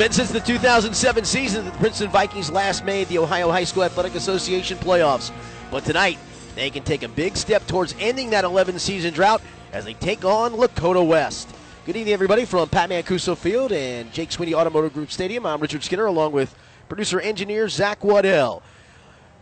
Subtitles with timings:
[0.00, 3.84] been since the 2007 season that the Princeton Vikings last made the Ohio High School
[3.84, 5.30] Athletic Association playoffs.
[5.70, 6.18] But tonight,
[6.54, 9.42] they can take a big step towards ending that 11 season drought
[9.74, 11.54] as they take on Lakota West.
[11.84, 15.44] Good evening, everybody, from Pat Mancuso Field and Jake Sweeney Automotive Group Stadium.
[15.44, 16.54] I'm Richard Skinner, along with
[16.88, 18.62] producer engineer Zach Waddell.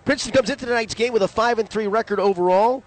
[0.04, 2.82] Princeton comes into tonight's game with a 5 and 3 record overall.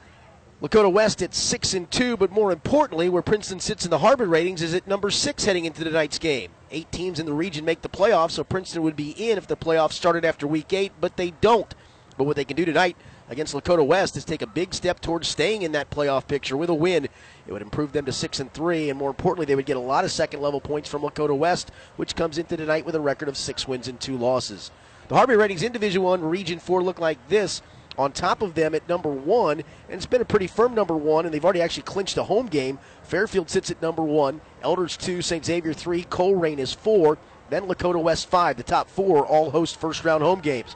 [0.61, 4.29] Lakota West at 6 and 2, but more importantly, where Princeton sits in the Harbin
[4.29, 6.51] ratings is at number 6 heading into tonight's game.
[6.73, 9.57] Eight teams in the region make the playoffs, so Princeton would be in if the
[9.57, 11.75] playoffs started after week 8, but they don't.
[12.17, 12.95] But what they can do tonight
[13.29, 16.69] against Lakota West is take a big step towards staying in that playoff picture with
[16.69, 17.09] a win.
[17.45, 19.81] It would improve them to 6 and 3, and more importantly, they would get a
[19.81, 23.27] lot of second level points from Lakota West, which comes into tonight with a record
[23.27, 24.71] of 6 wins and 2 losses.
[25.09, 27.61] The Harbin ratings in Division 1 Region 4 look like this
[27.97, 31.25] on top of them at number one, and it's been a pretty firm number one,
[31.25, 32.79] and they've already actually clinched a home game.
[33.03, 35.45] Fairfield sits at number one, Elders two, St.
[35.45, 37.17] Xavier three, Colerain is four,
[37.49, 38.57] then Lakota West five.
[38.57, 40.75] The top four all host first round home games.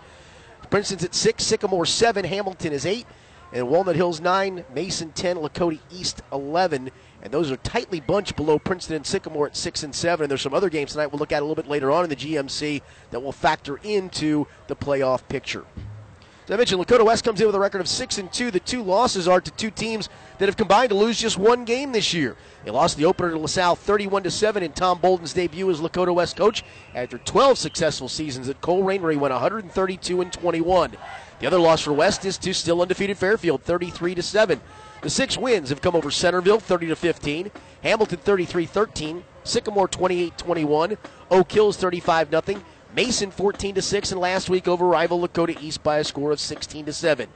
[0.69, 3.05] Princeton's at six, Sycamore seven, Hamilton is eight,
[3.53, 6.91] and Walnut Hills nine, Mason ten, Lakota East eleven.
[7.21, 10.25] And those are tightly bunched below Princeton and Sycamore at six and seven.
[10.25, 12.09] And there's some other games tonight we'll look at a little bit later on in
[12.09, 15.65] the GMC that will factor into the playoff picture.
[16.45, 18.51] As I mentioned, Lakota West comes in with a record of six and two.
[18.51, 21.91] The two losses are to two teams that have combined to lose just one game
[21.91, 22.37] this year.
[22.63, 26.13] They lost the opener to LaSalle 31 to seven in Tom Bolden's debut as Lakota
[26.13, 30.95] West coach after 12 successful seasons at Colerain, where he went 132 and 21.
[31.39, 34.61] The other loss for West is to still undefeated Fairfield, 33 to seven.
[35.01, 37.51] The six wins have come over Centerville, 30 to 15,
[37.81, 40.97] Hamilton 33 13, Sycamore 28 21,
[41.31, 42.61] Oak Hills 35 0,
[42.95, 46.39] Mason 14 to 6, and last week over rival Lakota East by a score of
[46.39, 47.27] 16 to 7.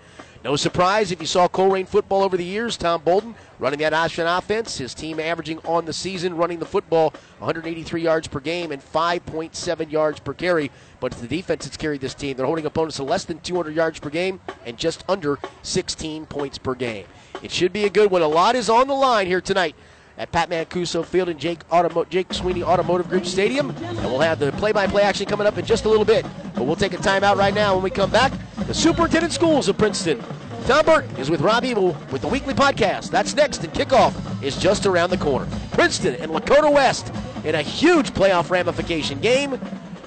[0.41, 2.77] No surprise if you saw Colerain football over the years.
[2.77, 4.77] Tom Bolden running that option offense.
[4.77, 9.91] His team averaging on the season running the football 183 yards per game and 5.7
[9.91, 10.71] yards per carry.
[11.01, 12.37] But it's the defense that's carried this team.
[12.37, 16.57] They're holding opponents to less than 200 yards per game and just under 16 points
[16.57, 17.05] per game.
[17.43, 18.21] It should be a good one.
[18.21, 19.75] A lot is on the line here tonight
[20.19, 23.71] at Pat Mancuso Field and Jake, Automo- Jake Sweeney Automotive Group Stadium.
[23.71, 26.25] And we'll have the play by play action coming up in just a little bit.
[26.53, 28.33] But we'll take a timeout right now when we come back.
[28.67, 30.21] The Superintendent Schools of Princeton.
[30.65, 33.09] Tom Burton is with Rob Ebel with the weekly podcast.
[33.09, 34.13] That's next, and kickoff
[34.43, 35.47] is just around the corner.
[35.71, 37.11] Princeton and Lakota West
[37.45, 39.59] in a huge playoff ramification game.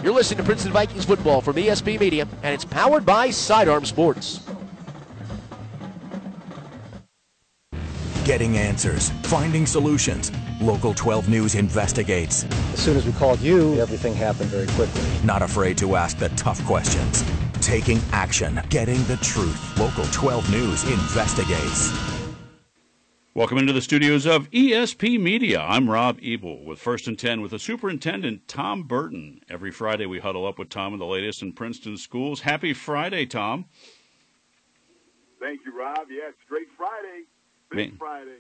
[0.05, 4.41] You're listening to Princeton Vikings football from ESP Media, and it's powered by Sidearm Sports.
[8.25, 10.31] Getting answers, finding solutions.
[10.61, 12.45] Local 12 News investigates.
[12.73, 15.03] As soon as we called you, everything happened very quickly.
[15.25, 17.25] Not afraid to ask the tough questions.
[17.55, 19.77] Taking action, getting the truth.
[19.77, 21.93] Local 12 News investigates.
[23.35, 25.61] Welcome into the studios of ESP Media.
[25.61, 29.41] I'm Rob Ebel with First and 10 with the superintendent, Tom Burton.
[29.51, 32.43] Every Friday we huddle up with Tom and the latest in Princeton schools.
[32.43, 33.65] Happy Friday, Tom.
[35.41, 36.07] Thank you, Rob.
[36.09, 37.25] Yeah, it's Great Friday.
[37.99, 38.39] Friday.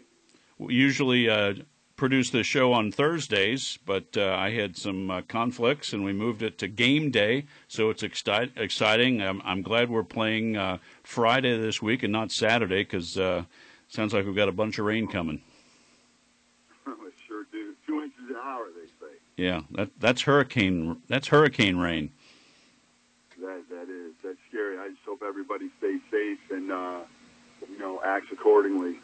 [0.59, 1.55] We usually uh,
[1.97, 6.43] produce the show on Thursdays, but uh, I had some uh, conflicts and we moved
[6.43, 9.23] it to game day, so it's exci- exciting.
[9.23, 13.45] I'm, I'm, glad we're playing uh, Friday this week and not Saturday because uh,
[13.89, 15.43] sounds like we've got a bunch of rain coming.
[17.29, 17.75] sure do.
[17.87, 19.13] Two inches an hour, they say.
[19.37, 21.03] Yeah, that, that's hurricane.
[21.09, 22.11] That's hurricane rain.
[23.41, 24.13] That that is.
[24.23, 24.79] That's scary.
[24.79, 27.01] I just hope everybody stays safe and uh,
[27.69, 28.99] you know acts accordingly.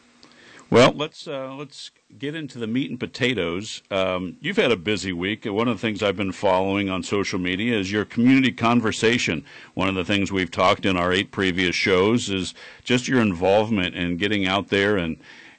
[0.71, 3.83] Well, let's uh, let's get into the meat and potatoes.
[3.91, 5.47] Um, you've had a busy week.
[5.47, 9.47] One of the things I've been following on social media is your community conversation.
[9.73, 12.53] One of the things we've talked in our eight previous shows is
[12.85, 15.17] just your involvement in getting out there and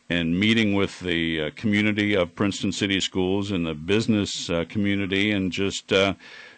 [0.09, 5.31] and meeting with the uh, community of Princeton City Schools and the business uh, community,
[5.31, 6.13] and just uh,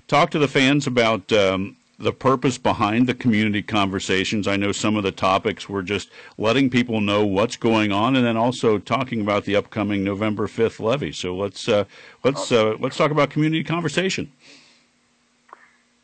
[0.09, 4.47] talk to the fans about um, the purpose behind the community conversations.
[4.47, 8.25] I know some of the topics were just letting people know what's going on, and
[8.25, 11.11] then also talking about the upcoming November fifth levy.
[11.11, 11.85] So let's uh,
[12.23, 14.31] let's uh, let's talk about community conversation.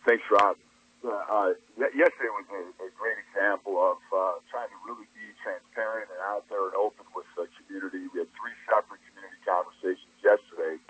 [0.05, 0.55] Thanks, Rob.
[1.03, 6.09] Uh, uh yesterday was a, a, great example of uh, trying to really be transparent
[6.09, 8.09] and out there and open with the community.
[8.13, 10.81] We had three separate community conversations yesterday.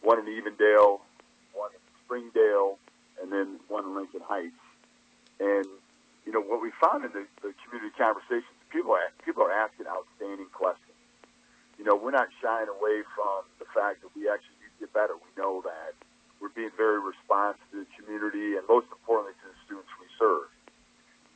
[0.00, 1.00] One in Evendale,
[1.52, 2.78] one in Springdale,
[3.32, 4.60] then one in Lincoln Heights.
[5.40, 5.66] And
[6.24, 9.90] you know what we found in the, the community conversations, people are, people are asking
[9.90, 10.94] outstanding questions.
[11.80, 14.92] You know, we're not shying away from the fact that we actually need to get
[14.94, 15.18] better.
[15.18, 15.96] We know that
[16.38, 20.46] we're being very responsive to the community, and most importantly, to the students we serve.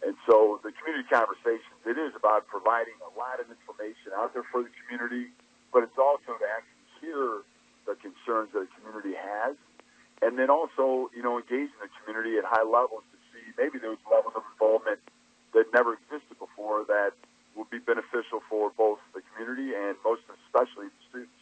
[0.07, 4.45] And so, the community conversations, it is about providing a lot of information out there
[4.53, 5.33] for the community,
[5.73, 7.43] but it's also to actually hear
[7.89, 9.57] the concerns that the community has
[10.23, 13.99] and then also, you know, engaging the community at high levels to see maybe those
[14.11, 14.99] levels of involvement
[15.55, 17.13] that never existed before that
[17.55, 21.33] will be beneficial for both the community and most especially the students.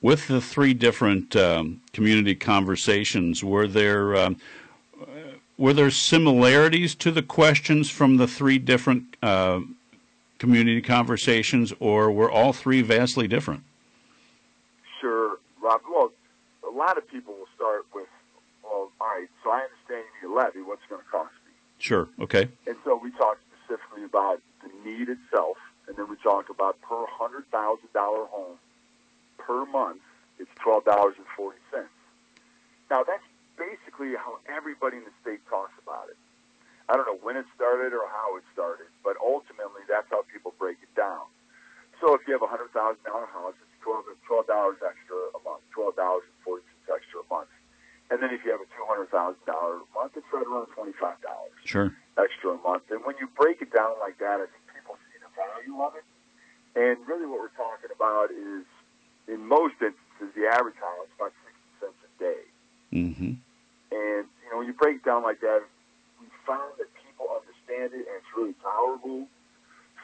[0.00, 4.36] With the three different um, community conversations, were there um,
[5.58, 9.60] were there similarities to the questions from the three different uh,
[10.38, 13.64] community conversations, or were all three vastly different?
[15.00, 15.80] Sure, Rob.
[15.90, 16.12] Well,
[16.62, 18.06] a lot of people will start with,
[18.62, 20.62] well, all right, so I understand you need a levy.
[20.62, 21.52] What's it going to cost me?
[21.78, 22.08] Sure.
[22.20, 22.48] Okay.
[22.66, 27.04] And so we talk specifically about the need itself, and then we talk about per
[27.10, 28.58] hundred thousand dollar home
[29.38, 30.02] per month,
[30.38, 31.94] it's twelve dollars and forty cents.
[32.90, 33.24] Now that's
[33.56, 36.20] basically how everybody in the state talks about it.
[36.88, 40.54] I don't know when it started or how it started, but ultimately that's how people
[40.58, 41.26] break it down.
[42.00, 45.40] So if you have a hundred thousand dollar house, it's twelve twelve dollars extra a
[45.46, 47.52] month, twelve dollars and forty extra a month.
[48.10, 50.66] And then if you have a two hundred thousand dollar a month, it's right around
[50.72, 51.92] twenty five dollars Sure.
[52.16, 52.88] extra a month.
[52.90, 55.92] And when you break it down like that, I think people see the value of
[55.94, 56.06] it.
[56.78, 58.64] And really, what we're talking about is,
[59.28, 62.42] in most instances, the average house about sixty cents a day.
[62.92, 63.32] Mm-hmm.
[63.92, 65.60] And you know, when you break it down like that,
[66.20, 69.28] we found that people understand it, and it's really tolerable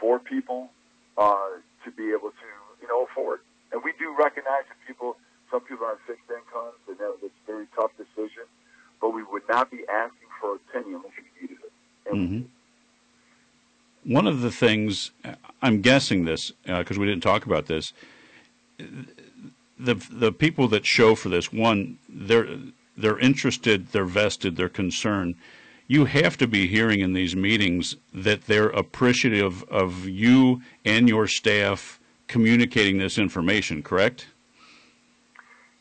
[0.00, 0.68] for people
[1.16, 2.48] uh, to be able to,
[2.82, 3.40] you know, afford.
[3.72, 5.16] And we do recognize that people,
[5.54, 8.42] some people are on fixed incomes, and that a very tough decision.
[9.00, 12.12] But we would not be asking for a penny unless you needed it.
[12.12, 12.44] Mhm.
[14.02, 15.12] One of the things
[15.62, 17.92] I'm guessing this because we didn't talk about this.
[19.78, 22.48] The the people that show for this one they're
[22.96, 25.36] they're interested, they're vested, they're concerned.
[25.86, 31.28] You have to be hearing in these meetings that they're appreciative of you and your
[31.28, 33.82] staff communicating this information.
[33.82, 34.26] Correct?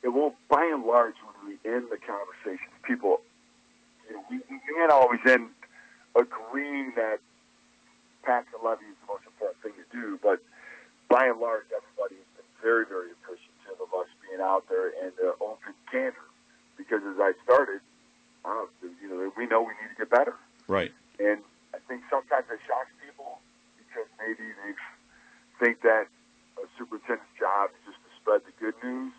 [0.04, 3.22] Yeah, well, by and large, when we end the conversations, people,
[4.10, 5.48] you know, we, we can't always end
[6.16, 7.20] agreeing that
[8.24, 10.44] passing a levy is the most important thing to do, but
[11.08, 15.12] by and large, everybody has been very, very appreciative of us being out there and
[15.20, 16.28] uh, open candor.
[16.76, 17.80] Because as I started,
[18.44, 20.36] I don't you know, we know we need to get better.
[20.68, 20.92] Right.
[21.20, 21.40] And
[21.72, 23.40] I think sometimes it shocks people
[23.78, 24.74] because maybe they
[25.64, 26.10] think that
[26.60, 29.14] a superintendent's job is just to spread the good news,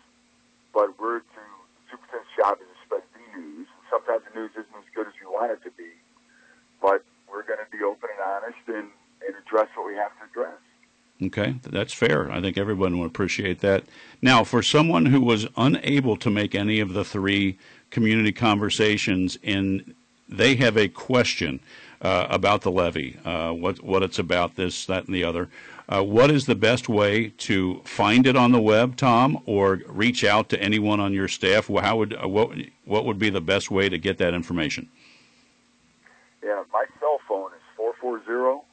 [0.75, 1.41] but we're to the
[1.89, 3.65] superintendent's job is to spread the news.
[3.71, 5.95] And sometimes the news isn't as good as we want it to be,
[6.81, 8.91] but we're going to be open and honest and,
[9.25, 10.59] and address what we have to address.
[11.23, 12.29] Okay, that's fair.
[12.29, 13.85] I think everyone would appreciate that.
[14.21, 17.57] Now, for someone who was unable to make any of the three
[17.89, 19.95] community conversations and
[20.27, 21.61] they have a question
[22.01, 25.47] uh, about the levy, uh, what what it's about, this, that, and the other.
[25.87, 30.23] Uh, what is the best way to find it on the web, Tom, or reach
[30.23, 31.67] out to anyone on your staff?
[31.67, 34.89] How would uh, what what would be the best way to get that information?
[36.43, 38.65] Yeah, my cell phone is 440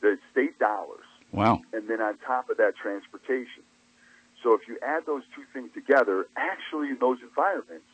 [0.00, 1.62] The state dollars, Wow.
[1.72, 3.66] and then on top of that, transportation.
[4.42, 7.86] So if you add those two things together, actually in those environments,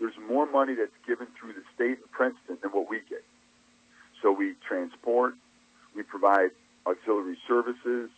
[0.00, 3.24] there's more money that's given through the state and Princeton than what we get.
[4.20, 5.34] So we transport,
[5.94, 6.50] we provide
[6.86, 8.10] auxiliary services,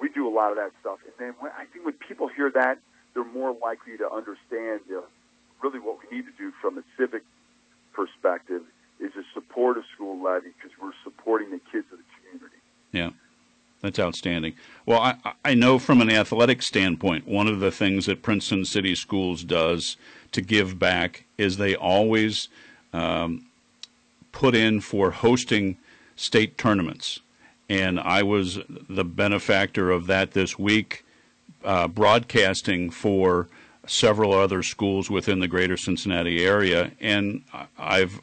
[0.00, 0.98] we do a lot of that stuff.
[1.04, 2.78] And then when, I think when people hear that,
[3.14, 5.02] they're more likely to understand uh,
[5.62, 7.22] really what we need to do from a civic
[7.92, 8.62] perspective
[8.98, 12.60] is to support a school levy because we're supporting the kids of the community.
[12.92, 13.10] Yeah,
[13.82, 14.54] that's outstanding.
[14.86, 18.94] Well, I, I know from an athletic standpoint, one of the things that Princeton City
[18.94, 19.96] Schools does
[20.32, 22.48] to give back is they always
[22.92, 23.46] um,
[24.32, 25.76] put in for hosting
[26.16, 27.20] state tournaments.
[27.68, 31.04] And I was the benefactor of that this week,
[31.64, 33.48] uh, broadcasting for
[33.86, 36.92] several other schools within the greater Cincinnati area.
[37.00, 37.42] And
[37.78, 38.20] I've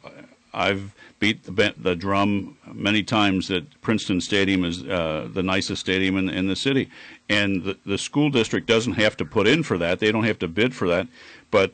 [0.52, 6.16] I've beat the, the drum many times that Princeton Stadium is uh, the nicest stadium
[6.16, 6.90] in, in the city,
[7.28, 9.98] and the, the school district doesn't have to put in for that.
[9.98, 11.08] They don't have to bid for that,
[11.50, 11.72] but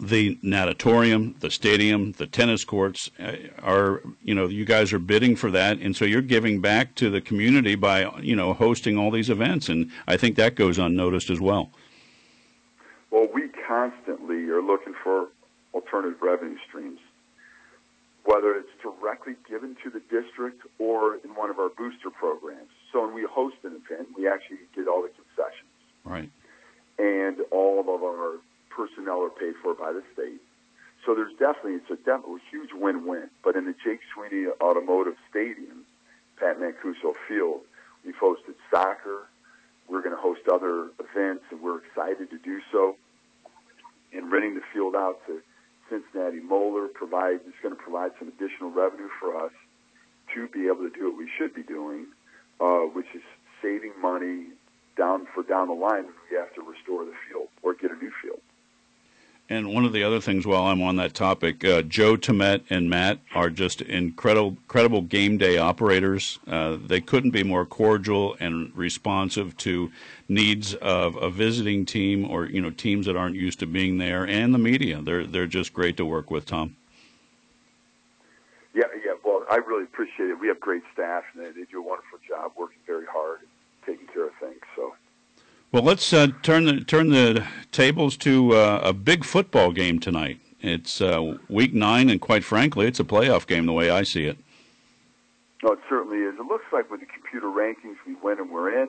[0.00, 5.36] the natatorium, the stadium, the tennis courts uh, are, you know, you guys are bidding
[5.36, 9.10] for that, and so you're giving back to the community by, you know, hosting all
[9.10, 11.70] these events, and I think that goes unnoticed as well.
[13.10, 15.28] Well, we constantly are looking for
[15.72, 16.98] alternative revenue streams
[18.24, 22.70] whether it's directly given to the district or in one of our booster programs.
[22.92, 25.70] So when we host an event, we actually get all the concessions.
[26.04, 26.30] Right.
[26.98, 28.38] And all of our
[28.70, 30.40] personnel are paid for by the state.
[31.04, 33.28] So there's definitely it's a, definitely huge win-win.
[33.42, 35.84] But in the Jake Sweeney Automotive Stadium,
[36.38, 37.60] Pat Mancuso Field,
[38.06, 39.28] we've hosted soccer.
[39.86, 42.96] We're going to host other events, and we're excited to do so.
[44.14, 45.42] And renting the field out to
[45.88, 49.52] Cincinnati Molar provides is going to provide some additional revenue for us
[50.34, 52.06] to be able to do what we should be doing,
[52.60, 53.22] uh, which is
[53.62, 54.46] saving money
[54.96, 57.96] down for down the line if we have to restore the field or get a
[57.96, 58.40] new field.
[59.50, 62.88] And one of the other things, while I'm on that topic, uh, Joe Tomet and
[62.88, 66.38] Matt are just incredible, incredible game day operators.
[66.46, 69.92] Uh, they couldn't be more cordial and responsive to
[70.28, 74.26] needs of a visiting team or you know teams that aren't used to being there,
[74.26, 75.02] and the media.
[75.02, 76.76] They're they're just great to work with, Tom.
[78.72, 79.12] Yeah, yeah.
[79.22, 80.40] Well, I really appreciate it.
[80.40, 83.40] We have great staff, and they, they do a wonderful job, working very hard,
[83.84, 84.60] taking care of things.
[84.74, 84.94] So.
[85.74, 90.38] Well, let's uh, turn the turn the tables to uh, a big football game tonight.
[90.60, 94.26] It's uh, week nine, and quite frankly, it's a playoff game the way I see
[94.26, 94.38] it.
[95.64, 96.38] No, it certainly is.
[96.38, 98.88] It looks like with the computer rankings, we win and we're in,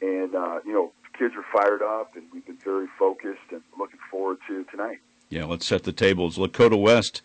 [0.00, 4.00] and uh, you know, kids are fired up, and we've been very focused and looking
[4.10, 4.98] forward to tonight.
[5.28, 6.36] Yeah, let's set the tables.
[6.36, 7.22] Lakota West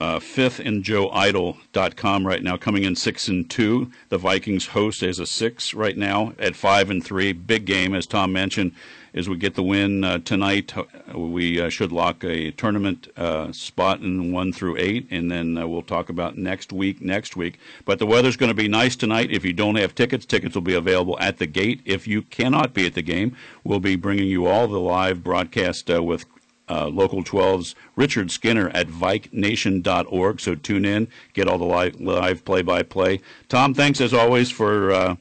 [0.00, 3.90] uh, fifth in joeeitel.com right now, coming in six and two.
[4.10, 7.32] The Vikings host as a six right now at five and three.
[7.32, 8.72] Big game, as Tom mentioned.
[9.14, 10.72] As we get the win uh, tonight,
[11.12, 15.66] we uh, should lock a tournament uh, spot in one through eight, and then uh,
[15.66, 17.00] we'll talk about next week.
[17.00, 19.32] Next week, but the weather's going to be nice tonight.
[19.32, 21.80] If you don't have tickets, tickets will be available at the gate.
[21.84, 25.90] If you cannot be at the game, we'll be bringing you all the live broadcast
[25.90, 26.26] uh, with
[26.68, 30.40] uh, Local 12's Richard Skinner at VikeNation.org.
[30.40, 33.20] So tune in, get all the live, play-by-play.
[33.48, 35.16] Tom, thanks as always for uh,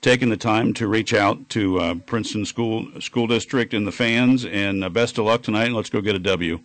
[0.00, 4.44] taking the time to reach out to uh, Princeton School School District and the fans.
[4.44, 5.72] And uh, best of luck tonight.
[5.72, 6.60] Let's go get a W.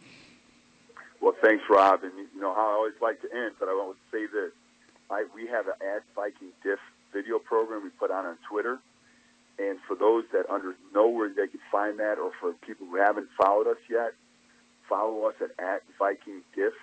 [1.21, 2.03] Well, thanks, Rob.
[2.03, 4.51] And you know how I always like to end, but I want to say this:
[5.09, 6.79] I, we have an Ad Viking Diff
[7.13, 8.79] video program we put on on Twitter
[9.59, 12.95] and for those that under know where they can find that, or for people who
[12.95, 14.13] haven't followed us yet,
[14.87, 16.73] follow us at, at Viking Diff.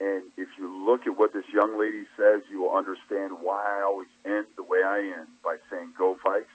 [0.00, 3.82] And if you look at what this young lady says, you will understand why I
[3.82, 6.46] always end the way I end by saying "Go Vikes,"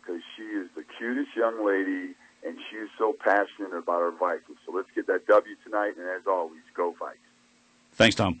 [0.00, 2.14] because she is the cutest young lady,
[2.46, 4.58] and she is so passionate about our Vikings.
[4.66, 7.16] So let's get that W tonight, and as always, go Vikes.
[7.94, 8.40] Thanks, Tom.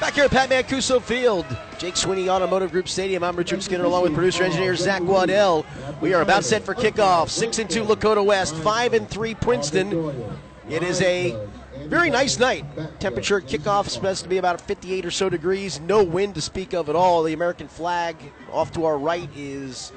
[0.00, 1.44] Back here at Pat Mancuso Field,
[1.78, 3.24] Jake Sweeney Automotive Group Stadium.
[3.24, 5.66] I'm Richard Skinner along with producer engineer Zach Waddell.
[6.00, 7.28] We are about set for kickoff.
[7.28, 10.22] Six and two Lakota West, five and three Princeton.
[10.68, 11.36] It is a
[11.86, 12.64] very nice night.
[13.00, 15.80] Temperature at kickoff is supposed to be about 58 or so degrees.
[15.80, 17.22] No wind to speak of at all.
[17.22, 18.16] The American flag
[18.52, 19.92] off to our right is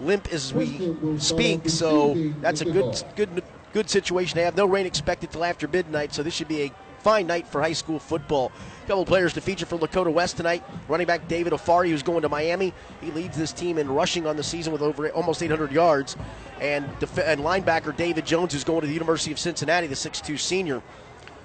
[0.00, 4.56] limp as we speak, so that's a good, good, good situation to have.
[4.56, 7.72] No rain expected till after midnight, so this should be a fine night for high
[7.72, 8.50] school football.
[8.84, 10.64] A couple players to feature for Lakota West tonight.
[10.88, 12.74] Running back David Afari, who's going to Miami.
[13.00, 16.16] He leads this team in rushing on the season with over almost 800 yards.
[16.60, 20.38] And, def- and linebacker David Jones, who's going to the University of Cincinnati, the 6'2
[20.38, 20.82] senior.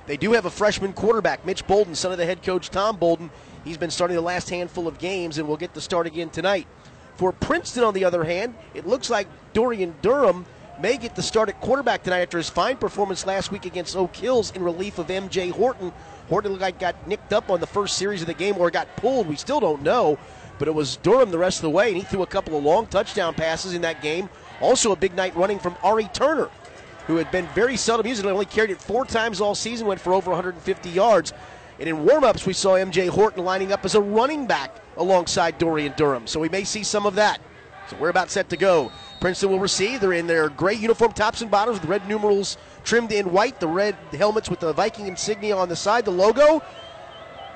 [0.07, 3.29] They do have a freshman quarterback, Mitch Bolden, son of the head coach Tom Bolden.
[3.63, 6.67] He's been starting the last handful of games and will get the start again tonight.
[7.15, 10.45] For Princeton, on the other hand, it looks like Dorian Durham
[10.81, 14.15] may get the start at quarterback tonight after his fine performance last week against Oak
[14.15, 15.49] Hills in relief of M.J.
[15.49, 15.93] Horton.
[16.29, 18.95] Horton looked like got nicked up on the first series of the game or got
[18.95, 19.27] pulled.
[19.27, 20.17] We still don't know,
[20.57, 22.63] but it was Durham the rest of the way, and he threw a couple of
[22.63, 24.29] long touchdown passes in that game.
[24.59, 26.49] Also, a big night running from Ari Turner,
[27.07, 28.21] who had been very seldom used.
[28.21, 31.33] And only carried it four times all season, went for over 150 yards.
[31.79, 33.07] And in warm-ups, we saw M.J.
[33.07, 36.27] Horton lining up as a running back alongside Dorian Durham.
[36.27, 37.41] So we may see some of that.
[37.89, 38.91] So we're about set to go.
[39.19, 39.99] Princeton will receive.
[39.99, 43.67] They're in their gray uniform tops and bottoms with red numerals trimmed in white, the
[43.67, 46.63] red helmets with the Viking insignia on the side, the logo.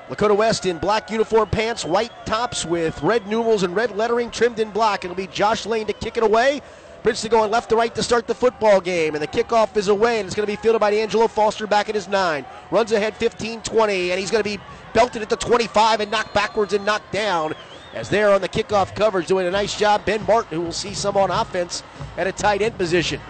[0.08, 4.60] Lakota West in black uniform pants, white tops with red numerals and red lettering trimmed
[4.60, 5.04] in black.
[5.04, 6.60] It'll be Josh Lane to kick it away.
[7.06, 10.18] Princeton going left to right to start the football game, and the kickoff is away,
[10.18, 12.44] and it's going to be fielded by Angelo Foster back at his nine.
[12.72, 14.60] Runs ahead 15 20, and he's going to be
[14.92, 17.54] belted at the 25 and knocked backwards and knocked down.
[17.94, 20.04] As they're on the kickoff coverage, doing a nice job.
[20.04, 21.84] Ben Martin, who will see some on offense
[22.16, 23.20] at a tight end position.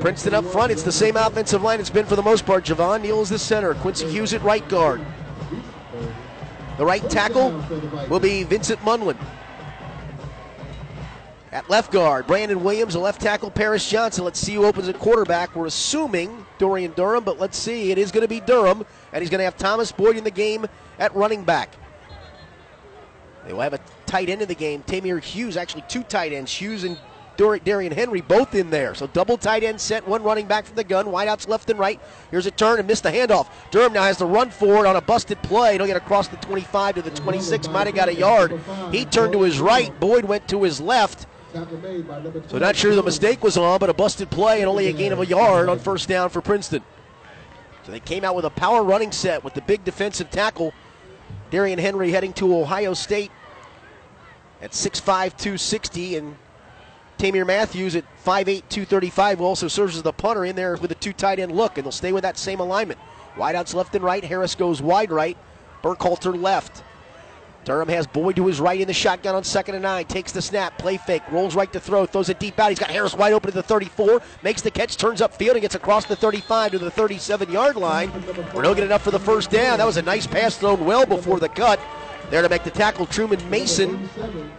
[0.00, 2.64] Princeton up front, it's the same offensive line it's been for the most part.
[2.64, 5.04] Javon Neal is the center, Quincy Hughes at right guard.
[6.78, 7.62] The right tackle
[8.08, 9.18] will be Vincent Munlin.
[11.56, 14.24] At left guard, Brandon Williams, a left tackle, Paris Johnson.
[14.24, 15.56] Let's see who opens at quarterback.
[15.56, 17.90] We're assuming Dorian Durham, but let's see.
[17.90, 20.30] It is going to be Durham, and he's going to have Thomas Boyd in the
[20.30, 20.66] game
[20.98, 21.74] at running back.
[23.46, 24.82] They will have a tight end in the game.
[24.82, 26.98] Tamir Hughes, actually two tight ends, Hughes and
[27.38, 28.94] Darian Henry both in there.
[28.94, 31.98] So double tight end set, one running back from the gun, wideouts left and right.
[32.30, 33.48] Here's a turn and missed the handoff.
[33.70, 35.78] Durham now has to run forward on a busted play.
[35.78, 38.60] Don't get across the 25 to the 26, might have got a yard.
[38.92, 41.26] He turned to his right, Boyd went to his left.
[41.52, 45.12] So not sure the mistake was on, but a busted play and only a gain
[45.12, 46.82] of a yard on first down for Princeton.
[47.84, 50.74] So they came out with a power running set with the big defensive tackle.
[51.50, 53.30] Darian Henry heading to Ohio State
[54.60, 56.36] at 6'5", 260, and
[57.18, 60.96] Tamir Matthews at 5'8", 235 who also serves as the punter in there with a
[60.96, 62.98] two tight end look, and they'll stay with that same alignment.
[63.36, 64.24] Wideouts left and right.
[64.24, 65.36] Harris goes wide right.
[65.82, 66.82] Burkhalter left.
[67.66, 70.04] Durham has Boyd to his right in the shotgun on second and nine.
[70.04, 72.70] Takes the snap, play fake, rolls right to throw, throws it deep out.
[72.70, 75.62] He's got Harris wide open at the 34, makes the catch, turns up field, and
[75.62, 78.12] gets across the 35 to the 37 yard line.
[78.54, 79.78] We're not get enough for the first down.
[79.78, 81.80] That was a nice pass thrown well before the cut.
[82.30, 84.08] There to make the tackle, Truman Mason,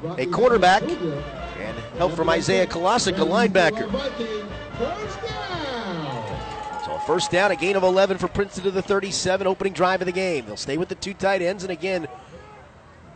[0.03, 3.89] a cornerback, and help from Isaiah Kolosik, a linebacker.
[6.85, 10.07] So first down, a gain of 11 for Princeton to the 37, opening drive of
[10.07, 10.45] the game.
[10.45, 12.07] They'll stay with the two tight ends, and again,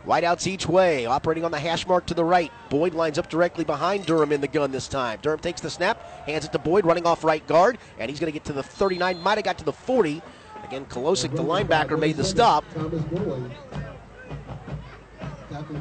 [0.06, 2.50] Wideouts each way, operating on the hash mark to the right.
[2.70, 5.18] Boyd lines up directly behind Durham in the gun this time.
[5.22, 8.32] Durham takes the snap, hands it to Boyd, running off right guard, and he's going
[8.32, 10.20] to get to the 39, might have got to the 40.
[10.64, 12.64] Again, Kolosik, the linebacker, made the stop.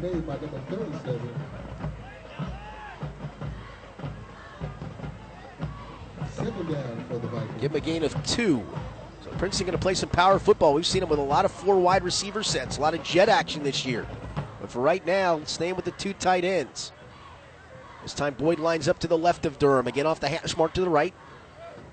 [0.02, 1.20] made by number 37.
[6.34, 7.62] Second down for the Vikings.
[7.62, 8.66] Give him a gain of two.
[9.38, 10.74] Princeton going to play some power football.
[10.74, 13.30] We've seen him with a lot of four wide receiver sets, a lot of jet
[13.30, 14.06] action this year.
[14.60, 16.92] But for right now, staying with the two tight ends.
[18.04, 19.88] This time Boyd lines up to the left of Durham.
[19.88, 21.14] Again off the hash mark to the right.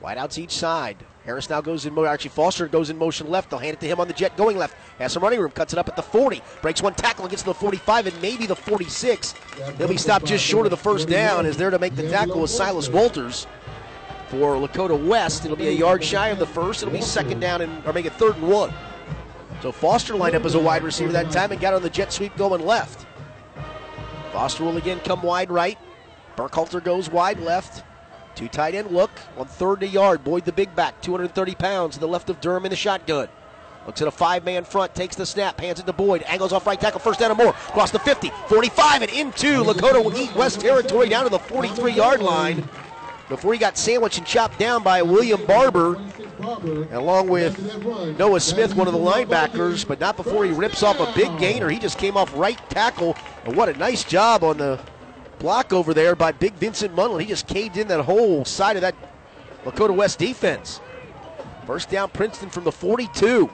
[0.02, 0.96] Wideouts each side.
[1.24, 2.10] Harris now goes in motion.
[2.10, 3.50] Actually, Foster goes in motion left.
[3.50, 4.76] They'll hand it to him on the jet going left.
[4.98, 5.50] Has some running room.
[5.50, 6.40] Cuts it up at the 40.
[6.62, 9.34] Breaks one tackle and gets to the 45 and maybe the 46.
[9.76, 11.44] They'll be stopped just short of the first down.
[11.44, 13.46] Is there to make the tackle with Silas Walters
[14.28, 15.44] for Lakota West.
[15.44, 16.82] It'll be a yard shy of the first.
[16.82, 18.72] It'll be second down and or make it third and one.
[19.62, 22.12] So Foster lined up as a wide receiver that time and got on the jet
[22.12, 23.06] sweep going left.
[24.32, 25.78] Foster will again come wide right.
[26.36, 27.82] Burkhalter goes wide left.
[28.34, 30.22] Two tight end look on third to yard.
[30.22, 33.28] Boyd the big back, 230 pounds to the left of Durham in the shotgun.
[33.84, 36.66] Looks at a five man front, takes the snap, hands it to Boyd, angles off
[36.66, 37.50] right tackle, first down and more.
[37.68, 41.92] Across the 50, 45, and into Lakota will eat West territory down to the 43
[41.92, 42.68] yard line
[43.28, 46.00] before he got sandwiched and chopped down by William Barber,
[46.92, 47.58] along with
[48.18, 51.68] Noah Smith, one of the linebackers, but not before he rips off a big gainer.
[51.68, 54.80] He just came off right tackle, and what a nice job on the
[55.38, 57.20] block over there by Big Vincent Munlin.
[57.20, 58.94] He just caved in that whole side of that
[59.64, 60.80] Lakota West defense.
[61.66, 63.50] First down, Princeton from the 42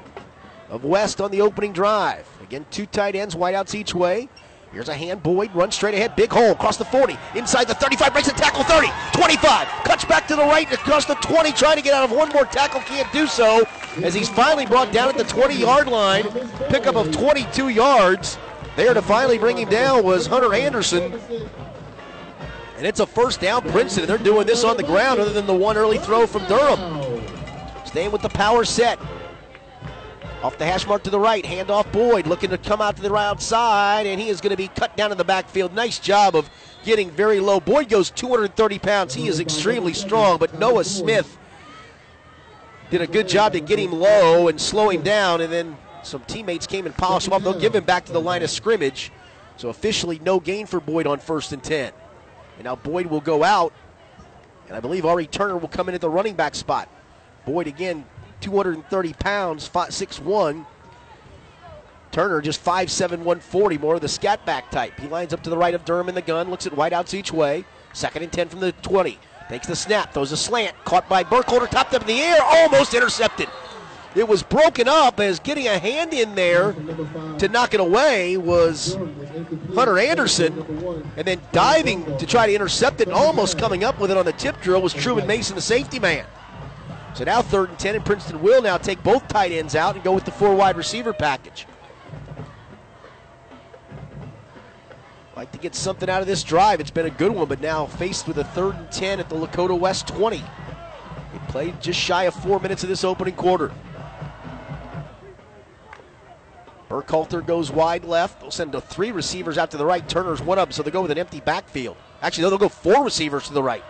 [0.70, 2.26] of West on the opening drive.
[2.42, 4.28] Again, two tight ends, wideouts each way.
[4.74, 5.22] Here's a hand.
[5.22, 6.16] Boyd runs straight ahead.
[6.16, 7.16] Big hole across the 40.
[7.36, 8.12] Inside the 35.
[8.12, 8.64] Breaks the tackle.
[8.64, 8.88] 30.
[9.12, 9.68] 25.
[9.84, 11.52] Cuts back to the right across the 20.
[11.52, 12.80] Trying to get out of one more tackle.
[12.80, 13.62] Can't do so
[14.02, 16.24] as he's finally brought down at the 20 yard line.
[16.70, 18.36] Pickup of 22 yards.
[18.74, 21.20] There to finally bring him down was Hunter Anderson.
[22.76, 24.06] And it's a first down, Princeton.
[24.06, 27.22] They're doing this on the ground other than the one early throw from Durham.
[27.84, 28.98] Staying with the power set.
[30.44, 33.02] Off the hash mark to the right, hand off Boyd, looking to come out to
[33.02, 35.72] the right outside, and he is going to be cut down in the backfield.
[35.72, 36.50] Nice job of
[36.84, 37.60] getting very low.
[37.60, 39.14] Boyd goes 230 pounds.
[39.14, 41.38] He is extremely strong, but Noah Smith
[42.90, 46.20] did a good job to get him low and slow him down, and then some
[46.24, 47.40] teammates came and polished him up.
[47.40, 49.12] They'll give him back to the line of scrimmage.
[49.56, 51.90] So officially no gain for Boyd on first and 10.
[52.56, 53.72] And now Boyd will go out,
[54.68, 56.90] and I believe Ari Turner will come in at the running back spot.
[57.46, 58.04] Boyd again,
[58.44, 60.66] 230 pounds, 6'1.
[62.12, 65.00] Turner just 5'7, 140, more of the scat back type.
[65.00, 67.32] He lines up to the right of Durham in the gun, looks at wideouts each
[67.32, 67.64] way.
[67.94, 69.18] Second and 10 from the 20.
[69.48, 72.92] Takes the snap, throws a slant, caught by Burkhalter, topped up in the air, almost
[72.92, 73.48] intercepted.
[74.14, 76.74] It was broken up as getting a hand in there
[77.38, 78.96] to knock it away was
[79.74, 84.16] Hunter Anderson, and then diving to try to intercept it almost coming up with it
[84.16, 86.26] on the tip drill was Truman Mason, the safety man.
[87.14, 90.02] So now third and 10, and Princeton will now take both tight ends out and
[90.02, 91.66] go with the four wide receiver package.
[95.36, 96.80] Like to get something out of this drive.
[96.80, 99.36] It's been a good one, but now faced with a third and 10 at the
[99.36, 100.38] Lakota West 20.
[100.38, 103.72] They played just shy of four minutes of this opening quarter.
[106.88, 108.40] Burkhalter goes wide left.
[108.40, 110.08] They'll send the three receivers out to the right.
[110.08, 111.96] Turner's one up, so they go with an empty backfield.
[112.22, 113.84] Actually, they'll go four receivers to the right.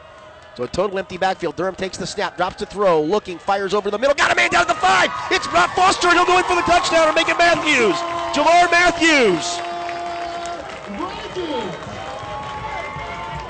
[0.57, 1.57] So a total empty backfield.
[1.57, 4.15] Durham takes the snap, drops to throw, looking, fires over the middle.
[4.15, 5.11] Got a man down at the five.
[5.31, 7.97] It's Rob Foster, and he'll go in for the touchdown and make it Matthews.
[8.33, 9.59] Jamar Matthews.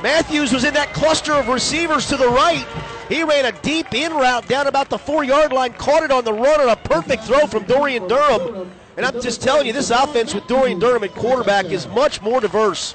[0.02, 2.66] Matthews was in that cluster of receivers to the right.
[3.08, 6.24] He ran a deep in route down about the four yard line, caught it on
[6.24, 8.70] the run on a perfect throw from Dorian Durham.
[8.96, 12.40] And I'm just telling you, this offense with Dorian Durham at quarterback is much more
[12.40, 12.94] diverse.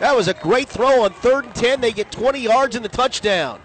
[0.00, 1.80] That was a great throw on third and 10.
[1.80, 3.60] They get 20 yards in the touchdown.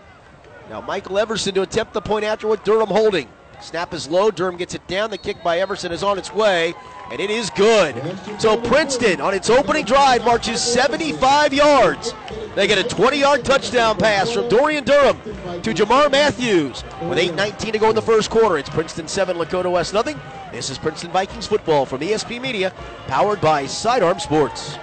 [0.69, 3.28] Now, Michael Everson to attempt the point after with Durham holding.
[3.62, 4.32] Snap is low.
[4.32, 5.10] Durham gets it down.
[5.10, 6.74] The kick by Everson is on its way,
[7.12, 7.96] and it is good.
[8.39, 12.13] So Princeton, on its opening drive, marches 75 yards.
[12.56, 15.17] They get a 20 yard touchdown pass from Dorian Durham
[15.62, 18.58] to Jamar Matthews with 8.19 to go in the first quarter.
[18.58, 20.19] It's Princeton 7, Lakota West nothing.
[20.52, 22.74] This is Princeton Vikings football from ESP Media,
[23.08, 24.78] powered by Sidearm Sports.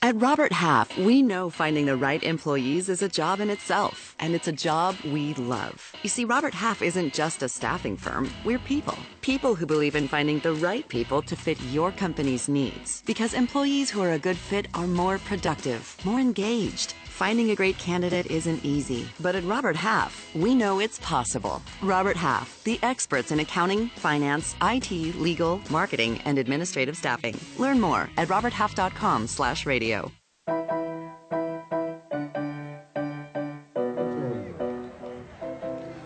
[0.00, 4.32] At Robert Half, we know finding the right employees is a job in itself, and
[4.32, 5.92] it's a job we love.
[6.04, 8.96] You see, Robert Half isn't just a staffing firm, we're people.
[9.22, 13.02] People who believe in finding the right people to fit your company's needs.
[13.06, 16.94] Because employees who are a good fit are more productive, more engaged.
[17.18, 21.60] Finding a great candidate isn't easy, but at Robert Half, we know it's possible.
[21.82, 27.34] Robert Half, the experts in accounting, finance, IT, legal, marketing, and administrative staffing.
[27.58, 30.12] Learn more at roberthalf.com/radio.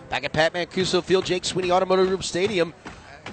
[0.09, 2.73] Back at Pat Mancuso Field, Jake Sweeney Automotive Group Stadium.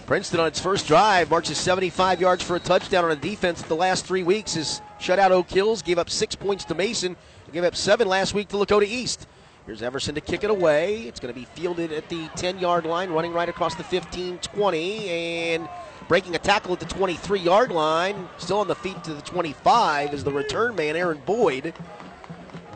[0.07, 3.69] Princeton on its first drive marches 75 yards for a touchdown on a defense that
[3.69, 7.17] the last three weeks has shut out Oak Hills, gave up six points to Mason,
[7.53, 9.27] gave up seven last week to Lakota East.
[9.67, 11.03] Here's Everson to kick it away.
[11.03, 14.39] It's going to be fielded at the 10 yard line, running right across the 15
[14.39, 15.69] 20, and
[16.09, 18.29] breaking a tackle at the 23 yard line.
[18.39, 21.75] Still on the feet to the 25 is the return man, Aaron Boyd.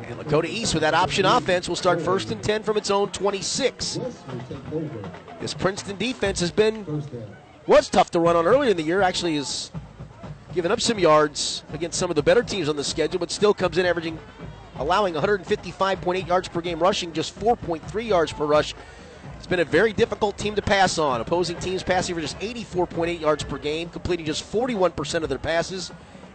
[0.03, 3.11] And Lakota East with that option offense will start first and 10 from its own
[3.11, 3.99] 26.
[5.41, 7.03] This Princeton defense has been
[7.67, 9.01] was tough to run on earlier in the year.
[9.01, 9.71] Actually, has
[10.55, 13.55] given up some yards against some of the better teams on the schedule, but still
[13.55, 14.19] comes in averaging,
[14.77, 18.75] allowing 155.8 yards per game rushing, just 4.3 yards per rush.
[19.37, 21.21] It's been a very difficult team to pass on.
[21.21, 25.93] Opposing teams passing for just 84.8 yards per game, completing just 41% of their passes,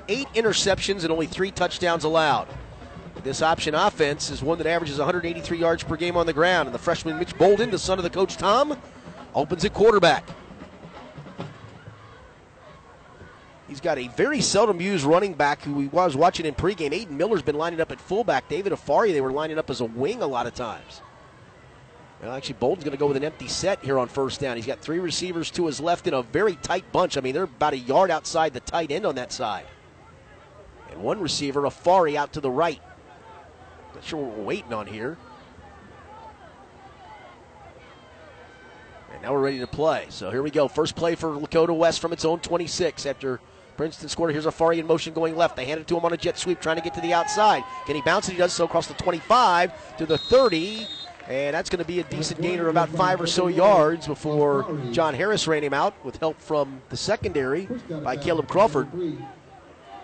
[0.08, 2.47] eight interceptions, and only three touchdowns allowed.
[3.23, 6.73] This option offense is one that averages 183 yards per game on the ground, and
[6.73, 8.78] the freshman Mitch Bolden, the son of the coach Tom,
[9.36, 10.23] opens at quarterback.
[13.69, 16.91] He's got a very seldom used running back who we was watching in pregame.
[16.91, 18.49] Aiden Miller's been lining up at fullback.
[18.49, 21.01] David Afari, they were lining up as a wing a lot of times.
[22.19, 24.58] Well, actually, Bolden's going to go with an empty set here on first down.
[24.58, 27.15] He's got three receivers to his left in a very tight bunch.
[27.15, 29.65] I mean, they're about a yard outside the tight end on that side.
[30.91, 32.82] And one receiver, Afari, out to the right.
[33.93, 35.15] Not sure what we're waiting on here.
[39.13, 40.08] And now we're ready to play.
[40.10, 40.67] So here we go.
[40.67, 43.39] First play for Lakota West from its own 26 after
[43.79, 44.33] Princeton scored.
[44.33, 45.55] Here's Afari in motion going left.
[45.55, 47.63] They hand it to him on a jet sweep, trying to get to the outside.
[47.85, 48.33] Can he bounce it?
[48.33, 50.85] He does so across the 25 to the 30.
[51.29, 55.13] And that's going to be a decent gainer about five or so yards before John
[55.13, 57.69] Harris ran him out with help from the secondary
[58.03, 58.89] by Caleb Crawford.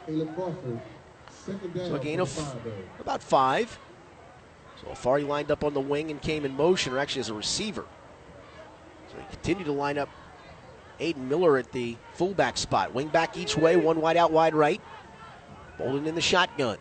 [0.08, 2.56] So a gain of
[3.02, 3.78] about five.
[4.80, 7.34] So Afari lined up on the wing and came in motion, or actually as a
[7.34, 7.84] receiver.
[9.12, 10.08] So they continue to line up
[11.00, 12.94] Aiden Miller at the fullback spot.
[12.94, 14.82] Wing back each way, one wide out, wide right.
[15.78, 16.78] Bolden in the shotgun.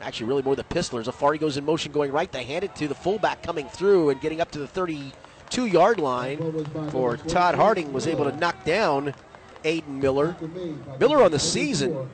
[0.00, 1.06] Actually, really more the pistolers.
[1.06, 2.30] Afari goes in motion going right.
[2.30, 5.98] They hand it to the fullback coming through and getting up to the 32 yard
[5.98, 9.14] line for Todd Harding was able to knock down
[9.64, 10.36] Aiden Miller.
[11.00, 12.08] Miller on the season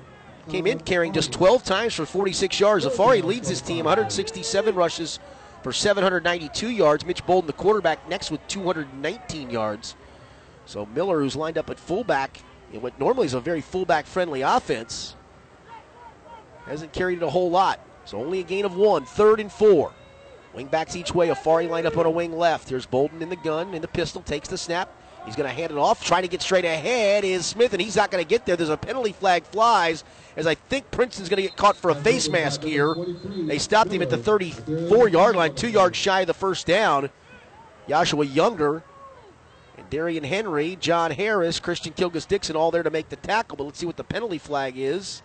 [0.48, 2.87] came in carrying just 12 times for 46 yards.
[2.87, 5.18] Afari leads his team 167 rushes
[5.62, 7.04] for 792 yards.
[7.04, 9.94] Mitch Bolden, the quarterback, next with 219 yards.
[10.66, 12.40] So Miller, who's lined up at fullback
[12.72, 15.14] in what normally is a very fullback friendly offense,
[16.66, 17.81] hasn't carried it a whole lot.
[18.05, 19.92] So only a gain of one, third and four.
[20.55, 21.29] Wing backs each way.
[21.29, 22.68] Afari lined up on a wing left.
[22.68, 24.88] Here's Bolden in the gun, in the pistol, takes the snap.
[25.24, 26.05] He's going to hand it off.
[26.05, 28.57] Trying to get straight ahead is Smith, and he's not going to get there.
[28.57, 30.05] There's a penalty flag flies
[30.37, 32.94] as I think Princeton's going to get caught for a face mask here.
[33.24, 37.11] They stopped him at the 34 yard line, two yards shy of the first down.
[37.88, 38.83] Joshua Younger
[39.94, 43.78] Darian Henry, John Harris, Christian Kilgus Dixon all there to make the tackle, but let's
[43.78, 45.22] see what the penalty flag is.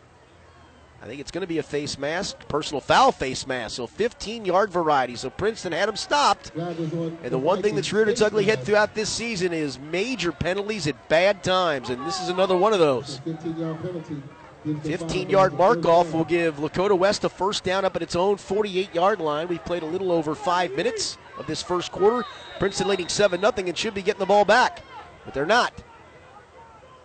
[1.01, 3.77] I think it's going to be a face mask, personal foul face mask.
[3.77, 5.15] So 15 yard variety.
[5.15, 6.51] So Princeton had him stopped.
[6.55, 10.85] And the one thing that's reared its ugly head throughout this season is major penalties
[10.85, 11.89] at bad times.
[11.89, 13.21] And this is another one of those.
[14.83, 18.37] 15 yard mark off will give Lakota West a first down up at its own
[18.37, 19.47] 48 yard line.
[19.47, 22.27] We've played a little over five minutes of this first quarter.
[22.59, 24.83] Princeton leading 7 0 and should be getting the ball back,
[25.25, 25.73] but they're not.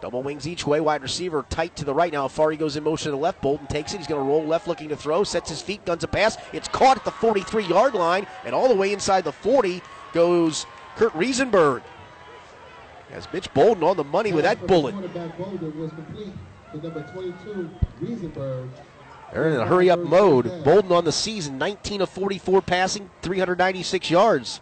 [0.01, 0.81] Double wings each way.
[0.81, 2.13] Wide receiver tight to the right.
[2.13, 3.41] Now Afari goes in motion to the left.
[3.41, 3.99] Bolden takes it.
[3.99, 5.25] He's going to roll left looking to throw.
[5.25, 6.37] Sets his feet, guns a pass.
[6.53, 8.27] It's caught at the 43 yard line.
[8.45, 9.81] And all the way inside the 40
[10.13, 10.67] goes
[10.97, 11.83] Kurt Riesenberg.
[13.13, 14.95] As Mitch Bolden on the money with that bullet.
[19.35, 20.63] They're in a hurry up mode.
[20.63, 24.61] Bolden on the season, 19 of 44 passing, 396 yards.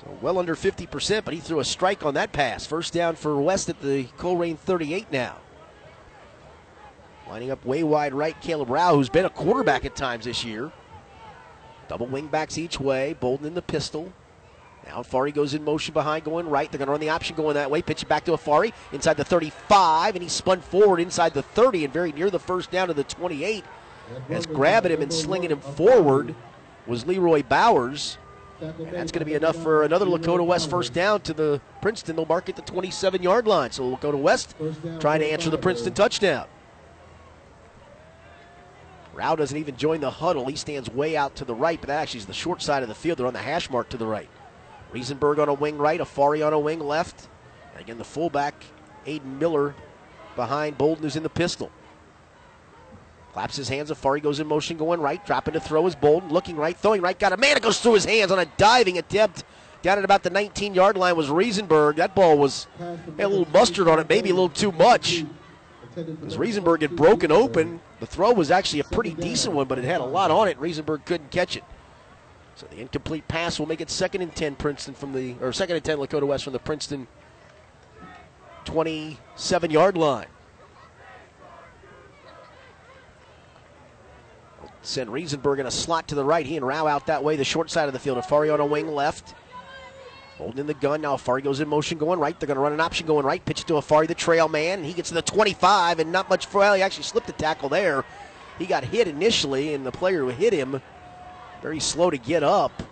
[0.00, 2.66] So well under 50%, but he threw a strike on that pass.
[2.66, 5.36] First down for West at the Colerain 38 now.
[7.28, 10.72] Lining up way wide right, Caleb Rao, who's been a quarterback at times this year.
[11.88, 14.14] Double wing backs each way, Bolden in the pistol.
[14.92, 16.70] Now Afari goes in motion behind, going right.
[16.70, 17.80] They're going to run the option going that way.
[17.80, 21.86] Pitch it back to Afari inside the 35, and he spun forward inside the 30
[21.86, 23.64] and very near the first down to the 28.
[24.28, 26.34] As grabbing him and slinging him forward
[26.86, 28.18] was Leroy Bowers.
[28.60, 32.14] And that's going to be enough for another Lakota West first down to the Princeton.
[32.14, 33.70] They'll mark at the 27 yard line.
[33.70, 34.54] So Lakota West
[35.00, 36.46] trying to answer the Princeton touchdown.
[39.14, 40.46] Rao doesn't even join the huddle.
[40.46, 42.88] He stands way out to the right, but that actually is the short side of
[42.90, 43.18] the field.
[43.18, 44.28] They're on the hash mark to the right.
[44.92, 47.28] Riesenberg on a wing right, Afari on a wing left.
[47.72, 48.54] And again, the fullback,
[49.06, 49.74] Aiden Miller,
[50.36, 51.70] behind Bolden, who's in the pistol.
[53.32, 53.90] Claps his hands.
[53.90, 55.24] Afari goes in motion, going right.
[55.24, 56.28] Dropping to throw is Bolden.
[56.28, 57.18] Looking right, throwing right.
[57.18, 57.56] Got a man.
[57.56, 59.44] It goes through his hands on a diving attempt.
[59.80, 61.96] Down at about the 19 yard line was Riesenberg.
[61.96, 65.24] That ball was a little mustard on it, maybe a little too much.
[65.96, 69.84] As Riesenberg had broken open, the throw was actually a pretty decent one, but it
[69.84, 70.58] had a lot on it.
[70.60, 71.64] Riesenberg couldn't catch it.
[72.54, 75.76] So the incomplete pass will make it second and 10 Princeton from the, or second
[75.76, 77.06] and 10 Lakota West from the Princeton
[78.64, 80.26] 27 yard line.
[84.82, 86.44] Send Riesenberg in a slot to the right.
[86.44, 88.18] He and Rao out that way, the short side of the field.
[88.18, 89.34] Afari on a wing left.
[90.38, 91.02] Bolden in the gun.
[91.02, 92.38] Now Afari goes in motion going right.
[92.38, 93.44] They're going to run an option going right.
[93.44, 94.82] Pitch it to Afari, the trail man.
[94.82, 96.46] He gets to the 25 and not much.
[96.46, 98.04] For well, he actually slipped the tackle there.
[98.58, 100.82] He got hit initially, and the player who hit him
[101.62, 102.82] very slow to get up.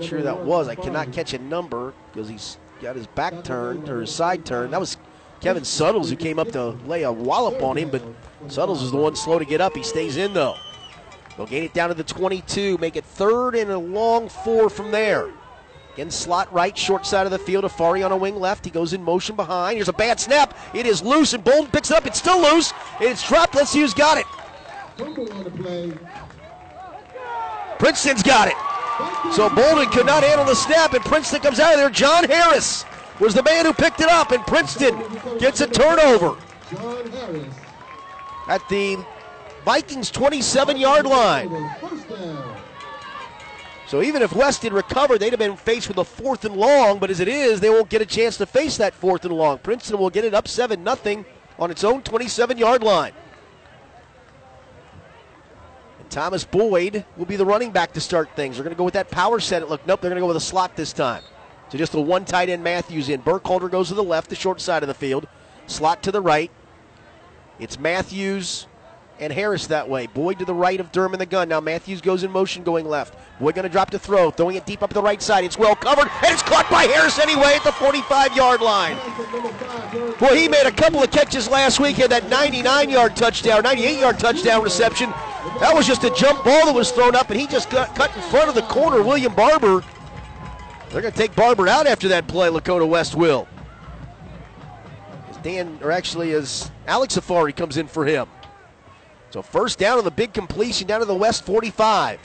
[0.00, 0.68] Sure that was.
[0.68, 4.72] I cannot catch a number because he's got his back turned or his side turned.
[4.72, 4.96] That was
[5.40, 8.02] Kevin Suttles who came up to lay a wallop on him, but
[8.48, 9.74] Suttles is the one slow to get up.
[9.74, 10.56] He stays in though.
[11.36, 14.90] They'll gain it down to the 22, make it third and a long four from
[14.90, 15.30] there.
[15.94, 17.64] Again, slot right, short side of the field.
[17.64, 18.64] Afari on a wing left.
[18.64, 19.76] He goes in motion behind.
[19.76, 20.56] Here's a bad snap.
[20.74, 22.04] It is loose, and Bolden picks it up.
[22.04, 22.72] It's still loose.
[23.00, 23.54] It's dropped.
[23.54, 24.26] Let's see who's got it.
[27.84, 28.54] Princeton's got it.
[29.34, 31.90] So Bolden could not handle the snap, and Princeton comes out of there.
[31.90, 32.86] John Harris
[33.20, 34.98] was the man who picked it up, and Princeton
[35.38, 36.34] gets a turnover
[38.48, 39.04] at the
[39.66, 41.50] Vikings 27 yard line.
[43.86, 46.98] So even if West did recover, they'd have been faced with a fourth and long,
[46.98, 49.58] but as it is, they won't get a chance to face that fourth and long.
[49.58, 51.24] Princeton will get it up 7 0
[51.58, 53.12] on its own 27 yard line.
[56.14, 58.54] And Thomas Boyd will be the running back to start things.
[58.54, 59.62] They're going to go with that power set.
[59.62, 61.24] It look, nope, they're going to go with a slot this time.
[61.70, 63.20] So just the one tight end Matthews in.
[63.20, 65.26] Burkhalter goes to the left, the short side of the field.
[65.66, 66.52] Slot to the right.
[67.58, 68.68] It's Matthews,
[69.18, 70.06] and Harris that way.
[70.06, 71.48] Boyd to the right of Durham in the gun.
[71.48, 73.16] Now Matthews goes in motion going left.
[73.40, 75.42] Boyd going to drop to throw, throwing it deep up the right side.
[75.42, 78.96] It's well covered, and it's caught by Harris anyway at the 45 yard line.
[80.20, 83.98] Boy, he made a couple of catches last week, had that 99 yard touchdown, 98
[83.98, 85.12] yard touchdown reception.
[85.60, 88.14] That was just a jump ball that was thrown up, and he just got cut
[88.14, 89.82] in front of the corner, William Barber.
[90.90, 93.48] They're going to take Barber out after that play, Lakota West will.
[95.30, 98.28] As Dan, or actually, as Alex Afari comes in for him.
[99.30, 102.20] So first down on the big completion down to the West 45.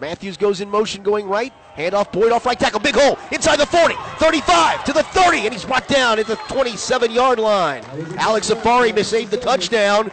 [0.00, 1.52] Matthews goes in motion going right.
[1.76, 2.80] Handoff Boyd off right tackle.
[2.80, 6.36] Big hole inside the 40, 35 to the 30, and he's brought down at the
[6.48, 7.84] 27 yard line.
[8.18, 10.10] Alex Afari saved the touchdown,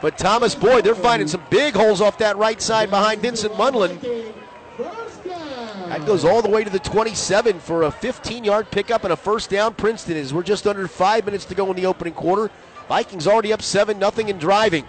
[0.00, 4.34] but Thomas Boyd, they're finding some big holes off that right side behind Vincent Munlin.
[5.88, 9.16] That goes all the way to the 27 for a 15 yard pickup and a
[9.16, 9.74] first down.
[9.74, 10.34] Princeton is.
[10.34, 12.50] We're just under five minutes to go in the opening quarter.
[12.88, 14.84] Vikings already up 7 0 and driving.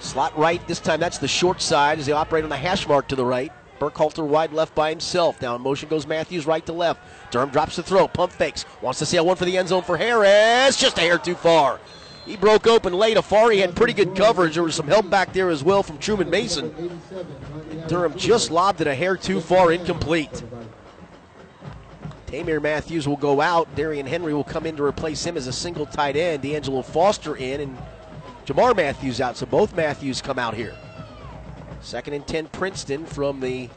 [0.00, 3.06] Slot right, this time that's the short side as they operate on the hash mark
[3.08, 3.52] to the right.
[3.78, 5.40] Burkhalter wide left by himself.
[5.40, 7.00] Now in motion goes Matthews right to left.
[7.30, 8.64] Durham drops the throw, pump fakes.
[8.80, 10.76] Wants to sail one for the end zone for Harris.
[10.76, 11.80] Just a hair too far.
[12.24, 13.16] He broke open late.
[13.16, 14.54] Afari had pretty good coverage.
[14.54, 17.00] There was some help back there as well from Truman Mason.
[17.88, 20.42] Durham just lobbed it a hair too far, incomplete.
[22.26, 23.74] Tamir Matthews will go out.
[23.74, 26.42] Darian Henry will come in to replace him as a single tight end.
[26.42, 27.78] D'Angelo Foster in, and
[28.46, 29.36] Jamar Matthews out.
[29.36, 30.74] So both Matthews come out here.
[31.80, 33.68] Second and 10, Princeton from the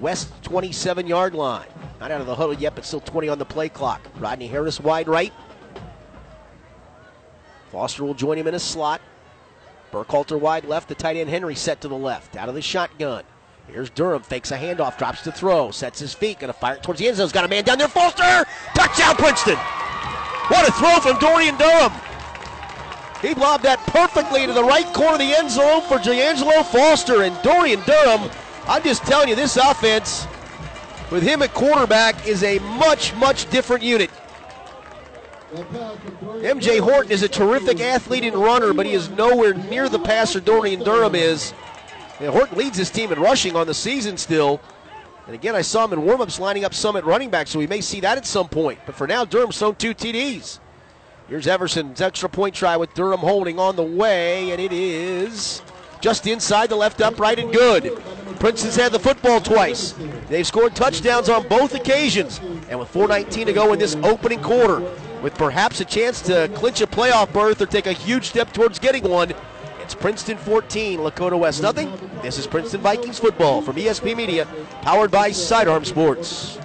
[0.00, 1.66] west 27 yard line.
[2.00, 4.00] Not out of the huddle yet, but still 20 on the play clock.
[4.18, 5.32] Rodney Harris wide right.
[7.74, 9.00] Foster will join him in a slot.
[9.90, 10.88] Burkhalter wide left.
[10.88, 12.36] The tight end Henry set to the left.
[12.36, 13.24] Out of the shotgun.
[13.66, 14.22] Here's Durham.
[14.22, 14.96] Fakes a handoff.
[14.96, 15.72] Drops to throw.
[15.72, 16.38] Sets his feet.
[16.38, 17.28] Going to fire it towards the end zone.
[17.30, 17.88] Got a man down there.
[17.88, 18.48] Foster!
[18.76, 19.56] Touchdown, Princeton!
[19.56, 21.92] What a throw from Dorian Durham!
[23.20, 27.22] He lobbed that perfectly into the right corner of the end zone for D'Angelo Foster.
[27.22, 28.30] And Dorian Durham,
[28.68, 30.28] I'm just telling you, this offense
[31.10, 34.10] with him at quarterback is a much, much different unit.
[35.54, 40.40] MJ Horton is a terrific athlete and runner, but he is nowhere near the passer
[40.40, 41.54] Dorian Durham is.
[42.18, 44.60] And Horton leads his team in rushing on the season still.
[45.26, 47.66] And again, I saw him in warmups lining up some at running back, so we
[47.66, 48.78] may see that at some point.
[48.84, 50.58] But for now, Durham's thrown two TDs.
[51.28, 55.62] Here's Everson's extra point try with Durham holding on the way, and it is
[56.00, 57.96] just inside the left upright and good.
[58.38, 59.94] Princeton's had the football twice.
[60.28, 62.40] They've scored touchdowns on both occasions.
[62.68, 64.86] And with 4.19 to go in this opening quarter,
[65.24, 68.78] with perhaps a chance to clinch a playoff berth or take a huge step towards
[68.78, 69.32] getting one,
[69.80, 71.90] it's Princeton 14, Lakota West nothing.
[72.20, 74.46] This is Princeton Vikings football from ESP Media,
[74.82, 76.58] powered by Sidearm Sports.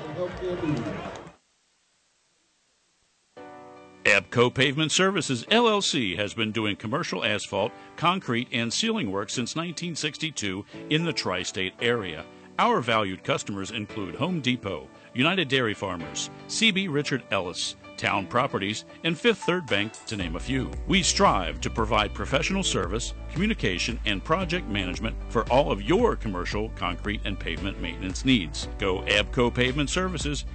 [4.04, 10.66] Abco Pavement Services LLC has been doing commercial asphalt, concrete, and sealing work since 1962
[10.90, 12.26] in the tri state area.
[12.58, 19.18] Our valued customers include Home Depot, United Dairy Farmers, CB Richard Ellis, Town Properties, and
[19.18, 20.72] Fifth Third Bank, to name a few.
[20.88, 26.70] We strive to provide professional service, communication, and project management for all of your commercial,
[26.70, 28.70] concrete, and pavement maintenance needs.
[28.80, 30.46] Go Abco Pavement Services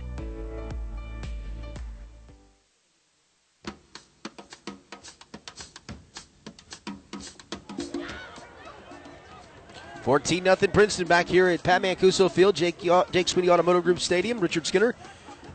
[10.02, 12.78] 14 nothing Princeton back here at Pat Mancuso Field, Jake,
[13.10, 14.38] Jake Sweeney Automotive Group Stadium.
[14.38, 14.94] Richard Skinner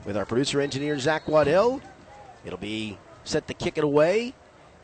[0.06, 1.82] with our producer engineer Zach Waddell.
[2.46, 4.34] It'll be set to kick it away.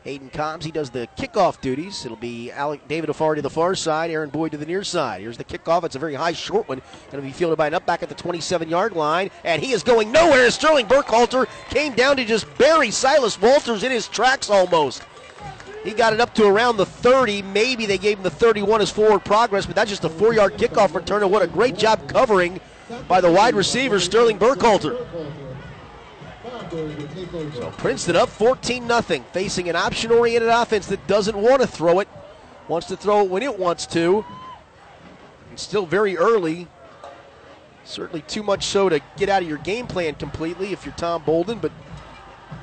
[0.04, 2.04] Hayden Combs, he does the kickoff duties.
[2.04, 5.20] It'll be Alec, David Afar to the far side, Aaron Boyd to the near side.
[5.20, 5.82] Here's the kickoff.
[5.82, 6.80] It's a very high, short one.
[7.10, 9.30] Going to be fielded by an up back at the 27 yard line.
[9.42, 10.48] And he is going nowhere.
[10.52, 15.02] Sterling Burkhalter came down to just bury Silas Walters in his tracks almost.
[15.82, 17.42] He got it up to around the 30.
[17.42, 20.54] Maybe they gave him the 31 as forward progress, but that's just a four yard
[20.54, 21.22] kickoff return.
[21.22, 22.60] And what a great job covering
[23.08, 25.06] by the wide receiver, Sterling Burkhalter.
[27.54, 29.00] So Princeton up 14 0,
[29.32, 32.08] facing an option oriented offense that doesn't want to throw it,
[32.68, 34.24] wants to throw it when it wants to.
[35.52, 36.68] It's still very early.
[37.84, 41.22] Certainly too much so to get out of your game plan completely if you're Tom
[41.22, 41.70] Bolden, but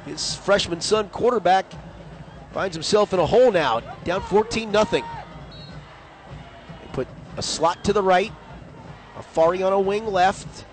[0.06, 1.66] his freshman son quarterback
[2.54, 4.86] Finds himself in a hole now, down 14 0.
[4.86, 5.02] They
[6.92, 8.32] put a slot to the right,
[9.24, 10.66] Afari on a wing left,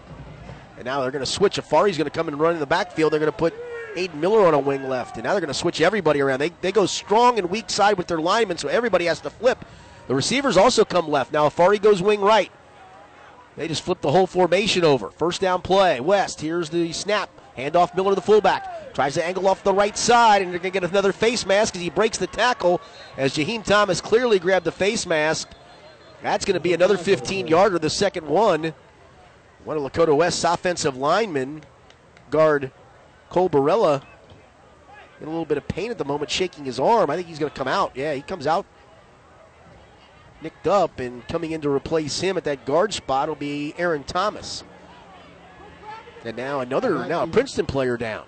[0.76, 1.56] and now they're going to switch.
[1.56, 3.12] Afari's going to come and run in the backfield.
[3.12, 3.54] They're going to put
[3.96, 6.38] Aiden Miller on a wing left, and now they're going to switch everybody around.
[6.38, 9.64] They, they go strong and weak side with their linemen, so everybody has to flip.
[10.08, 11.32] The receivers also come left.
[11.32, 12.50] Now Afari goes wing right.
[13.56, 15.10] They just flip the whole formation over.
[15.10, 16.00] First down play.
[16.00, 17.30] West, here's the snap.
[17.58, 18.94] Handoff Miller to the fullback.
[18.94, 21.76] Tries to angle off the right side, and they're going to get another face mask
[21.76, 22.80] as he breaks the tackle.
[23.16, 25.48] As Jaheim Thomas clearly grabbed the face mask.
[26.22, 28.74] That's going to be another 15 yarder, the second one.
[29.64, 31.62] One of Lakota West's offensive linemen,
[32.30, 32.72] guard
[33.28, 34.02] Cole Barella,
[35.20, 37.10] in a little bit of pain at the moment, shaking his arm.
[37.10, 37.92] I think he's going to come out.
[37.94, 38.64] Yeah, he comes out
[40.42, 44.04] nicked up, and coming in to replace him at that guard spot will be Aaron
[44.04, 44.64] Thomas.
[46.24, 48.24] And now another, now a Princeton player down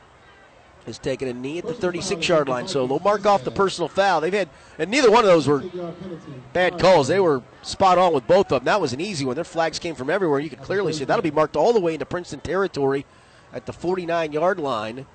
[0.87, 2.67] is taking a knee at the 36 yard line.
[2.67, 4.21] So they'll mark off the personal foul.
[4.21, 5.63] They've had, and neither one of those were
[6.53, 7.09] bad calls.
[7.09, 8.65] They were spot on with both of them.
[8.65, 9.35] That was an easy one.
[9.35, 10.41] Their flags came from everywhere.
[10.41, 13.07] You could clearly see that'll be marked all the way into Princeton territory
[13.53, 15.07] at the 49 yard line.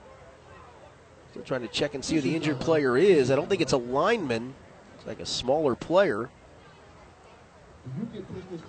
[1.31, 3.29] Still trying to check and see who the injured player is.
[3.29, 4.53] I don't think it's a lineman.
[4.97, 6.29] It's like a smaller player.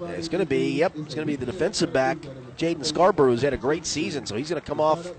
[0.01, 2.19] Yeah, it's going to be, yep, it's going to be the defensive back,
[2.57, 4.27] Jaden Scarborough, who's had a great season.
[4.27, 5.11] So he's going to come off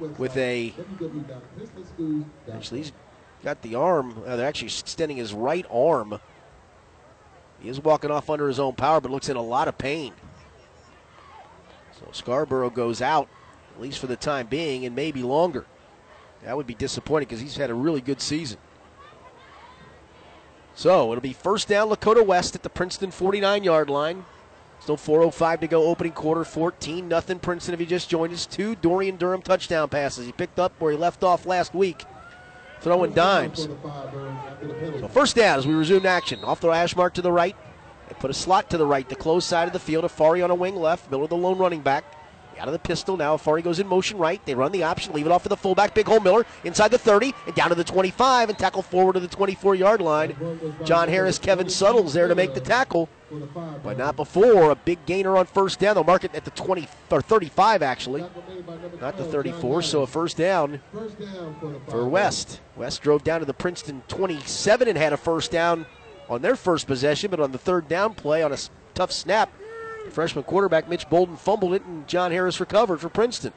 [0.00, 0.74] with a.
[2.52, 2.92] Actually, he's
[3.44, 4.22] got the arm.
[4.26, 6.20] Uh, they're actually extending his right arm.
[7.60, 10.12] He is walking off under his own power, but looks in a lot of pain.
[11.98, 13.28] So Scarborough goes out,
[13.74, 15.66] at least for the time being, and maybe longer.
[16.44, 18.58] That would be disappointing because he's had a really good season.
[20.76, 24.24] So it'll be first down Lakota West at the Princeton 49 yard line.
[24.88, 27.38] Still 4.05 to go, opening quarter, 14 nothing.
[27.40, 30.24] Princeton, if you just joined us, two Dorian Durham touchdown passes.
[30.24, 32.06] He picked up where he left off last week,
[32.80, 33.64] throwing dimes.
[33.64, 36.42] So first down as we resume action.
[36.42, 37.54] Off the hash mark to the right.
[38.08, 40.04] They put a slot to the right, the close side of the field.
[40.04, 41.10] Afari on a wing left.
[41.10, 42.04] Miller, the lone running back.
[42.58, 43.36] Out of the pistol now.
[43.36, 44.44] Afari goes in motion right.
[44.44, 45.94] They run the option, leave it off for the fullback.
[45.94, 49.20] Big hole Miller inside the 30 and down to the 25 and tackle forward to
[49.20, 50.36] the 24 yard line.
[50.84, 53.08] John Harris, Kevin Suttles there to make the tackle,
[53.82, 54.70] but not before.
[54.70, 55.94] A big gainer on first down.
[55.94, 58.24] They'll mark it at the 20 or 35 actually,
[59.00, 59.82] not the 34.
[59.82, 60.80] So a first down
[61.88, 62.60] for West.
[62.76, 65.86] West drove down to the Princeton 27 and had a first down
[66.28, 68.58] on their first possession, but on the third down play on a
[68.94, 69.50] tough snap,
[70.12, 73.52] Freshman quarterback Mitch Bolden fumbled it, and John Harris recovered for Princeton.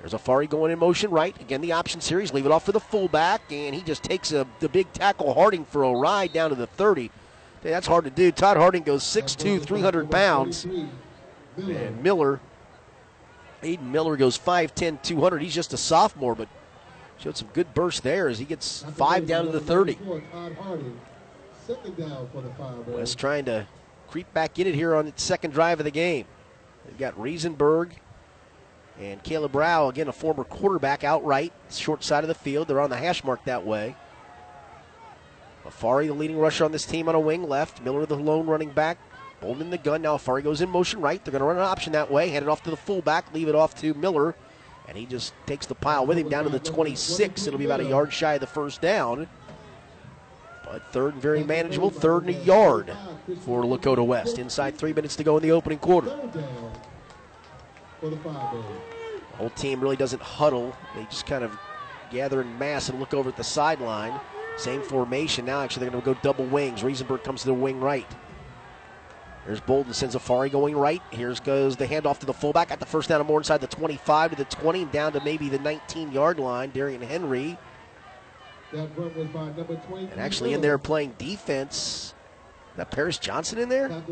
[0.00, 1.38] There's Afari going in motion right.
[1.40, 2.32] Again, the option series.
[2.32, 5.64] Leave it off for the fullback, and he just takes a, the big tackle Harding
[5.64, 7.10] for a ride down to the 30.
[7.62, 8.32] That's hard to do.
[8.32, 10.64] Todd Harding goes 6'2, 300 pounds.
[11.56, 12.40] And Miller,
[13.62, 15.40] Aiden Miller goes 5'10, 200.
[15.42, 16.48] He's just a sophomore, but
[17.18, 19.98] showed some good burst there as he gets five down to the 30.
[22.88, 23.66] West trying to
[24.12, 26.26] creep back in it here on its second drive of the game.
[26.84, 27.92] They've got Riesenberg
[29.00, 32.68] and Caleb Brow, again, a former quarterback outright, short side of the field.
[32.68, 33.96] They're on the hash mark that way.
[35.64, 37.82] Afari, the leading rusher on this team, on a wing left.
[37.82, 38.98] Miller, the lone running back.
[39.40, 40.02] Bolden the gun.
[40.02, 41.24] Now Afari goes in motion right.
[41.24, 42.28] They're going to run an option that way.
[42.28, 43.32] Hand it off to the fullback.
[43.32, 44.34] Leave it off to Miller.
[44.88, 47.46] And he just takes the pile with him down to the 26.
[47.46, 49.26] It'll be about a yard shy of the first down.
[50.78, 51.90] Third and very manageable.
[51.90, 52.92] Third and a yard
[53.44, 54.38] for Lakota West.
[54.38, 56.16] Inside three minutes to go in the opening quarter.
[58.00, 60.74] The whole team really doesn't huddle.
[60.96, 61.56] They just kind of
[62.10, 64.18] gather in mass and look over at the sideline.
[64.56, 65.62] Same formation now.
[65.62, 66.82] Actually, they're going to go double wings.
[66.82, 68.06] Riesenberg comes to the wing right.
[69.46, 71.02] There's Bolden sends Afari going right.
[71.10, 73.66] Here's goes the handoff to the fullback at the first down and more inside the
[73.66, 76.70] 25 to the 20 and down to maybe the 19 yard line.
[76.70, 77.58] Darian Henry.
[78.72, 82.14] And actually in there playing defense.
[82.76, 84.02] That Paris Johnson in there?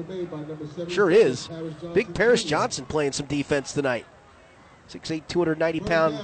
[0.88, 1.48] Sure is.
[1.94, 4.04] Big Paris Johnson playing some defense tonight.
[4.90, 6.18] 6'8", 290 pound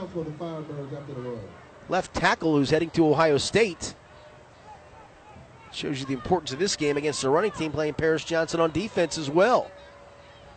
[1.89, 3.95] left tackle who's heading to Ohio State.
[5.73, 8.71] Shows you the importance of this game against the running team playing Paris Johnson on
[8.71, 9.71] defense as well.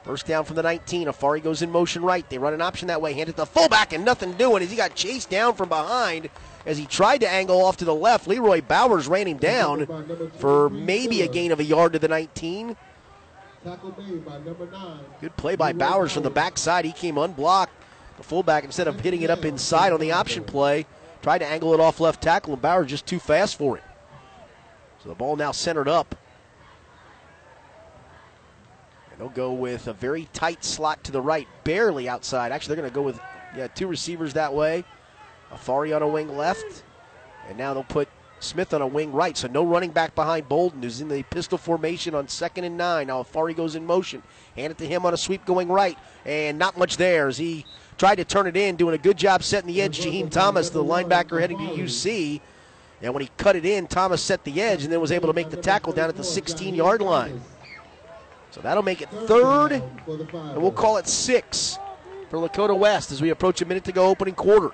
[0.09, 1.07] First down from the 19.
[1.07, 2.27] Afari goes in motion right.
[2.31, 3.13] They run an option that way.
[3.13, 6.31] Hand it to the fullback and nothing doing as he got chased down from behind
[6.65, 8.27] as he tried to angle off to the left.
[8.27, 9.85] Leroy Bowers ran him down
[10.39, 12.75] for maybe a gain of a yard to the 19.
[15.21, 16.85] Good play by Bowers from the backside.
[16.85, 17.73] He came unblocked.
[18.17, 20.87] The fullback, instead of hitting it up inside on the option play,
[21.21, 23.83] tried to angle it off left tackle, and Bowers just too fast for it.
[25.03, 26.15] So the ball now centered up.
[29.19, 32.53] They'll go with a very tight slot to the right, barely outside.
[32.53, 33.19] Actually, they're going to go with
[33.55, 34.85] yeah, two receivers that way.
[35.51, 36.83] Afari on a wing left.
[37.49, 38.07] And now they'll put
[38.39, 39.35] Smith on a wing right.
[39.35, 43.07] So no running back behind Bolden, who's in the pistol formation on second and nine.
[43.07, 44.23] Now Afari goes in motion.
[44.55, 45.97] Hand it to him on a sweep going right.
[46.25, 47.65] And not much there as he
[47.97, 49.99] tried to turn it in, doing a good job setting the edge.
[49.99, 52.39] Jaheim Thomas, the linebacker heading to UC.
[53.01, 55.33] And when he cut it in, Thomas set the edge and then was able to
[55.33, 57.41] make the tackle down at the 16 yard line.
[58.51, 61.77] So that'll make it third, and we'll call it six
[62.29, 64.71] for Lakota West as we approach a minute to go opening quarter.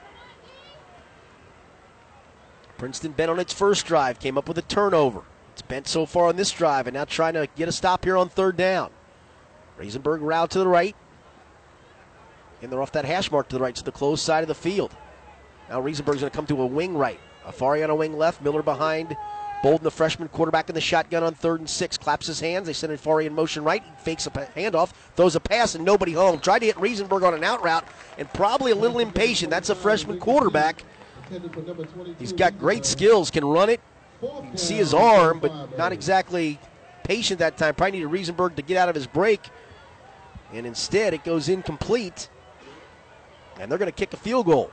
[2.78, 5.22] Princeton bent on its first drive, came up with a turnover.
[5.54, 8.18] It's bent so far on this drive, and now trying to get a stop here
[8.18, 8.92] on third down.
[9.80, 10.96] Riesenberg route to the right.
[12.62, 14.56] And they're off that hash mark to the right to the close side of the
[14.56, 14.96] field.
[15.70, 17.20] Now Riesenberg's going to come to a wing right.
[17.46, 18.42] Afari on a wing left.
[18.42, 19.16] Miller behind.
[19.64, 22.68] Bolden, the freshman quarterback in the shotgun on third and six, claps his hands.
[22.68, 23.84] They send it Afari in motion right.
[24.00, 26.40] Fakes a handoff, throws a pass, and nobody home.
[26.40, 27.86] Tried to hit Riesenberg on an out route,
[28.18, 29.50] and probably a little impatient.
[29.50, 30.84] That's a freshman quarterback.
[32.20, 33.82] He's got great skills, can run it.
[34.22, 36.60] You can see his arm, but not exactly
[37.04, 37.74] patient that time.
[37.76, 39.42] Probably needed Riesenberg to get out of his break.
[40.54, 42.30] And instead, it goes incomplete.
[43.60, 44.72] And they're going to kick a field goal.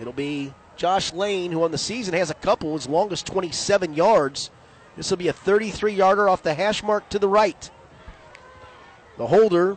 [0.00, 4.50] It'll be Josh Lane, who on the season has a couple, his longest 27 yards.
[4.96, 7.70] This will be a 33 yarder off the hash mark to the right.
[9.18, 9.76] The holder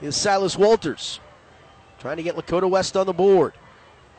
[0.00, 1.18] is Silas Walters,
[1.98, 3.54] trying to get Lakota West on the board.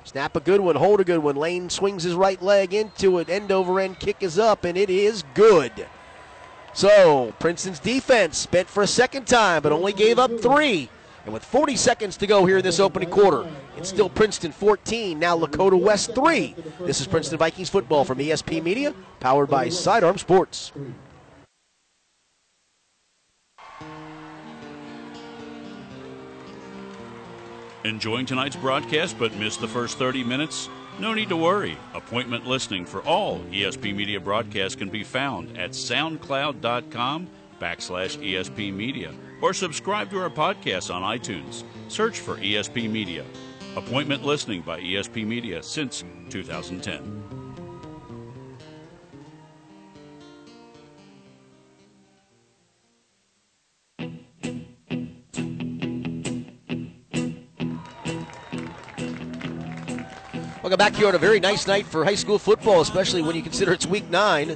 [0.04, 1.38] Snap a good one, hold a good one.
[1.38, 3.30] Lane swings his right leg into it.
[3.30, 5.88] End over end kick is up, and it is good.
[6.74, 10.90] So, Princeton's defense bent for a second time, but only gave up three.
[11.26, 13.48] And with 40 seconds to go here in this opening quarter,
[13.78, 16.56] it's still Princeton 14, now Lakota West 3.
[16.82, 20.72] This is Princeton Vikings football from ESP Media, powered by Sidearm Sports.
[27.86, 30.70] Enjoying tonight's broadcast but missed the first 30 minutes?
[31.00, 31.78] No need to worry.
[31.94, 37.28] Appointment listening for all ESP Media broadcasts can be found at soundcloud.com
[37.60, 41.64] backslash ESP Media or subscribe to our podcast on iTunes.
[41.88, 43.26] Search for ESP Media.
[43.76, 47.30] Appointment listening by ESP Media since 2010.
[60.70, 63.42] Welcome back here on a very nice night for high school football, especially when you
[63.42, 64.56] consider it's week nine.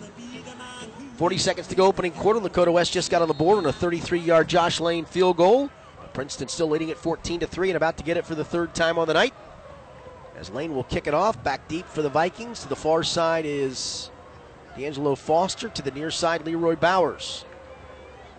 [1.16, 2.40] 40 seconds to go, opening quarter.
[2.40, 5.70] Lakota West just got on the board on a 33-yard Josh Lane field goal.
[6.14, 8.74] Princeton still leading at 14 to three and about to get it for the third
[8.74, 9.34] time on the night.
[10.36, 12.62] As Lane will kick it off, back deep for the Vikings.
[12.62, 14.10] To the far side is
[14.76, 15.70] D'Angelo Foster.
[15.70, 17.46] To the near side, Leroy Bowers.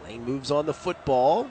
[0.04, 1.48] Lane moves on the football.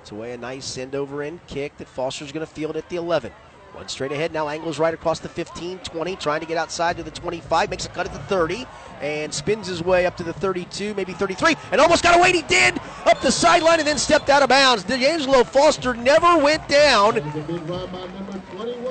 [0.00, 2.96] It's away a nice send over end kick that Foster's going to field at the
[2.96, 3.32] 11.
[3.72, 7.02] One straight ahead now, angles right across the 15, 20, trying to get outside to
[7.02, 8.66] the 25, makes a cut at the 30,
[9.00, 12.32] and spins his way up to the 32, maybe 33, and almost got away.
[12.32, 14.84] He did up the sideline and then stepped out of bounds.
[14.84, 17.18] D'Angelo Foster never went down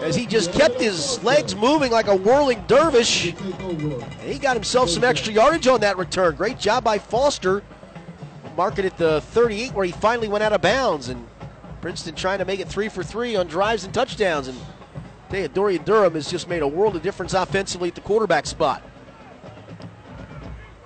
[0.01, 3.33] as he just kept his legs moving like a whirling dervish.
[3.33, 6.35] And he got himself some extra yardage on that return.
[6.35, 7.61] Great job by Foster.
[8.57, 11.27] Mark it at the 38 where he finally went out of bounds and
[11.81, 14.47] Princeton trying to make it three for three on drives and touchdowns.
[14.47, 18.83] And Dorian Durham has just made a world of difference offensively at the quarterback spot.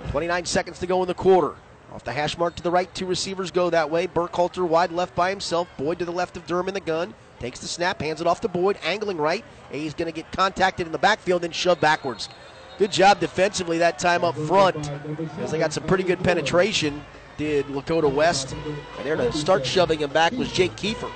[0.10, 1.56] 29 seconds to go in the quarter.
[1.91, 4.08] Off the hash mark to the right, two receivers go that way.
[4.08, 5.68] Burkhalter wide left by himself.
[5.78, 7.14] Boyd to the left of Durham in the gun.
[7.39, 9.43] Takes the snap, hands it off to Boyd, angling right.
[9.72, 12.30] And he's going to get contacted in the backfield and shoved backwards.
[12.78, 14.91] Good job defensively that time up front,
[15.39, 17.02] as they got some pretty good penetration
[17.38, 18.56] did Lakota West.
[18.98, 21.12] And there to start shoving him back was Jake Kiefer.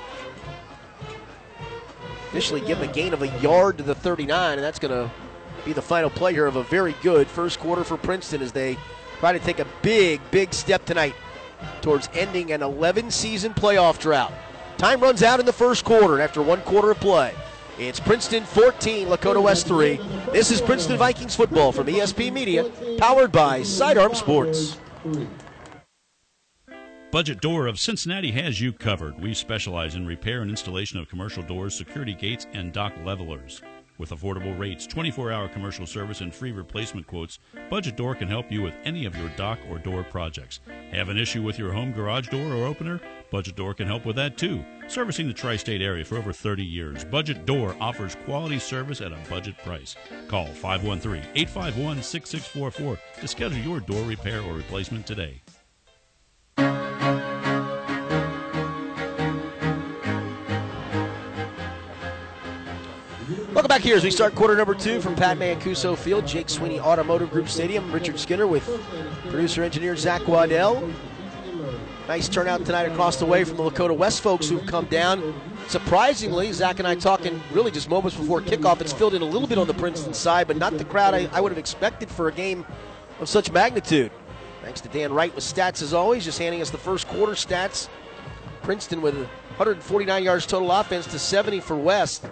[2.31, 5.11] Initially give him a gain of a yard to the 39, and that's going to
[5.65, 8.77] be the final play here of a very good first quarter for Princeton as they
[9.19, 11.15] try to take a big, big step tonight
[11.81, 14.31] towards ending an 11 season playoff drought.
[14.77, 17.33] Time runs out in the first quarter after one quarter of play.
[17.77, 19.99] It's Princeton 14, Lakota West 3.
[20.31, 24.77] This is Princeton Vikings football from ESP Media, powered by Sidearm Sports.
[27.11, 29.19] Budget Door of Cincinnati has you covered.
[29.19, 33.63] We specialize in repair and installation of commercial doors, security gates, and dock levelers.
[33.97, 38.51] With affordable rates, 24 hour commercial service, and free replacement quotes, Budget Door can help
[38.51, 40.59] you with any of your dock or door projects.
[40.91, 43.01] Have an issue with your home garage door or opener?
[43.31, 44.63] Budget Door can help with that too.
[44.87, 49.13] Servicing the tri state area for over 30 years, Budget Door offers quality service at
[49.13, 49.95] a budget price.
[50.27, 55.41] Call 513 851 6644 to schedule your door repair or replacement today.
[63.53, 66.79] Welcome back here as we start quarter number two from Pat Mancuso Field, Jake Sweeney
[66.79, 67.91] Automotive Group Stadium.
[67.91, 68.63] Richard Skinner with
[69.27, 70.89] producer engineer Zach Waddell.
[72.07, 75.39] Nice turnout tonight across the way from the Lakota West folks who've come down.
[75.67, 78.81] Surprisingly, Zach and I talking really just moments before kickoff.
[78.81, 81.29] It's filled in a little bit on the Princeton side, but not the crowd I,
[81.31, 82.65] I would have expected for a game
[83.19, 84.11] of such magnitude.
[84.69, 87.89] Thanks to Dan Wright with stats as always, just handing us the first quarter stats.
[88.61, 92.29] Princeton with 149 yards total offense to 70 for West.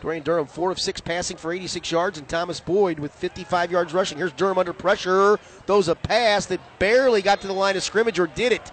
[0.00, 3.92] Dorian Durham, four of six passing for 86 yards, and Thomas Boyd with 55 yards
[3.92, 4.16] rushing.
[4.16, 5.36] Here's Durham under pressure.
[5.66, 8.72] Throws a pass that barely got to the line of scrimmage or did it.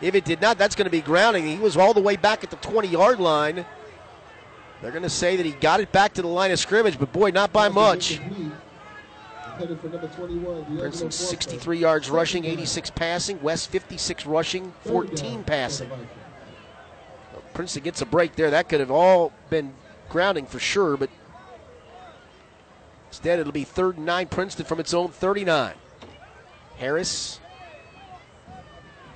[0.00, 1.48] If it did not, that's going to be grounding.
[1.48, 3.66] He was all the way back at the 20 yard line.
[4.80, 7.12] They're going to say that he got it back to the line of scrimmage, but
[7.12, 8.20] boy, not by much.
[9.56, 13.42] Princeton 63 yards rushing, 86 passing.
[13.42, 15.90] West 56 rushing, 14 passing.
[17.52, 18.50] Princeton gets a break there.
[18.50, 19.74] That could have all been
[20.08, 21.10] grounding for sure, but
[23.08, 25.74] instead it'll be third and nine Princeton from its own 39.
[26.76, 27.40] Harris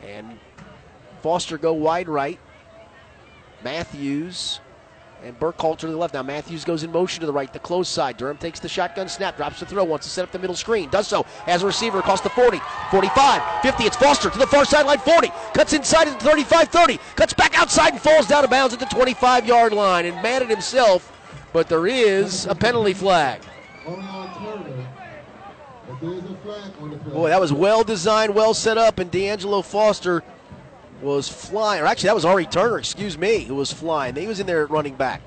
[0.07, 0.39] and
[1.21, 2.39] Foster go wide right.
[3.65, 4.61] Matthews
[5.25, 6.15] and Burke Burkhalter to the left.
[6.15, 8.17] Now Matthews goes in motion to the right, the close side.
[8.17, 10.89] Durham takes the shotgun snap, drops the throw, wants to set up the middle screen.
[10.91, 12.61] Does so as a receiver across the 40,
[12.91, 13.85] 45, 50.
[13.85, 15.29] It's Foster to the far sideline, 40.
[15.55, 16.99] Cuts inside at the 35, 30.
[17.17, 20.43] Cuts back outside and falls down of bounds at the 25 yard line and mad
[20.43, 21.13] at himself.
[21.53, 23.41] But there is a penalty flag.
[27.13, 30.23] Boy, that was well designed, well set up, and D'Angelo Foster
[31.01, 34.15] was flying, or actually, that was Ari Turner, excuse me, who was flying.
[34.17, 35.23] He was in there running back.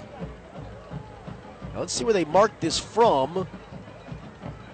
[1.73, 3.47] Now, let's see where they marked this from,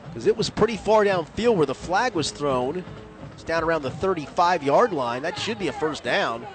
[0.07, 2.83] because it was pretty far downfield where the flag was thrown.
[3.33, 5.21] It's down around the 35 yard line.
[5.21, 6.47] That should be a first down.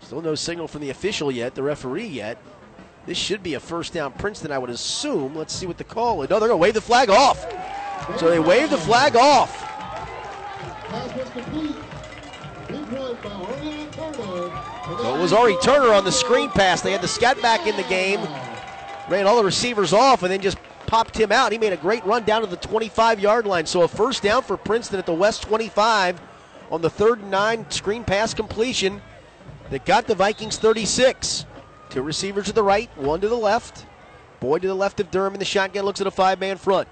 [0.00, 2.38] Still no signal from the official yet, the referee yet.
[3.04, 5.34] This should be a first down Princeton, I would assume.
[5.34, 6.30] Let's see what the call is.
[6.30, 7.44] No, they're going to wave the flag off.
[8.18, 9.71] So they wave the flag off.
[15.02, 16.82] So it was Ari Turner on the screen pass.
[16.82, 18.20] They had the scat back in the game,
[19.08, 21.52] ran all the receivers off, and then just popped him out.
[21.52, 23.64] He made a great run down to the 25 yard line.
[23.64, 26.20] So a first down for Princeton at the West 25
[26.70, 29.00] on the third and nine screen pass completion
[29.70, 31.46] that got the Vikings 36.
[31.88, 33.86] Two receivers to the right, one to the left.
[34.40, 36.88] Boyd to the left of Durham in the shotgun looks at a five man front.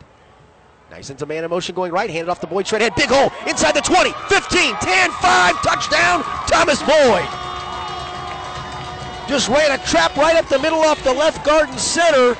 [0.90, 2.96] Nice into man in motion going right, handed off to Boyd straight ahead.
[2.96, 7.28] Big hole inside the 20, 15, 10, 5, touchdown, Thomas Boyd.
[9.28, 12.36] Just ran a trap right up the middle off the left guard and center.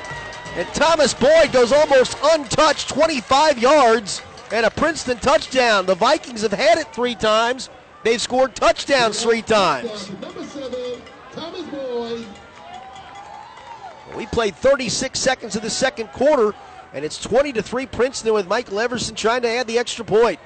[0.55, 4.21] And Thomas Boyd goes almost untouched, 25 yards,
[4.51, 5.85] and a Princeton touchdown.
[5.85, 7.69] The Vikings have had it three times.
[8.03, 10.11] They've scored touchdowns three times.
[10.19, 12.25] Number seven, Thomas Boyd.
[14.13, 16.53] We played 36 seconds of the second quarter.
[16.93, 20.39] And it's 20 to 3 Princeton with Mike Everson trying to add the extra point.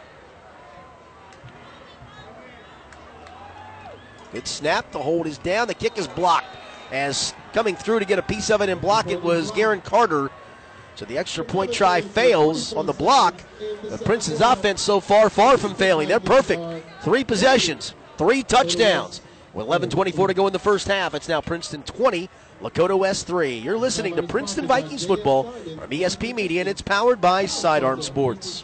[4.32, 4.92] Good snap.
[4.92, 5.68] The hold is down.
[5.68, 6.48] The kick is blocked.
[6.92, 10.30] As coming through to get a piece of it and block it was Garen Carter.
[10.96, 13.36] So the extra point try fails on the block.
[13.90, 16.08] But Princeton's offense so far, far from failing.
[16.08, 16.62] They're perfect.
[17.02, 19.22] Three possessions, three touchdowns.
[19.54, 22.30] With 11.24 to go in the first half, it's now Princeton 20,
[22.62, 23.58] Lakota West 3.
[23.58, 28.64] You're listening to Princeton Vikings football from ESP Media, and it's powered by Sidearm Sports.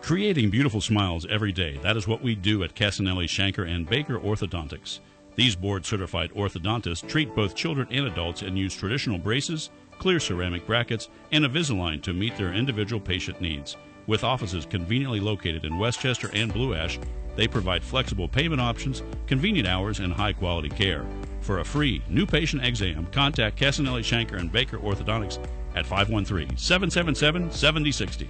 [0.00, 1.78] Creating beautiful smiles every day.
[1.82, 5.00] That is what we do at Casanelli, Shanker, and Baker Orthodontics.
[5.34, 10.64] These board certified orthodontists treat both children and adults and use traditional braces, clear ceramic
[10.66, 13.76] brackets, and Invisalign to meet their individual patient needs.
[14.06, 17.00] With offices conveniently located in Westchester and Blue Ash,
[17.36, 21.06] they provide flexible payment options, convenient hours, and high quality care.
[21.40, 25.38] For a free new patient exam, contact Casanelli, Shanker, and Baker Orthodontics
[25.76, 28.28] at 513 777 7060.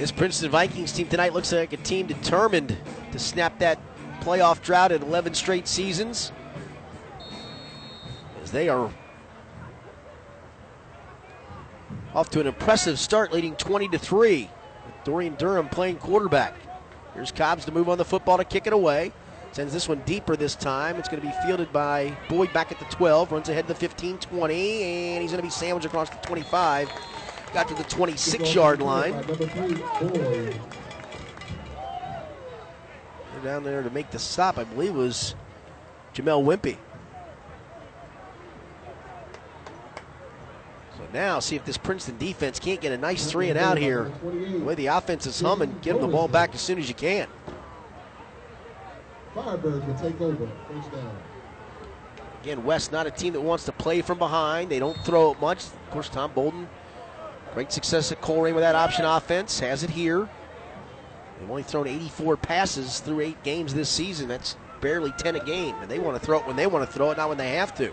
[0.00, 2.74] This Princeton Vikings team tonight looks like a team determined
[3.12, 3.78] to snap that
[4.20, 6.32] playoff drought at 11 straight seasons.
[8.52, 8.90] They are
[12.14, 14.50] off to an impressive start, leading 20 to 3.
[15.04, 16.54] Dorian Durham playing quarterback.
[17.14, 19.12] Here's Cobbs to move on the football to kick it away.
[19.52, 20.96] Sends this one deeper this time.
[20.96, 23.32] It's going to be fielded by Boyd back at the 12.
[23.32, 26.90] Runs ahead to the 15 20, and he's going to be sandwiched across the 25.
[27.52, 29.12] Got to the 26 yard line.
[33.42, 35.34] Down there to make the stop, I believe, was
[36.14, 36.76] Jamel Wimpy.
[41.12, 44.10] Now, see if this Princeton defense can't get a nice three and out here.
[44.22, 46.94] The way the offense is humming, get them the ball back as soon as you
[46.94, 47.26] can.
[49.34, 50.48] Firebirds will take over.
[50.68, 51.16] First down.
[52.42, 54.70] Again, West not a team that wants to play from behind.
[54.70, 55.64] They don't throw it much.
[55.64, 56.68] Of course, Tom Bolden,
[57.54, 59.60] great success at Colerain with that option offense.
[59.60, 60.28] Has it here.
[61.38, 64.28] They've only thrown 84 passes through eight games this season.
[64.28, 65.74] That's barely 10 a game.
[65.80, 67.52] And they want to throw it when they want to throw it, not when they
[67.56, 67.92] have to.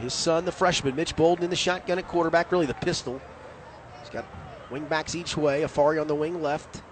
[0.00, 3.20] His son, the freshman, Mitch Bolden in the shotgun at quarterback, really the pistol.
[4.00, 4.24] He's got
[4.70, 5.62] wing backs each way.
[5.62, 6.82] Afari on the wing left.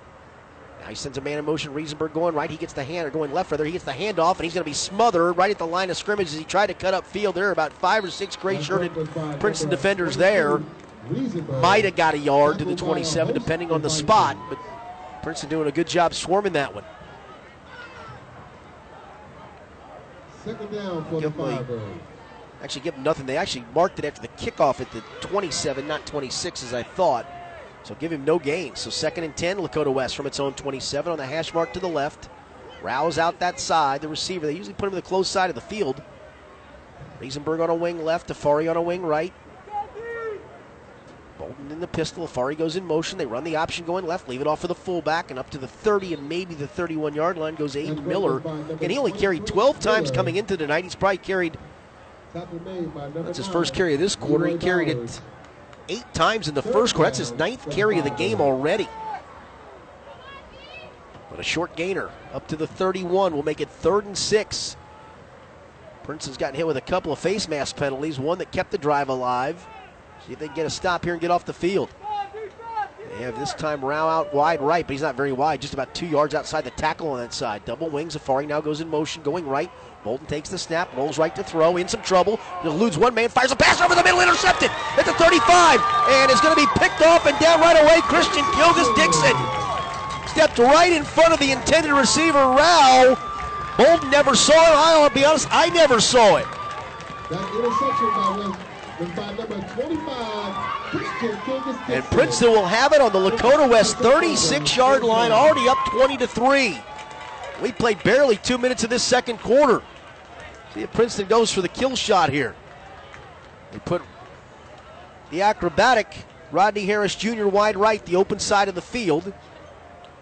[0.80, 1.72] Now he sends a man in motion.
[1.72, 2.50] Riesenberg going right.
[2.50, 3.64] He gets the hand, or going left rather.
[3.64, 5.96] He gets the handoff, and he's going to be smothered right at the line of
[5.96, 7.34] scrimmage as he tried to cut up field.
[7.34, 8.92] There are about five or six gray shirted
[9.40, 10.61] Princeton defenders there.
[11.61, 14.59] Might have got a yard to the 27, depending on the spot, but
[15.22, 16.84] Princeton doing a good job swarming that one.
[20.44, 21.80] Second down, 45.
[22.62, 23.26] Actually, give them nothing.
[23.26, 27.26] They actually marked it after the kickoff at the 27, not 26 as I thought.
[27.84, 28.74] So give him no gain.
[28.74, 31.80] So second and 10, Lakota West from its own 27 on the hash mark to
[31.80, 32.28] the left.
[32.82, 34.46] Rouse out that side, the receiver.
[34.46, 36.02] They usually put him to the close side of the field.
[37.20, 39.32] Riesenberg on a wing left, Afari on a wing right.
[41.38, 42.26] Bolden in the pistol.
[42.26, 43.18] Afari goes in motion.
[43.18, 45.59] They run the option going left, leave it off for the fullback, and up to
[45.59, 48.40] the 30 and maybe the 31 yard line goes Aiden Miller.
[48.80, 50.84] And he only carried 12 times coming into tonight.
[50.84, 51.56] He's probably carried
[52.35, 54.47] that's his first carry of this quarter.
[54.47, 55.20] He carried it
[55.89, 57.09] eight times in the first quarter.
[57.11, 58.89] That's his ninth carry of the game already.
[61.31, 64.76] But a short gainer up to the 31 will make it third and six.
[66.03, 69.09] Princeton's gotten hit with a couple of face mask penalties, one that kept the drive
[69.09, 69.66] alive.
[70.26, 71.91] See if they can get a stop here and get off the field.
[73.16, 75.95] They have this time Rao out wide right, but he's not very wide, just about
[75.95, 77.64] two yards outside the tackle on that side.
[77.64, 78.16] Double wings.
[78.16, 79.70] Afari now goes in motion, going right.
[80.05, 82.38] Bolden takes the snap, rolls right to throw, in some trouble.
[82.62, 86.40] Eludes one man, fires a pass over the middle, intercepted at the 35, and is
[86.40, 88.01] going to be picked off and down right away.
[88.03, 89.34] Christian Kilgus Dixon
[90.28, 93.16] stepped right in front of the intended receiver, Rao.
[93.76, 94.74] Bolden never saw it.
[94.74, 96.46] I'll be honest, I never saw it.
[97.30, 98.57] That interception by was,
[99.01, 100.55] was by number 25,
[100.90, 105.68] Christian Kilgus And Princeton will have it on the Lakota West 36 yard line, already
[105.68, 106.78] up 20 to 3.
[107.62, 109.82] We played barely two minutes of this second quarter.
[110.74, 112.54] See if Princeton goes for the kill shot here.
[113.72, 114.02] They put
[115.30, 117.46] the acrobatic Rodney Harris Jr.
[117.46, 119.32] wide right, the open side of the field.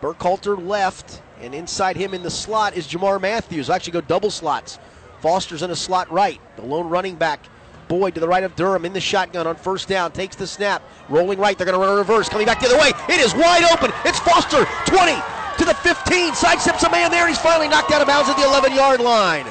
[0.01, 3.71] Burkhalter left, and inside him in the slot is Jamar Matthews.
[3.71, 4.79] Actually, go double slots.
[5.21, 6.41] Foster's in a slot right.
[6.57, 7.47] The lone running back,
[7.89, 10.13] Boyd to the right of Durham in the shotgun on first down.
[10.13, 11.57] Takes the snap, rolling right.
[11.57, 12.93] They're going to run a reverse, coming back the other way.
[13.09, 13.93] It is wide open.
[14.05, 16.33] It's Foster, 20 to the 15.
[16.33, 19.47] Sidesteps a man there, he's finally knocked out of bounds at the 11 yard line.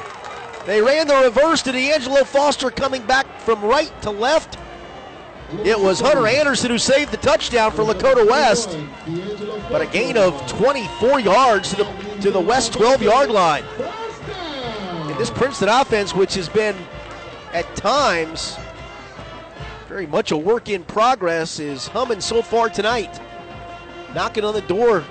[0.66, 4.58] They ran the reverse to D'Angelo Foster coming back from right to left.
[5.64, 8.76] It was Hunter Anderson who saved the touchdown for Lakota West,
[9.70, 11.84] but a gain of 24 yards to the
[12.22, 13.62] to the West 12 yard line.
[13.78, 16.74] And this Princeton offense, which has been
[17.52, 18.58] at times
[19.88, 23.20] very much a work in progress, is humming so far tonight.
[24.14, 25.04] Knocking on the door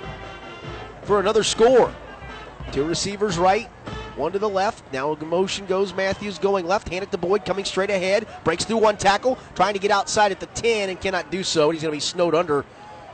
[1.06, 1.94] for another score.
[2.72, 3.68] Two receivers right,
[4.16, 4.92] one to the left.
[4.92, 8.26] Now motion goes Matthews going left, hand it to Boyd coming straight ahead.
[8.44, 11.70] Breaks through one tackle, trying to get outside at the 10 and cannot do so.
[11.70, 12.64] He's going to be snowed under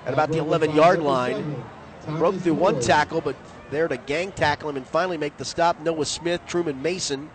[0.06, 1.62] at about the 11 yard line.
[2.06, 3.36] Broke through one tackle, but
[3.70, 5.80] there to gang tackle him and finally make the stop.
[5.80, 7.30] Noah Smith, Truman Mason.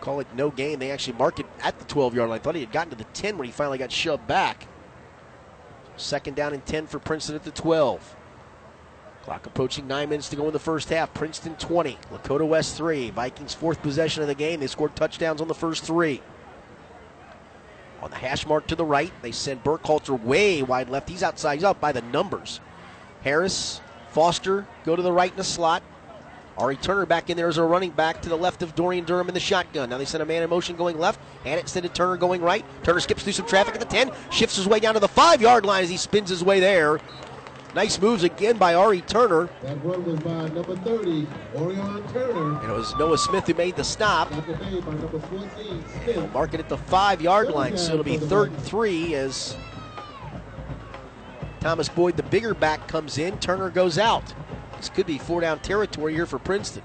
[0.00, 0.78] Call it no gain.
[0.78, 2.40] They actually mark it at the 12 yard line.
[2.40, 4.66] Thought he had gotten to the 10 when he finally got shoved back.
[5.96, 8.16] Second down and 10 for Princeton at the 12.
[9.28, 11.12] Clock approaching nine minutes to go in the first half.
[11.12, 13.10] Princeton 20, Lakota West 3.
[13.10, 14.58] Vikings fourth possession of the game.
[14.58, 16.22] They scored touchdowns on the first three.
[18.00, 21.10] On the hash mark to the right, they send Burkhalter way wide left.
[21.10, 21.56] He's outside.
[21.56, 22.60] He's out by the numbers.
[23.22, 25.82] Harris, Foster go to the right in the slot.
[26.56, 29.28] Ari Turner back in there as a running back to the left of Dorian Durham
[29.28, 29.90] in the shotgun.
[29.90, 32.64] Now they send a man in motion going left, and sent to Turner going right.
[32.82, 35.42] Turner skips through some traffic at the 10, shifts his way down to the five
[35.42, 36.98] yard line as he spins his way there.
[37.78, 39.48] Nice moves again by Ari Turner.
[39.62, 42.58] That run was by number 30, Orion Turner.
[42.58, 44.30] And it was Noah Smith who made the stop.
[44.30, 46.32] Tackle made by number 14, Smith.
[46.32, 49.56] Mark it at the five yard line, so it'll be third and three as
[51.60, 53.38] Thomas Boyd, the bigger back, comes in.
[53.38, 54.24] Turner goes out.
[54.76, 56.82] This could be four down territory here for Princeton.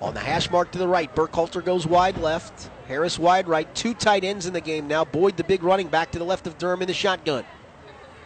[0.00, 2.68] On the hash mark to the right, Burkhalter goes wide left.
[2.88, 3.72] Harris wide right.
[3.76, 5.04] Two tight ends in the game now.
[5.04, 7.44] Boyd, the big running back, to the left of Durham in the shotgun.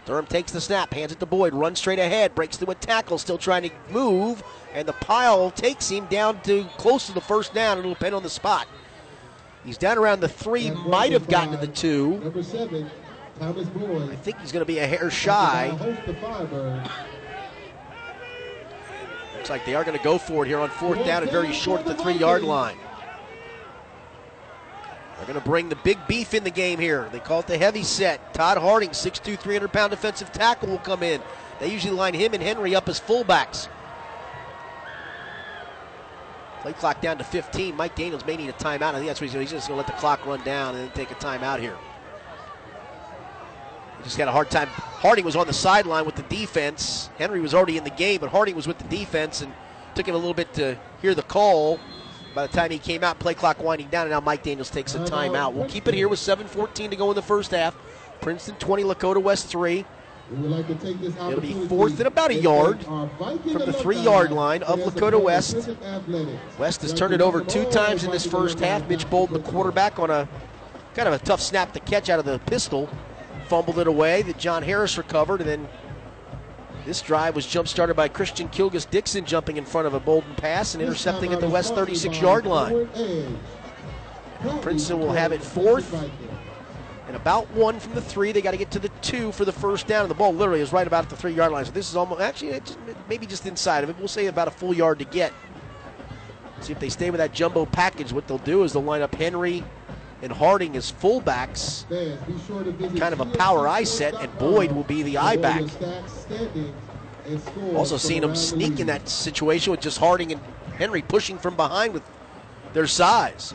[0.09, 3.19] Durham takes the snap, hands it to Boyd, runs straight ahead, breaks through a tackle,
[3.19, 4.43] still trying to move,
[4.73, 7.77] and the pile takes him down to close to the first down.
[7.77, 8.67] It'll depend on the spot.
[9.67, 12.21] He's down around the three, might have gotten to the two.
[12.21, 12.91] Number 7,
[13.39, 14.11] Thomas Boyd.
[14.11, 15.77] I think he's going to be a hair shy.
[15.79, 16.91] Host the Firebirds.
[19.35, 21.53] Looks like they are going to go for it here on fourth down and very
[21.53, 22.79] short at the three yard line.
[25.19, 27.09] They're going to bring the big beef in the game here.
[27.11, 28.33] They call it the heavy set.
[28.35, 31.21] Todd Harding, 6'2, 300 pound defensive tackle, will come in.
[31.59, 33.69] They usually line him and Henry up as fullbacks.
[36.61, 37.77] Play clock down to 15.
[37.77, 38.95] Mike Daniels may need a timeout.
[38.95, 39.41] I think that's what he's.
[39.41, 41.77] He's just going to let the clock run down and then take a timeout here.
[43.99, 44.69] He just had a hard time.
[44.69, 47.11] Harding was on the sideline with the defense.
[47.19, 49.53] Henry was already in the game, but Harding was with the defense and
[49.97, 51.81] took him a little bit to hear the call.
[52.39, 54.95] By the time he came out, play clock winding down, and now Mike Daniels takes
[54.95, 55.55] a timeout.
[55.55, 57.75] We'll keep it here with 7:14 to go in the first half.
[58.21, 59.85] Princeton 20, Lakota West 3.
[60.31, 63.09] It'll be fourth and about a yard from
[63.43, 65.69] the three-yard line of Lakota West.
[66.61, 68.89] West has turned it over two times in this first half.
[68.89, 70.29] Mitch Bolden, the quarterback, on a
[70.95, 72.89] kind of a tough snap to catch out of the pistol,
[73.49, 74.23] fumbled it away.
[74.23, 75.69] That John Harris recovered, and then
[76.89, 80.35] this drive was jump started by Christian Kilgus Dixon jumping in front of a Bolden
[80.37, 82.89] pass and intercepting at the West 36-yard line.
[84.63, 85.93] Princeton will have it fourth
[87.07, 88.33] and about one from the three.
[88.33, 90.63] They got to get to the two for the first down, and the ball literally
[90.63, 91.67] is right about at the three yard line.
[91.67, 92.59] So this is almost actually
[93.07, 93.99] maybe just inside of it.
[93.99, 95.35] We'll say about a full yard to get.
[96.63, 98.15] See if they stay with that jumbo package.
[98.15, 99.63] What they'll do is they'll line up Henry
[100.23, 101.89] and Harding as fullbacks,
[102.99, 105.63] kind of a power I set, and Boyd will be the I back.
[107.75, 110.41] Also seeing them sneak in that situation with just Harding and
[110.77, 112.03] Henry pushing from behind with
[112.73, 113.55] their size.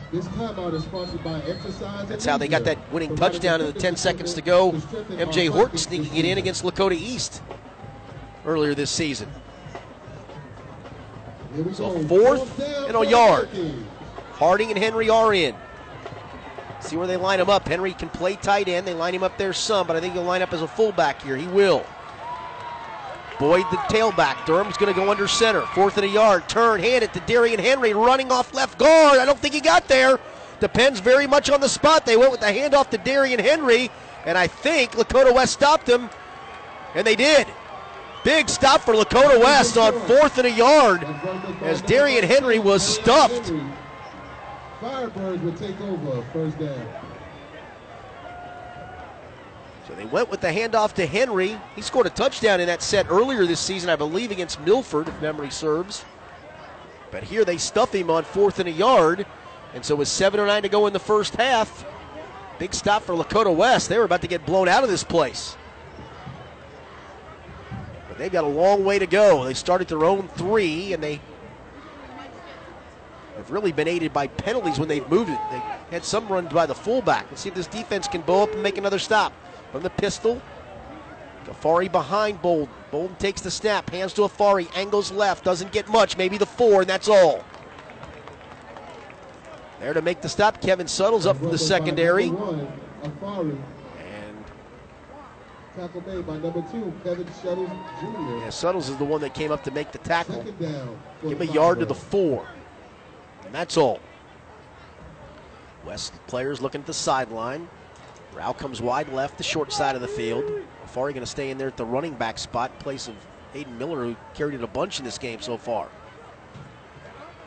[2.08, 4.72] That's how they got that winning touchdown in the 10 seconds to go.
[4.72, 7.42] MJ Horton sneaking it in against Lakota East
[8.44, 9.28] earlier this season.
[11.72, 13.48] So fourth and a yard.
[14.32, 15.54] Harding and Henry are in.
[16.84, 17.66] See where they line him up.
[17.66, 18.86] Henry can play tight end.
[18.86, 21.22] They line him up there some, but I think he'll line up as a fullback
[21.22, 21.36] here.
[21.36, 21.84] He will.
[23.38, 24.44] Boyd, the tailback.
[24.44, 25.62] Durham's going to go under center.
[25.62, 26.46] Fourth and a yard.
[26.48, 29.18] Turn, hand it to Darian Henry, running off left guard.
[29.18, 30.20] I don't think he got there.
[30.60, 32.06] Depends very much on the spot.
[32.06, 33.90] They went with the handoff to Darian Henry,
[34.24, 36.10] and I think Lakota West stopped him,
[36.94, 37.46] and they did.
[38.24, 41.04] Big stop for Lakota West on fourth and a yard
[41.62, 43.52] as Darian Henry was stuffed.
[44.80, 46.88] Firebirds would take over first down.
[49.86, 51.58] So they went with the handoff to Henry.
[51.76, 55.20] He scored a touchdown in that set earlier this season, I believe, against Milford, if
[55.20, 56.04] memory serves.
[57.10, 59.26] But here they stuff him on fourth and a yard.
[59.74, 61.84] And so with 7.09 to go in the first half,
[62.58, 63.88] big stop for Lakota West.
[63.88, 65.56] They were about to get blown out of this place.
[68.08, 69.44] But they've got a long way to go.
[69.44, 71.20] They started their own three, and they
[73.44, 75.38] have really been aided by penalties when they've moved it.
[75.50, 75.58] They
[75.90, 77.26] had some runs by the fullback.
[77.30, 79.34] Let's see if this defense can bow up and make another stop.
[79.70, 80.40] From the pistol,
[81.44, 82.72] Afari behind Bolden.
[82.90, 86.80] Bolden takes the snap, hands to Afari, angles left, doesn't get much, maybe the four,
[86.80, 87.44] and that's all.
[89.80, 92.30] There to make the stop, Kevin Suttles up from the secondary.
[92.30, 93.58] Afari.
[93.98, 94.44] And
[95.76, 97.68] Tackle made by number two, Kevin Shuttles
[98.00, 98.38] Jr.
[98.38, 100.36] yeah, Suttles is the one that came up to make the tackle.
[100.36, 100.98] Second down.
[101.20, 102.46] for Give him a yard to the four.
[103.54, 104.00] That's all.
[105.86, 107.68] West players looking at the sideline.
[108.34, 110.42] Rao comes wide left, the short side of the field.
[110.84, 113.14] Afari going to stay in there at the running back spot place of
[113.52, 115.88] Hayden Miller, who carried it a bunch in this game so far.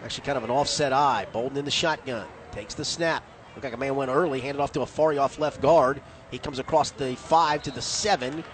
[0.01, 1.27] Actually, kind of an offset I.
[1.33, 2.25] Bolden in the shotgun.
[2.53, 3.21] Takes the snap.
[3.53, 6.01] Looked like a man went early, handed off to Afari off left guard.
[6.31, 8.45] He comes across the five to the seven.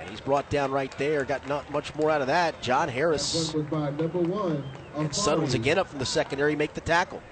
[0.00, 1.24] And he's brought down right there.
[1.24, 2.60] Got not much more out of that.
[2.62, 4.64] John Harris number one.
[4.96, 5.14] And Afari.
[5.14, 7.22] Suttles again up from the secondary make the tackle.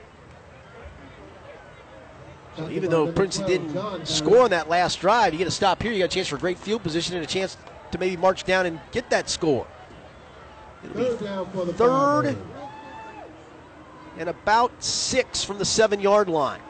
[2.56, 5.90] So even though Princeton didn't score on that last drive, you get a stop here.
[5.90, 7.56] You got a chance for great field position and a chance
[7.92, 9.66] to maybe march down and get that score.
[10.84, 12.36] It'll be Third
[14.18, 16.60] and about six from the seven yard line.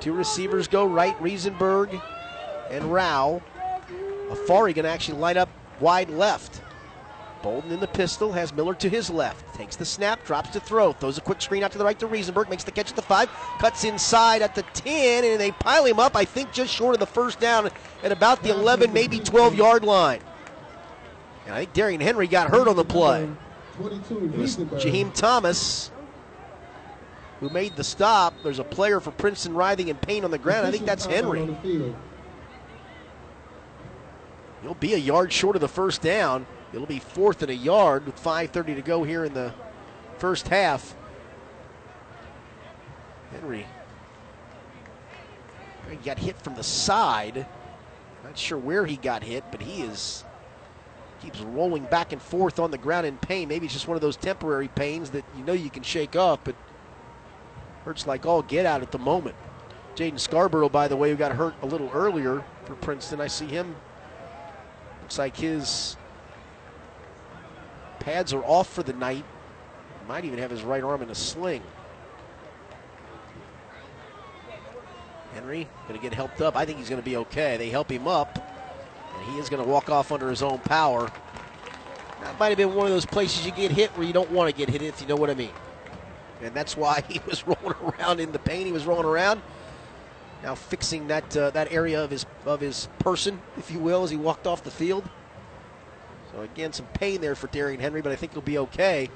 [0.00, 2.02] Two receivers go right, Riesenberg
[2.70, 3.40] and Rao.
[4.28, 5.48] Afari going to actually line up
[5.78, 6.60] wide left.
[7.42, 9.54] Bolden in the pistol has Miller to his left.
[9.54, 12.06] Takes the snap, drops to throw, throws a quick screen out to the right to
[12.06, 13.28] Riesenberg, makes the catch at the five,
[13.58, 17.00] cuts inside at the 10, and they pile him up, I think, just short of
[17.00, 17.68] the first down
[18.02, 20.20] at about the 11, maybe 12 yard line.
[21.46, 23.28] And I think Darian Henry got hurt on the play.
[23.76, 25.90] 22, It was Jaheim Thomas
[27.40, 28.34] who made the stop.
[28.44, 30.64] There's a player for Princeton writhing in pain on the ground.
[30.64, 31.56] I think that's Henry.
[34.62, 36.46] He'll be a yard short of the first down.
[36.72, 39.52] It'll be fourth and a yard with 5.30 to go here in the
[40.18, 40.94] first half.
[43.32, 43.66] Henry
[45.92, 47.46] he got hit from the side.
[48.24, 50.24] Not sure where he got hit, but he is
[51.20, 53.46] keeps rolling back and forth on the ground in pain.
[53.46, 56.40] Maybe it's just one of those temporary pains that you know you can shake off,
[56.42, 56.56] but
[57.84, 59.36] hurts like all get out at the moment.
[59.94, 63.20] Jaden Scarborough, by the way, who got hurt a little earlier for Princeton.
[63.20, 63.76] I see him.
[65.02, 65.96] Looks like his
[68.02, 69.24] pads are off for the night.
[70.08, 71.62] Might even have his right arm in a sling.
[75.32, 76.56] Henry going to get helped up.
[76.56, 77.56] I think he's going to be okay.
[77.56, 78.38] They help him up,
[79.16, 81.10] and he is going to walk off under his own power.
[82.22, 84.50] That might have been one of those places you get hit where you don't want
[84.50, 85.50] to get hit, if you know what I mean.
[86.42, 88.66] And that's why he was rolling around in the pain.
[88.66, 89.40] He was rolling around.
[90.42, 94.10] Now fixing that uh, that area of his of his person, if you will, as
[94.10, 95.08] he walked off the field.
[96.32, 99.10] So again, some pain there for Darian Henry, but I think he'll be okay.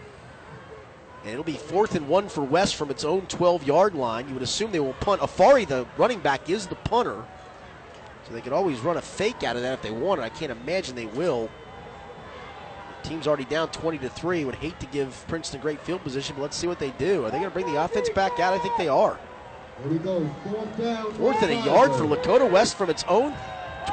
[1.22, 4.28] And it'll be fourth and one for West from its own 12 yard line.
[4.28, 5.20] You would assume they will punt.
[5.20, 7.24] Afari, the running back, is the punter.
[8.26, 10.22] So they could always run a fake out of that if they wanted.
[10.22, 11.48] I can't imagine they will.
[13.02, 14.44] The team's already down 20 to 3.
[14.44, 17.24] Would hate to give Princeton great field position, but let's see what they do.
[17.24, 18.52] Are they going to bring the offense back out?
[18.52, 19.18] I think they are.
[19.82, 20.28] Here we go.
[20.44, 21.12] Fourth down.
[21.14, 23.34] Fourth and a yard for Lakota West from its own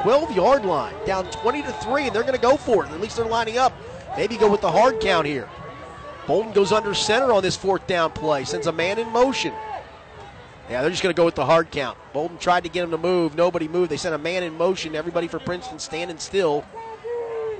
[0.02, 0.94] 12 yard line.
[1.06, 2.90] Down 20 to 3, and they're going to go for it.
[2.90, 3.72] At least they're lining up.
[4.16, 5.48] Maybe go with the hard count here.
[6.26, 9.52] Bolden goes under center on this fourth down play, sends a man in motion.
[10.70, 11.98] Yeah, they're just going to go with the hard count.
[12.14, 13.36] Bolden tried to get him to move.
[13.36, 13.90] Nobody moved.
[13.90, 14.94] They sent a man in motion.
[14.94, 16.64] Everybody for Princeton standing still.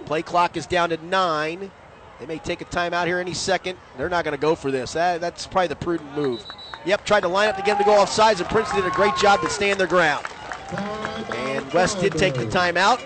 [0.07, 1.71] Play clock is down to nine.
[2.19, 3.77] They may take a timeout here any second.
[3.99, 4.93] They're not going to go for this.
[4.93, 6.45] That, that's probably the prudent move.
[6.87, 8.91] Yep, tried to line up to get him to go off sides, and Princeton did
[8.91, 10.25] a great job to stand their ground.
[10.73, 13.01] And West did take the timeout.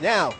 [0.00, 0.34] Now,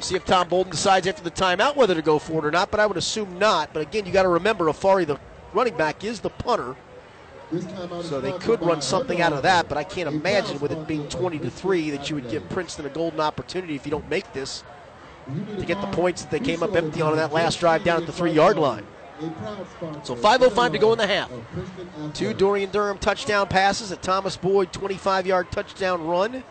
[0.00, 2.70] see if Tom Bolden decides after the timeout whether to go for it or not,
[2.70, 3.72] but I would assume not.
[3.72, 5.18] But again, you got to remember Afari, the
[5.52, 6.76] running back, is the punter.
[8.02, 11.08] So they could run something out of that, but I can't imagine with it being
[11.08, 14.32] 20 to 3 that you would give Princeton a golden opportunity if you don't make
[14.32, 14.64] this
[15.58, 18.00] to get the points that they came up empty on in that last drive down
[18.00, 18.84] at the three yard line.
[20.02, 21.30] So 5.05 to go in the half.
[22.14, 26.42] Two Dorian Durham touchdown passes, a Thomas Boyd 25 yard touchdown run.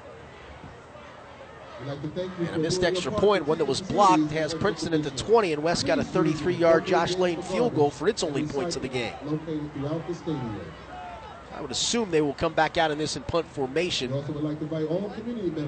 [1.85, 5.63] And a missed extra point, one that was blocked, has Princeton at the 20, and
[5.63, 8.87] West got a 33 yard Josh Lane field goal for its only points of the
[8.87, 9.13] game.
[11.55, 14.11] I would assume they will come back out in this in punt formation.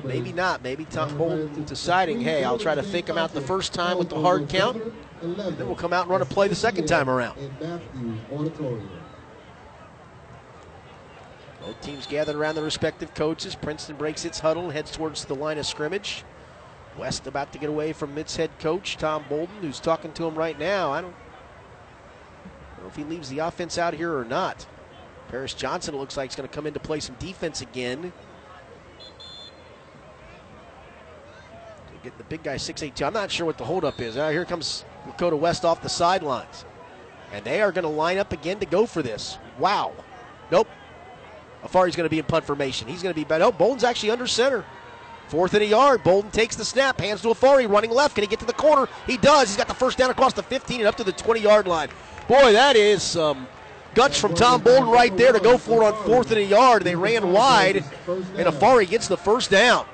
[0.04, 0.64] Maybe not.
[0.64, 4.10] Maybe Tom Bolden deciding, hey, I'll try to fake them out the first time with
[4.10, 4.82] the hard count,
[5.22, 7.38] and then we'll come out and run a play the second time around.
[11.62, 13.56] Both teams gathered around their respective coaches.
[13.56, 16.24] Princeton breaks its huddle and heads towards the line of scrimmage.
[16.98, 20.36] West about to get away from its head coach, Tom Bolden, who's talking to him
[20.36, 20.92] right now.
[20.92, 21.14] I don't
[22.82, 24.66] know if he leaves the offense out here or not.
[25.28, 28.14] Paris Johnson looks like he's going to come in to play some defense again.
[32.04, 33.02] Get the big guy 6'8".
[33.02, 34.16] I'm not sure what the holdup is.
[34.16, 36.64] Uh, here comes Lakota West off the sidelines.
[37.34, 39.40] And they are going to line up again to go for this.
[39.58, 39.92] Wow.
[40.52, 40.68] Nope.
[41.64, 42.88] Afari's going to be in punt formation.
[42.88, 43.46] He's going to be better.
[43.46, 44.64] Oh, Bolden's actually under center.
[45.30, 46.04] Fourth and a yard.
[46.04, 48.14] Bolden takes the snap, hands to Afari, running left.
[48.14, 48.88] Can he get to the corner?
[49.08, 49.48] He does.
[49.48, 51.90] He's got the first down across the 15 and up to the 20 yard line.
[52.28, 53.48] Boy, that is some
[53.96, 56.84] guts from Tom Bolden right there to go for it on fourth and a yard.
[56.84, 57.78] They ran wide,
[58.08, 59.86] and Afari gets the first down.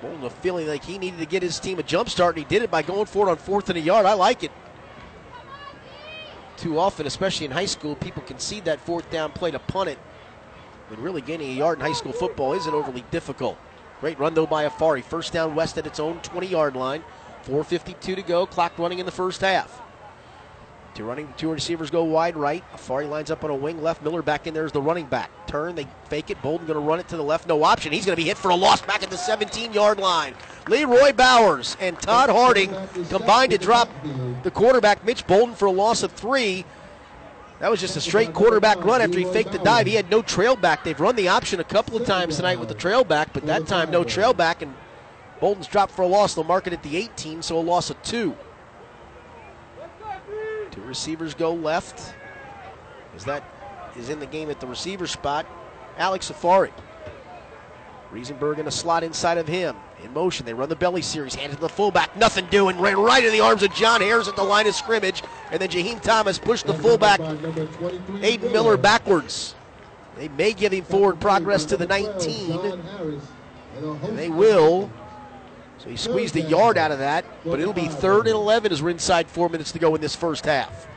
[0.00, 2.48] Bolden a feeling like he needed to get his team a jump start, and he
[2.48, 4.06] did it by going for it on fourth and a yard.
[4.06, 4.52] I like it.
[6.56, 9.98] Too often, especially in high school, people concede that fourth down play to punt it.
[10.88, 13.58] But really gaining a yard in high school football isn't overly difficult.
[14.00, 15.02] Great run, though, by Afari.
[15.02, 17.02] First down west at its own 20 yard line.
[17.44, 18.46] 4.52 to go.
[18.46, 19.82] Clock running in the first half.
[20.98, 22.64] Two running, two receivers go wide right.
[22.74, 24.02] Afari lines up on a wing left.
[24.02, 25.30] Miller back in there as the running back.
[25.46, 26.42] Turn, they fake it.
[26.42, 27.46] Bolden going to run it to the left.
[27.46, 27.92] No option.
[27.92, 30.34] He's going to be hit for a loss back at the 17 yard line.
[30.66, 32.74] Leroy Bowers and Todd Harding
[33.10, 33.88] combined to drop
[34.42, 36.64] the quarterback, Mitch Bolden, for a loss of three.
[37.60, 39.86] That was just a straight quarterback run after he faked the dive.
[39.86, 40.82] He had no trail back.
[40.82, 43.68] They've run the option a couple of times tonight with the trail back, but that
[43.68, 44.74] time no trail back, and
[45.38, 46.34] Bolden's dropped for a loss.
[46.34, 48.36] They'll mark it at the 18, so a loss of two.
[50.88, 52.14] Receivers go left.
[53.14, 53.44] As that
[53.96, 55.46] is in the game at the receiver spot.
[55.98, 56.72] Alex Afari.
[58.10, 59.76] Riesenberg in a slot inside of him.
[60.02, 63.22] In motion, they run the belly series, handed to the fullback, nothing doing, ran right
[63.22, 66.38] in the arms of John Harris at the line of scrimmage, and then Jaheim Thomas
[66.38, 69.56] pushed the fullback, Aiden Miller, backwards.
[70.16, 72.80] They may give him forward progress to the 19,
[74.04, 74.90] and they will.
[75.78, 78.82] So he squeezed a yard out of that, but it'll be third and 11 as
[78.82, 80.88] we're inside four minutes to go in this first half.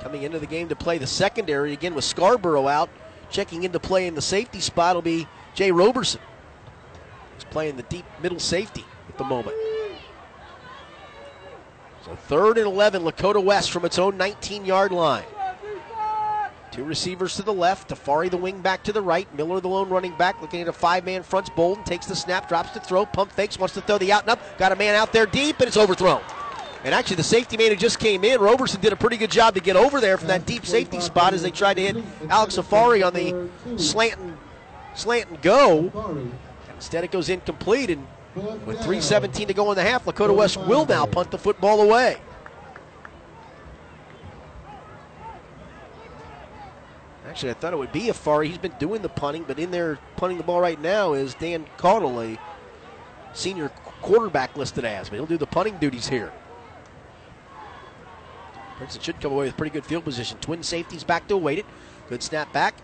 [0.00, 2.88] Coming into the game to play the secondary again with Scarborough out.
[3.30, 6.20] Checking into play in the safety spot will be Jay Roberson.
[7.34, 9.56] He's playing the deep middle safety at the moment.
[12.04, 15.24] So third and 11, Lakota West from its own 19 yard line.
[16.74, 19.88] Two receivers to the left, Tafari the wing back to the right, Miller the lone
[19.88, 21.48] running back, looking at a five man fronts.
[21.48, 24.30] Bolden takes the snap, drops to throw, pump fakes, wants to throw the out and
[24.30, 24.58] up.
[24.58, 26.20] Got a man out there deep, and it's overthrown.
[26.82, 29.54] And actually, the safety man who just came in, Roberson, did a pretty good job
[29.54, 32.56] to get over there from that deep safety spot as they tried to hit Alex
[32.56, 34.36] Afari on the slant and,
[34.96, 35.92] slant and go.
[36.74, 38.04] Instead, it goes incomplete, and
[38.66, 42.16] with 3.17 to go in the half, Lakota West will now punt the football away.
[47.34, 48.46] Actually, I thought it would be Afari.
[48.46, 51.66] He's been doing the punting, but in there punting the ball right now is Dan
[51.78, 52.38] Caudle, a
[53.32, 53.70] senior
[54.02, 56.32] quarterback listed as, but he'll do the punting duties here.
[58.76, 60.38] Princeton should come away with pretty good field position.
[60.38, 61.66] Twin safeties back to await it.
[62.08, 62.76] Good snap back.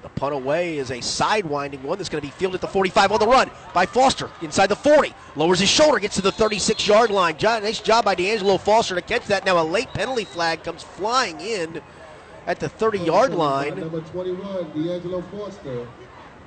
[0.00, 3.12] The punt away is a sidewinding one that's going to be fielded at the 45
[3.12, 5.12] on the run by Foster inside the 40.
[5.36, 7.36] Lowers his shoulder, gets to the 36 yard line.
[7.42, 9.44] Nice job by D'Angelo Foster to catch that.
[9.44, 11.82] Now a late penalty flag comes flying in
[12.50, 13.78] at the 30 yard line.
[13.78, 15.86] Number 21, D'Angelo Foster.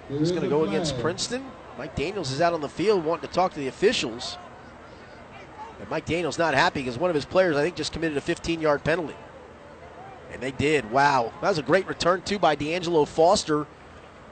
[0.09, 1.45] He's going to go against Princeton.
[1.77, 4.37] Mike Daniels is out on the field wanting to talk to the officials.
[5.79, 8.21] And Mike Daniels not happy because one of his players, I think, just committed a
[8.21, 9.15] 15 yard penalty.
[10.31, 10.91] And they did.
[10.91, 11.31] Wow.
[11.41, 13.65] That was a great return, too, by D'Angelo Foster,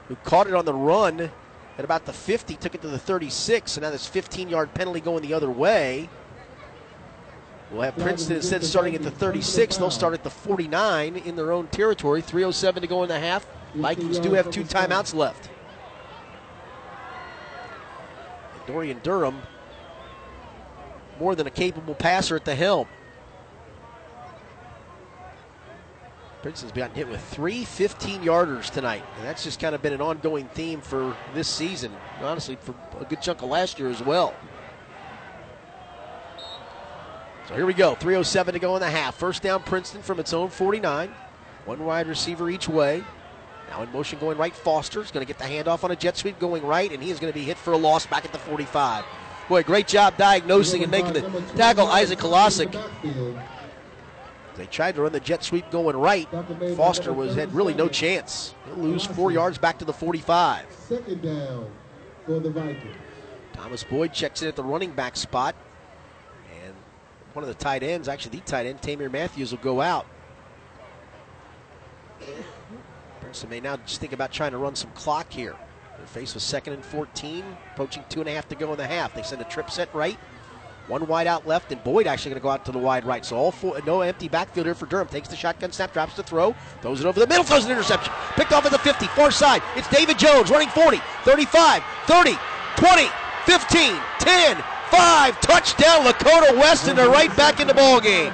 [0.08, 1.30] who caught it on the run
[1.78, 5.00] at about the 50, took it to the 36, and now this 15 yard penalty
[5.00, 6.10] going the other way.
[7.72, 9.78] We'll have Princeton instead starting at the 36.
[9.78, 12.20] They'll start at the 49 in their own territory.
[12.20, 13.46] 3.07 to go in the half.
[13.74, 15.48] Vikings do have two timeouts left.
[18.54, 19.40] And Dorian Durham,
[21.18, 22.88] more than a capable passer at the helm.
[26.42, 30.02] Princeton's gotten hit with three 15 yarders tonight, and that's just kind of been an
[30.02, 31.92] ongoing theme for this season.
[32.20, 34.34] Honestly, for a good chunk of last year as well.
[37.48, 37.94] So here we go.
[37.96, 39.16] 3.07 to go in the half.
[39.16, 41.12] First down, Princeton from its own 49.
[41.64, 43.04] One wide receiver each way.
[43.68, 46.38] Now in motion going right, Foster's going to get the handoff on a jet sweep
[46.38, 48.38] going right, and he is going to be hit for a loss back at the
[48.38, 49.04] 45.
[49.48, 51.22] Boy, great job diagnosing and making the
[51.56, 52.72] tackle, Isaac Kolosik.
[54.56, 56.28] They tried to run the jet sweep going right.
[56.76, 58.54] Foster was had really no chance.
[58.66, 60.66] He'll lose four yards back to the 45.
[60.70, 61.70] Second down
[62.26, 62.96] for the Vikings.
[63.52, 65.54] Thomas Boyd checks in at the running back spot.
[67.32, 70.06] One of the tight ends, actually the tight end, Tamir Matthews, will go out.
[73.20, 75.56] Princeton may now just think about trying to run some clock here.
[75.96, 78.86] They're faced with second and 14, approaching two and a half to go in the
[78.86, 79.14] half.
[79.14, 80.18] They send a trip set right.
[80.88, 83.24] One wide out left, and Boyd actually going to go out to the wide right.
[83.24, 85.06] So all four, no empty backfield here for Durham.
[85.06, 88.12] Takes the shotgun snap, drops to throw, throws it over the middle, throws an interception.
[88.34, 89.62] Picked off at the 50, far side.
[89.76, 92.36] It's David Jones running 40, 35, 30,
[92.76, 93.06] 20,
[93.46, 95.40] 15, 10, 5.
[95.40, 98.30] Touchdown, Lakota West, and they're right back in the ball game.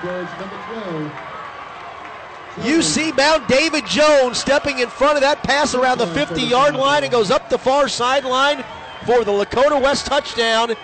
[2.57, 7.05] UC bound David Jones stepping in front of that pass around the 50 yard line
[7.05, 8.65] and goes up the far sideline
[9.07, 10.75] for the Lakota West touchdown.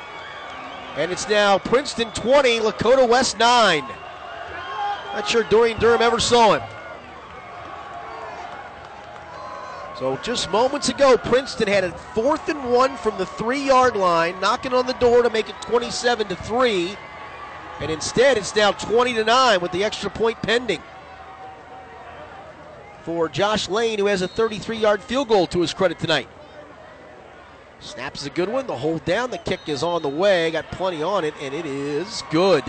[0.97, 3.85] And it's now Princeton 20, Lakota West 9.
[5.13, 6.63] Not sure Dorian Durham ever saw him.
[9.99, 14.39] So just moments ago, Princeton had a fourth and one from the three yard line,
[14.41, 16.97] knocking on the door to make it 27 to 3.
[17.81, 20.83] And instead, it's now 20 to 9 with the extra point pending
[23.05, 26.29] for Josh Lane, who has a 33 yard field goal to his credit tonight.
[27.79, 28.67] Snap is a good one.
[28.67, 29.31] The hold down.
[29.31, 30.51] The kick is on the way.
[30.51, 32.65] Got plenty on it, and it is good.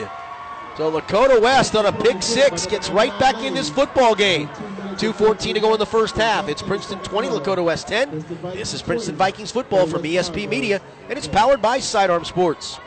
[0.77, 4.49] So Lakota West on a pick six gets right back in this football game.
[4.97, 6.47] 2.14 to go in the first half.
[6.47, 8.25] It's Princeton 20, Lakota West 10.
[8.53, 12.79] This is Princeton Vikings football from ESP Media, and it's powered by Sidearm Sports.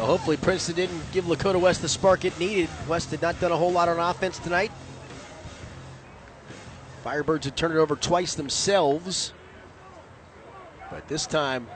[0.00, 2.70] Well, hopefully Princeton didn't give Lakota West the spark it needed.
[2.88, 4.72] West had not done a whole lot on offense tonight.
[7.04, 9.34] Firebirds had turned it over twice themselves.
[10.90, 11.68] But this time,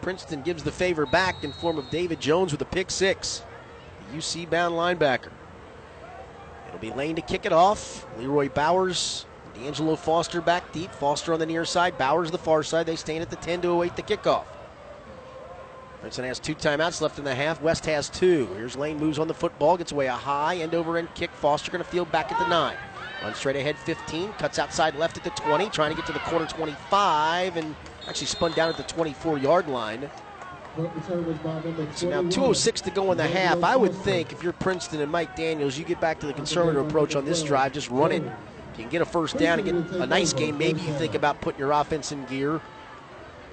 [0.00, 3.42] Princeton gives the favor back in form of David Jones with a pick six,
[4.10, 5.32] the UC bound linebacker.
[6.68, 8.06] It'll be Lane to kick it off.
[8.16, 10.92] Leroy Bowers, D'Angelo Foster back deep.
[10.92, 12.86] Foster on the near side, Bowers the far side.
[12.86, 14.46] They stand at the 10 to await the kickoff.
[16.06, 17.60] Princeton has two timeouts left in the half.
[17.60, 18.46] West has two.
[18.54, 21.32] Here's Lane moves on the football, gets away a high end over end kick.
[21.32, 22.76] Foster going to field back at the nine.
[23.24, 26.20] Runs straight ahead 15, cuts outside left at the 20, trying to get to the
[26.20, 27.74] corner 25, and
[28.06, 30.08] actually spun down at the 24 yard line.
[30.76, 33.64] So now 206 to go in the half.
[33.64, 36.86] I would think if you're Princeton and Mike Daniels, you get back to the conservative
[36.86, 38.22] approach on this drive, just run it.
[38.22, 41.16] If you can get a first down and get a nice game, maybe you think
[41.16, 42.60] about putting your offense in gear.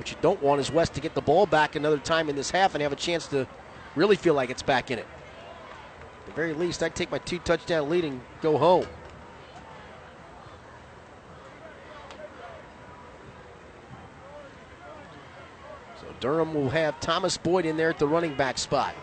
[0.03, 2.51] What you don't want is West to get the ball back another time in this
[2.51, 3.47] half and have a chance to
[3.95, 5.07] really feel like it's back in it.
[6.19, 8.85] At the very least, I'd take my two touchdown lead and go home.
[16.01, 18.93] So Durham will have Thomas Boyd in there at the running back spot.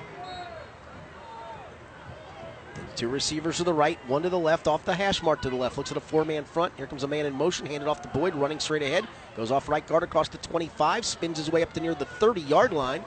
[2.96, 5.56] Two receivers to the right, one to the left, off the hash mark to the
[5.56, 5.78] left.
[5.78, 6.72] Looks at a four man front.
[6.76, 9.06] Here comes a man in motion, handed off to Boyd, running straight ahead.
[9.36, 12.42] Goes off right guard across the 25, spins his way up to near the 30
[12.42, 13.04] yard line.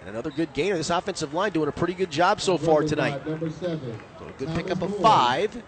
[0.00, 0.76] And another good gainer.
[0.76, 3.22] This offensive line doing a pretty good job so far tonight.
[3.24, 3.80] So
[4.20, 5.62] a good pickup of five.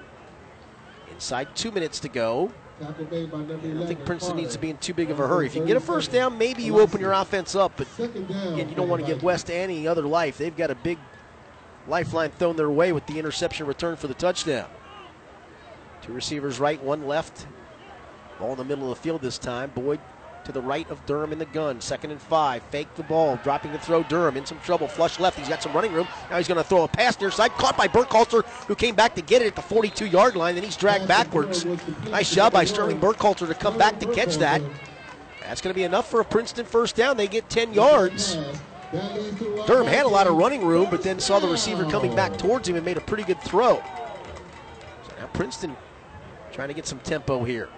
[1.11, 2.53] Inside two minutes to go.
[2.79, 5.47] I don't think Princeton needs to be in too big of a hurry.
[5.47, 7.73] If you get a first down, maybe you open your offense up.
[7.77, 10.37] But again, you don't want to give West any other life.
[10.37, 10.99] They've got a big
[11.89, 14.69] lifeline thrown their way with the interception return for the touchdown.
[16.03, 17.47] Two receivers right, one left.
[18.39, 19.71] Ball in the middle of the field this time.
[19.75, 20.01] Boyd
[20.47, 21.81] to the right of Durham in the gun.
[21.81, 22.63] Second and five.
[22.71, 23.39] Fake the ball.
[23.43, 24.03] Dropping to throw.
[24.05, 24.89] Durham in some trouble.
[24.89, 25.39] Flush left.
[25.39, 26.07] He's got some running room.
[26.31, 27.51] Now he's going to throw a pass near side.
[27.53, 30.55] Caught by Burkhalter, who came back to get it at the 42 yard line.
[30.55, 31.65] Then he's dragged backwards.
[32.11, 34.63] Nice job by Sterling Burkhalter to come back to catch that.
[35.41, 37.17] That's going to be enough for a Princeton first down.
[37.17, 38.37] They get 10 yards.
[38.93, 42.69] Durham had a lot of running room, but then saw the receiver coming back towards
[42.69, 43.77] him and made a pretty good throw.
[43.77, 45.77] So now Princeton
[46.53, 47.69] trying to get some tempo here.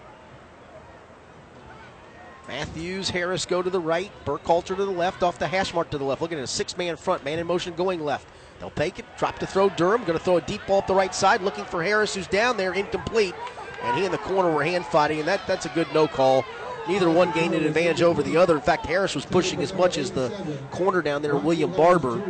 [2.47, 5.99] Matthews, Harris go to the right, Burkhalter to the left, off the hash mark to
[5.99, 6.23] the left.
[6.23, 8.27] Looking at a six-man front, man in motion going left.
[8.59, 10.95] They'll take it, drop to throw Durham, going to throw a deep ball up the
[10.95, 13.35] right side, looking for Harris, who's down there, incomplete.
[13.83, 16.45] And he and the corner were hand fighting, and that, that's a good no call.
[16.89, 18.55] Neither one gained an advantage over the other.
[18.55, 20.31] In fact, Harris was pushing as much as the
[20.71, 22.23] corner down there, William Barber.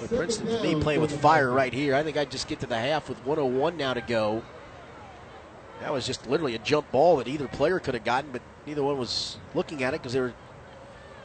[0.00, 1.94] With Princeton, to me, playing with fire right here.
[1.94, 4.42] I think I'd just get to the half with 101 now to go.
[5.80, 8.82] That was just literally a jump ball that either player could have gotten, but neither
[8.82, 10.34] one was looking at it because they were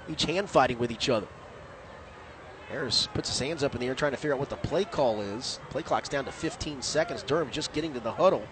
[0.08, 1.28] each hand fighting with each other.
[2.70, 4.86] Harris puts his hands up in the air trying to figure out what the play
[4.86, 5.60] call is.
[5.72, 7.24] Play clock's down to 15 seconds.
[7.24, 8.44] Durham just getting to the huddle.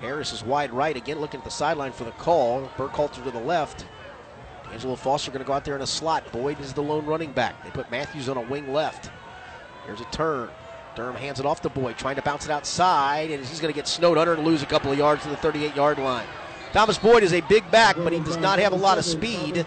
[0.00, 2.68] Harris is wide right again, looking at the sideline for the call.
[2.76, 3.86] Burkhalter to the left.
[4.72, 6.30] Angelo Foster going to go out there in a slot.
[6.32, 7.62] Boyd is the lone running back.
[7.64, 9.10] They put Matthews on a wing left.
[9.86, 10.48] Here's a turn.
[10.96, 13.76] Durham hands it off to Boyd, trying to bounce it outside, and he's going to
[13.76, 16.26] get snowed under and lose a couple of yards to the 38 yard line.
[16.72, 19.64] Thomas Boyd is a big back, but he does not have a lot of speed,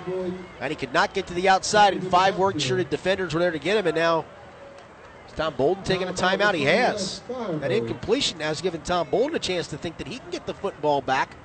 [0.60, 3.52] and he could not get to the outside, and five work shirted defenders were there
[3.52, 4.26] to get him, and now
[5.38, 6.56] Tom Bolden taking a timeout.
[6.56, 7.22] He has.
[7.62, 10.54] That incompletion has given Tom Bolden a chance to think that he can get the
[10.56, 11.36] football back.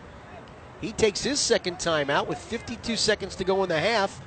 [0.81, 4.23] He takes his second timeout with 52 seconds to go in the half.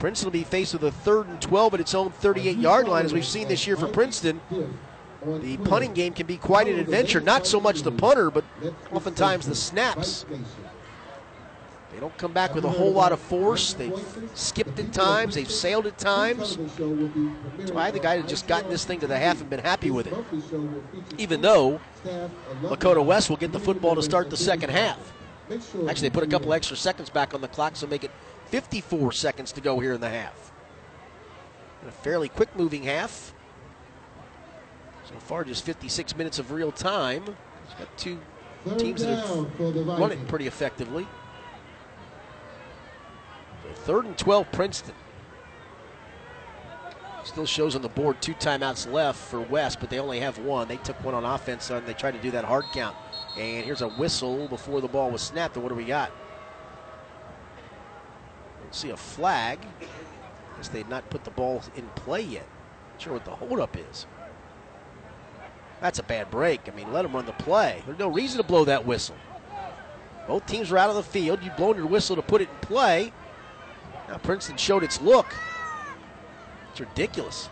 [0.00, 3.04] Princeton will be faced with a third and 12 at its own 38 yard line,
[3.04, 4.40] as we've seen this year for Princeton.
[5.24, 7.20] The punting game can be quite an adventure.
[7.20, 8.44] Not so much the punter, but
[8.92, 10.26] oftentimes the snaps.
[11.94, 13.72] They don't come back with a whole lot of force.
[13.72, 13.94] They've
[14.34, 15.36] skipped at times.
[15.36, 16.56] They've sailed at times.
[16.56, 19.92] That's why the guy has just gotten this thing to the half and been happy
[19.92, 20.14] with it.
[21.18, 21.80] Even though
[22.62, 25.12] Lakota West will get the football to start the second half.
[25.48, 28.10] Actually, they put a couple extra seconds back on the clock, so make it
[28.46, 30.52] 54 seconds to go here in the half.
[31.86, 33.32] a fairly quick moving half.
[35.04, 37.22] So far, just 56 minutes of real time.
[37.66, 38.18] It's got two
[38.78, 41.06] teams that have run it pretty effectively.
[43.84, 44.94] Third and 12, Princeton.
[47.24, 50.68] Still shows on the board two timeouts left for West, but they only have one.
[50.68, 52.96] They took one on offense and they tried to do that hard count.
[53.38, 55.56] And here's a whistle before the ball was snapped.
[55.56, 56.10] And what do we got?
[58.70, 59.58] See a flag.
[60.56, 62.46] Guess they'd not put the ball in play yet.
[62.92, 64.06] Not sure what the holdup is.
[65.80, 66.68] That's a bad break.
[66.68, 67.82] I mean, let them run the play.
[67.86, 69.16] There's no reason to blow that whistle.
[70.26, 71.40] Both teams are out of the field.
[71.42, 73.12] You've blown your whistle to put it in play.
[74.14, 75.26] Now Princeton showed its look.
[76.70, 77.48] It's ridiculous.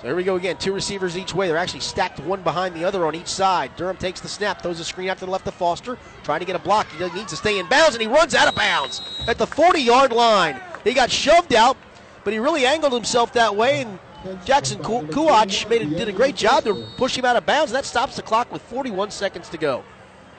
[0.00, 0.58] So here we go again.
[0.58, 1.48] Two receivers each way.
[1.48, 3.72] They're actually stacked one behind the other on each side.
[3.76, 6.46] Durham takes the snap, throws a screen out to the left of Foster, trying to
[6.46, 6.86] get a block.
[6.92, 9.80] He needs to stay in bounds, and he runs out of bounds at the 40
[9.80, 10.60] yard line.
[10.84, 11.76] He got shoved out,
[12.22, 13.98] but he really angled himself that way, and
[14.44, 17.72] Jackson Kuach made a, did a great job to push him out of bounds.
[17.72, 19.82] That stops the clock with 41 seconds to go.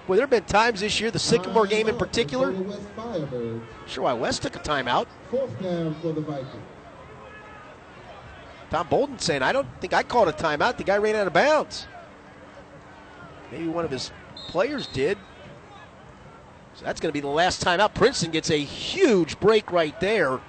[0.10, 2.52] Well, there have been times this year, the Sycamore game in particular.
[3.86, 5.06] Sure, why West took a timeout.
[5.30, 6.64] Fourth down for the Vikings.
[8.72, 10.78] Tom Bolden saying, I don't think I called a timeout.
[10.78, 11.86] The guy ran out of bounds.
[13.52, 14.12] Maybe one of his
[14.48, 15.16] players did.
[16.74, 17.94] So that's going to be the last timeout.
[17.94, 20.40] Princeton gets a huge break right there.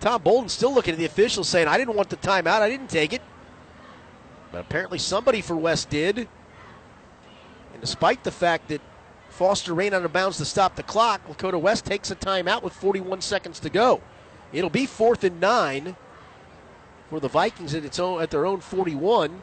[0.00, 2.62] Tom Bolden still looking at the officials saying, I didn't want the timeout.
[2.62, 3.20] I didn't take it.
[4.50, 6.16] But apparently somebody for West did.
[6.20, 8.80] And despite the fact that
[9.34, 12.72] Foster ran out of bounds to stop the clock, Lakota West takes a timeout with
[12.72, 14.00] 41 seconds to go.
[14.52, 15.96] It'll be fourth and nine
[17.10, 19.42] for the Vikings at its own at their own 41.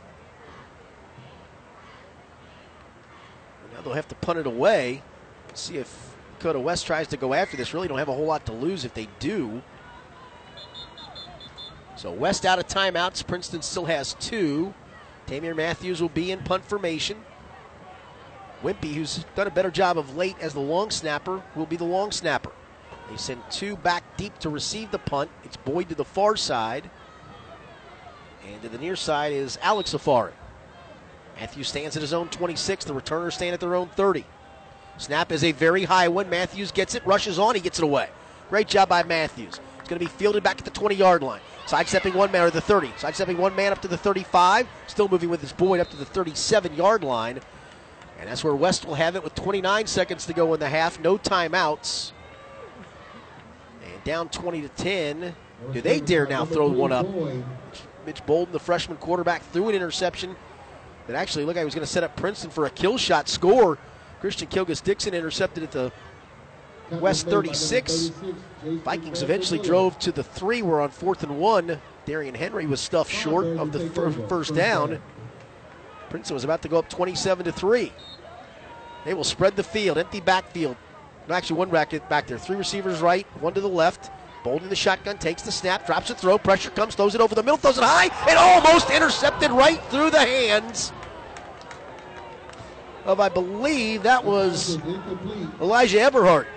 [3.74, 5.04] Now they'll have to punt it away.
[5.56, 7.74] See if Lakota West tries to go after this.
[7.74, 9.62] Really don't have a whole lot to lose if they do.
[11.98, 13.28] So West out of timeouts.
[13.28, 14.74] Princeton still has two.
[15.28, 17.18] Tamir Matthews will be in punt formation.
[18.64, 21.84] Wimpy, who's done a better job of late as the long snapper, will be the
[21.84, 22.52] long snapper.
[23.10, 25.32] They send two back deep to receive the punt.
[25.44, 26.90] It's Boyd to the far side.
[28.48, 30.32] And to the near side is Alex Afari.
[31.40, 32.86] Matthews stands at his own 26.
[32.86, 34.26] The returners stand at their own 30.
[34.98, 36.30] Snap is a very high one.
[36.30, 38.10] Matthews gets it, rushes on, he gets it away.
[38.50, 39.60] Great job by Matthews.
[39.80, 41.42] It's going to be fielded back at the 20 yard line.
[41.66, 42.92] Sidestepping one man or the 30.
[42.98, 44.68] Sidestepping one man up to the 35.
[44.88, 47.40] Still moving with his Boyd up to the 37 yard line.
[48.22, 51.00] And that's where West will have it with 29 seconds to go in the half.
[51.00, 52.12] No timeouts.
[53.84, 55.36] And down 20 to 10.
[55.74, 57.08] Do they dare now throw one up?
[58.06, 60.36] Mitch Bolden, the freshman quarterback, threw an interception
[61.08, 63.28] that actually looked like he was going to set up Princeton for a kill shot
[63.28, 63.80] score.
[64.20, 65.92] Christian Kilgus Dixon intercepted at the
[66.92, 68.12] West 36.
[68.64, 70.62] Vikings eventually drove to the three.
[70.62, 71.82] We're on fourth and one.
[72.06, 75.02] Darian Henry was stuffed short of the fir- first down.
[76.12, 77.92] Princeton was about to go up 27 to three.
[79.06, 80.76] They will spread the field, empty backfield.
[81.30, 82.38] Actually, one racket back there.
[82.38, 84.12] Three receivers right, one to the left.
[84.44, 87.44] Bolden the shotgun takes the snap, drops the throw, pressure comes, throws it over the
[87.44, 90.92] middle, throws it high, and almost intercepted right through the hands
[93.06, 94.80] of, I believe, that was
[95.62, 96.48] Elijah Everhart.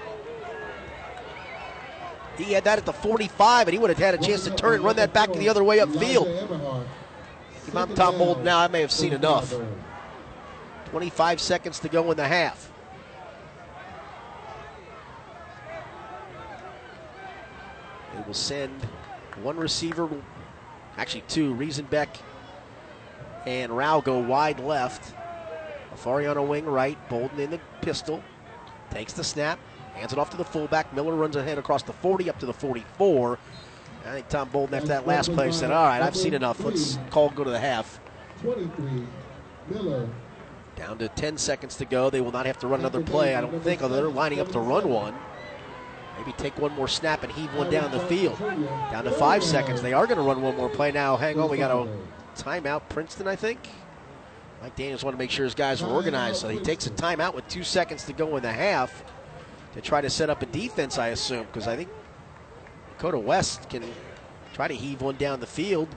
[2.36, 4.76] He had that at the 45, and he would have had a chance to turn
[4.76, 6.84] and run that back the other way upfield.
[7.66, 9.54] If I'm Tom Bolden now, I may have seen enough.
[10.90, 12.70] 25 seconds to go in the half.
[18.14, 18.86] They will send
[19.42, 20.08] one receiver,
[20.96, 21.54] actually two.
[21.54, 22.08] Riesenbeck
[23.46, 25.14] and Rao go wide left.
[25.94, 26.98] Afari on a wing right.
[27.08, 28.22] Bolden in the pistol.
[28.90, 29.58] Takes the snap.
[29.94, 30.92] Hands it off to the fullback.
[30.94, 33.38] Miller runs ahead across the 40 up to the 44.
[34.06, 36.62] I think Tom Bolden, after that last play, said, All right, I've seen enough.
[36.62, 38.00] Let's call go to the half.
[38.42, 39.04] 23,
[39.70, 40.08] Miller.
[40.76, 42.10] Down to 10 seconds to go.
[42.10, 44.50] They will not have to run another play, I don't think, although they're lining up
[44.52, 45.14] to run one.
[46.18, 48.38] Maybe take one more snap and heave one down the field.
[48.38, 49.82] Down to five seconds.
[49.82, 51.16] They are going to run one more play now.
[51.16, 51.88] Hang on, we got a
[52.36, 52.82] timeout.
[52.88, 53.60] Princeton, I think.
[54.62, 57.34] Mike Daniels wanted to make sure his guys were organized, so he takes a timeout
[57.34, 59.04] with two seconds to go in the half
[59.74, 61.88] to try to set up a defense, I assume, because I think
[62.98, 63.82] Lakota West can
[64.52, 65.88] try to heave one down the field.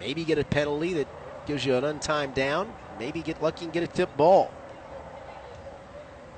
[0.00, 1.08] Maybe get a penalty that
[1.46, 2.72] gives you an untimed down.
[2.98, 4.50] Maybe get lucky and get a tip ball.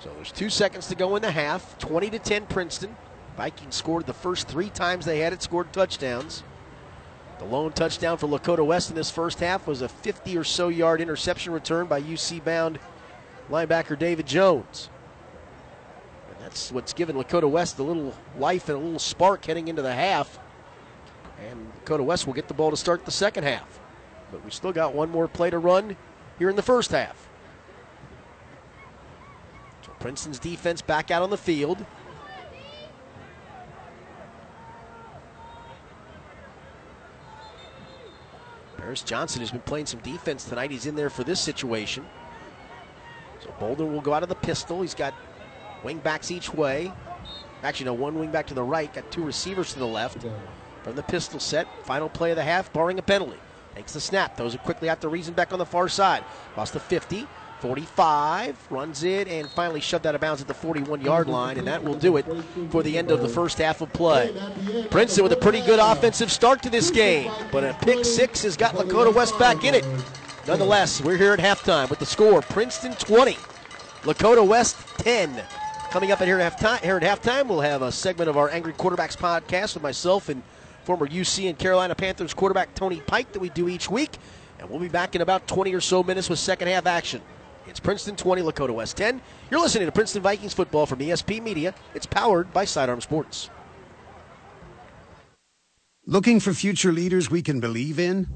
[0.01, 1.79] So there's two seconds to go in the half.
[1.79, 2.97] 20 to 10 Princeton.
[3.37, 6.43] Vikings scored the first three times they had it, scored touchdowns.
[7.39, 10.69] The lone touchdown for Lakota West in this first half was a 50 or so
[10.69, 12.79] yard interception return by UC bound
[13.51, 14.91] linebacker David Jones.
[16.51, 19.95] That's what's given Lakota West a little life and a little spark heading into the
[19.95, 20.41] half.
[21.49, 23.79] And Lakota West will get the ball to start the second half.
[24.33, 25.97] But we still got one more play to run
[26.41, 27.29] here in the first half.
[29.83, 31.87] So Princeton's defense back out on the field.
[38.77, 40.73] Paris Johnson has been playing some defense tonight.
[40.73, 42.05] He's in there for this situation.
[43.39, 44.83] So Bolden will go out of the pistol.
[44.83, 45.15] He's got
[45.83, 46.93] wing backs each way.
[47.63, 48.93] Actually, no, one wing back to the right.
[48.93, 50.25] Got two receivers to the left.
[50.83, 53.37] From the pistol set, final play of the half, barring a penalty.
[53.75, 56.25] Takes the snap, throws it quickly out to Riesenbeck on the far side.
[56.53, 57.27] Across the 50,
[57.61, 61.67] 45, runs it, and finally shoved out of bounds at the 41 yard line, and
[61.67, 62.25] that will do it
[62.71, 64.35] for the end of the first half of play.
[64.91, 68.57] Princeton with a pretty good offensive start to this game, but a pick six has
[68.57, 69.85] got Lakota West back in it.
[70.47, 73.35] Nonetheless, we're here at halftime with the score Princeton 20,
[74.03, 75.45] Lakota West 10.
[75.91, 78.49] Coming up at here at halftime, here at halftime, we'll have a segment of our
[78.49, 80.41] Angry Quarterbacks podcast with myself and
[80.85, 84.11] former UC and Carolina Panthers quarterback Tony Pike that we do each week.
[84.61, 87.21] And we'll be back in about 20 or so minutes with second half action.
[87.67, 89.21] It's Princeton 20, Lakota West 10.
[89.51, 91.75] You're listening to Princeton Vikings football from ESP Media.
[91.93, 93.51] It's powered by Sidearm Sports.
[96.07, 98.29] Looking for future leaders we can believe in?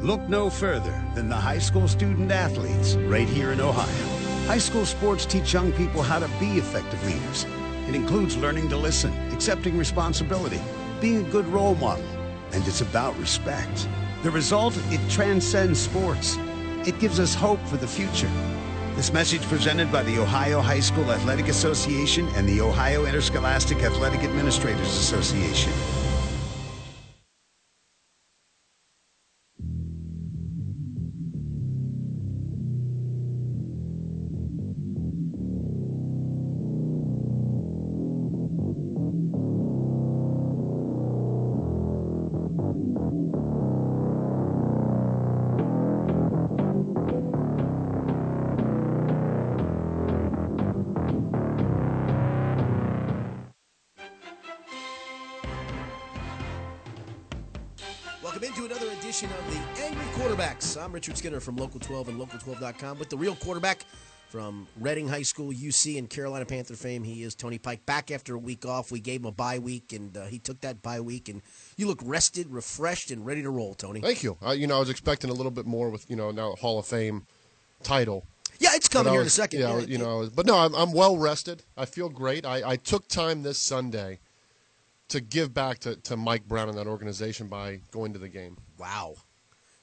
[0.00, 4.23] Look no further than the high school student athletes right here in Ohio.
[4.46, 7.46] High school sports teach young people how to be effective leaders.
[7.88, 10.60] It includes learning to listen, accepting responsibility,
[11.00, 12.04] being a good role model,
[12.52, 13.88] and it's about respect.
[14.22, 16.36] The result, it transcends sports.
[16.86, 18.30] It gives us hope for the future.
[18.96, 24.20] This message presented by the Ohio High School Athletic Association and the Ohio Interscholastic Athletic
[24.20, 25.72] Administrators Association.
[61.04, 63.84] Richard Skinner from Local 12 and Local12.com with the real quarterback
[64.30, 67.04] from Reading High School, UC, and Carolina Panther fame.
[67.04, 67.84] He is Tony Pike.
[67.84, 70.62] Back after a week off, we gave him a bye week, and uh, he took
[70.62, 71.28] that bye week.
[71.28, 71.42] And
[71.76, 74.00] you look rested, refreshed, and ready to roll, Tony.
[74.00, 74.38] Thank you.
[74.42, 76.78] Uh, you know, I was expecting a little bit more with you know now Hall
[76.78, 77.26] of Fame
[77.82, 78.24] title.
[78.58, 79.60] Yeah, it's coming But here in a second.
[79.60, 81.64] Yeah, was- you know, was- but no, I'm, I'm well rested.
[81.76, 82.46] I feel great.
[82.46, 84.20] I, I took time this Sunday
[85.08, 88.56] to give back to, to Mike Brown and that organization by going to the game.
[88.78, 89.16] Wow.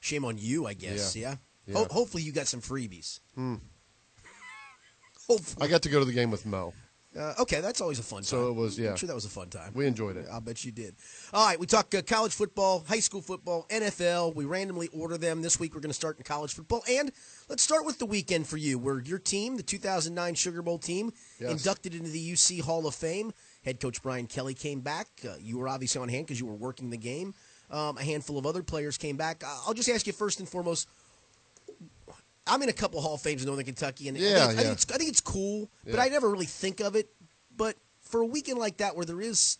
[0.01, 1.15] Shame on you, I guess.
[1.15, 1.35] Yeah.
[1.65, 1.75] Yeah.
[1.77, 3.19] Ho- hopefully, you got some freebies.
[3.35, 3.55] Hmm.
[5.27, 5.65] Hopefully.
[5.65, 6.73] I got to go to the game with Mo.
[7.17, 8.23] Uh, okay, that's always a fun time.
[8.23, 8.91] So it was- yeah.
[8.91, 9.73] I'm sure that was a fun time.
[9.75, 10.27] We enjoyed it.
[10.31, 10.95] I'll bet you did.
[11.33, 14.33] All right, we talk uh, college football, high school football, NFL.
[14.33, 15.41] We randomly order them.
[15.41, 16.83] This week we're going to start in college football.
[16.89, 17.11] And
[17.49, 21.11] let's start with the weekend for you, where your team, the 2009 Sugar Bowl team,
[21.39, 21.51] Yes.
[21.51, 23.33] inducted into the UC Hall of Fame.
[23.65, 25.07] Head coach Brian Kelly came back.
[25.27, 27.33] Uh, you were obviously on hand because you were working the game.
[27.71, 29.43] Um, a handful of other players came back.
[29.65, 30.87] I'll just ask you first and foremost.
[32.47, 34.63] I'm in a couple Hall of Fames in Northern Kentucky, and I, Yeah, think, I,
[34.63, 37.09] think it's, I think it's cool, but I never really think of it.
[37.55, 39.57] But for a weekend like that, where there is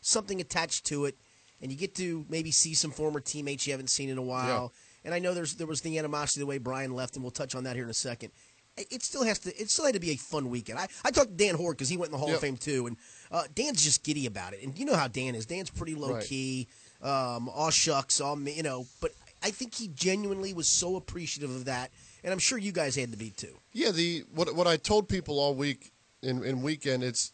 [0.00, 1.16] something attached to it,
[1.60, 4.72] and you get to maybe see some former teammates you haven't seen in a while.
[5.04, 7.54] And I know there's there was the animosity the way Brian left, and we'll touch
[7.54, 8.30] on that here in a second.
[8.76, 9.50] It it still has to.
[9.60, 10.78] It still had to be a fun weekend.
[10.78, 12.86] I, I talked to Dan Hoard because he went in the Hall of Fame too,
[12.86, 12.96] and
[13.32, 14.62] uh, Dan's just giddy about it.
[14.62, 15.44] And you know how Dan is.
[15.44, 16.24] Dan's pretty low Right.
[16.24, 16.68] key.
[17.02, 18.86] Um, all shucks, all me- you know.
[19.00, 19.12] But
[19.42, 21.90] I think he genuinely was so appreciative of that,
[22.22, 23.58] and I'm sure you guys had to be too.
[23.72, 25.92] Yeah, the what what I told people all week
[26.22, 27.32] in, in weekend it's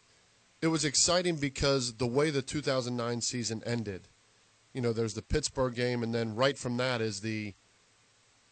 [0.62, 4.08] it was exciting because the way the 2009 season ended.
[4.74, 7.54] You know, there's the Pittsburgh game, and then right from that is the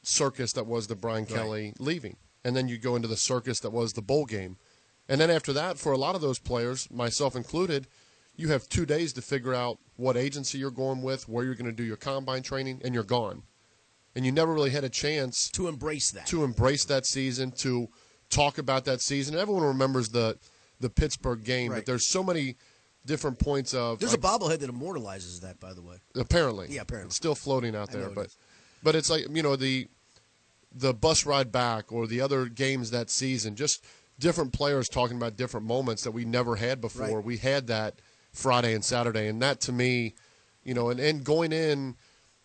[0.02, 3.70] circus that was the Brian Kelly leaving, and then you go into the circus that
[3.70, 4.56] was the bowl game,
[5.08, 7.86] and then after that, for a lot of those players, myself included,
[8.36, 11.66] you have two days to figure out what agency you're going with, where you're going
[11.66, 13.42] to do your combine training, and you're gone,
[14.14, 16.26] and you never really had a chance To embrace that.
[16.28, 17.88] to embrace that season, to
[18.30, 19.36] talk about that season.
[19.36, 20.38] Everyone remembers the
[20.78, 21.78] the Pittsburgh game, Right.
[21.78, 22.56] but there's so many
[23.06, 25.96] different points of There's like, a bobblehead that immortalizes that, by the way.
[26.16, 27.06] apparently, Yeah, apparently.
[27.08, 28.28] It's still floating out there, know it but
[28.82, 29.88] but it's like you know the
[30.74, 33.82] the bus ride back or the other games that season, just
[34.18, 37.16] different players talking about different moments that we never had before.
[37.16, 37.24] Right.
[37.24, 38.00] We had that
[38.36, 40.14] Friday and Saturday, and that to me,
[40.62, 41.96] you know, and, and going in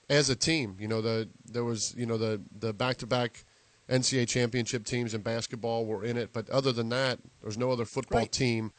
[0.10, 3.44] as a team, you know, the there was you know the the back to back
[3.90, 7.86] NCAA championship teams in basketball were in it, but other than that, there's no other
[7.86, 8.32] football Right.
[8.32, 8.72] team,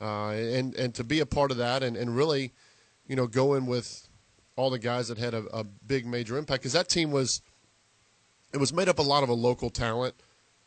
[0.00, 2.52] uh, and and to be a part of that and, and really,
[3.06, 4.08] you know, go in with
[4.56, 7.40] all the guys that had a, a big major impact because that team was
[8.52, 10.14] it was made up a lot of a local talent,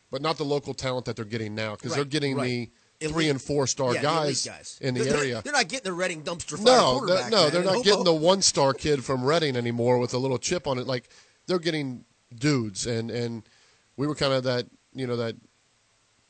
[0.09, 2.47] but not the local talent that they're getting now because they're getting right.
[2.47, 2.71] the
[3.11, 4.77] three and four star yeah, guys, guys.
[4.81, 5.41] in the They're- area.
[5.43, 7.21] They're not getting the Reading dumpster fire No, quarterback.
[7.21, 7.51] they're, no, man.
[7.53, 10.77] they're not getting the one star kid from Reading anymore with a little chip on
[10.79, 10.87] it.
[10.87, 11.09] Like
[11.47, 12.05] they're getting
[12.35, 13.43] dudes, and and
[13.97, 15.35] we were kind of that you know that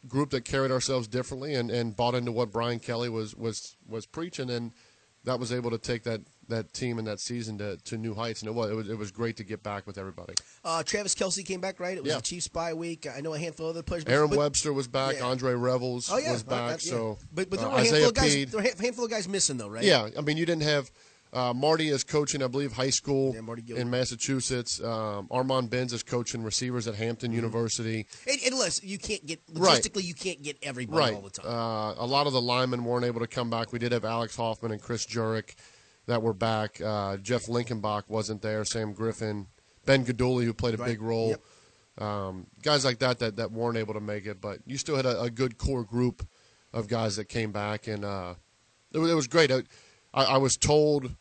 [0.08, 4.06] group that carried ourselves differently and, and bought into what Brian Kelly was was was
[4.06, 4.72] preaching, and
[5.24, 8.42] that was able to take that that team and that season to, to new heights.
[8.42, 10.34] And it was, it was it was great to get back with everybody.
[10.64, 11.98] Uh, Travis Kelce came back, right?
[11.98, 12.18] It was Yeah.
[12.18, 13.08] the Chiefs bye week.
[13.08, 14.04] I know a handful of other players.
[14.04, 15.16] but- Aaron but- Webster was back.
[15.18, 15.26] yeah.
[15.26, 16.76] Andre Revels Oh yeah, was uh, back.
[16.76, 16.78] uh.
[16.78, 18.46] So, but but there uh, were a handful Isaiah of guys.
[18.52, 19.84] There were a handful of guys missing though, right?
[19.84, 20.92] Yeah, I mean, you didn't have
[21.32, 24.80] uh, Marty is coaching, I believe, high school Yeah, in Massachusetts.
[24.84, 27.36] Um, Armon Binns is coaching receivers at Hampton Mm-hmm.
[27.38, 28.06] University.
[28.30, 29.82] And, listen, you can't get Right.
[29.82, 31.16] logistically, you can't get everybody Right.
[31.16, 31.48] all the time.
[31.48, 33.74] Uh, a lot of the linemen weren't able to come back.
[33.74, 35.56] We did have Alex Hoffman and Chris Jurek
[36.08, 36.80] that were back.
[36.82, 38.64] Uh, Jeff Linkenbach wasn't there.
[38.66, 39.48] Sam Griffin,
[39.86, 40.88] Ben Guidugli, who played a Right.
[40.88, 41.30] big role.
[41.30, 42.04] Yep.
[42.04, 44.42] um, guys like that, that that weren't able to make it.
[44.42, 46.28] But you still had a, a good core group
[46.74, 48.34] of guys that came back, and uh,
[48.92, 49.52] it, was, it was great.
[49.52, 49.62] I,
[50.14, 51.12] I, was told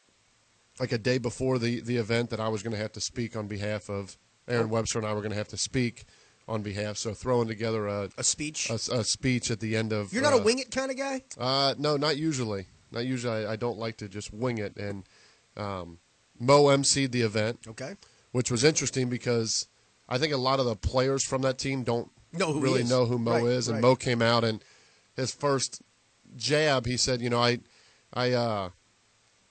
[0.80, 3.36] like a day before the the event that I was going to have to speak
[3.36, 4.16] on behalf of
[4.48, 6.04] Aaron Webster, and I were going to have to speak
[6.48, 6.96] on behalf.
[6.96, 8.70] So throwing together a A speech.
[8.70, 10.96] a, a speech at the end of You're not a uh, wing it kind of
[10.96, 11.22] guy.
[11.38, 12.66] uh, no, not usually.
[12.92, 13.46] Not usually.
[13.46, 14.76] I, I don't like to just wing it.
[14.76, 15.04] And
[15.56, 15.98] um,
[16.38, 17.94] Mo emceed the event, Okay.
[18.32, 19.66] which was interesting because
[20.08, 23.04] I think a lot of the players from that team don't Know who really know
[23.04, 23.68] who Mo Right, is.
[23.68, 23.82] And right.
[23.82, 24.64] Mo came out and
[25.16, 25.82] his first
[26.34, 27.58] jab, he said, "You know, I,
[28.14, 28.70] I, uh,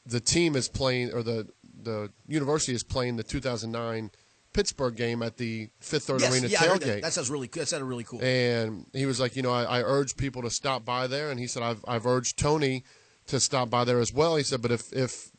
[0.05, 1.47] the team is playing, or the
[1.83, 4.09] the university is playing the 2009
[4.53, 7.01] Pittsburgh game at the Fifth Third yes, Arena yeah, tailgate." that.
[7.03, 7.47] that sounds really.
[7.47, 8.19] Cool that sounded really cool.
[8.23, 11.29] And he was like, you know, I, I urge people to stop by there.
[11.29, 12.83] And he said, I've, I've urged Tony
[13.31, 14.35] to stop by there as well.
[14.35, 15.31] He said, but if, if,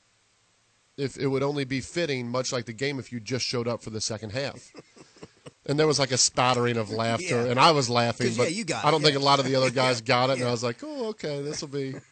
[0.96, 3.82] if it would only be fitting, much like the game, if you just showed up
[3.82, 4.70] for the second half.
[5.66, 7.50] and there was like a spattering of laughter, Yeah.
[7.50, 9.22] and I was laughing, but yeah, I don't it, think yeah.
[9.22, 10.38] a lot of the other guys got it.
[10.40, 11.94] And I was like, oh, okay, this will be.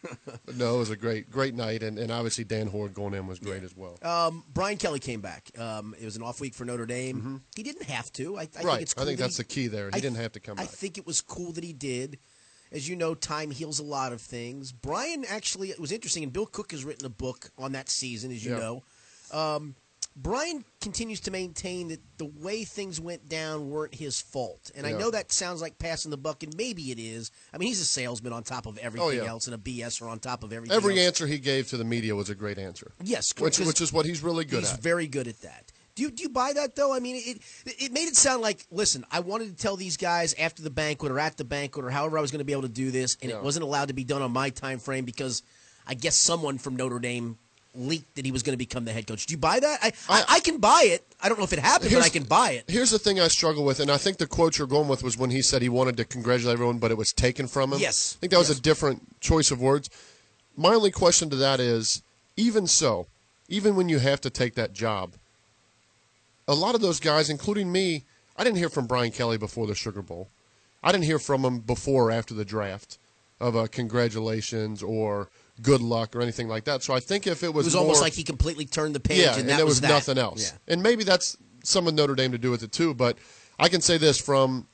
[0.45, 3.27] But no, it was a great, great night, and, and obviously Dan Hoard going in
[3.27, 3.99] was great as well.
[4.01, 5.51] Um, Brian Kelly came back.
[5.59, 7.41] Um, it was an off week for Notre Dame.
[7.55, 8.37] He didn't have to.
[8.37, 8.65] I, I Mm-hmm.
[8.67, 9.89] right, think it's I think that that's he- the key there.
[9.89, 10.71] He I- didn't have to come I back.
[10.71, 12.17] think it was cool that he did.
[12.71, 14.71] As you know, time heals a lot of things.
[14.71, 18.31] Brian actually, it was interesting, and Bill Koch has written a book on that season,
[18.31, 18.59] as you Yeah.
[18.59, 18.83] know.
[19.31, 19.75] Um,
[20.15, 24.69] Brian continues to maintain that the way things went down weren't his fault.
[24.75, 27.31] And I know that sounds like passing the buck, and maybe it is.
[27.53, 29.23] I mean, he's a salesman on top of everything Oh, yeah.
[29.29, 31.07] else, and a BS or on top of everything Every else.
[31.07, 32.91] answer he gave to the media was a great answer.
[33.01, 34.75] Yes, which, which is what he's really good he's at.
[34.77, 35.71] He's very good at that.
[35.95, 36.93] Do you do you buy that though?
[36.93, 40.33] I mean, it it made it sound like listen, I wanted to tell these guys
[40.35, 42.61] after the banquet or at the banquet or however I was going to be able
[42.63, 43.37] to do this, and Yeah.
[43.37, 45.43] it wasn't allowed to be done on my time frame because
[45.87, 47.37] I guess someone from Notre Dame
[47.73, 49.25] leaked that he was going to become the head coach.
[49.25, 49.79] Do you buy that?
[49.81, 51.05] I I, I can buy it.
[51.21, 52.65] I don't know if it happened, but I can buy it.
[52.67, 55.17] Here's the thing I struggle with, and I think the quote you're going with was
[55.17, 57.79] when he said he wanted to congratulate everyone, but it was taken from him.
[57.79, 58.15] Yes.
[58.17, 59.89] I think that was a different choice of words.
[60.57, 62.01] My only question to that is,
[62.35, 63.07] even so,
[63.47, 65.13] even when you have to take that job,
[66.51, 68.05] a lot of those guys, including me,
[68.35, 70.29] I didn't hear from Brian Kelly before the Sugar Bowl.
[70.83, 72.97] I didn't hear from him before or after the draft
[73.39, 75.29] of a congratulations or
[75.61, 76.83] good luck or anything like that.
[76.83, 79.19] So I think if it It was, was almost like he completely turned the page,
[79.19, 80.51] yeah, and that there was, was, nothing else.
[80.51, 80.73] Yeah.
[80.73, 82.93] And maybe that's some of Notre Dame to do with it too.
[82.93, 83.17] But
[83.59, 84.67] I can say this from,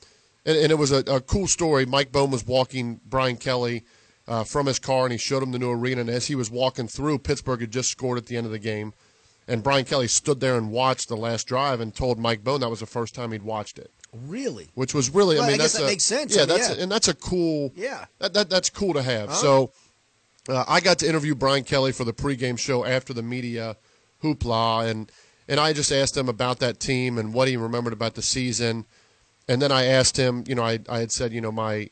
[0.44, 1.86] and, and it was a, a cool story.
[1.86, 3.84] Mike Bohn was walking Brian Kelly
[4.26, 6.00] uh, from his car, and he showed him the new arena.
[6.00, 8.58] And as he was walking through, Pittsburgh had just scored at the end of the
[8.58, 8.92] game,
[9.48, 12.68] and Brian Kelly stood there and watched the last drive and told Mike Bohn that
[12.70, 13.90] was the first time he'd watched it.
[14.12, 14.68] Really?
[14.74, 16.36] Which was really, Well, I I mean, guess that's that a- makes sense.
[16.36, 16.82] Yeah, I mean, that's yeah.
[16.82, 17.72] and that's a cool.
[17.74, 18.04] Yeah.
[18.20, 19.30] That, that that's cool to have.
[19.30, 19.34] Huh?
[19.34, 19.72] So
[20.48, 23.76] uh, I got to interview Brian Kelly for the pregame show after the media
[24.22, 25.10] hoopla, and
[25.48, 28.84] and I just asked him about that team and what he remembered about the season,
[29.48, 31.90] and then I asked him, you know, I I had said, you know, my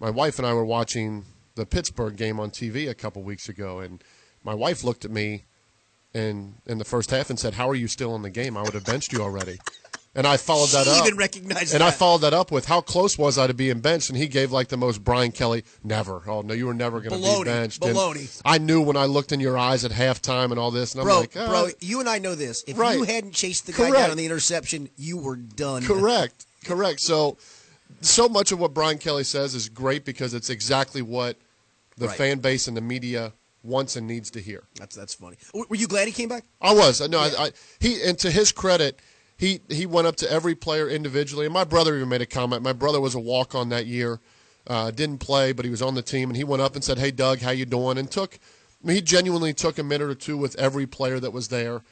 [0.00, 1.24] my wife and I were watching
[1.54, 4.02] the Pittsburgh game on TV a couple weeks ago, and
[4.44, 5.44] my wife looked at me,
[6.16, 8.56] and in the first half and said, "How are you still in the game?
[8.56, 9.58] I would have benched you already."
[10.14, 11.04] And I followed that up.
[11.06, 14.08] even recognized and I followed that up with how close was I to being benched,
[14.08, 16.22] and he gave like the most Brian Kelly never.
[16.26, 17.84] Oh no, you were never going to be benched.
[17.84, 18.40] And Baloney.
[18.42, 21.06] I knew when I looked in your eyes at halftime and all this, and I'm
[21.06, 22.64] bro, like, ah, bro, you and I know this.
[22.66, 22.96] If Right.
[22.96, 23.96] you hadn't chased the guy Correct.
[23.96, 25.84] down on the interception, you were done.
[25.84, 27.00] correct, correct.
[27.00, 27.36] So,
[28.00, 31.36] so much of what Brian Kelly says is great because it's exactly what
[31.98, 32.16] the Right.
[32.16, 33.32] fan base and the media
[33.66, 34.64] wants and needs to hear.
[34.76, 35.36] That's that's funny.
[35.54, 36.44] Were you glad he came back?
[36.60, 37.06] I was.
[37.08, 39.00] No, I, I, he and to his credit,
[39.36, 41.46] he he went up to every player individually.
[41.46, 42.62] And my brother even made a comment.
[42.62, 44.20] My brother was a walk on that year,
[44.66, 46.98] uh, didn't play, but he was on the team, and he went up and said,
[46.98, 48.38] "Hey, Doug, how you doing?" And took.
[48.82, 51.82] I mean, he genuinely took a minute or two with every player that was there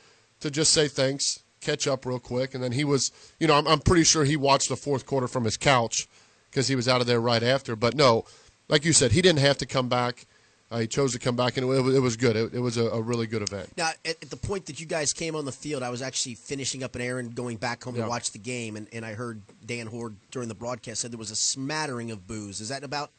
[0.40, 3.10] to just say thanks, catch up real quick, and then he was.
[3.40, 6.08] You know, I'm, I'm pretty sure he watched the fourth quarter from his couch
[6.50, 7.74] because he was out of there right after.
[7.74, 8.24] But no,
[8.68, 10.26] like you said, he didn't have to come back.
[10.70, 12.34] Uh, he chose to come back, and it, was- it was good.
[12.36, 13.70] It, it was a, a really good event.
[13.76, 16.34] Now, at, at the point that you guys came on the field, I was actually
[16.34, 18.04] finishing up an errand, going back home Yeah.
[18.04, 21.18] to watch the game, and, and I heard Dan Hoard during the broadcast said there
[21.18, 22.60] was a smattering of booze.
[22.60, 23.10] Is that about?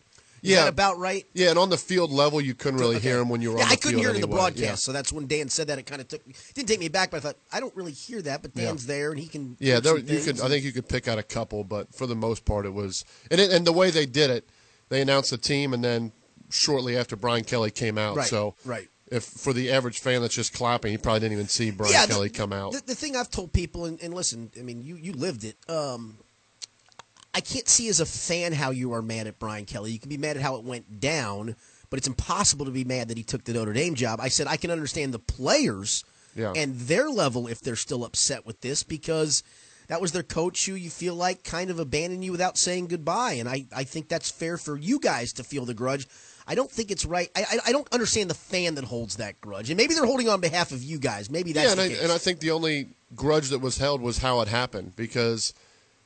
[0.42, 0.64] Is Yeah.
[0.64, 1.26] that about right?
[1.34, 3.08] Yeah, and on the field level, you couldn't really Okay.
[3.10, 4.60] hear him when you were yeah, on the I couldn't hear it in the broadcast,
[4.60, 4.76] Yeah.
[4.76, 5.78] so that's when Dan said that.
[5.80, 6.22] It kind of took
[6.56, 8.42] didn't take me back, but I thought I don't really hear that.
[8.42, 8.66] But Yeah.
[8.66, 9.56] Dan's there, and he can.
[9.60, 10.42] Yeah, there, you could.
[10.42, 13.06] I think you could pick out a couple, but for the most part, it was.
[13.32, 14.50] And it, and the way they did it,
[14.90, 16.12] they announced the team, and then
[16.50, 18.16] shortly after Brian Kelly came out.
[18.18, 18.88] Right, So right.
[19.12, 22.06] If for the average fan that's just clapping, he probably didn't even see Brian Yeah,
[22.08, 22.72] the- Kelly come out.
[22.74, 25.58] The, the thing I've told people, and, and listen, I mean, you you lived it.
[25.70, 26.18] Um,
[27.34, 29.92] I can't see as a fan how you are mad at Brian Kelly.
[29.92, 31.56] You can be mad at how it went down,
[31.90, 34.20] but it's impossible to be mad that he took the Notre Dame job.
[34.22, 36.04] I said I can understand the players
[36.36, 36.54] Yeah.
[36.56, 39.44] and their level if they're still upset with this because
[39.88, 43.34] that was their coach who you feel like kind of abandoned you without saying goodbye.
[43.34, 46.08] And I, I think that's fair for you guys to feel the grudge.
[46.48, 47.30] I don't think it's right.
[47.36, 49.70] I, I, I don't understand the fan that holds that grudge.
[49.70, 51.30] And maybe they're holding on behalf of you guys.
[51.30, 54.02] Maybe that's yeah, and the I, and I think the only grudge that was held
[54.02, 55.54] was how it happened because,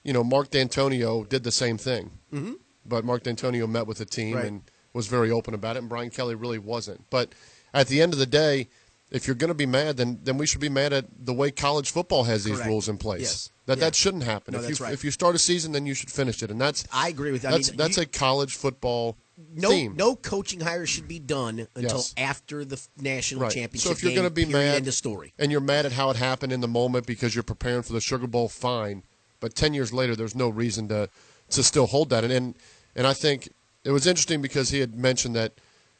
[0.03, 2.11] you know, Mark Dantonio did the same thing.
[2.33, 2.55] Mhm.
[2.85, 4.45] But Mark Dantonio met with the team Right.
[4.45, 4.61] and
[4.93, 7.09] was very open about it, and Brian Kelly really wasn't.
[7.09, 7.29] But
[7.73, 8.67] at the end of the day,
[9.11, 11.51] if you're going to be mad, then then we should be mad at the way
[11.51, 12.69] college football has these Correct.
[12.69, 13.21] rules in place.
[13.21, 13.49] Yes.
[13.65, 13.85] That Yeah.
[13.85, 14.53] that shouldn't happen.
[14.53, 14.93] No, if that's you right.
[14.93, 17.41] if you start a season, then you should finish it, and that's I agree with
[17.43, 17.49] that.
[17.49, 19.17] I that's mean, that's you- a college football
[19.53, 19.95] no, theme.
[19.95, 22.13] no coaching hire should be done until Yes.
[22.17, 23.51] after the national Right.
[23.53, 23.87] championship.
[23.87, 25.33] So if you're going to be mad end of story.
[25.39, 28.01] and you're mad at how it happened in the moment because you're preparing for the
[28.01, 29.03] Sugar Bowl, fine.
[29.39, 31.09] But ten years later, there's no reason to
[31.51, 32.23] to still hold that.
[32.23, 32.55] And and,
[32.95, 33.49] and I think
[33.83, 35.53] it was interesting because he had mentioned that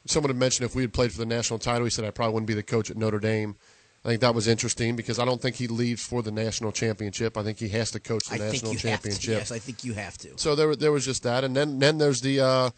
[0.06, 2.34] someone had mentioned if we had played for the national title, he said I probably
[2.34, 3.56] wouldn't be the coach at Notre Dame.
[4.04, 7.36] I think that was interesting because I don't think he leaves for the national championship.
[7.36, 9.22] I think he has to coach the I think national you championship.
[9.22, 9.30] have to.
[9.32, 10.28] Yes, I think you have to.
[10.36, 12.70] So there, there was just that, and then then there's the uh,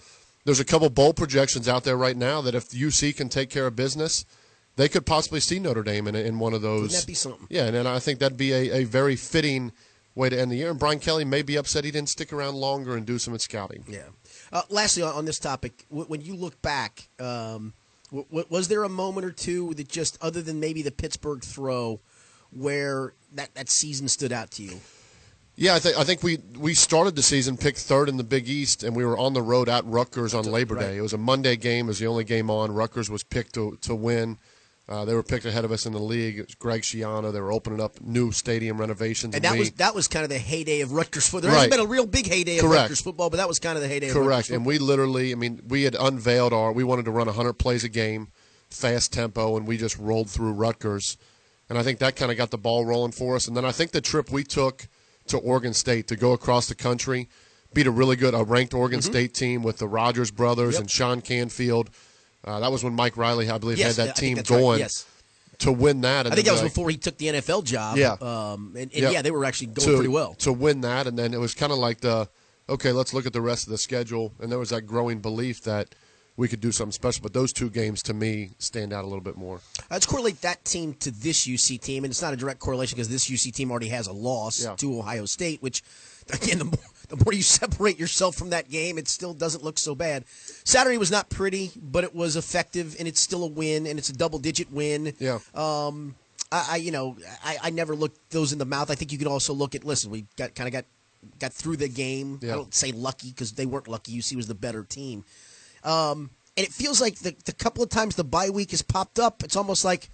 [0.45, 3.67] there's a couple bowl projections out there right now that if UC can take care
[3.67, 4.25] of business,
[4.77, 6.83] they could possibly see Notre Dame in, in one of those.
[6.83, 7.47] Wouldn't that be something?
[7.51, 9.73] Yeah, and, and I think that'd be a, a very fitting
[10.15, 10.71] way to end the year.
[10.71, 13.85] And Brian Kelly may be upset he didn't stick around longer and do some scouting.
[13.89, 14.09] Yeah.
[14.53, 17.73] Uh, lastly, on, on this topic, w- when you look back, um,
[18.11, 21.43] w- w- was there a moment or two that just, other than maybe the Pittsburgh
[21.43, 22.01] throw,
[22.51, 24.81] where that, that season stood out to you?
[25.63, 28.49] Yeah, I think I think we we started the season picked third in the Big
[28.49, 30.87] East, and we were on the road at Rutgers on Labor right.
[30.87, 30.97] Day.
[30.97, 32.73] It was a Monday game; it was the only game on.
[32.73, 34.39] Rutgers was picked to to win.
[34.89, 36.41] Uh, they were picked ahead of us in the league.
[36.41, 37.33] It was Greg Schiano.
[37.33, 40.31] They were opening up new stadium renovations, And that we- was that was kind of
[40.31, 41.43] the heyday of Rutgers football.
[41.43, 41.71] There Right.
[41.71, 42.83] hasn't been a real big heyday of Correct.
[42.83, 44.51] Rutgers football, but that was kind of the heyday of Rutgers Correct.
[44.51, 47.85] And we literally, I mean, we had unveiled our, we wanted to run 100 plays
[47.85, 48.33] a game,
[48.69, 51.17] fast tempo, and we just rolled through Rutgers.
[51.69, 53.47] And I think that kind of got the ball rolling for us.
[53.47, 54.89] And then I think the trip we took
[55.29, 57.29] to Oregon State to go across the country,
[57.75, 59.11] beat a really good, a ranked Oregon Mm-hmm.
[59.11, 60.81] State team with the Rodgers brothers Yep.
[60.83, 61.91] and Sean Canfield.
[62.45, 64.59] Uh, that was when Mike Riley, I believe, Yes, had that think team that's right,
[64.59, 65.07] going yes.
[65.59, 66.27] to win that.
[66.27, 67.97] And I think that was like- before he took the NFL job.
[67.97, 68.13] Yeah.
[68.21, 69.13] Um, and, and Yep.
[69.13, 70.35] yeah, they were actually going to, pretty well.
[70.41, 72.29] to win that, and then it was kind of like the
[72.69, 75.63] okay, let's look at the rest of the schedule, and there was that growing belief
[75.63, 75.95] that
[76.37, 77.23] we could do something special.
[77.23, 79.61] But those two games to me stand out a little bit more.
[79.91, 83.09] Let's correlate that team to this UC team, and it's not a direct correlation because
[83.09, 84.75] this UC team already has a loss Yeah.
[84.77, 85.83] to Ohio State, which,
[86.33, 86.79] again, the more,
[87.09, 90.25] the more you separate yourself from that game, it still doesn't look so bad.
[90.65, 94.09] Saturday was not pretty, but it was effective, and it's still a win, and it's
[94.09, 95.13] a double digit win.
[95.19, 95.39] Yeah.
[95.55, 96.15] Um,
[96.51, 98.91] I, I you know, I, I never looked those in the mouth.
[98.91, 99.85] I think you could also look at.
[99.85, 100.85] Listen, we got kind of got
[101.39, 102.39] got through the game.
[102.43, 102.53] Yeah.
[102.53, 104.17] I don't say lucky because they weren't lucky.
[104.19, 105.25] UC was the better team.
[105.85, 109.19] Um, and it feels like the, the couple of times the bye week has popped
[109.19, 110.11] up, it's almost like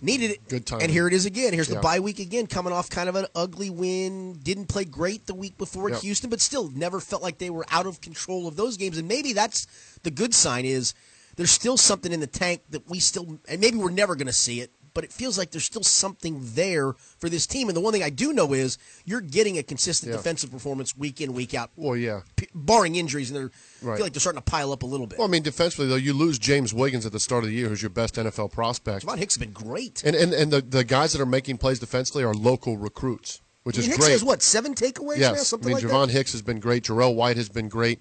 [0.00, 0.48] needed it.
[0.48, 0.80] Good time.
[0.82, 1.52] And here it is again.
[1.52, 1.80] Here's the Yeah.
[1.80, 4.34] bye week again, coming off kind of an ugly win.
[4.42, 7.64] Didn't play great the week before at Houston, but still never felt like they were
[7.70, 8.98] out of control of those games.
[8.98, 9.66] And maybe that's
[10.02, 10.94] the good sign is
[11.36, 14.32] there's still something in the tank that we still, and maybe we're never going to
[14.32, 17.68] see it, but it feels like there's still something there for this team.
[17.68, 20.16] And the one thing I do know is you're getting a consistent Yeah.
[20.16, 22.20] defensive performance week in, week out, Well, yeah.
[22.36, 23.50] p- barring injuries, and they're
[23.82, 23.96] I Right.
[23.96, 25.18] feel like they're starting to pile up a little bit.
[25.18, 27.68] Well, I mean, defensively though, you lose James Wiggins at the start of the year,
[27.68, 30.02] who's your best NFL prospect, Javon Hicks has been great.
[30.04, 33.76] and and, and the, the guys that are making plays defensively are local recruits, which
[33.76, 34.12] I mean, is Hicks great.
[34.12, 36.12] has what seven takeaways now, Yes, something I mean like Javon that.
[36.12, 36.84] Hicks has been great.
[36.84, 38.00] Jarell White has been great.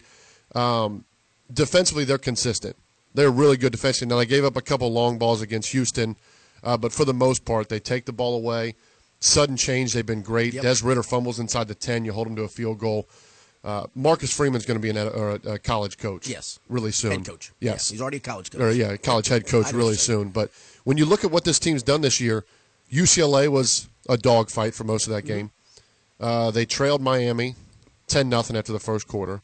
[0.56, 1.06] Um,
[1.52, 2.76] defensively, they're consistent.
[3.14, 4.08] They're really good defensively.
[4.14, 6.16] Now they gave up a couple long balls against Houston,
[6.64, 8.76] uh, but for the most part, they take the ball away.
[9.20, 10.54] Sudden change, they've been great.
[10.54, 10.64] Yep.
[10.64, 12.04] Dez Ridder fumbles inside the ten.
[12.06, 13.08] You hold him to a field goal.
[13.64, 16.28] Uh, Marcus Freeman's going to be an, or a, a college coach.
[16.28, 16.60] Yes.
[16.68, 17.12] really soon.
[17.12, 17.54] Head coach.
[17.62, 18.60] Yes, Yeah, he's already a college coach.
[18.62, 20.30] Or, yeah, college head coach really soon.
[20.30, 20.52] But
[20.84, 22.44] when you look at what this team's done this year,
[22.92, 25.52] UCLA was a dogfight for most of that game.
[26.20, 27.56] Uh, they trailed Miami
[28.08, 29.42] ten nothing after the first quarter.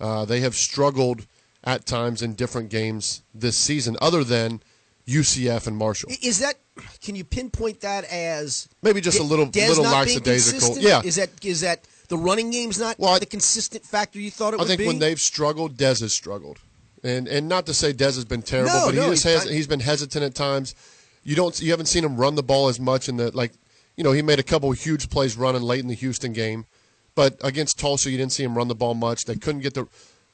[0.00, 1.26] Uh, they have struggled
[1.62, 4.60] at times in different games this season, other than
[5.06, 6.10] UCF and Marshall.
[6.22, 6.54] Is that?
[7.02, 10.78] Can you pinpoint that as Maybe just a little- Dez little lackadaisical.
[10.78, 11.02] Yeah.
[11.04, 14.56] Is that is that the running game's not Well, the consistent factor you thought it
[14.56, 16.60] I would think when they've struggled, Dez has struggled,
[17.02, 19.44] and and not to say Dez has been terrible, No, but he just he's has
[19.44, 20.74] not- he's been hesitant at times.
[21.24, 23.52] You don't you haven't seen him run the ball as much in the like,
[23.96, 26.64] you know, he made a couple of huge plays running late in the Houston game,
[27.14, 29.24] but against Tulsa you didn't see him run the ball much.
[29.24, 29.88] They couldn't get the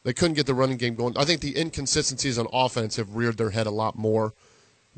[0.04, 1.16] they couldn't get the running game going.
[1.16, 4.34] I think the inconsistencies on offense have reared their head a lot more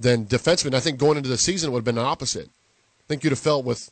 [0.01, 0.71] than defensively.
[0.71, 2.47] And I think going into the season it would have been the opposite.
[2.49, 3.91] I think you'd have felt with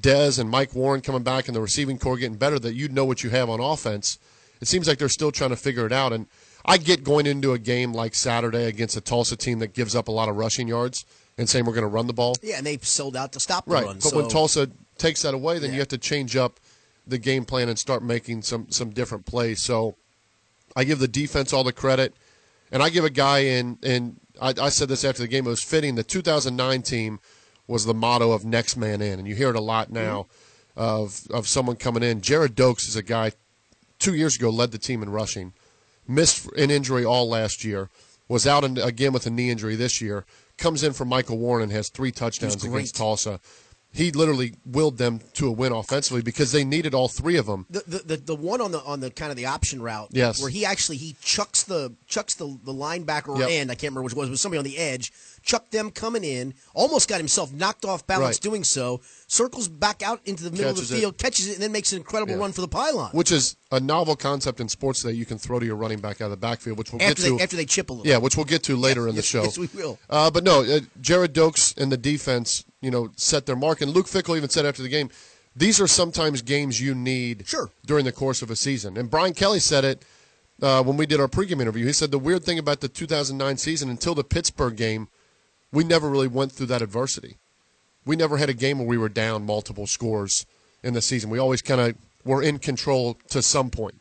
[0.00, 3.04] Dez and Mike Warren coming back and the receiving core getting better that you'd know
[3.04, 4.18] what you have on offense.
[4.60, 6.12] It seems like they're still trying to figure it out.
[6.12, 6.26] And
[6.64, 10.08] I get going into a game like Saturday against a Tulsa team that gives up
[10.08, 11.04] a lot of rushing yards
[11.38, 12.34] and saying we're going to run the ball.
[12.42, 13.84] yeah, and they sold out to stop the Right.
[13.84, 13.96] run.
[13.96, 16.58] But so when Tulsa takes that away, then you have to change up
[17.06, 19.62] the game plan and start making some some different plays.
[19.62, 19.96] So
[20.74, 22.14] I give the defense all the credit,
[22.72, 23.78] and I give a guy in.
[23.82, 25.46] And I, I said this after the game.
[25.46, 25.94] It was fitting.
[25.94, 27.20] The 2009 team
[27.66, 29.96] was the motto of next man in, and you hear it a lot mm-hmm.
[29.96, 30.26] now
[30.76, 32.20] of of someone coming in.
[32.20, 33.32] Gerrid Doaks is a guy
[33.98, 35.52] two years ago led the team in rushing,
[36.06, 37.88] missed an injury all last year,
[38.28, 40.24] was out in, again with a knee injury this year.
[40.58, 43.40] Comes in for Michael Warren and has three touchdowns against Tulsa.
[43.96, 47.64] He literally willed them to a win offensively because they needed all three of them.
[47.70, 50.40] The, the, the, the one on the on the kind of the option route, Yes.
[50.40, 53.48] where he actually he chucks the chucks the, the linebacker Yep.
[53.50, 55.12] end, I can't remember which it was, but somebody on the edge,
[55.46, 58.40] chucked them coming in, almost got himself knocked off balance Right.
[58.42, 61.62] doing so, circles back out into the middle Catches of the field, catches it, and
[61.62, 62.40] then makes an incredible Yeah.
[62.40, 63.10] run for the pylon.
[63.12, 66.20] which is a novel concept in sports that you can throw to your running back
[66.20, 68.06] out of the backfield, which we'll after get to after they chip a little.
[68.06, 69.44] Yeah, which we'll get to later in the yes, show.
[69.44, 69.98] yes, we will.
[70.10, 73.80] Uh, but no, uh, Gerrid Doaks and the defense, you know, set their mark.
[73.80, 75.10] And Luke Fickell even said after the game,
[75.54, 77.70] these are sometimes games you need Sure.
[77.86, 78.96] during the course of a season.
[78.98, 80.02] And Brian Kelly said it
[80.60, 81.86] uh, when we did our pregame interview.
[81.86, 85.08] He said the weird thing about the 2009 season until the Pittsburgh game,
[85.72, 87.36] we never really went through that adversity.
[88.04, 90.46] We never had a game where we were down multiple scores
[90.82, 91.28] in the season.
[91.30, 93.96] We always kind of were in control to some point.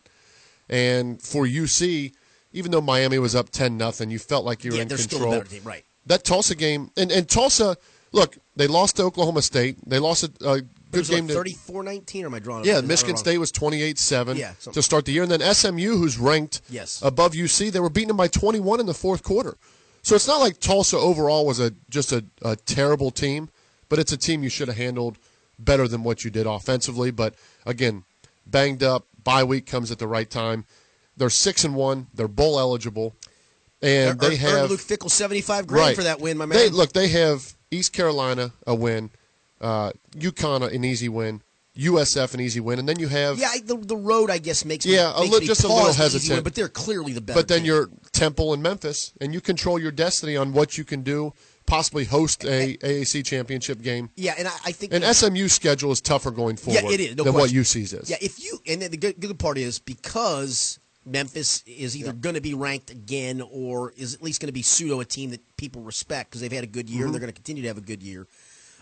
[0.70, 2.14] And for UC,
[2.54, 5.08] even though Miami was up 10 nothing, you felt like you were yeah, in control.
[5.08, 5.84] still a better team, right?
[6.06, 7.78] That Tulsa game, and, and Tulsa,
[8.12, 9.78] look, they lost to Oklahoma State.
[9.88, 10.62] They lost a, a
[10.92, 12.66] good game like to 34-19, or am I drawing?
[12.66, 13.18] yeah, Michigan?
[13.18, 15.24] State was 28-7 Yeah, something- to start the year.
[15.24, 17.02] And then SMU, who's ranked Yes.
[17.04, 19.58] above UC, they were beating them by 21 in the fourth quarter.
[20.06, 23.50] So it's not like Tulsa overall was a just a, a terrible team,
[23.90, 25.18] but it's a team you should have handled
[25.58, 27.10] better than what you did offensively.
[27.10, 27.34] But
[27.66, 28.04] again,
[28.46, 30.66] banged up, bye week comes at the right time.
[31.18, 32.06] They're six and one.
[32.14, 33.16] They're bowl eligible,
[33.82, 36.56] and they have Luke Fickell seventy-five grand right for that win, my man.
[36.56, 39.10] They, look, they have East Carolina a win,
[39.60, 41.42] uh, UConn an easy win,
[41.78, 44.64] USF an easy win, and then you have yeah, I, the, the road I guess
[44.66, 46.30] makes Yeah, me, a makes li- me just a little hesitant.
[46.32, 47.40] win, but they're clearly the better.
[47.40, 47.66] But then team.
[47.68, 51.34] you're Temple and Memphis, and you control your destiny on what you can do.
[51.68, 54.12] Possibly host a AAC championship game.
[54.16, 57.16] yeah, and I, I think And SMU schedule is tougher going forward Yeah, it is.
[57.16, 57.58] No than question.
[57.58, 58.08] what UC's is.
[58.10, 60.78] Yeah, if you and then the good, good part is because
[61.08, 64.62] Memphis is either going to be ranked again or is at least going to be
[64.62, 67.02] pseudo a team that people respect because they've had a good year.
[67.02, 67.06] Mhm.
[67.06, 68.28] and They're going to continue to have a good year.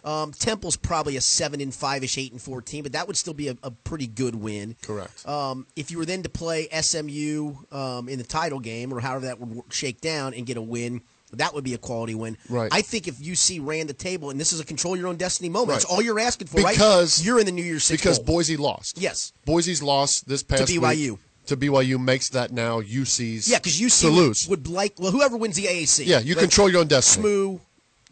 [0.04, 3.34] Um, Temple's probably a seven and five ish, eight and fourteen, but that would still
[3.34, 4.76] be a, a pretty good win.
[4.82, 5.28] Correct.
[5.28, 9.26] Um, if you were then to play SMU um, in the title game or however
[9.28, 11.02] that would shake down and get a win,
[11.34, 12.38] that would be a quality win.
[12.50, 12.70] Right.
[12.72, 15.50] I think if UC ran the table, and this is a control your own destiny
[15.50, 15.76] moment, Right.
[15.76, 16.76] that's all you're asking for, right?
[16.76, 18.36] Because- you're in the New Year's Six because Bowl.
[18.38, 18.98] Boise lost.
[19.00, 19.32] Yes.
[19.46, 21.12] Boise's loss this past to BYU.
[21.12, 24.48] week to BYU makes that now UC's Yeah, because UC to lose.
[24.48, 26.06] Would, would like well whoever wins the AAC.
[26.06, 27.24] Yeah, you Like control your own destiny.
[27.28, 27.60] SMU,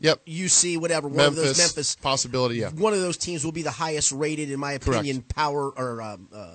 [0.02, 0.26] Yep.
[0.26, 1.08] UC, whatever.
[1.08, 1.96] One of those Memphis, Memphis.
[1.96, 2.56] possibility.
[2.58, 2.70] Yeah.
[2.72, 4.88] One of those teams will be the highest rated, in my Correct.
[5.02, 6.48] opinion, power or um, uh,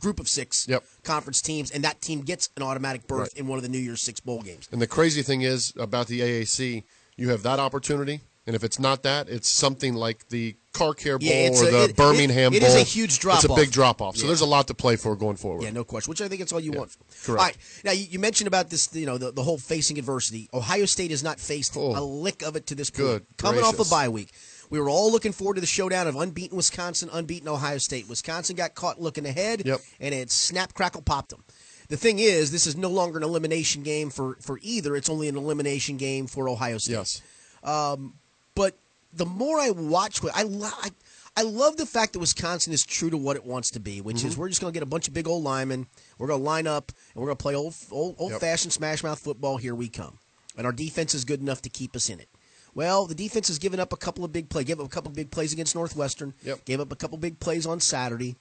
[0.00, 0.84] group of six Yep.
[1.04, 3.32] conference teams, and that team gets an automatic berth Right.
[3.40, 4.68] in one of the New Year's Six bowl games.
[4.72, 6.84] And the crazy thing is about the AAC,
[7.16, 11.18] you have that opportunity, and if it's not that, it's something like the Car Care
[11.18, 12.68] Bowl Yeah, or a- the it- Birmingham it- it Bowl.
[12.70, 13.44] is a huge drop-off.
[13.44, 14.16] It's a big drop off.
[14.16, 14.26] So Yeah.
[14.28, 15.62] there's a lot to play for going forward.
[15.62, 16.10] Yeah, no question.
[16.10, 16.90] Which I think it's all you want.
[17.24, 17.28] Correct.
[17.40, 17.56] All right.
[17.84, 20.48] Now you, you mentioned about this, you know, the, the whole facing adversity.
[20.52, 23.06] Ohio State has not faced a lick of it to this point.
[23.08, 23.12] Oh.
[23.18, 24.32] Good Coming off a bye week,
[24.70, 28.08] we were all looking forward to the showdown of unbeaten Wisconsin, unbeaten Ohio State.
[28.08, 29.80] Wisconsin got caught looking ahead, Yep.
[30.00, 31.44] and it snap crackle popped them.
[31.88, 34.96] The thing is, this is no longer an elimination game for for either.
[34.96, 36.94] It's only an elimination game for Ohio State.
[36.94, 37.22] Yes.
[37.62, 38.14] Um,
[38.56, 38.76] but
[39.16, 40.90] the more I watch, I, lo- I
[41.38, 44.24] I love the fact that Wisconsin is true to what it wants to be, which
[44.24, 44.38] is Mhm.
[44.38, 45.86] we're just going to get a bunch of big old linemen.
[46.18, 48.40] We're going to line up and we're going to play old old, old Yep.
[48.40, 49.58] fashioned smash mouth football.
[49.58, 50.18] Here we come,
[50.56, 52.28] and our defense is good enough to keep us in it.
[52.74, 54.64] Well, the defense has given up a couple of big plays.
[54.66, 56.32] Gave up a couple of big plays against Northwestern.
[56.42, 56.64] Yep.
[56.64, 58.36] Gave up a couple big plays on Saturday.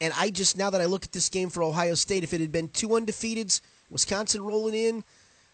[0.00, 2.40] And I just now that I look at this game for Ohio State, if it
[2.40, 3.60] had been two undefeateds,
[3.90, 5.04] Wisconsin rolling in,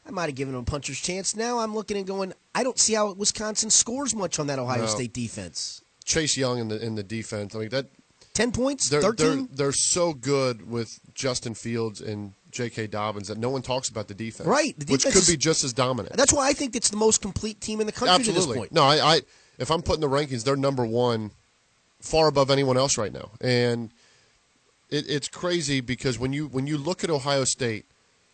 [0.08, 1.36] I might have given them a puncher's chance.
[1.36, 4.82] Now I'm looking and going, I don't see how Wisconsin scores much on that Ohio
[4.82, 4.86] No.
[4.86, 5.82] State defense.
[6.04, 7.54] Chase Young in the in the defense.
[7.54, 7.86] I mean that
[8.32, 9.26] ten points, they're, 13?
[9.26, 12.86] They're, they're so good with Justin Fields and J.K.
[12.86, 14.48] Dobbins that no one talks about the defense.
[14.48, 16.16] Right, the which could is- be just as dominant.
[16.16, 18.46] That's why I think it's the most complete team in the country to Absolutely.
[18.54, 18.72] this point.
[18.72, 19.20] No, I, I
[19.58, 21.32] if I'm putting the rankings, they're number one,
[22.00, 23.90] far above anyone else right now, and
[24.88, 27.84] it, it's crazy because when you when you look at Ohio State,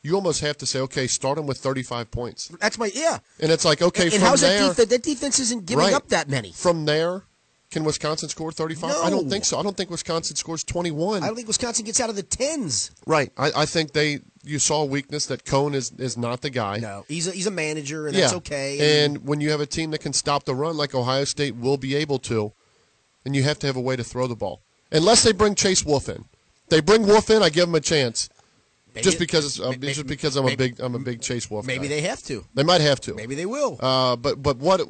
[0.05, 3.19] you almost have to say, okay, start them with 35 points, That's my yeah.
[3.41, 4.89] and it's like, okay, and from how's there, that defense?
[4.91, 5.95] That defense isn't giving Right.
[5.95, 6.53] up that many.
[6.53, 7.25] from there,
[7.71, 8.95] can Wisconsin score 35?
[9.03, 9.59] I don't think so.
[9.59, 11.25] I don't think Wisconsin scores 21.
[11.25, 12.93] I don't think Wisconsin gets out of the tens.
[13.05, 13.33] Right.
[13.37, 16.79] I, I think they you saw a weakness that Coan is is not the guy.
[16.79, 18.23] No, he's a, he's a manager, and yeah.
[18.23, 19.05] that's okay.
[19.05, 21.77] And when you have a team that can stop the run like Ohio State will
[21.77, 22.53] be able to,
[23.25, 24.61] and you have to have a way to throw the ball.
[24.93, 26.27] Unless they bring Chase Wolf in,
[26.69, 28.29] they bring Wolf in, I give them a chance.
[28.95, 31.51] Maybe just because it's, uh, may- just because I'm a big I'm a big Chase
[31.51, 31.67] Wolf.
[31.67, 31.95] Maybe guy.
[31.97, 32.45] they have to.
[32.55, 33.15] They might have to.
[33.15, 33.79] Maybe they will.
[33.81, 34.81] Uh, but but what?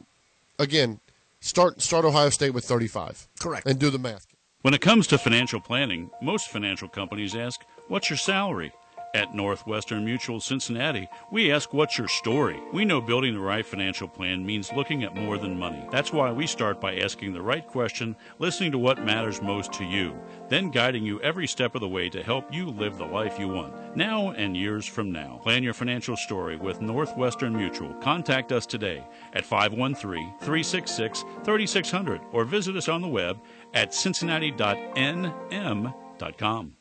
[0.58, 1.00] Again,
[1.40, 3.28] start start Ohio State with 35.
[3.40, 3.66] Correct.
[3.66, 4.26] And do the math.
[4.62, 8.72] When it comes to financial planning, most financial companies ask, What's your salary?
[9.14, 12.60] At Northwestern Mutual Cincinnati, we ask, What's your story?
[12.72, 15.86] We know building the right financial plan means looking at more than money.
[15.92, 19.84] That's why we start by asking the right question, listening to what matters most to
[19.84, 20.18] you,
[20.48, 23.46] then guiding you every step of the way to help you live the life you
[23.46, 25.38] want, now and years from now.
[25.44, 27.94] Plan your financial story with Northwestern Mutual.
[27.94, 33.38] Contact us today at 513 366 3600 or visit us on the web
[33.74, 36.74] at cincinnati.nm.com.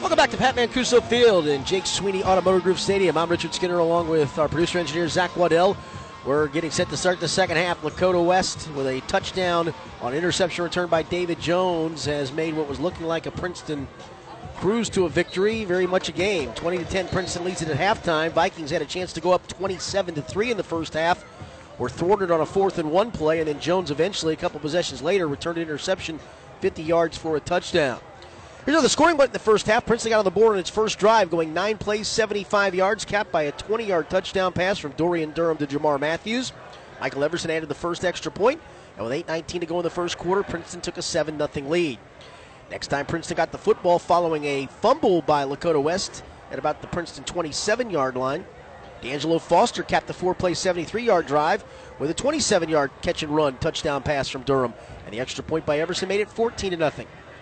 [0.00, 3.18] Welcome back to Pat Mancuso Field and Jake Sweeney Automotive Group Stadium.
[3.18, 5.76] I'm Richard Skinner along with our producer engineer Zach Waddell.
[6.24, 7.82] We're getting set to start the second half.
[7.82, 12.78] Lakota West with a touchdown on interception return by David Jones has made what was
[12.78, 13.88] looking like a Princeton
[14.58, 16.52] cruise to a victory, very much a game.
[16.52, 18.30] 20 to 10 Princeton leads it at halftime.
[18.30, 21.24] Vikings had a chance to go up 27 to 3 in the first half.
[21.80, 25.00] Were thwarted on a fourth and one play, and then Jones eventually, a couple possessions
[25.00, 26.20] later, returned an interception
[26.60, 27.98] 50 yards for a touchdown.
[28.66, 29.86] Here's how the scoring went in the first half.
[29.86, 33.32] Princeton got on the board on its first drive, going nine plays, 75 yards, capped
[33.32, 36.52] by a 20 yard touchdown pass from Dorian Durham to Jamar Matthews.
[37.00, 38.60] Michael Everson added the first extra point,
[38.98, 41.98] and with 8.19 to go in the first quarter, Princeton took a 7 0 lead.
[42.70, 46.88] Next time Princeton got the football following a fumble by Lakota West at about the
[46.88, 48.44] Princeton 27 yard line.
[49.02, 51.64] D'Angelo Foster capped the four play 73 yard drive
[51.98, 54.74] with a 27 yard catch and run touchdown pass from Durham.
[55.04, 56.92] And the extra point by Everson made it 14 0.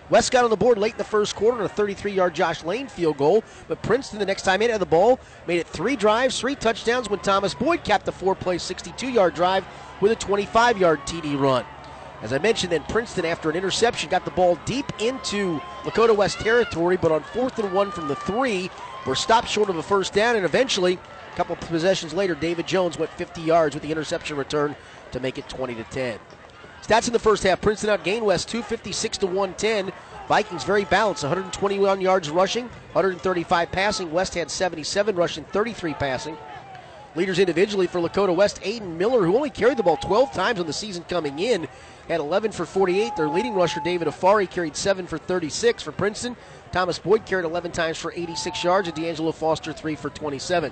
[0.09, 2.63] West got on the board late in the first quarter on a 33 yard Josh
[2.63, 5.95] Lane field goal, but Princeton, the next time it had the ball, made it three
[5.95, 9.65] drives, three touchdowns when Thomas Boyd capped the four play 62 yard drive
[10.01, 11.65] with a 25 yard TD run.
[12.21, 16.39] As I mentioned, then Princeton, after an interception, got the ball deep into Lakota West
[16.39, 18.69] territory, but on fourth and one from the three,
[19.05, 20.99] were stopped short of a first down, and eventually,
[21.31, 24.75] a couple possessions later, David Jones went 50 yards with the interception return
[25.11, 26.19] to make it 20 to 10.
[26.81, 29.91] Stats in the first half: Princeton outgained West 256 to 110.
[30.27, 34.11] Vikings very balanced: 121 yards rushing, 135 passing.
[34.11, 36.37] West had 77 rushing, 33 passing.
[37.15, 40.67] Leaders individually for Lakota West, Aiden Miller, who only carried the ball 12 times on
[40.67, 41.67] the season coming in,
[42.07, 43.15] had 11 for 48.
[43.15, 46.37] Their leading rusher, David Afari, carried 7 for 36 for Princeton.
[46.71, 50.71] Thomas Boyd carried 11 times for 86 yards, and D'Angelo Foster 3 for 27.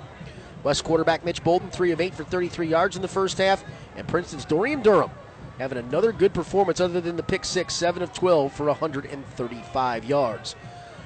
[0.64, 3.64] West quarterback Mitch Bolden, 3 of 8 for 33 yards in the first half,
[3.96, 5.12] and Princeton's Dorian Durham
[5.58, 10.56] having another good performance other than the pick six, 7 of 12 for 135 yards.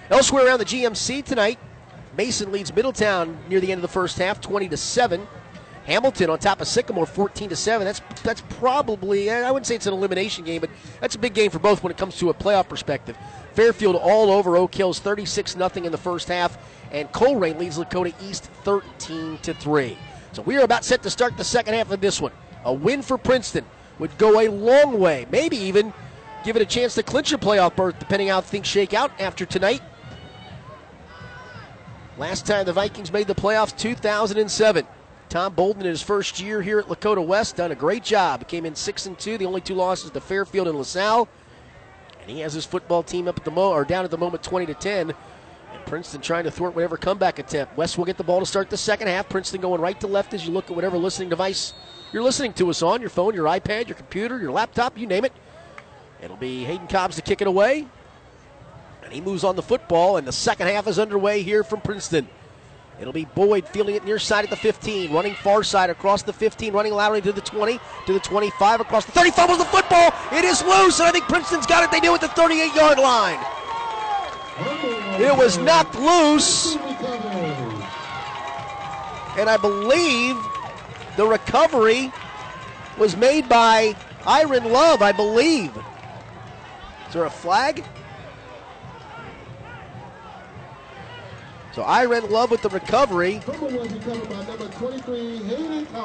[0.10, 1.58] Elsewhere around the GMC tonight,
[2.18, 5.28] Mason leads Middletown near the end of the first half, 20 to 7.
[5.86, 7.86] Hamilton on top of Sycamore, 14 to 7.
[7.86, 10.70] That's that's probably I wouldn't say it's an elimination game, but
[11.00, 13.18] that's a big game for both when it comes to a playoff perspective.
[13.54, 16.58] Fairfield all over Oak Hills, 36 0 in the first half,
[16.92, 19.98] and Colerain leads Lakota East 13 to 3.
[20.34, 22.32] So we are about set to start the second half of this one.
[22.64, 23.66] A win for Princeton
[24.00, 25.94] would go a long way, maybe even
[26.44, 29.46] give it a chance to clinch a playoff berth, depending how things shake out after
[29.46, 29.82] tonight.
[32.18, 34.86] Last time the Vikings made the playoffs, 2007.
[35.30, 38.48] Tom Bolden in his first year here at Lakota West done a great job.
[38.50, 39.38] Came in six and two.
[39.38, 41.30] The only two losses to Fairfield and LaSalle,
[42.22, 44.44] and he has his football team up at the mo or down at the moment,
[44.44, 45.10] 20 to 10.
[45.10, 47.78] And Princeton trying to thwart whatever comeback attempt.
[47.78, 49.30] West will get the ball to start the second half.
[49.30, 51.74] Princeton going right to left as you look at whatever listening device
[52.12, 55.24] you're listening to us on your phone, your iPad, your computer, your laptop, you name
[55.24, 55.32] it.
[56.22, 57.88] It'll be Hayden Cobbs to kick it away.
[59.04, 62.28] And he moves on the football, and the second half is underway here from Princeton.
[63.02, 66.32] It'll be Boyd feeling it near side at the 15, running far side across the
[66.32, 70.14] 15, running laterally to the 20, to the 25, across the 30, fumbles the football.
[70.32, 71.90] It is loose, and I think Princeton's got it.
[71.90, 73.40] They do at the 38 yard line.
[75.20, 76.76] It was knocked loose,
[79.36, 80.38] and I believe
[81.18, 82.12] the recovery
[83.00, 83.96] was made by
[84.28, 85.76] Iron Love, I believe.
[87.08, 87.84] Is there a flag?
[91.74, 93.42] So Iron Love with the recovery.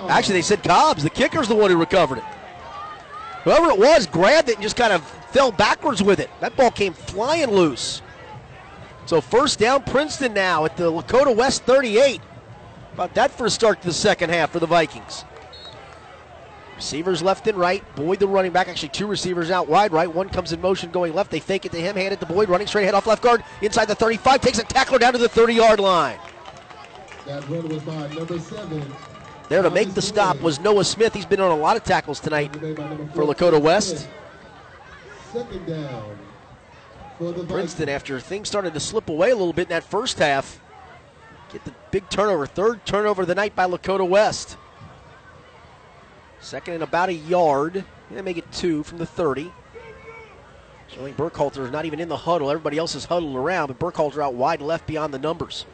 [0.09, 1.03] Actually, they said Cobbs.
[1.03, 2.25] The kicker's the one who recovered it.
[3.45, 6.31] Whoever it was grabbed it and just kind of fell backwards with it.
[6.41, 8.03] That ball came flying loose.
[9.07, 12.21] So first down, Princeton now at the Lakota West 38.
[12.95, 15.25] About that for a start to the second half for the Vikings.
[16.77, 17.83] Receivers left and right.
[17.97, 20.13] Boyd, the running back, actually two receivers out wide right.
[20.13, 21.31] One comes in motion going left.
[21.31, 23.43] They fake it to him, hand it to Boyd, running straight ahead off left guard,
[23.63, 26.19] inside the 35, takes a tackler down to the 30 yard line.
[27.27, 28.85] That run was by number seven.
[29.49, 31.15] There to make the stop was Noah Smith.
[31.15, 34.09] He's been on a lot of tackles tonight for Lakota West.
[35.33, 36.19] Second down
[37.17, 40.19] for the Princeton, after things started to slip away a little bit in that first
[40.19, 40.61] half,
[41.53, 42.47] get the big turnover.
[42.47, 44.57] Third turnover of the night by Lakota West.
[46.47, 47.85] Second and about a yard.
[48.09, 49.51] They make it two from the 30.
[50.87, 52.53] Showing Burkhalter is not even in the huddle.
[52.53, 55.67] Everybody else is huddled around, but Burkhalter out wide left beyond the numbers.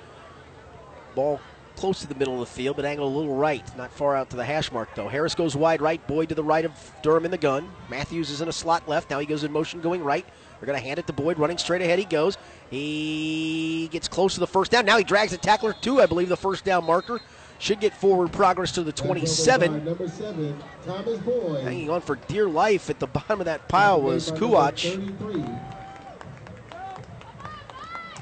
[1.15, 1.39] Ball
[1.77, 3.63] close to the middle of the field, but angled a little right.
[3.77, 5.09] Not far out to the hash mark, though.
[5.09, 6.05] Harris goes wide right.
[6.07, 6.73] Boyd to the right of
[7.03, 7.71] Durham in the gun.
[7.91, 9.11] Matthews is in a slot left.
[9.11, 10.25] Now he goes in motion going right.
[10.59, 11.39] They're going to hand it to Boyd.
[11.39, 12.39] Running straight ahead he goes.
[12.71, 14.87] He gets close to the first down.
[14.87, 17.21] Now he drags the tackler to, I believe, the first down marker.
[17.63, 19.85] Should get forward progress to the 27.
[19.85, 21.63] Number seven, Thomas Boyd.
[21.63, 24.83] Hanging on for dear life at the bottom of that pile was Kuwach.
[24.83, 25.45] 33.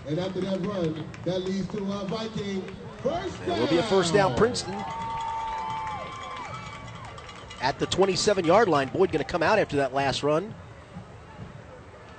[0.09, 2.63] And after that run, that leads to a Viking
[3.03, 4.75] first It will be a first down, Princeton.
[7.63, 10.55] At the 27 yard line, Boyd going to come out after that last run.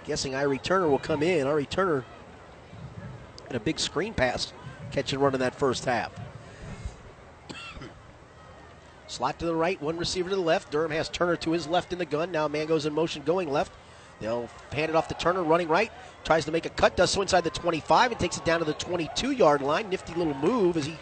[0.06, 1.46] Guessing Irie Turner will come in.
[1.46, 2.04] Irie Turner
[3.52, 4.54] in a big screen pass,
[4.90, 6.12] catch and run in that first half.
[9.12, 10.72] Slot to the right, one receiver to the left.
[10.72, 12.32] Durham has Turner to his left in the gun.
[12.32, 13.74] Now man goes in motion going left.
[14.22, 15.92] They'll hand it off to Turner running right.
[16.24, 18.66] Tries to make a cut, does so inside the 25 and takes it down to
[18.66, 19.90] the 22 yard line.
[19.90, 20.96] Nifty little move as he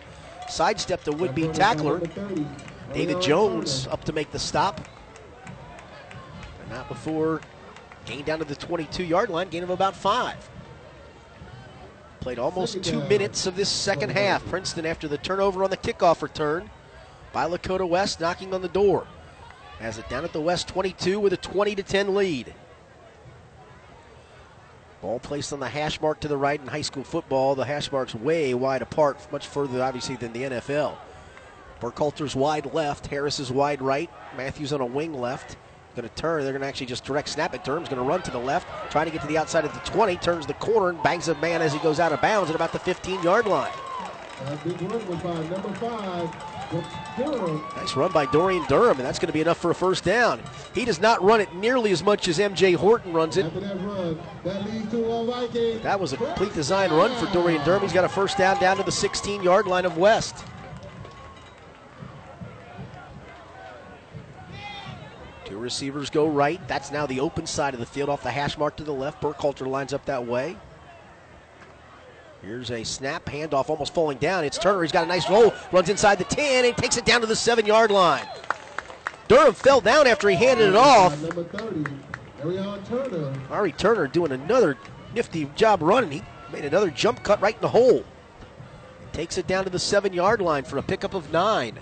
[0.47, 2.01] sidestepped a would be tackler.
[2.95, 4.81] David Jones up to make the stop.
[6.57, 7.41] But not before
[8.05, 10.49] gain down to the 22 yard line, gain of about five.
[12.21, 14.43] Played almost two minutes of this second half.
[14.47, 16.71] Princeton, after the turnover on the kickoff return
[17.31, 19.07] by Lakota West, knocking on the door.
[19.79, 22.53] Has it down at the West 22 with a 20 to 10 lead.
[25.01, 27.55] Ball placed on the hash mark to the right in high school football.
[27.55, 30.97] The hash mark's way wide apart, much further obviously than the NFL.
[31.79, 35.55] Burkhalter's wide left, Harris is wide right, Matthews on a wing left.
[35.95, 36.43] Going to turn.
[36.43, 37.63] They're going to actually just direct snap it.
[37.63, 39.79] Durham's going to run to the left, trying to get to the outside of the
[39.79, 40.17] 20.
[40.17, 42.71] Turns the corner and bangs a man as he goes out of bounds at about
[42.71, 43.71] the 15 yard line.
[44.39, 44.55] By
[45.49, 46.58] number five.
[46.71, 50.41] Nice run by Dorian Durham, and that's going to be enough for a first down.
[50.75, 53.51] He does not run it nearly as much as MJ Horton runs it.
[55.83, 57.81] That was a complete design run for Dorian Durham.
[57.81, 60.45] He's got a first down down to the 16 yard line of West.
[65.45, 66.65] Two receivers go right.
[66.67, 69.21] That's now the open side of the field off the hash mark to the left.
[69.21, 70.55] Burkhalter lines up that way.
[72.41, 74.45] Here's a snap, handoff almost falling down.
[74.45, 74.81] It's Turner.
[74.81, 77.35] He's got a nice roll, runs inside the 10, and takes it down to the
[77.35, 78.25] seven yard line.
[79.27, 81.21] Durham fell down after he handed it off.
[81.21, 81.91] Number 30,
[82.41, 83.33] Arion Turner.
[83.51, 84.77] Ari Turner doing another
[85.13, 86.11] nifty job running.
[86.11, 88.05] He made another jump cut right in the hole.
[89.11, 91.77] Takes it down to the seven yard line for a pickup of nine.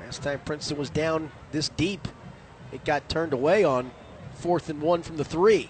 [0.00, 2.08] Last time Princeton was down this deep,
[2.72, 3.90] it got turned away on
[4.32, 5.68] fourth and one from the three.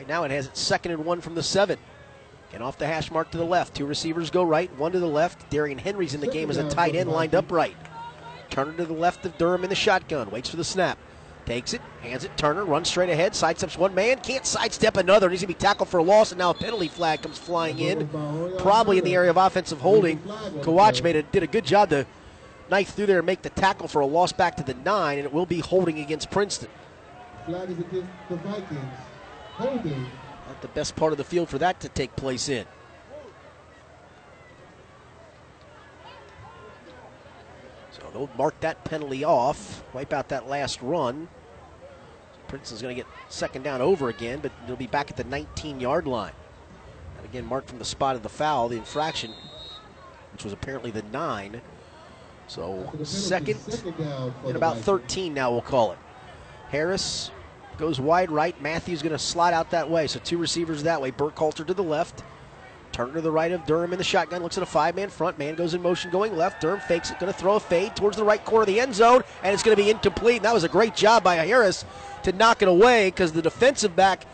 [0.00, 1.78] Right now it has it second and one from the seven.
[2.54, 3.74] And off the hash mark to the left.
[3.74, 5.50] Two receivers go right, one to the left.
[5.50, 7.76] Darian Henry's in the game as a tight end lined up right.
[8.48, 10.30] Turner to the left of Durham in the shotgun.
[10.30, 10.96] Waits for the snap.
[11.44, 12.34] Takes it, hands it.
[12.38, 15.28] Turner runs straight ahead, sidesteps one man, can't sidestep another.
[15.28, 17.78] He's going to be tackled for a loss, and now a penalty flag comes flying
[17.78, 18.08] in,
[18.56, 20.18] probably in the area of offensive holding.
[20.62, 22.06] Kawach made a, did a good job to
[22.70, 25.26] knife through there and make the tackle for a loss back to the nine, and
[25.26, 26.70] it will be holding against Princeton.
[27.44, 28.94] Flag is against the Vikings.
[29.60, 32.66] Not the best part of the field for that to take place in.
[37.92, 41.28] So they'll mark that penalty off, wipe out that last run.
[42.48, 45.78] Princeton's going to get second down over again, but they'll be back at the 19
[45.78, 46.32] yard line.
[47.16, 49.32] And again, marked from the spot of the foul, the infraction,
[50.32, 51.60] which was apparently the nine.
[52.48, 55.98] So second Second down and about 13 now, we'll call it.
[56.70, 57.30] Harris
[57.80, 58.60] goes wide right.
[58.60, 60.06] Matthews going to slide out that way.
[60.06, 61.10] So two receivers that way.
[61.10, 62.22] Burkhalter to the left.
[62.92, 64.42] Turner to the right of Durham in the shotgun.
[64.42, 65.38] Looks at a five man front.
[65.38, 66.60] Man goes in motion going left.
[66.60, 67.18] Durham fakes it.
[67.18, 69.22] Going to throw a fade towards the right corner of the end zone.
[69.42, 70.36] And it's going to be incomplete.
[70.36, 71.84] And that was a great job by Harris
[72.24, 74.26] to knock it away because the defensive back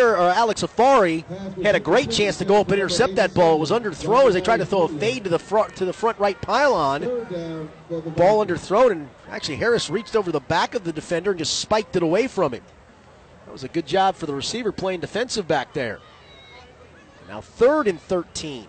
[0.00, 1.24] or uh, Alex Afari
[1.62, 3.56] had a great chance to go up and intercept that ball.
[3.56, 5.92] It was underthrown as they tried to throw a fade to the front to the
[5.92, 7.02] front right pylon.
[7.88, 11.96] Ball underthrown, and actually Harris reached over the back of the defender and just spiked
[11.96, 12.62] it away from him.
[13.46, 16.00] That was a good job for the receiver playing defensive back there.
[17.28, 18.66] Now third and 13.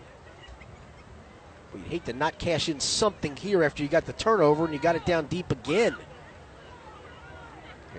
[1.74, 4.74] Well, you hate to not cash in something here after you got the turnover and
[4.74, 5.95] you got it down deep again.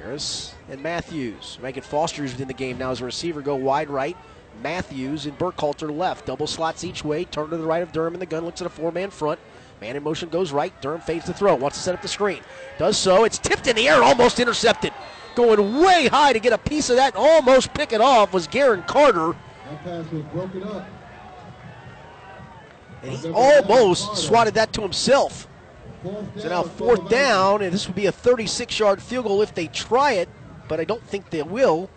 [0.03, 1.59] Harris and Matthews.
[1.63, 3.43] Megan Foster's within the game now as a receiver.
[3.43, 4.17] Go wide right.
[4.63, 6.27] Matthews and Burkhalter left.
[6.27, 7.25] Double slots each way.
[7.25, 9.39] Turn to the right of Durham and the gun looks at a four man front.
[9.81, 10.73] Man in motion goes right.
[10.81, 11.55] Durham fades the throw.
[11.55, 12.41] Wants to set up the screen.
[12.79, 13.25] Does so.
[13.25, 14.93] It's tipped in the air, almost intercepted.
[15.37, 18.83] Going way high to get a piece of that, almost pick it off was Garen
[18.83, 19.37] Carter.
[19.69, 20.87] That pass was broken up.
[23.03, 25.47] And he almost swatted that to himself.
[26.37, 30.13] So now fourth down, and this would be a 36-yard field goal if they try
[30.13, 30.29] it,
[30.69, 31.91] but I don't think they will.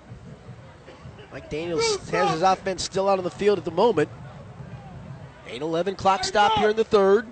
[1.32, 4.10] Mike Daniels has his offense still out on the field at the moment.
[5.48, 7.28] 8-11 clock stop here in the third.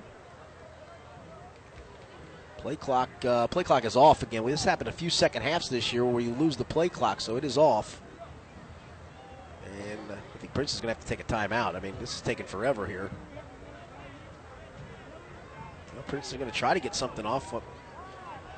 [2.57, 4.45] Play clock, uh, play clock is off again.
[4.45, 7.37] This happened a few second halves this year where you lose the play clock, so
[7.37, 8.01] it is off.
[9.65, 11.75] And uh, I think Prince is going to have to take a timeout.
[11.75, 13.09] I mean, this is taking forever here.
[16.09, 17.53] Well, Prince is going to try to get something off.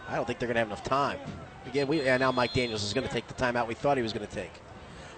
[0.07, 1.19] I don't think they're going to have enough time.
[1.65, 4.13] Again, we now Mike Daniels is going to take the timeout we thought he was
[4.13, 4.51] going to take.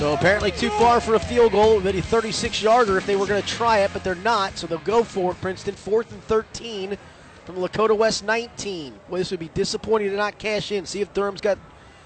[0.00, 1.76] So apparently too far for a field goal.
[1.76, 4.56] it Maybe a 36 yarder if they were going to try it, but they're not.
[4.56, 5.40] So they'll go for it.
[5.42, 6.96] Princeton fourth and 13
[7.44, 8.94] from Lakota West 19.
[9.10, 10.86] Well, this would be disappointing to not cash in.
[10.86, 11.58] See if Durham's got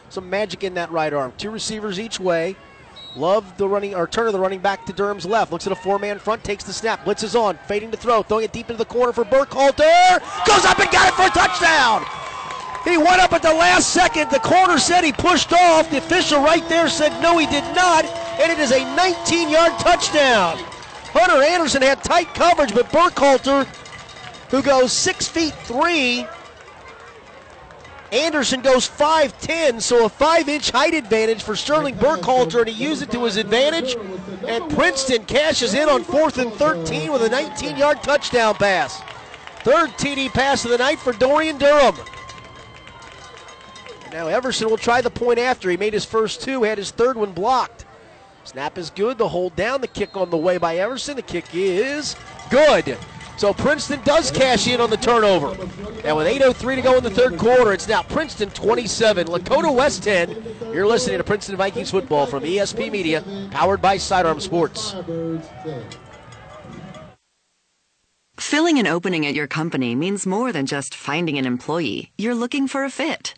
[0.08, 1.34] some magic in that right arm.
[1.38, 2.56] Two receivers each way.
[3.14, 5.52] Love the running or Turner the running back to Durham's left.
[5.52, 7.04] Looks at a four-man front, takes the snap.
[7.04, 10.18] Blitz is on, fading to throw, throwing it deep into the corner for Burkhalter.
[10.44, 12.23] Goes up and got it for a touchdown.
[12.84, 14.30] He went up at the last second.
[14.30, 15.90] The corner said he pushed off.
[15.90, 18.04] The official right there said no, he did not.
[18.04, 20.58] And it is a 19 yard touchdown.
[21.14, 23.66] Hunter Anderson had tight coverage, but Burkhalter,
[24.50, 26.26] who goes six feet three,
[28.12, 33.02] Anderson goes 5'10, so a five inch height advantage for Sterling Burkhalter, and he used
[33.02, 33.96] it to his advantage.
[34.46, 39.00] And Princeton cashes in on fourth and 13 with a 19 yard touchdown pass.
[39.62, 41.96] Third TD pass of the night for Dorian Durham.
[44.14, 45.68] Now Everson will try the point after.
[45.68, 47.84] He made his first two, had his third one blocked.
[48.44, 49.18] Snap is good.
[49.18, 49.80] The hold down.
[49.80, 51.16] The kick on the way by Everson.
[51.16, 52.14] The kick is
[52.48, 52.96] good.
[53.38, 55.48] So Princeton does cash in on the turnover.
[56.04, 60.04] And with 8.03 to go in the third quarter, it's now Princeton 27, Lakota West
[60.04, 60.44] 10.
[60.72, 64.94] You're listening to Princeton Vikings football from ESP Media, powered by Sidearm Sports.
[68.38, 72.12] Filling an opening at your company means more than just finding an employee.
[72.18, 73.34] You're looking for a fit,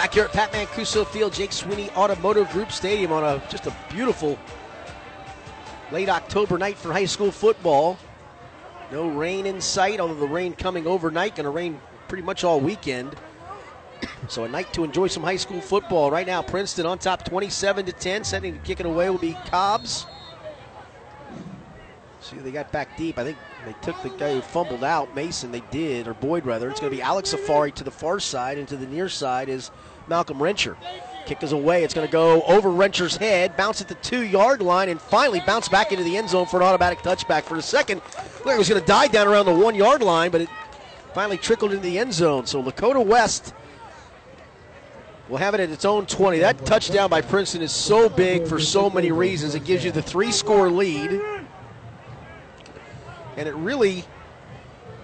[0.00, 3.76] Back here at Pat Mancuso Field, Jake Sweeney Automotive Group Stadium on a just a
[3.90, 4.38] beautiful
[5.92, 7.98] late October night for high school football.
[8.90, 11.78] No rain in sight, although the rain coming overnight, going to rain
[12.08, 13.14] pretty much all weekend.
[14.28, 16.10] So a night to enjoy some high school football.
[16.10, 18.24] Right now, Princeton on top, 27 to 10.
[18.24, 20.06] Setting to kick it away will be Cobbs.
[22.20, 23.18] See, they got back deep.
[23.18, 25.50] I think they took the guy who fumbled out, Mason.
[25.50, 26.70] They did, or Boyd rather.
[26.70, 29.48] It's going to be Alex Afari to the far side, and to the near side
[29.48, 29.70] is
[30.10, 30.76] Malcolm Rencher.
[31.24, 31.84] Kick is away.
[31.84, 35.40] It's going to go over Rencher's head, bounce at the two yard line, and finally
[35.46, 37.44] bounce back into the end zone for an automatic touchback.
[37.44, 38.02] For a second,
[38.44, 40.48] like it was going to die down around the one yard line, but it
[41.14, 42.44] finally trickled into the end zone.
[42.44, 43.54] So Lakota West
[45.28, 46.40] will have it at its own 20.
[46.40, 49.54] That touchdown by Princeton is so big for so many reasons.
[49.54, 51.22] It gives you the three score lead,
[53.36, 54.04] and it really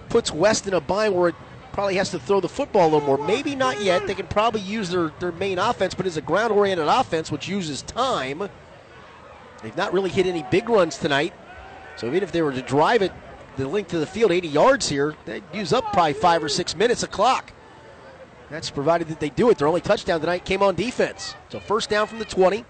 [0.09, 1.35] puts West in a bind where it
[1.77, 3.19] probably has to throw the football a little more.
[3.19, 4.07] Maybe not yet.
[4.07, 7.47] They can probably use their, their main offense, but it's a ground oriented offense, which
[7.47, 8.49] uses time.
[9.61, 11.35] They've not really hit any big runs tonight.
[11.95, 13.11] So even if they were to drive it
[13.57, 16.75] the length of the field, 80 yards here, they'd use up probably five or six
[16.75, 17.53] minutes of clock.
[18.49, 19.59] That's provided that they do it.
[19.59, 21.35] Their only touchdown tonight came on defense.
[21.49, 22.65] So first down from the 20.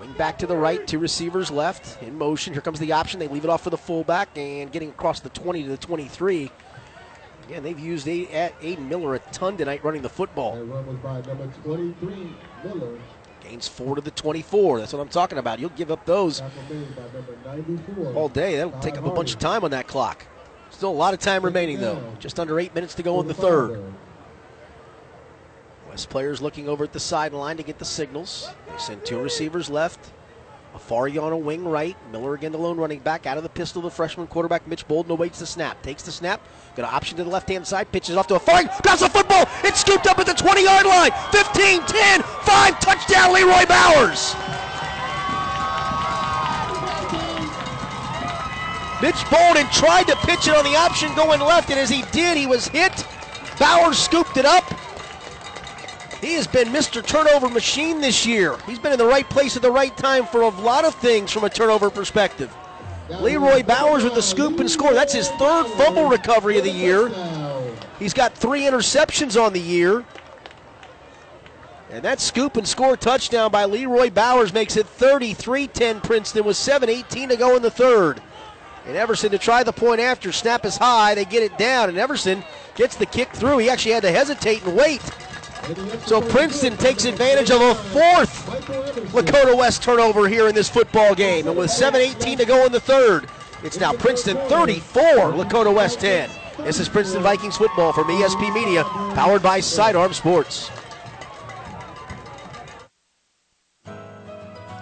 [0.00, 2.54] Wing back to the right, two receivers left in motion.
[2.54, 3.20] Here comes the option.
[3.20, 6.50] They leave it off for the fullback and getting across the 20 to the 23.
[7.50, 10.54] Again, they've used Aiden Miller a ton tonight running the football.
[10.54, 12.32] That run was by number 23,
[12.62, 12.96] Miller.
[13.42, 14.78] Gains four to the 24.
[14.78, 15.58] That's what I'm talking about.
[15.58, 18.14] You'll give up those Tackle made by number 94.
[18.14, 18.54] all day.
[18.54, 20.24] That'll take up a bunch of time on that clock.
[20.70, 22.00] Still a lot of time remaining, though.
[22.20, 23.82] Just under eight minutes to go in the third.
[25.88, 28.48] West players looking over at the sideline to get the signals.
[28.70, 30.12] They send two receivers left.
[30.72, 31.96] Afari on a wing right.
[32.12, 33.26] Miller again, the lone running back.
[33.26, 35.82] Out of the pistol, the freshman quarterback Mitch Bolden awaits the snap.
[35.82, 36.40] Takes the snap.
[36.76, 37.90] Got an option to the left hand side.
[37.90, 38.66] Pitches off to Afari.
[38.82, 39.46] Grabs the football.
[39.64, 41.10] It's scooped up at the 20 yard line.
[41.32, 42.80] 15, 10, 5.
[42.80, 44.34] Touchdown, Leroy Bowers.
[49.02, 52.36] Mitch Bolden tried to pitch it on the option going left, and as he did,
[52.36, 53.06] he was hit.
[53.58, 54.64] Bowers scooped it up.
[56.20, 57.04] He has been Mr.
[57.04, 58.58] Turnover Machine this year.
[58.66, 61.32] He's been in the right place at the right time for a lot of things
[61.32, 62.54] from a turnover perspective.
[63.18, 64.94] Leroy Bowers with the scoop and score.
[64.94, 67.10] That's his third fumble recovery of the year.
[67.98, 70.04] He's got three interceptions on the year.
[71.90, 76.56] And that scoop and score touchdown by Leroy Bowers makes it 33 10 Princeton with
[76.56, 78.22] 7 18 to go in the third.
[78.86, 80.32] And Everson to try the point after.
[80.32, 81.14] Snap is high.
[81.14, 82.44] They get it down, and Everson
[82.76, 83.58] gets the kick through.
[83.58, 85.02] He actually had to hesitate and wait.
[86.06, 88.46] So Princeton takes advantage of a fourth
[89.12, 91.46] Lakota West turnover here in this football game.
[91.46, 93.28] And with 7.18 to go in the third,
[93.62, 96.30] it's now Princeton 34, Lakota West 10.
[96.58, 98.84] This is Princeton Vikings football from ESP Media,
[99.14, 100.70] powered by Sidearm Sports.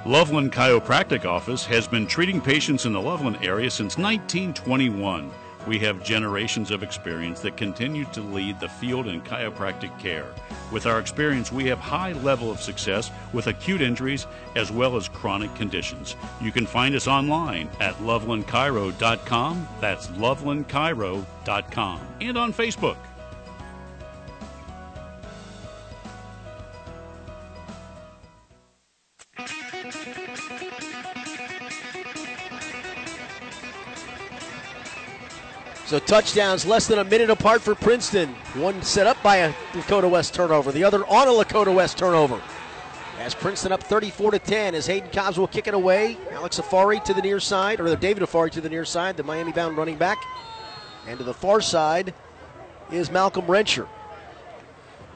[0.06, 5.30] Loveland Chiropractic Office has been treating patients in the Loveland area since 1921.
[5.68, 10.24] We have generations of experience that continue to lead the field in chiropractic care.
[10.72, 14.26] With our experience, we have high level of success with acute injuries
[14.56, 16.16] as well as chronic conditions.
[16.40, 19.68] You can find us online at lovelandchiro.com.
[19.78, 22.00] That's lovelandchiro.com.
[22.22, 22.96] And on Facebook.
[35.88, 38.28] So touchdowns less than a minute apart for Princeton.
[38.52, 42.42] One set up by a Lakota West turnover, the other on a Lakota West turnover.
[43.18, 46.18] As Princeton up 34 to 10, as Hayden Cobbs will kick it away.
[46.30, 49.50] Alex Afari to the near side, or David Afari to the near side, the Miami
[49.50, 50.18] bound running back.
[51.06, 52.12] And to the far side
[52.92, 53.88] is Malcolm Rencher.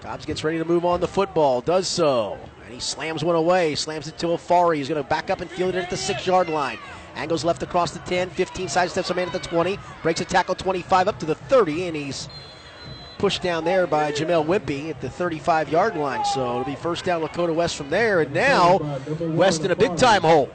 [0.01, 2.39] Cobbs gets ready to move on the football, does so.
[2.65, 4.77] And he slams one away, slams it to Afari.
[4.77, 6.79] He's going to back up and field it at the six yard line.
[7.15, 10.55] Angles left across the 10, 15, sidesteps a man at the 20, breaks a tackle
[10.55, 12.29] 25 up to the 30, and he's
[13.19, 16.25] pushed down there by Jamel Wimpy at the 35 yard line.
[16.25, 18.79] So it'll be first down Lakota West from there, and now
[19.21, 20.51] West in a big time hole.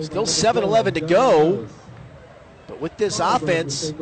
[0.00, 1.66] Still 7 11 to go,
[2.66, 3.94] but with this offense,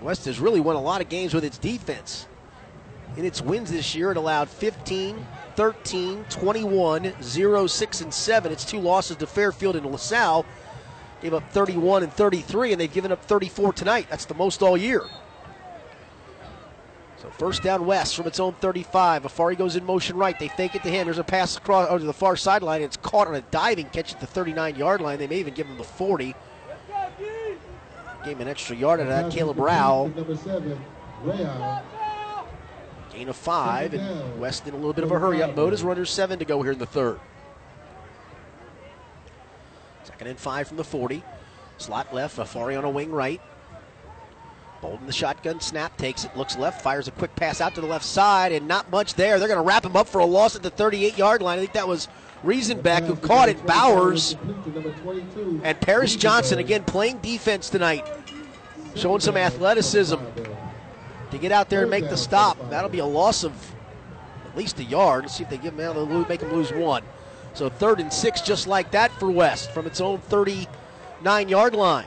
[0.00, 2.26] West has really won a lot of games with its defense.
[3.16, 8.52] In its wins this year, it allowed 15, 13, 21, 0, 6, and 7.
[8.52, 10.44] It's two losses to Fairfield and LaSalle.
[11.22, 14.06] Gave up 31 and 33, and they've given up 34 tonight.
[14.10, 15.02] That's the most all year.
[17.24, 19.22] So first down west from its own 35.
[19.22, 20.38] Afari goes in motion right.
[20.38, 21.06] They fake it to him.
[21.06, 22.82] There's a pass across over to the far sideline.
[22.82, 25.18] It's caught on a diving catch at the 39 yard line.
[25.18, 26.34] They may even give him the 40.
[28.24, 29.32] Gave him an extra yard out of that.
[29.32, 30.08] Caleb Rowell.
[30.08, 30.78] Number seven,
[31.22, 31.82] Rao.
[33.14, 35.84] Gain of five, and West in a little bit of a hurry up mode as
[35.84, 37.20] runners seven to go here in the third.
[40.02, 41.22] Second and five from the 40.
[41.78, 43.40] Slot left, Afari on a wing right.
[44.80, 47.86] Bolden the shotgun snap, takes it, looks left, fires a quick pass out to the
[47.86, 49.38] left side, and not much there.
[49.38, 51.58] They're going to wrap him up for a loss at the 38 yard line.
[51.58, 52.08] I think that was
[52.44, 53.64] Riesenbeck who caught it.
[53.64, 54.36] Bowers
[55.62, 58.06] and Paris Johnson again playing defense tonight,
[58.94, 60.16] showing some athleticism
[61.34, 62.58] to get out there and make the stop.
[62.70, 63.52] That'll be a loss of
[64.44, 65.24] at least a yard.
[65.24, 67.02] Let's see if they give them, they'll make them lose one.
[67.54, 72.06] So third and six, just like that for West from its own 39 yard line.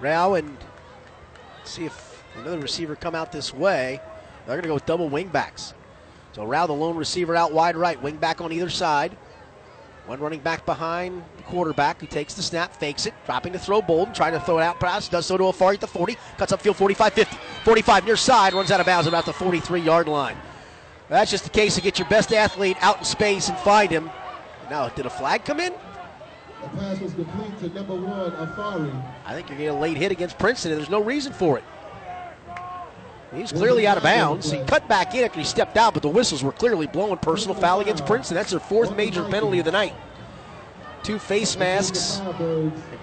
[0.00, 0.56] Rao and
[1.64, 4.00] see if another receiver come out this way.
[4.46, 5.74] They're going to go with double wing backs.
[6.32, 9.16] So Rao, the lone receiver, out wide right, wing back on either side.
[10.06, 14.14] One running back behind quarterback who takes the snap, fakes it, dropping to throw Bolden,
[14.14, 16.76] trying to throw it out pass, does so to Afari at the 40, cuts upfield
[16.76, 17.36] 45 50.
[17.64, 20.36] 45 near side, runs out of bounds about the 43 yard line.
[21.08, 24.10] That's just the case to get your best athlete out in space and find him.
[24.70, 25.72] Now, did a flag come in?
[26.62, 29.02] The pass was complete to number one, Afari.
[29.26, 31.64] I think you're getting a late hit against Princeton, and there's no reason for it.
[33.34, 34.50] He's clearly out of bounds.
[34.50, 37.54] He cut back in after he stepped out, but the whistles were clearly blowing personal
[37.54, 38.34] foul against Princeton.
[38.34, 39.94] That's their fourth major penalty of the night.
[41.02, 42.20] Two face masks,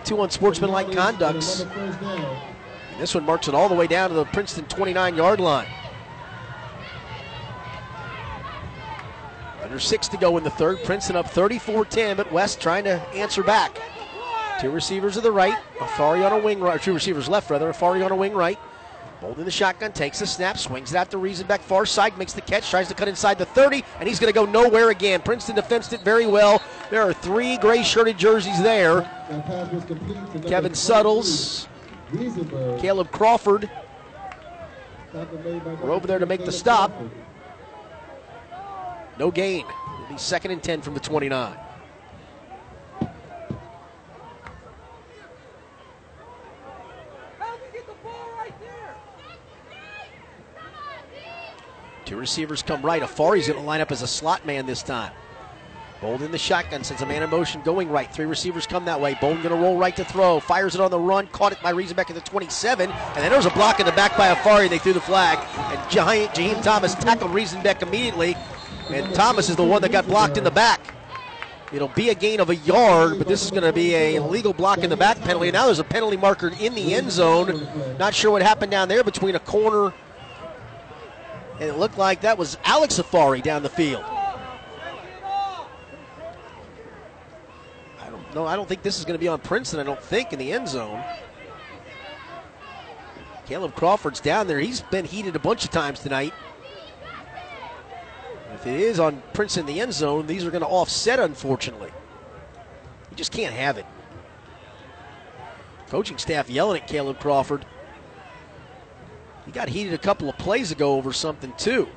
[0.03, 1.61] two unsportsmanlike conducts.
[1.61, 5.68] And this one marks it all the way down to the Princeton 29 yard line.
[9.64, 10.84] Under six to go in the third.
[10.84, 13.78] Princeton up 34 10, but West trying to answer back.
[14.61, 18.03] Two receivers to the right, Afari on a wing right, two receivers left rather, Afari
[18.03, 18.57] on a wing right.
[19.19, 22.41] Holding the shotgun, takes the snap, swings it out to Riesenbeck, far side, makes the
[22.41, 25.22] catch, tries to cut inside the 30, and he's going to go nowhere again.
[25.22, 26.61] Princeton defensed it very well.
[26.91, 29.10] There are three gray shirted jerseys there.
[30.48, 31.68] Kevin Suttles,
[32.80, 33.69] Caleb Crawford
[35.14, 36.91] We're over there to make the stop.
[39.18, 39.65] No gain.
[39.95, 41.57] It'll be second and 10 from the 29.
[52.08, 53.04] Two receivers come right.
[53.04, 55.12] Afari's going to line up as a slot man this time.
[56.00, 58.10] Bolden in the shotgun, sends a man in motion going right.
[58.14, 59.18] Three receivers come that way.
[59.20, 60.40] Bolden going to roll right to throw.
[60.40, 61.28] Fires it on the run.
[61.28, 62.90] Caught it by Riesenbeck at the 27.
[62.90, 64.70] And then there was a block in the back by Afari.
[64.70, 65.38] They threw the flag.
[65.58, 68.38] And Giant Jaheim Thomas tackled Riesenbeck immediately.
[68.90, 70.94] And Thomas is the one that got blocked in the back.
[71.74, 74.54] It'll be a gain of a yard, but this is going to be a legal
[74.54, 75.52] block in the back penalty.
[75.52, 77.68] Now there's a penalty marker in the end zone.
[78.00, 79.92] Not sure what happened down there between a corner
[81.60, 84.04] and it looked like that was Alex Afari down the field.
[88.00, 88.46] I don't know.
[88.46, 89.80] I don't think this is going to be on Princeton.
[89.80, 91.04] I don't think in the end zone.
[93.48, 94.60] Caleb Crawford's down there.
[94.60, 96.34] He's been heated a bunch of times tonight.
[98.54, 101.92] If it is on Princeton in the end zone, these are going to offset, unfortunately.
[103.10, 103.86] You just can't have it.
[105.90, 107.66] Coaching staff yelling at Caleb Crawford.
[109.48, 111.88] He got heated a couple of plays ago over something, too.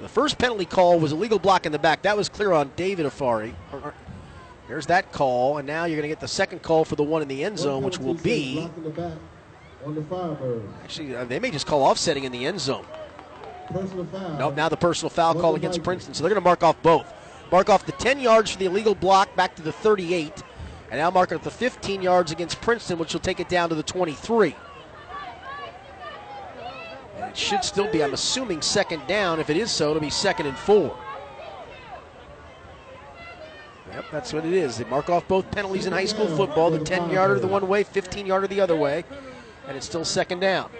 [0.00, 2.02] The first penalty call was a legal block in the back.
[2.02, 3.54] That was clear on David Afari.
[4.68, 7.22] There's that call, and now you're going to get the second call for the one
[7.22, 8.68] in the end zone, which will be.
[10.82, 12.84] Actually, uh, they may just call offsetting in the end zone.
[14.38, 16.14] Nope, now the personal foul call against Princeton.
[16.14, 17.12] So they're going to mark off both.
[17.52, 20.42] Mark off the 10 yards for the illegal block back to the 38,
[20.90, 23.76] and now mark off the 15 yards against Princeton, which will take it down to
[23.76, 24.56] the 23.
[27.36, 29.40] Should still be, I'm assuming, second down.
[29.40, 30.96] If it is so, it'll be second and four.
[33.92, 34.78] Yep, that's what it is.
[34.78, 37.84] They mark off both penalties in high school football the 10 yarder the one way,
[37.84, 39.04] 15 yarder the other way,
[39.68, 40.70] and it's still second down.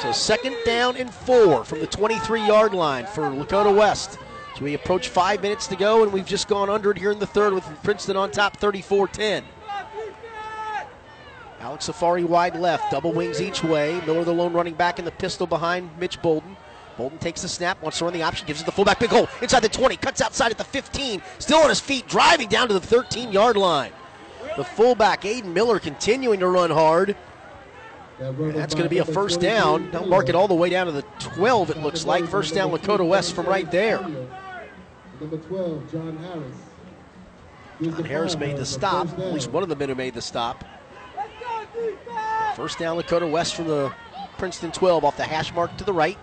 [0.00, 4.18] So second down and four from the 23 yard line for Lakota West.
[4.58, 7.18] So we approach five minutes to go, and we've just gone under it here in
[7.18, 9.44] the third with Princeton on top 34 10.
[11.64, 13.98] Alex Afari wide left, double wings each way.
[14.04, 16.58] Miller the lone running back in the pistol behind Mitch Bolden.
[16.98, 19.28] Bolden takes the snap, wants to run the option, gives it the fullback big hole
[19.40, 22.74] inside the 20, cuts outside at the 15, still on his feet, driving down to
[22.74, 23.92] the 13 yard line.
[24.58, 27.16] The fullback, Aiden Miller, continuing to run hard.
[28.20, 29.90] And that's going to be a first down.
[29.90, 32.26] They'll mark it all the way down to the 12, it looks like.
[32.26, 34.02] First down, Lakota West from right there.
[35.18, 37.94] Number 12, John Harris.
[37.96, 39.08] John Harris made the stop.
[39.18, 40.62] At least one of the men who made the stop.
[42.56, 43.92] First down, Lakota West from the
[44.38, 46.18] Princeton 12 off the hash mark to the right.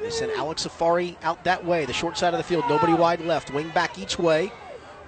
[0.00, 2.64] They send Alex Afari out that way, the short side of the field.
[2.68, 3.52] Nobody wide left.
[3.52, 4.52] Wing back each way.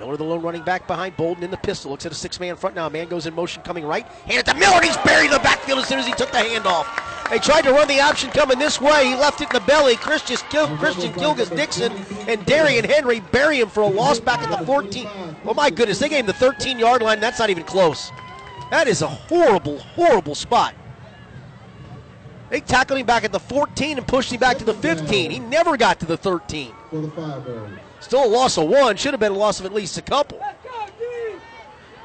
[0.00, 1.90] Miller, the lone running back behind Bolden in the pistol.
[1.90, 2.86] Looks at a six man front now.
[2.86, 4.06] A man goes in motion coming right.
[4.06, 6.32] Hand it to Miller, and he's buried in the backfield as soon as he took
[6.32, 6.86] the handoff.
[7.30, 9.04] They tried to run the option coming this way.
[9.04, 9.94] He left it in the belly.
[9.96, 11.92] Christian, Gil- Christian Gilgis Dixon
[12.26, 15.06] and Darian Henry bury him for a loss back at the 14.
[15.44, 17.20] Oh my goodness, they gave him the 13 yard line.
[17.20, 18.10] That's not even close.
[18.70, 20.74] That is a horrible, horrible spot.
[22.50, 25.30] They tackled him back at the 14 and pushed him back to the 15.
[25.30, 26.72] He never got to the 13.
[26.90, 27.78] For the Firebirds.
[28.00, 28.96] Still a loss of one.
[28.96, 30.40] Should have been a loss of at least a couple.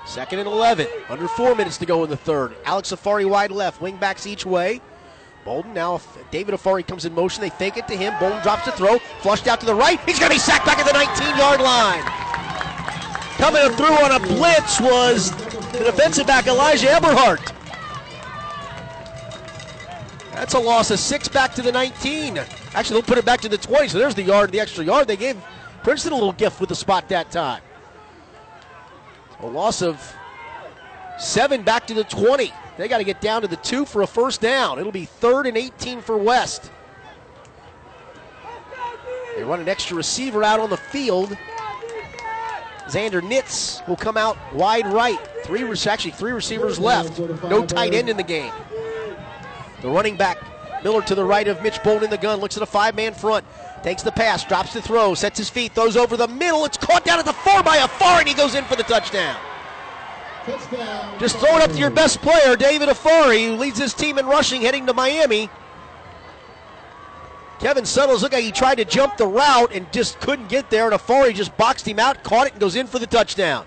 [0.06, 0.88] Second and 11.
[1.10, 2.56] Under four minutes to go in the third.
[2.64, 3.82] Alex Afari wide left.
[3.82, 4.82] Wing backs each way.
[5.44, 6.02] Bolden now,
[6.32, 7.42] David Afari comes in motion.
[7.42, 8.14] They fake it to him.
[8.20, 9.00] Bolden drops the throw.
[9.22, 10.00] Flushed out to the right.
[10.02, 12.02] He's going to be sacked back at the 19 yard line.
[13.38, 15.32] Coming through on a blitz was
[15.78, 17.54] the defensive back Elijah Eberhardt.
[20.34, 22.38] That's a loss of six back to the 19.
[22.74, 25.08] Actually, they'll put it back to the 20, so there's the yard, the extra yard.
[25.08, 25.38] They gave
[25.84, 27.62] Princeton a little gift with the spot that time.
[29.40, 30.14] A loss of
[31.18, 32.52] seven back to the 20.
[32.78, 34.80] They got to get down to the two for a first down.
[34.80, 36.72] It'll be third and 18 for West.
[39.36, 41.38] They run an extra receiver out on the field.
[42.88, 45.20] Xander Nitz will come out wide right.
[45.44, 47.20] Three actually three receivers left.
[47.20, 48.52] No tight end in the game.
[49.82, 50.38] The running back
[50.84, 52.40] Miller to the right of Mitch Bolden in the gun.
[52.40, 53.44] Looks at a five-man front.
[53.82, 56.66] Takes the pass, drops the throw, sets his feet, throws over the middle.
[56.66, 59.36] It's caught down at the four by Afari, and he goes in for the touchdown.
[61.20, 64.28] Just throw it up to your best player, David Afari, who leads his team in
[64.28, 65.50] rushing heading to Miami.
[67.60, 70.86] Kevin Suttles looked like he tried to jump the route and just couldn't get there,
[70.92, 73.66] and Afari just boxed him out, caught it, and goes in for the touchdown.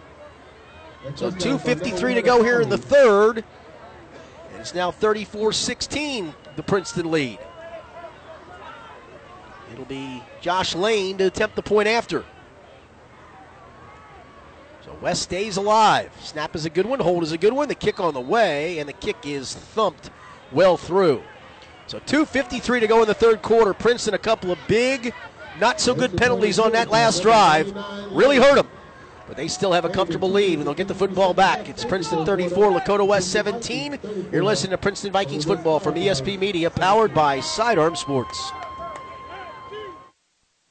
[1.15, 3.39] So 2.53 to go here in the third.
[4.53, 7.39] And it's now 34 16, the Princeton lead.
[9.73, 12.25] It'll be Josh Lane to attempt the point after.
[14.85, 16.11] So West stays alive.
[16.21, 17.69] Snap is a good one, hold is a good one.
[17.69, 20.11] The kick on the way, and the kick is thumped
[20.53, 21.23] well through.
[21.89, 23.73] So 2.53 to go in the third quarter.
[23.73, 25.15] Princeton, a couple of big,
[25.59, 27.75] not so good penalties on that last drive.
[28.11, 28.69] Really hurt them.
[29.27, 31.67] But they still have a comfortable lead and they'll get the football back.
[31.67, 33.99] It's Princeton 34, Lakota West 17.
[34.31, 38.53] You're listening to Princeton Vikings football from ESP Media, powered by Sidearm Sports.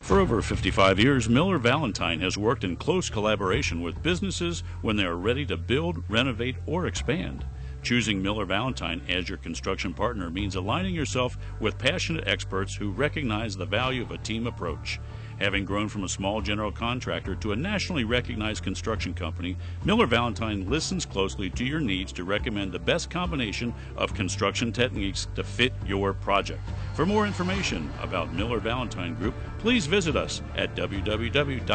[0.02, 5.04] For over 55 years, Miller Valentine has worked in close collaboration with businesses when they
[5.04, 7.44] are ready to build, renovate, or expand.
[7.88, 13.56] Choosing Miller Valentine as your construction partner means aligning yourself with passionate experts who recognize
[13.56, 15.00] the value of a team approach.
[15.40, 19.56] Having grown from a small general contractor to a nationally recognized construction company,
[19.86, 25.30] Miller Valentine listens closely to your needs to recommend the best combination of construction techniques
[25.36, 26.60] to fit your project.
[26.94, 31.70] For more information about Miller Valentine Group, please visit us at www.mvg.com.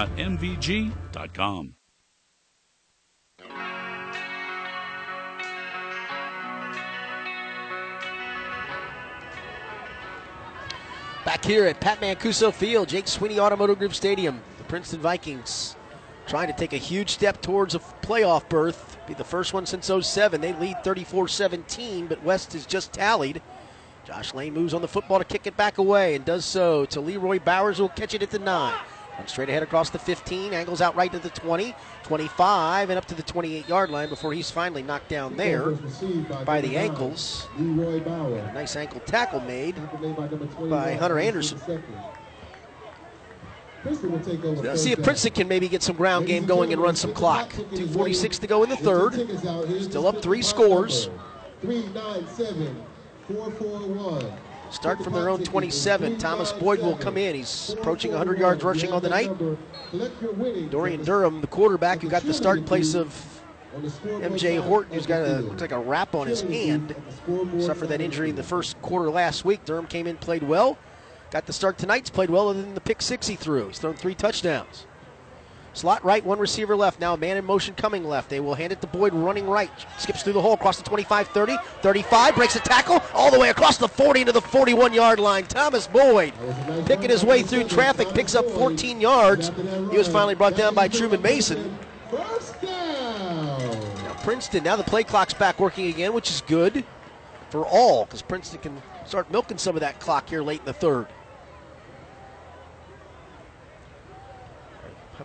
[11.24, 15.76] Back here at Pat Mancuso Field, Jake Sweeney Automotive Group Stadium, the Princeton Vikings
[16.26, 18.96] trying to take a huge step towards a playoff berth.
[19.06, 20.40] Be the first one since 07.
[20.40, 23.42] They lead 34 17, but West has just tallied.
[24.04, 27.00] Josh Lane moves on the football to kick it back away and does so to
[27.00, 28.74] Leroy Bowers, who will catch it at the 9.
[29.18, 33.04] Runs straight ahead across the 15, angles out right to the 20, 25, and up
[33.06, 35.72] to the 28 yard line before he's finally knocked down there
[36.44, 37.46] by the ankles.
[37.58, 37.62] A
[38.54, 39.76] nice ankle tackle made
[40.70, 41.60] by Hunter Anderson.
[43.84, 47.50] Now see if Princeton can maybe get some ground game going and run some clock.
[47.50, 49.14] 2.46 to go in the third.
[49.82, 51.10] Still up three scores.
[51.60, 52.82] 397
[53.28, 54.32] 441.
[54.72, 56.16] Start from their own 27.
[56.18, 57.34] Thomas Boyd will come in.
[57.34, 59.30] He's approaching 100 yards rushing on the night.
[60.70, 63.14] Dorian Durham, the quarterback, who got the start in place of
[63.74, 66.94] MJ Horton, who's got a looks like a wrap on his hand.
[67.60, 69.64] Suffered that injury in the first quarter last week.
[69.66, 70.78] Durham came in, played well.
[71.30, 73.68] Got the start tonight's played well other than the pick six he threw.
[73.68, 74.86] He's thrown three touchdowns.
[75.74, 77.00] Slot right, one receiver left.
[77.00, 78.28] Now a man in motion coming left.
[78.28, 79.70] They will hand it to Boyd running right.
[79.96, 83.48] Skips through the hole across the 25 30, 35, breaks a tackle all the way
[83.48, 85.46] across the 40 into the 41 yard line.
[85.46, 86.34] Thomas Boyd
[86.84, 89.50] picking his way through traffic, picks up 14 yards.
[89.90, 91.78] He was finally brought down by Truman Mason.
[92.12, 96.84] Now Princeton, now the play clock's back working again, which is good
[97.48, 100.74] for all because Princeton can start milking some of that clock here late in the
[100.74, 101.06] third.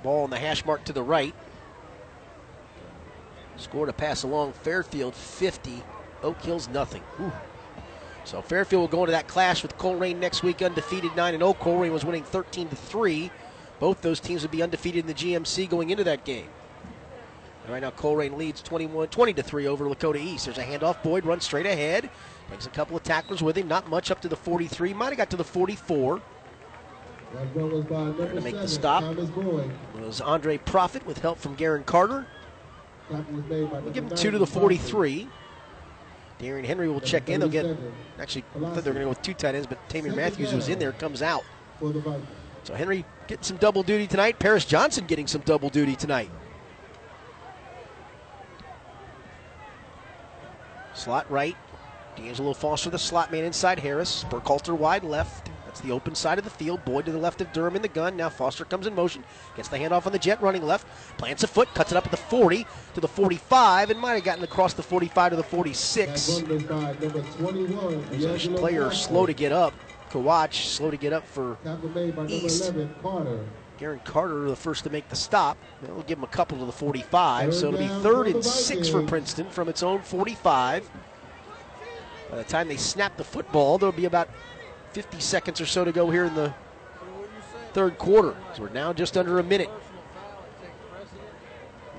[0.03, 1.33] Ball on the hash mark to the right.
[3.57, 5.83] Scored a pass along Fairfield 50.
[6.23, 7.03] Oak Hills nothing.
[7.19, 7.31] Ooh.
[8.23, 11.53] So Fairfield will go into that clash with Colerain next week, undefeated 9 and 0.
[11.53, 13.31] Colerain was winning 13 to 3.
[13.79, 16.49] Both those teams would be undefeated in the GMC going into that game.
[17.63, 20.45] And right now Colerain leads 21 20 to 3 over Lakota East.
[20.45, 21.01] There's a handoff.
[21.03, 22.09] Boyd runs straight ahead.
[22.49, 23.67] Takes a couple of tacklers with him.
[23.67, 24.93] Not much up to the 43.
[24.93, 26.21] Might have got to the 44.
[27.33, 29.03] Trying to make the stop
[29.99, 32.25] was Andre Profit with help from Garen Carter.
[33.09, 35.27] We'll give him two to the 43.
[36.39, 37.39] Darian Henry will check in.
[37.39, 37.65] They'll get,
[38.19, 40.51] actually, I thought they were going to go with two tight ends, but Tamir Matthews,
[40.51, 41.43] who's in there, comes out.
[42.63, 44.39] So Henry getting some double duty tonight.
[44.39, 46.29] Paris Johnson getting some double duty tonight.
[50.93, 51.55] Slot right.
[52.15, 54.25] D'Angelo Foster, the slot man inside Harris.
[54.25, 55.49] Burkhalter wide left.
[55.77, 56.83] That's the open side of the field.
[56.85, 58.17] Boyd to the left of Durham in the gun.
[58.17, 59.23] Now Foster comes in motion.
[59.55, 60.87] Gets the handoff on the jet running left.
[61.19, 61.71] Plants a foot.
[61.75, 64.81] Cuts it up at the 40 to the 45 and might have gotten across the
[64.81, 66.41] 45 to the 46.
[68.09, 69.75] Possession player slow to get up.
[70.09, 71.57] Kawach slow to get up for
[72.27, 72.63] East.
[72.63, 73.45] 11, Carter.
[73.77, 75.59] Garen Carter, the first to make the stop.
[75.83, 78.35] They'll give him a couple to the 45, so it'll be Third down third for
[78.37, 80.89] and six for Princeton from its own 45.
[82.31, 84.29] By the time they snap the football, there'll be about
[84.97, 86.51] 50 seconds or so to go here in the
[87.73, 88.35] third quarter.
[88.55, 89.69] So we're now just under a minute.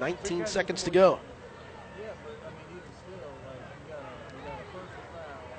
[0.01, 1.21] 19 seconds to go.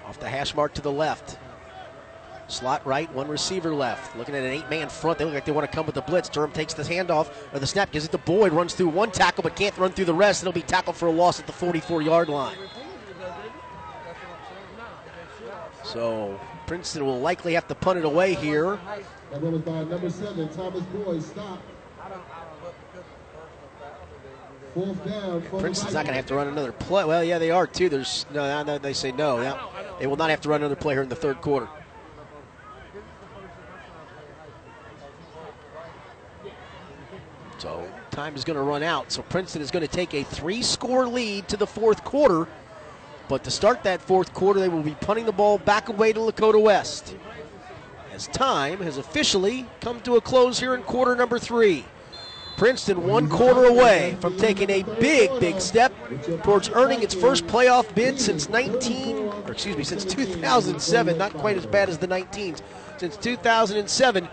[0.06, 1.38] Off the hash mark to the left.
[2.50, 4.18] Slot right, one receiver left.
[4.18, 5.18] Looking at an eight-man front.
[5.18, 6.28] They look like they want to come with the blitz.
[6.28, 9.44] Durham takes the handoff or the snap, gives it to Boyd, runs through one tackle
[9.44, 10.44] but can't run through the rest.
[10.44, 12.58] It'll be tackled for a loss at the 44-yard line.
[15.86, 16.38] So
[16.70, 18.78] Princeton will likely have to punt it away here.
[19.32, 21.24] That was by number seven, Thomas Boyd.
[21.24, 21.60] Stop.
[24.76, 27.06] Fourth down Princeton's not going to have to run another play.
[27.06, 27.90] Well, yeah, they are too.
[27.90, 29.42] There's no, no they say no.
[29.42, 29.60] Yeah,
[30.00, 31.68] they will not have to run another play here in the third quarter.
[37.58, 39.12] So time is going to run out.
[39.12, 42.48] So Princeton is going to take a three-score lead to the fourth quarter.
[43.30, 46.20] But to start that fourth quarter, they will be punting the ball back away to
[46.20, 47.16] Lakota West.
[48.12, 51.86] As time has officially come to a close here in quarter number three.
[52.58, 55.94] Princeton one quarter away from taking a big, big step
[56.44, 59.16] towards earning its first playoff bid since 19,
[59.46, 61.18] or excuse me, since 2007.
[61.18, 62.62] Not quite as bad as the 19s.
[62.98, 64.28] Since 2007,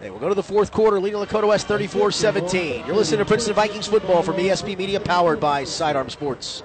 [0.00, 2.86] they will go to the fourth quarter, leading Lakota West 34-17.
[2.86, 6.64] You're listening to Princeton Vikings football from ESP Media, powered by Sidearm Sports.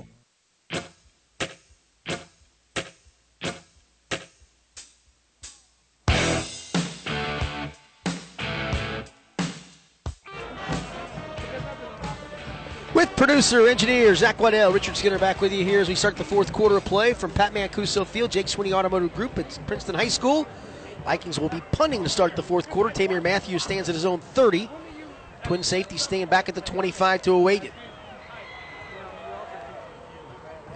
[13.41, 16.53] Producer, engineer Zach Waddell, Richard Skinner back with you here as we start the fourth
[16.53, 20.45] quarter of play from Pat Mancuso Field, Jake Sweeney Automotive Group at Princeton High School.
[21.05, 22.93] Vikings will be punting to start the fourth quarter.
[22.93, 24.69] Tamir Matthews stands at his own 30.
[25.43, 27.73] Twin safety staying back at the 25 to await it.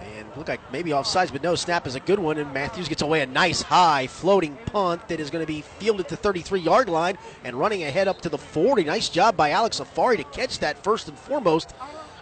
[0.00, 3.02] And look like maybe offsides, but no, snap is a good one, and Matthews gets
[3.02, 6.88] away a nice high floating punt that is going to be fielded to 33 yard
[6.88, 8.82] line and running ahead up to the 40.
[8.82, 11.72] Nice job by Alex Afari to catch that first and foremost.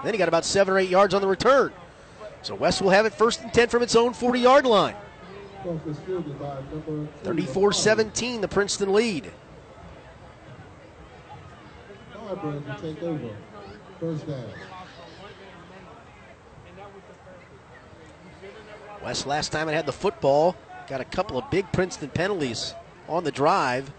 [0.05, 1.73] Then he got about seven or eight yards on the return.
[2.43, 4.95] So West will have it first and 10 from its own 40 yard line.
[5.63, 9.33] Fourth is fielded by number 34 17, the Princeton lead.
[12.81, 13.31] Take over.
[13.99, 14.45] First down.
[19.03, 20.57] West last time it had the football
[20.87, 22.75] got a couple of big Princeton penalties
[23.09, 23.91] on the drive.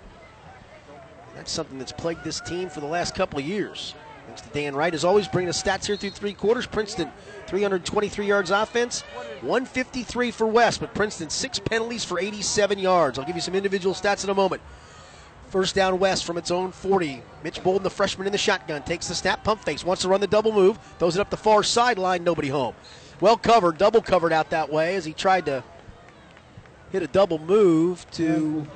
[1.36, 3.96] That's something that's plagued this team for the last couple of years.
[4.36, 6.66] Thanks to Dan Wright, as always, bringing the stats here through three quarters.
[6.66, 7.10] Princeton,
[7.48, 9.00] 323 yards offense,
[9.40, 13.18] 153 for West, but Princeton, six penalties for 87 yards.
[13.18, 14.62] I'll give you some individual stats in a moment.
[15.52, 17.24] First down West from its own 40.
[17.46, 20.20] Mitch Bolden, the freshman in the shotgun, takes the snap, pump fakes, wants to run
[20.20, 22.76] the double move, throws it up the far sideline, nobody home.
[23.22, 25.64] Well covered, double covered out that way as he tried to
[26.92, 28.68] hit a double move to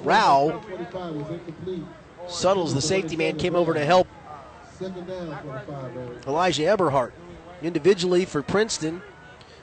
[0.00, 0.50] Rao.
[0.50, 1.86] 25.
[2.28, 4.08] Suttles, the safety man, came over to help
[4.78, 6.26] Second down for the Firebirds.
[6.26, 7.14] Elijah Eberhardt.
[7.62, 9.00] Individually for Princeton,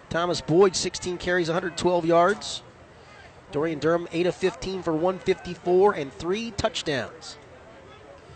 [0.10, 2.64] Thomas Boyd, 16 carries, 112 yards.
[3.52, 7.38] Dorian Durham, 8 of 15 for 154 and three touchdowns.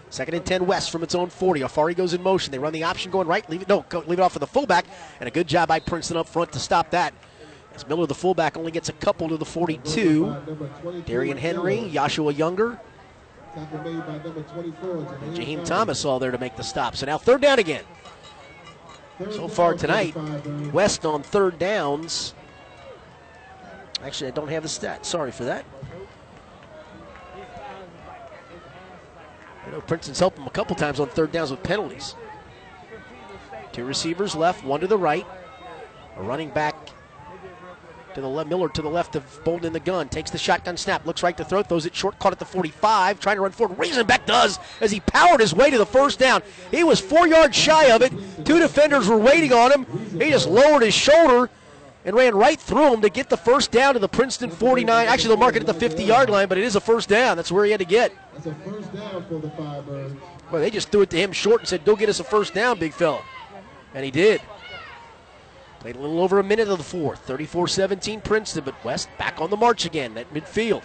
[0.10, 1.62] Second and 10 West from its own 40.
[1.62, 2.52] Afari goes in motion.
[2.52, 3.48] They run the option going right.
[3.50, 4.86] Leave it, no, go, leave it off for the fullback.
[5.20, 7.14] And a good job by Princeton up front to stop that.
[7.74, 10.26] As Miller, the fullback, only gets a couple to the 42.
[10.26, 12.80] By number 22, Darian Henry, Joshua Younger,
[13.58, 14.98] Tackle made by number 24.
[15.24, 16.96] and Jaheim Thomas all there to make the stop.
[16.96, 17.84] So now third down again.
[19.18, 20.16] Third So far tonight,
[20.72, 22.36] West on third downs.
[24.04, 25.08] Actually, I don't have the stat.
[25.08, 25.66] Sorry for that.
[29.66, 32.14] I know Princeton's helped them a couple times on third downs with penalties.
[33.72, 35.26] Two receivers left, one to the right.
[36.16, 36.76] A running back
[38.18, 40.10] to the left, Miller to the left of Bolden in the gun.
[40.10, 43.20] Takes the shotgun snap, looks right to throw, throws it short, caught at the 45,
[43.20, 43.78] trying to run forward.
[43.78, 46.42] Riesenbeck does as he powered his way to the first down.
[46.72, 48.12] He was four yards shy of it.
[48.44, 49.86] Two defenders were waiting on him.
[50.20, 51.50] He just lowered his shoulder
[52.06, 55.08] and ran right through him to get the first down to the Princeton 49.
[55.08, 57.38] Actually, they'll mark it at the 50 yard line, but it is a first down.
[57.38, 58.12] That's where he had to get.
[58.34, 60.18] That's a first down for the Firebirds.
[60.52, 62.54] Well, they just threw it to him short and said, Go get us a first
[62.54, 63.22] down, big fella.
[63.94, 64.42] And he did.
[65.88, 67.20] Played a little over a minute of the fourth.
[67.20, 70.84] 34 17 Princeton, but West back on the march again at midfield.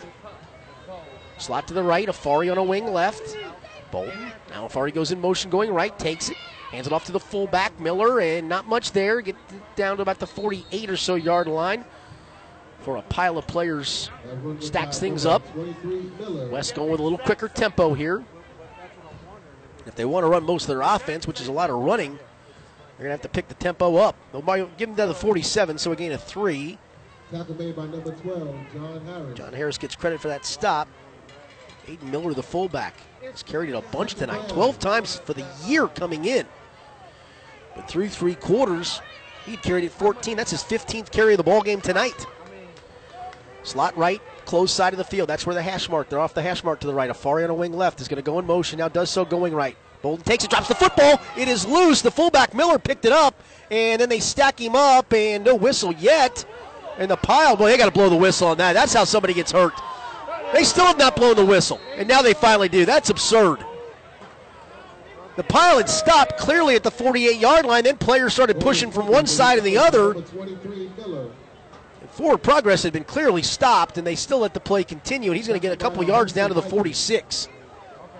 [1.38, 3.36] Slot to the right, Afari on a wing left.
[3.90, 4.30] Bolden.
[4.50, 6.36] Now Afari goes in motion going right, takes it,
[6.70, 9.20] hands it off to the fullback, Miller, and not much there.
[9.20, 9.34] Get
[9.74, 11.84] down to about the 48 or so yard line
[12.78, 14.08] for a pile of players.
[14.60, 15.42] Stacks things up.
[16.48, 18.24] West going with a little quicker tempo here.
[19.84, 22.20] If they want to run most of their offense, which is a lot of running,
[23.02, 24.14] they're going to have to pick the tempo up.
[24.30, 26.78] They'll give them to the 47, so a gain of three.
[27.32, 29.38] Tackle made by number 12, John Harris.
[29.38, 30.86] John Harris gets credit for that stop.
[31.88, 34.48] Aiden Miller, the fullback, has carried it a bunch tonight.
[34.48, 36.46] 12 times for the year coming in.
[37.74, 39.00] But through three quarters,
[39.46, 40.36] he carried it 14.
[40.36, 42.26] That's his 15th carry of the ball game tonight.
[43.64, 45.28] Slot right, close side of the field.
[45.28, 46.08] That's where the hash mark.
[46.08, 47.10] They're off the hash mark to the right.
[47.10, 48.78] A Afari on a wing left is going to go in motion.
[48.78, 49.76] Now does so going right.
[50.02, 51.20] Bolden takes it, drops the football.
[51.36, 52.02] It is loose.
[52.02, 55.92] The fullback Miller picked it up, and then they stack him up, and no whistle
[55.92, 56.44] yet.
[56.98, 58.72] And the pile, boy, they got to blow the whistle on that.
[58.74, 59.72] That's how somebody gets hurt.
[60.52, 62.84] They still have not blown the whistle, and now they finally do.
[62.84, 63.64] That's absurd.
[65.36, 69.06] The pile had stopped clearly at the 48 yard line, then players started pushing from
[69.06, 70.14] one side to the other.
[72.10, 75.46] Forward progress had been clearly stopped, and they still let the play continue, and he's
[75.46, 77.48] going to get a couple yards down to the 46.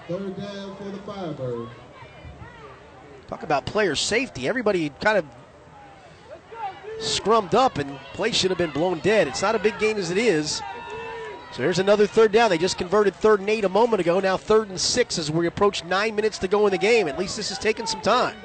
[0.09, 1.69] Third down for the Firebirds.
[3.29, 4.49] Talk about player safety.
[4.49, 5.25] Everybody kind of
[6.99, 9.29] scrummed up, and play should have been blown dead.
[9.29, 10.61] It's not a big gain as it is.
[11.53, 12.51] So here's another third down.
[12.51, 14.21] They just converted third and eight a moment ago.
[14.21, 17.09] Now third and six as we approach nine minutes to go in the game.
[17.09, 18.37] At least this is taking some time.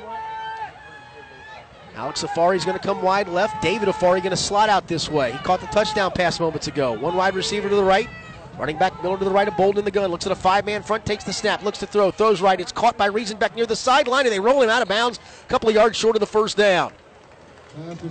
[1.96, 3.62] Alex Afari is going to come wide left.
[3.62, 5.32] David Afari going to slot out this way.
[5.32, 6.92] He caught the touchdown pass moments ago.
[6.92, 8.08] One wide receiver to the right.
[8.58, 10.10] Running back Miller to the right of Bolden in the gun.
[10.10, 12.60] Looks at a five man front, takes the snap, looks to throw, throws right.
[12.60, 15.48] It's caught by Riesenbeck near the sideline, and they roll him out of bounds a
[15.48, 16.92] couple of yards short of the first down.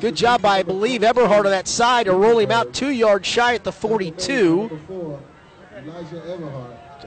[0.01, 3.27] Good job by, I believe, Eberhardt on that side to roll him out two yards
[3.27, 4.81] shy at the 42.
[4.87, 5.21] So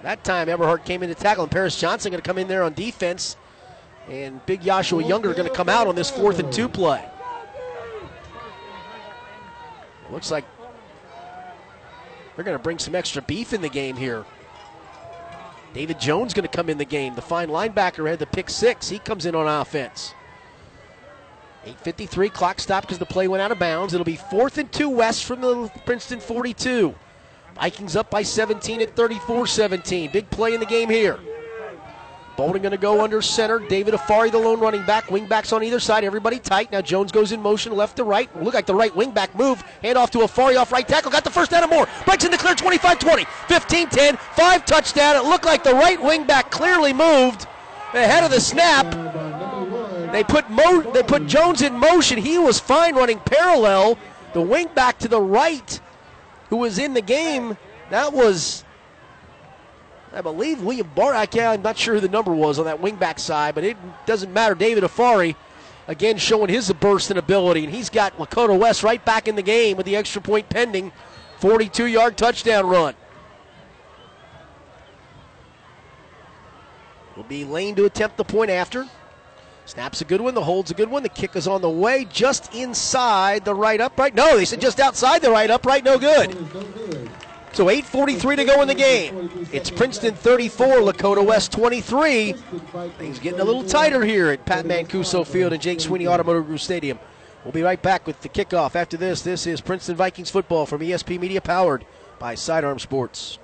[0.03, 2.63] that time, Eberhardt came in to tackle, and Paris Johnson going to come in there
[2.63, 3.38] on defense.
[4.09, 7.05] And big Joshua Younger going to come out on this fourth and two play.
[10.11, 10.43] Looks like
[12.39, 14.23] they're going to bring some extra beef in the game here.
[15.73, 17.13] David Jones going to come in the game.
[17.13, 18.87] The fine linebacker had the pick six.
[18.87, 20.13] He comes in on offense.
[21.65, 23.93] 8.53, clock stopped because the play went out of bounds.
[23.93, 26.95] It'll be fourth and two west from the Princeton 42.
[27.55, 30.09] Vikings up by 17 at 34 17.
[30.13, 31.19] Big play in the game here.
[32.39, 33.59] Bolden going to go under center.
[33.59, 35.07] David Afari, the lone running back.
[35.07, 36.05] Wingbacks on either side.
[36.05, 36.71] Everybody tight.
[36.71, 38.33] Now Jones goes in motion left to right.
[38.41, 39.61] Look like the right wingback move.
[39.83, 41.11] Hand off to Afari off right tackle.
[41.11, 41.85] Got the first down and more.
[42.05, 43.25] Breaks in the clear 25 20.
[43.25, 44.15] 15 10.
[44.15, 45.17] Five touchdown.
[45.17, 47.45] It looked like the right wingback clearly moved
[47.93, 48.85] ahead of the snap.
[50.13, 52.17] They put Mo- they put Jones in motion.
[52.19, 53.97] He was fine running parallel.
[54.31, 55.77] The wing back to the right,
[56.49, 57.57] who was in the game,
[57.89, 58.63] that was,
[60.13, 63.19] I believe, William Barak, yeah, I'm not sure who the number was on that wingback
[63.19, 64.55] side, but it doesn't matter.
[64.55, 65.35] David Afari,
[65.88, 69.43] again, showing his burst and ability, and he's got Lakota West right back in the
[69.43, 70.91] game with the extra point pending.
[71.39, 72.95] 42 yard touchdown run.
[77.15, 78.88] Will be Lane to attempt the point after.
[79.65, 80.33] Snaps a good one.
[80.33, 81.03] The hold's a good one.
[81.03, 84.15] The kick is on the way, just inside the right upright.
[84.15, 85.83] No, they said just outside the right upright.
[85.83, 86.35] No good.
[87.59, 89.29] So 8:43 to go in the game.
[89.51, 92.31] It's Princeton 34, Lakota West 23.
[92.97, 96.61] Things getting a little tighter here at Pat Mancuso Field and Jake Sweeney Automotive Group
[96.61, 96.99] Stadium.
[97.43, 99.23] We'll be right back with the kickoff after this.
[99.23, 101.83] This is Princeton Vikings football from ESP Media, powered
[102.17, 103.39] by Sidearm Sports.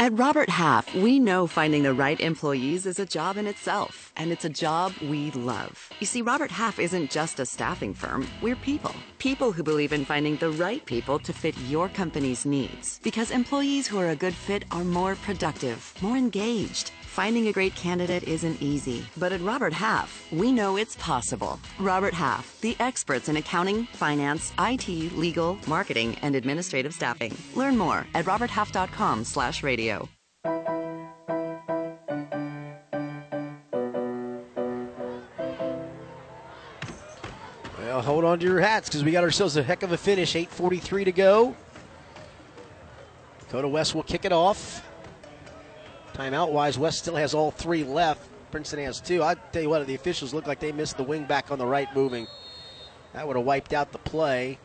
[0.00, 4.32] At Robert Half, we know finding the right employees is a job in itself, and
[4.32, 5.90] it's a job we love.
[6.00, 8.94] You see, Robert Half isn't just a staffing firm, we're people.
[9.18, 12.98] People who believe in finding the right people to fit your company's needs.
[13.02, 16.92] Because employees who are a good fit are more productive, more engaged.
[17.10, 21.58] Finding a great candidate isn't easy, but at Robert Half, we know it's possible.
[21.80, 27.36] Robert Half, the experts in accounting, finance, IT, legal, marketing, and administrative staffing.
[27.56, 30.08] Learn more at roberthalf.com/radio.
[37.80, 40.36] Well, hold on to your hats because we got ourselves a heck of a finish.
[40.36, 41.56] 8:43 to go.
[43.48, 44.86] Lakota West will kick it off.
[46.20, 48.28] Timeout wise, West still has all three left.
[48.50, 49.22] Princeton has two.
[49.22, 51.64] I tell you what, the officials look like they missed the wing back on the
[51.64, 52.26] right moving.
[53.14, 54.58] That would have wiped out the play,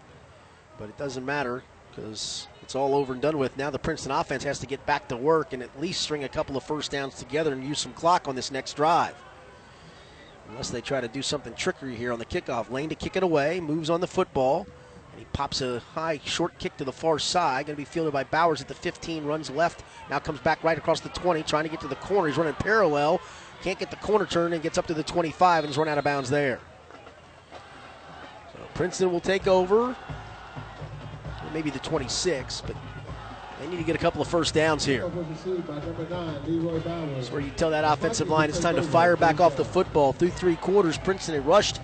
[0.78, 3.56] but it doesn't matter because it's all over and done with.
[3.56, 6.30] Now the Princeton offense has to get back to work and at least string a
[6.30, 9.16] couple of first downs together and use some clock on this next drive.
[10.50, 12.70] Unless they try to do something trickery here on the kickoff.
[12.70, 14.68] Lane to kick it away, moves on the football.
[15.16, 17.68] And he pops a high short kick to the far side.
[17.68, 19.86] Going to be fielded by Bowers at the 15, runs left.
[20.10, 22.28] Now comes back right across the 20, trying to get to the corner.
[22.28, 23.22] He's running parallel.
[23.62, 25.98] Can't get the corner turn and gets up to the 25 and is run out
[25.98, 26.60] of bounds there.
[28.52, 29.96] So Princeton will take over.
[31.54, 32.76] Maybe the 26, but
[33.62, 35.08] they need to get a couple of first downs here.
[35.08, 35.46] That's
[37.32, 40.12] where you tell that offensive line it's time to fire back off the football.
[40.12, 41.80] Through three quarters, Princeton had rushed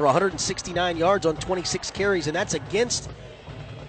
[0.00, 3.10] for 169 yards on 26 carries, and that's against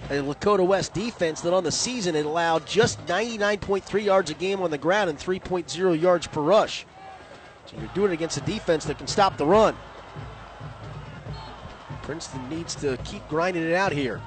[0.09, 4.59] a Lakota West defense that on the season it allowed just 99.3 yards a game
[4.59, 6.85] on the ground and 3.0 yards per rush.
[7.65, 9.73] So you're doing it against a defense that can stop the run.
[12.01, 14.19] Princeton needs to keep grinding it out here.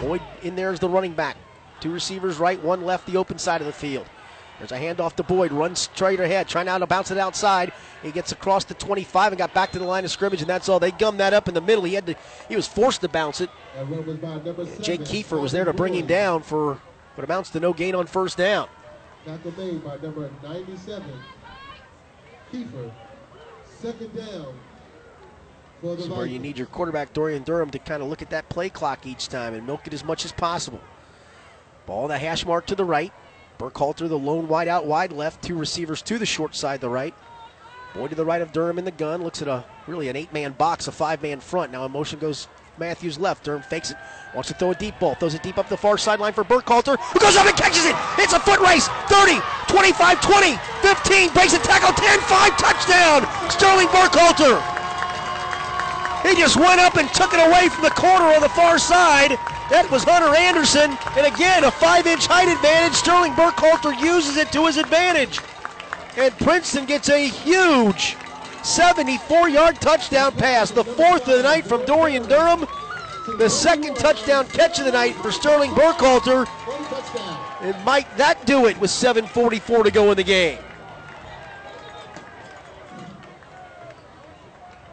[0.00, 1.36] Boyd in there is the running back.
[1.78, 4.08] Two receivers right, one left, the open side of the field.
[4.58, 7.72] There's a handoff to Boyd, runs straight ahead, trying now to bounce it outside.
[8.02, 10.68] He gets across the 25 and got back to the line of scrimmage, and that's
[10.68, 10.80] all.
[10.80, 11.84] They gummed that up in the middle.
[11.84, 12.16] He had to,
[12.48, 13.50] he was forced to bounce it.
[14.80, 16.80] Jake Kiefer was there to bring him down for
[17.14, 18.68] what amounts to no gain on first down.
[19.24, 21.04] Tackle made by number 97,
[22.52, 22.90] Kiefer.
[23.80, 24.54] Second down.
[25.80, 28.22] For the This is where you need your quarterback Dorian Durham to kind of look
[28.22, 30.80] at that play clock each time and milk it as much as possible.
[31.86, 33.12] Ball the hash mark to the right.
[33.58, 35.42] Burkhalter, the lone wide out wide left.
[35.42, 37.14] Two receivers to the short side, the right.
[37.94, 39.22] Boyd to the right of Durham in the gun.
[39.22, 41.72] Looks at a really an eight man box, a five man front.
[41.72, 42.46] Now in motion goes
[42.78, 43.44] Matthews left.
[43.44, 43.96] Durham fakes it.
[44.34, 45.14] Wants to throw a deep ball.
[45.16, 47.96] Throws it deep up the far sideline for Burkhalter, who goes up and catches it.
[48.18, 48.86] It's a foot race.
[49.08, 51.32] 30, 25, 20, 15.
[51.32, 51.92] Breaks a tackle.
[51.92, 52.56] 10, 5.
[52.58, 53.50] Touchdown.
[53.50, 54.62] Sterling Burkhalter.
[56.22, 59.38] He just went up and took it away from the corner on the far side.
[59.70, 60.96] That was Hunter Anderson.
[61.16, 62.94] And again, a five inch height advantage.
[62.94, 65.40] Sterling Burkhalter uses it to his advantage.
[66.16, 68.16] And Princeton gets a huge
[68.62, 72.66] 74 yard touchdown pass, the fourth of the night from Dorian Durham.
[73.36, 76.46] The second touchdown catch of the night for Sterling Burkhalter.
[77.60, 80.58] And might that do it with 7.44 to go in the game?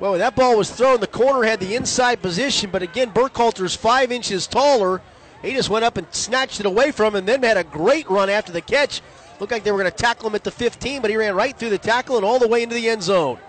[0.06, 4.12] Well, that ball was thrown, the corner had the inside position, but again, Burkhalter's five
[4.12, 5.02] inches taller.
[5.42, 8.08] He just went up and snatched it away from him, and then had a great
[8.08, 9.02] run after the catch.
[9.40, 11.58] Looked like they were going to tackle him at the 15, but he ran right
[11.58, 13.40] through the tackle and all the way into the end zone.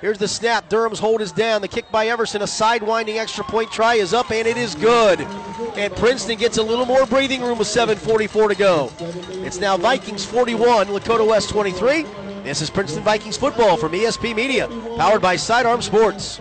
[0.00, 0.68] Here's the snap.
[0.68, 1.62] Durham's hold is down.
[1.62, 5.22] The kick by Everson, a sidewinding extra point try is up, and it is good.
[5.76, 8.92] And Princeton gets a little more breathing room with 7.44 to go.
[9.44, 12.06] It's now Vikings 41, Lakota West 23.
[12.44, 16.40] This is Princeton Vikings football from ESP Media, powered by Sidearm Sports.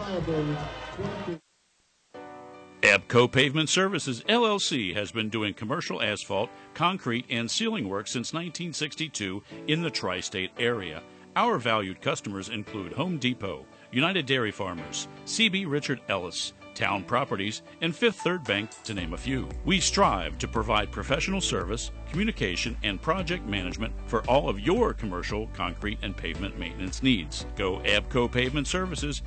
[2.82, 9.44] Abco Pavement Services LLC has been doing commercial asphalt, concrete, and sealing work since 1962
[9.68, 11.02] in the tri state area.
[11.36, 17.94] Our valued customers include Home Depot, United Dairy Farmers, CB Richard Ellis, Town Properties, and
[17.94, 19.50] Fifth Third Bank, to name a few.
[19.66, 25.48] We strive to provide professional service, communication, and project management for all of your commercial,
[25.48, 27.48] concrete, and pavement maintenance needs.
[27.56, 29.24] Go Abco Pavement Services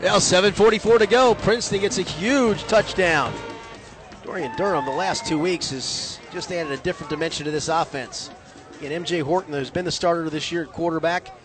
[0.00, 1.34] Well, 7.44 to go.
[1.34, 3.32] Princeton gets a huge touchdown.
[4.30, 8.30] Dorian Durham, the last two weeks, has just added a different dimension to this offense.
[8.78, 11.36] Again, MJ Horton, who's been the starter this year at quarterback,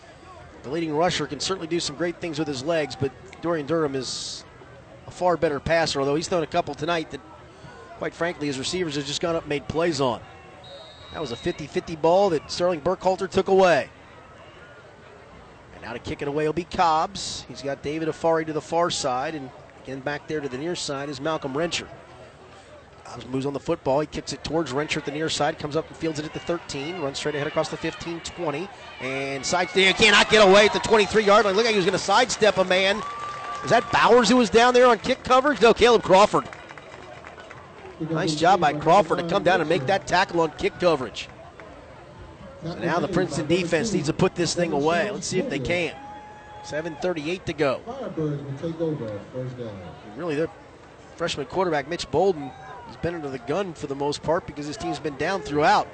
[0.62, 3.10] the leading rusher, can certainly do some great things with his legs, but
[3.42, 4.44] Dorian Durham is
[5.08, 7.20] a far better passer, although he's thrown a couple tonight that,
[7.98, 10.20] quite frankly, his receivers have just gone up and made plays on.
[11.12, 13.90] That was a 50 50 ball that Sterling Burkhalter took away.
[15.74, 17.46] And now to kick it away will be Cobbs.
[17.48, 19.50] He's got David Afari to the far side, and
[19.82, 21.88] again back there to the near side is Malcolm Rencher.
[23.24, 24.00] Moves on the football.
[24.00, 26.34] He kicks it towards Rencher at the near side, comes up and fields it at
[26.34, 28.68] the 13, runs straight ahead across the 15 20,
[29.00, 31.54] and side he cannot get away at the 23 yard line.
[31.54, 33.02] Look like he was going to sidestep a man.
[33.64, 35.60] Is that Bowers who was down there on kick coverage?
[35.60, 36.44] No, Caleb Crawford.
[38.10, 41.28] Nice job by Crawford to come down and make that tackle on kick coverage.
[42.62, 45.10] So now the Princeton defense needs to put this thing away.
[45.10, 45.94] Let's see if they can.
[46.64, 47.80] 7.38 to go.
[47.86, 49.70] Firebirds will take over first down.
[50.16, 50.48] Really, their
[51.16, 52.50] freshman quarterback, Mitch Bolden,
[52.86, 55.88] has been under the gun for the most part because his team's been down throughout.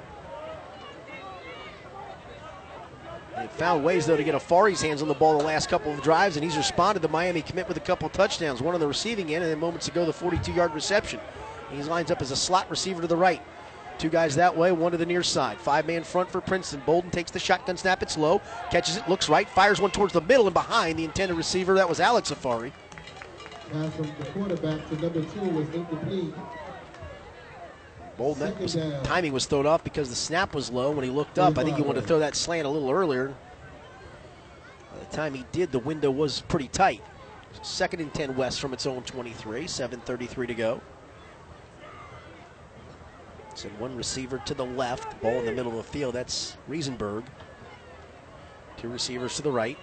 [3.35, 6.01] They found ways, though, to get Afari's hands on the ball the last couple of
[6.01, 9.33] drives, and he's responded to Miami commit with a couple touchdowns, one on the receiving
[9.33, 11.19] end, and then moments ago, the 42 yard reception.
[11.71, 13.41] He lines up as a slot receiver to the right.
[13.97, 15.57] Two guys that way, one to the near side.
[15.57, 16.81] Five man front for Princeton.
[16.85, 18.01] Bolden takes the shotgun snap.
[18.03, 18.41] It's low.
[18.69, 21.75] Catches it, looks right, fires one towards the middle and behind the intended receiver.
[21.75, 22.71] That was Alex Afari.
[23.71, 26.33] Pass from the quarterback to number two was incomplete.
[28.17, 31.39] Bolden, that was, timing was thrown off because the snap was low when he looked
[31.39, 31.57] up.
[31.57, 33.33] I think he wanted to throw that slant a little earlier.
[34.91, 37.01] By the time he did, the window was pretty tight.
[37.63, 40.81] Second and 10 West from its own 23, 7.33 to go.
[43.55, 46.15] Send one receiver to the left, ball in the middle of the field.
[46.15, 47.23] That's Riesenbeck.
[48.77, 49.77] Two receivers to the right.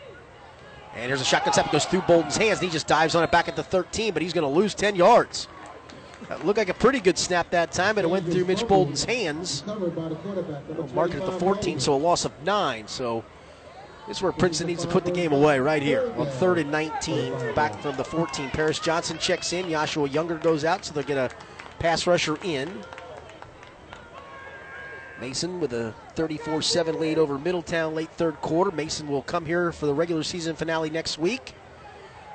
[0.94, 1.66] And here's a shotgun snap.
[1.66, 4.12] It goes through Bolden's hands, and he just dives on it back at the 13,
[4.12, 5.46] but he's going to lose 10 yards.
[6.30, 9.02] That looked like a pretty good snap that time, but it went through Mitch Bolden's
[9.02, 9.64] hands.
[9.66, 10.68] Covered by the quarterback.
[10.68, 12.86] number Mark it at the 14, so a loss of nine.
[12.86, 13.24] So
[14.06, 16.70] this is where Princeton needs to put the game away right here on third and
[16.70, 18.48] 19, back from the 14.
[18.50, 19.68] Paris Johnson checks in.
[19.70, 21.34] Joshua Younger goes out, so they're going to
[21.80, 22.70] pass rusher in.
[25.20, 28.70] Mason with a 34 7 lead over Middletown late third quarter.
[28.70, 31.54] Mason will come here for the regular season finale next week.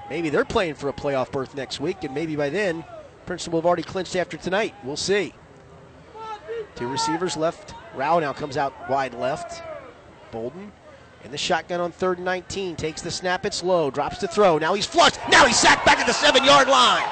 [0.10, 2.84] Maybe they're playing for a playoff berth next week, and maybe by then
[3.26, 4.74] Princeton will have already clinched after tonight.
[4.84, 5.34] We'll see.
[6.76, 7.74] Two receivers left.
[7.96, 9.64] Rao now comes out wide left.
[10.32, 10.72] Bolden
[11.26, 12.76] in the shotgun on third and 19.
[12.76, 13.46] Takes the snap.
[13.46, 13.90] It's low.
[13.90, 14.58] Drops to throw.
[14.58, 15.20] Now he's flushed.
[15.30, 17.04] Now he's sacked back at the seven yard line.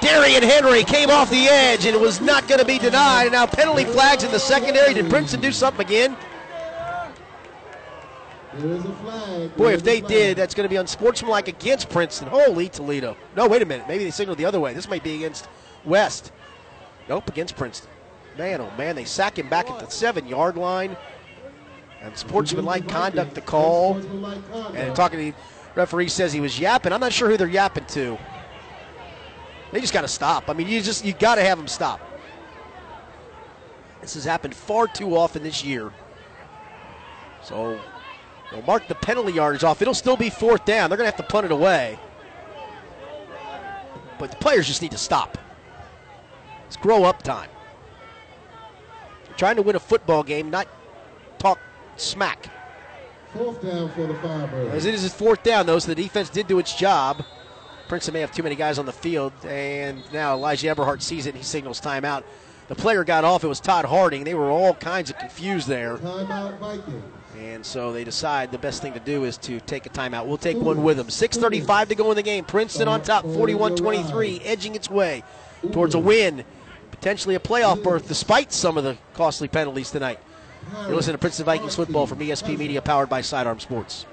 [0.00, 3.24] Darian Henry came off the edge and it was not going to be denied.
[3.24, 4.94] And now penalty flags in the secondary.
[4.94, 6.16] Did Princeton do something again?
[8.58, 9.56] There is a flag.
[9.56, 12.28] Boy, There if they did, that's going to be unsportsmanlike against Princeton.
[12.28, 13.16] Holy Toledo.
[13.36, 13.86] No, wait a minute.
[13.88, 14.74] Maybe they signaled the other way.
[14.74, 15.48] This might be against
[15.84, 16.32] West.
[17.08, 17.90] Nope, against Princeton.
[18.36, 20.96] Man, oh man, they sack him back at the seven yard line.
[22.00, 23.96] And sportsmanlike conduct the call.
[24.74, 25.34] And talking to the
[25.74, 26.92] referee says he was yapping.
[26.92, 28.18] I'm not sure who they're yapping to.
[29.72, 30.48] They just got to stop.
[30.48, 32.00] I mean, you just you got to have them stop.
[34.00, 35.92] This has happened far too often this year.
[37.42, 37.80] So
[38.50, 39.82] they'll mark the penalty yardage off.
[39.82, 40.90] It'll still be fourth down.
[40.90, 41.98] They're going to have to punt it away.
[44.18, 45.38] But the players just need to stop.
[46.66, 47.48] It's grow up time.
[49.26, 50.68] You're trying to win a football game, not
[51.38, 51.58] talk
[51.96, 52.50] smack.
[53.32, 54.72] Fourth down for the Firebirds.
[54.72, 57.24] As it is fourth down, though, so the defense did do its job.
[57.88, 61.30] Princeton may have too many guys on the field, and now Elijah Eberhardt sees it
[61.30, 62.22] and he signals timeout.
[62.68, 63.44] The player got off.
[63.44, 64.24] It was Todd Harding.
[64.24, 65.98] They were all kinds of confused there.
[67.38, 70.26] And so they decide the best thing to do is to take a timeout.
[70.26, 71.06] We'll take one with them.
[71.06, 72.44] 6.35 to go in the game.
[72.44, 75.22] Princeton on top, 41 23, edging its way
[75.72, 76.44] towards a win,
[76.90, 80.20] potentially a playoff berth, despite some of the costly penalties tonight.
[80.86, 84.04] You're listening to Princeton Vikings football from ESP Media, powered by Sidearm Sports.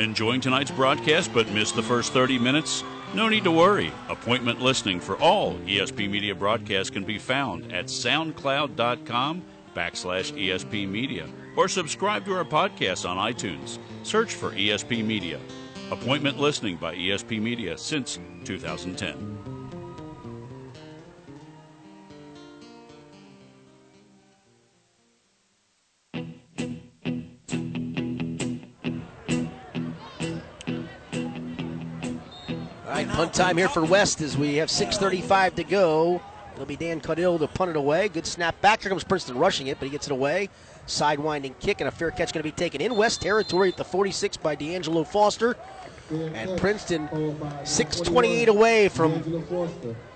[0.00, 2.82] Enjoying tonight's broadcast but missed the first 30 minutes?
[3.14, 3.92] No need to worry.
[4.08, 9.42] Appointment listening for all ESP Media broadcasts can be found at soundcloud.com
[9.76, 13.78] backslash ESP Media or subscribe to our podcast on iTunes.
[14.02, 15.38] Search for ESP Media.
[15.92, 19.53] Appointment listening by ESP Media since 2010.
[33.14, 36.20] Punt time here for West as we have 6.35 to go.
[36.54, 38.08] It'll be Dan Caudill to punt it away.
[38.08, 38.82] Good snap back.
[38.82, 40.48] Here comes Princeton rushing it, but he gets it away.
[40.88, 43.84] Sidewinding kick, and a fair catch going to be taken in West territory at the
[43.84, 45.56] 46 by D'Angelo Foster.
[46.10, 49.22] And Princeton 6:28 away from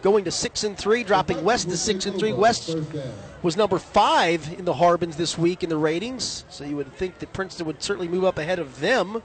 [0.03, 2.33] going to six and three, dropping West to six and three.
[2.33, 2.77] West
[3.43, 7.21] was number five in the Harbins this week in the ratings, so you would think
[7.21, 9.23] that Princeton would certainly move up ahead of them.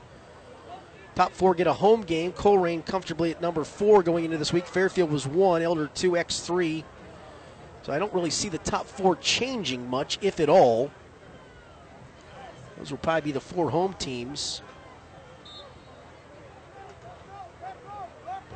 [1.15, 2.31] Top four get a home game.
[2.31, 4.65] Colerain comfortably at number four going into this week.
[4.65, 6.83] Fairfield was one, Elder two, X three.
[7.83, 10.89] So I don't really see the top four changing much, if at all.
[12.77, 14.61] Those will probably be the four home teams.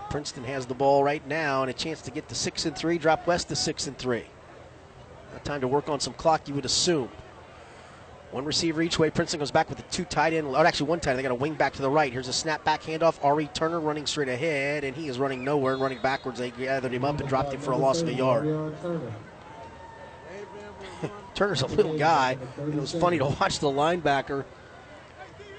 [0.10, 2.98] Princeton has the ball right now and a chance to get to six and three,
[2.98, 4.26] drop West to six and three.
[5.44, 7.10] Time to work on some clock, you would assume.
[8.32, 9.10] One receiver each way.
[9.10, 10.54] Princeton goes back with the two tight end.
[10.54, 11.20] Actually, one tight end.
[11.20, 12.12] They got a wing back to the right.
[12.12, 13.24] Here's a snap back handoff.
[13.24, 16.40] Ari Turner running straight ahead, and he is running nowhere and running backwards.
[16.40, 18.76] They gathered him up and dropped him for a loss of a yard.
[21.36, 22.38] Turner's a little guy.
[22.58, 24.44] It was funny to watch the linebacker,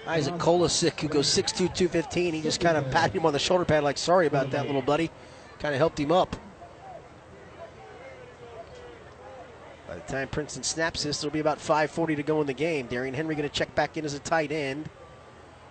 [0.06, 2.34] Isaac Kolasic, who goes 6'2", 215.
[2.34, 4.82] He just kind of patted him on the shoulder pad like, sorry about that, little
[4.82, 5.10] buddy.
[5.58, 6.36] Kind of helped him up.
[9.88, 12.86] By the time Princeton snaps this, there'll be about 5.40 to go in the game.
[12.86, 14.88] Darian Henry going to check back in as a tight end.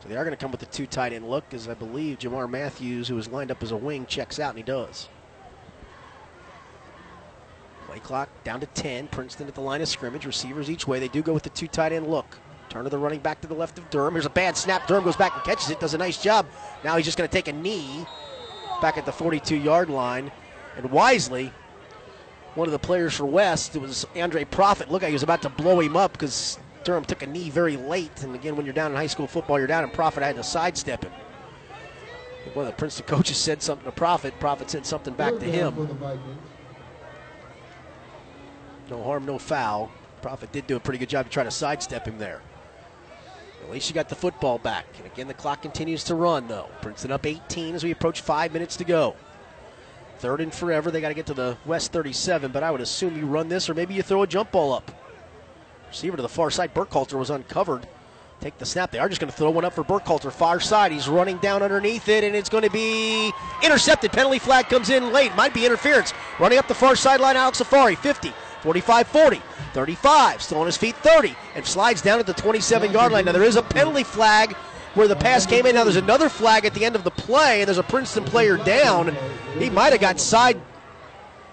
[0.02, 2.18] So they are going to come with the two tight end look, as I believe
[2.18, 5.08] Jamar Matthews, who was lined up as a wing, checks out, and he does.
[7.86, 9.08] Play clock down to 10.
[9.10, 10.26] Princeton at the line of scrimmage.
[10.26, 11.00] Receivers each way.
[11.00, 12.38] They do go with the two tight end look.
[12.70, 14.16] Turner the running back to the left of Durham.
[14.16, 14.88] Here's a bad snap.
[14.88, 15.80] Durham goes back and catches it.
[15.80, 16.48] Does a nice job.
[16.84, 18.06] Now he's just going to take a knee
[18.82, 20.32] back at the 42 yard line.
[20.76, 21.54] And wisely,
[22.58, 25.44] one of the players for West, it was Andre Profit, looked like he was about
[25.44, 28.24] to blow him up because Durham took a knee very late.
[28.24, 30.44] And again, when you're down in high school football, you're down, and Profit had to
[30.44, 31.12] sidestep him.
[32.54, 34.40] One of the Princeton coaches said something to Profit.
[34.40, 36.00] Profit said something back to him.
[38.90, 39.92] No harm, no foul.
[40.24, 42.42] Profit did do a pretty good job to try to sidestep him there.
[43.64, 44.86] At least you got the football back.
[44.98, 46.70] And again, the clock continues to run, though.
[46.82, 49.16] Princeton up 18 as we approach five minutes to go.
[50.20, 50.90] Third and forever.
[50.90, 53.70] They got to get to the West 37, but I would assume you run this
[53.70, 54.92] or maybe you throw a jump ball up.
[55.90, 56.74] Receiver to the far side.
[56.74, 57.88] Burkhalter was uncovered.
[58.40, 58.92] Take the snap.
[58.92, 60.32] They are just going to throw one up for Burkhalter.
[60.32, 60.92] Far side.
[60.92, 63.32] He's running down underneath it, and it's going to be
[63.64, 64.12] intercepted.
[64.12, 65.36] Penalty flag comes in late.
[65.36, 66.14] Might be interference.
[66.40, 67.98] Running up the far sideline, Alex Afari.
[67.98, 68.32] 50,
[68.62, 69.42] 45 40,
[69.74, 73.26] 35, still on his feet 30, and slides down at the 27 yard line.
[73.26, 74.56] Now, there is a penalty flag
[74.98, 75.76] where the pass came in.
[75.76, 78.58] Now, there's another flag at the end of the play, and there's a Princeton player
[78.58, 79.16] down.
[79.60, 80.60] He might have got side.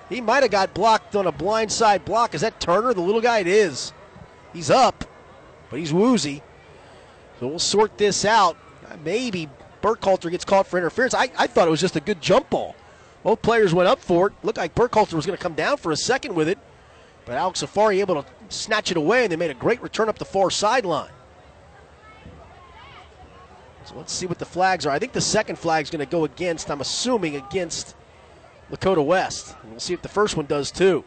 [0.08, 2.34] He might have got blocked on a blind side block.
[2.34, 3.40] Is that Turner, the little guy?
[3.40, 3.92] It is.
[4.55, 5.05] He's up,
[5.68, 6.42] but he's woozy.
[7.39, 8.56] So we'll sort this out.
[9.05, 9.48] Maybe
[9.82, 11.12] Burkhalter gets caught for interference.
[11.12, 12.74] I, I thought it was just a good jump ball.
[13.23, 14.32] Both players went up for it.
[14.42, 16.58] Looked like Burkhalter was going to come down for a second with it.
[17.26, 20.18] But Alex Afari able to snatch it away, and they made a great return up
[20.18, 21.10] the far sideline.
[23.84, 24.90] So let's see what the flags are.
[24.90, 27.94] I think the second flag is going to go against, I'm assuming, against
[28.70, 29.54] Lakota West.
[29.62, 31.04] And we'll see if the first one does too.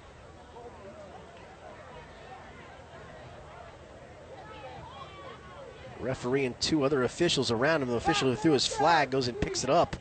[5.99, 7.89] Referee and two other officials around him.
[7.89, 9.95] The official who threw his flag goes and picks it up.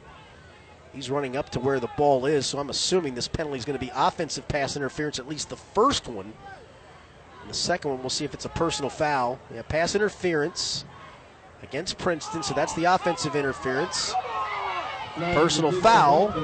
[0.92, 3.78] He's running up to where the ball is, so I'm assuming this penalty is going
[3.78, 6.32] to be offensive pass interference, at least the first one.
[7.42, 9.38] And the second one, we'll see if it's a personal foul.
[9.54, 10.84] Yeah, pass interference
[11.68, 14.14] against Princeton, so that's the offensive interference.
[15.16, 16.34] Personal foul,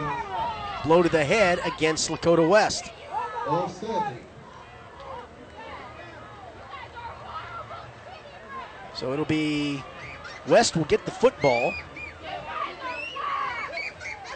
[0.84, 2.90] blow to the head against Lakota West.
[8.94, 9.82] So it'll be
[10.46, 11.74] West will get the football.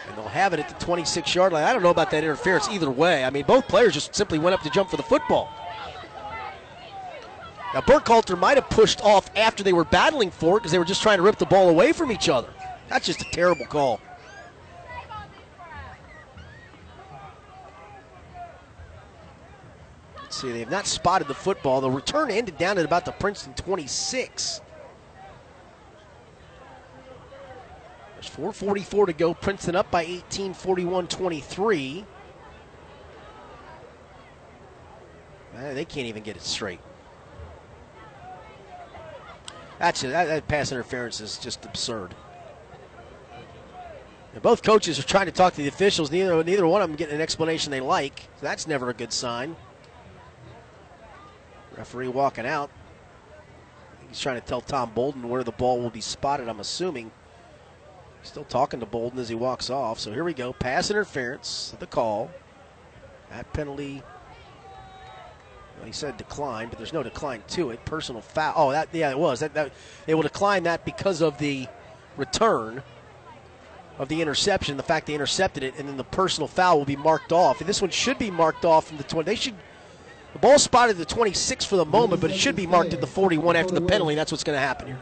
[0.07, 1.63] And they'll have it at the 26 yard line.
[1.63, 3.25] I don't know about that interference either way.
[3.25, 5.49] I mean, both players just simply went up to jump for the football.
[7.73, 10.85] Now, Burkhalter might have pushed off after they were battling for it because they were
[10.85, 12.49] just trying to rip the ball away from each other.
[12.87, 13.99] That's just a terrible call.
[20.15, 21.81] Let's see, they have not spotted the football.
[21.81, 24.61] The return ended down at about the Princeton 26.
[28.15, 29.33] There's 4.44 to go.
[29.33, 32.05] Princeton up by 18, 41 23.
[35.73, 36.79] They can't even get it straight.
[39.79, 40.01] It.
[40.01, 42.15] That, that pass interference is just absurd.
[44.41, 46.11] Both coaches are trying to talk to the officials.
[46.11, 48.19] Neither neither one of them getting an explanation they like.
[48.19, 49.55] So that's never a good sign.
[51.75, 52.69] Referee walking out.
[54.07, 56.47] He's trying to tell Tom Bolden where the ball will be spotted.
[56.47, 57.11] I'm assuming.
[58.23, 59.99] Still talking to Bolden as he walks off.
[59.99, 60.53] So here we go.
[60.53, 61.75] Pass interference.
[61.79, 62.31] The call.
[63.29, 64.03] That penalty
[65.85, 67.83] he said decline, but there's no decline to it.
[67.85, 68.53] Personal foul.
[68.55, 69.39] Oh, that yeah, it was.
[69.39, 69.71] That, that
[70.05, 71.67] they will decline that because of the
[72.17, 72.83] return
[73.99, 76.95] of the interception, the fact they intercepted it, and then the personal foul will be
[76.95, 77.59] marked off.
[77.59, 79.25] And this one should be marked off from the 20.
[79.25, 79.55] They should.
[80.33, 83.07] The ball spotted the 26 for the moment, but it should be marked at the
[83.07, 84.13] 41 after the penalty.
[84.13, 84.99] That's what's going to happen here.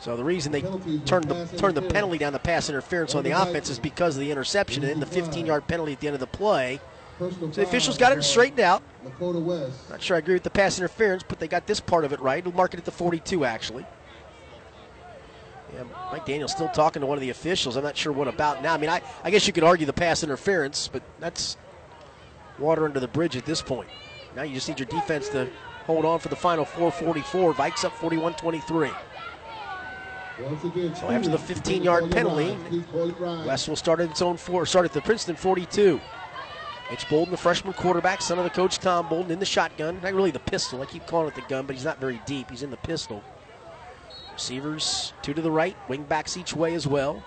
[0.00, 0.62] So the reason they
[1.06, 4.20] turned the turned the penalty down the pass interference on the offense is because of
[4.20, 6.80] the interception and then the 15-yard penalty at the end of the play.
[7.18, 8.82] So the officials got it straightened out.
[9.90, 12.20] Not sure I agree with the pass interference, but they got this part of it
[12.20, 12.44] right.
[12.44, 13.84] We'll mark it at the 42, actually.
[15.74, 17.76] Yeah, Mike Daniels still talking to one of the officials.
[17.76, 18.72] I'm not sure what about now.
[18.72, 21.56] I mean, I, I guess you could argue the pass interference, but that's
[22.58, 23.88] water under the bridge at this point.
[24.34, 25.48] Now you just need your defense to
[25.86, 27.54] hold on for the final 444.
[27.54, 28.90] Vikes up 41 23.
[30.94, 32.56] So after the 15 yard penalty,
[33.44, 36.00] West will start at its own four, start at the Princeton 42.
[36.90, 40.00] Mitch Bolden, the freshman quarterback, son of the coach Tom Bolden, in the shotgun.
[40.02, 40.80] Not really the pistol.
[40.80, 42.50] I keep calling it the gun, but he's not very deep.
[42.50, 43.22] He's in the pistol.
[44.32, 47.22] Receivers, two to the right, wing backs each way as well.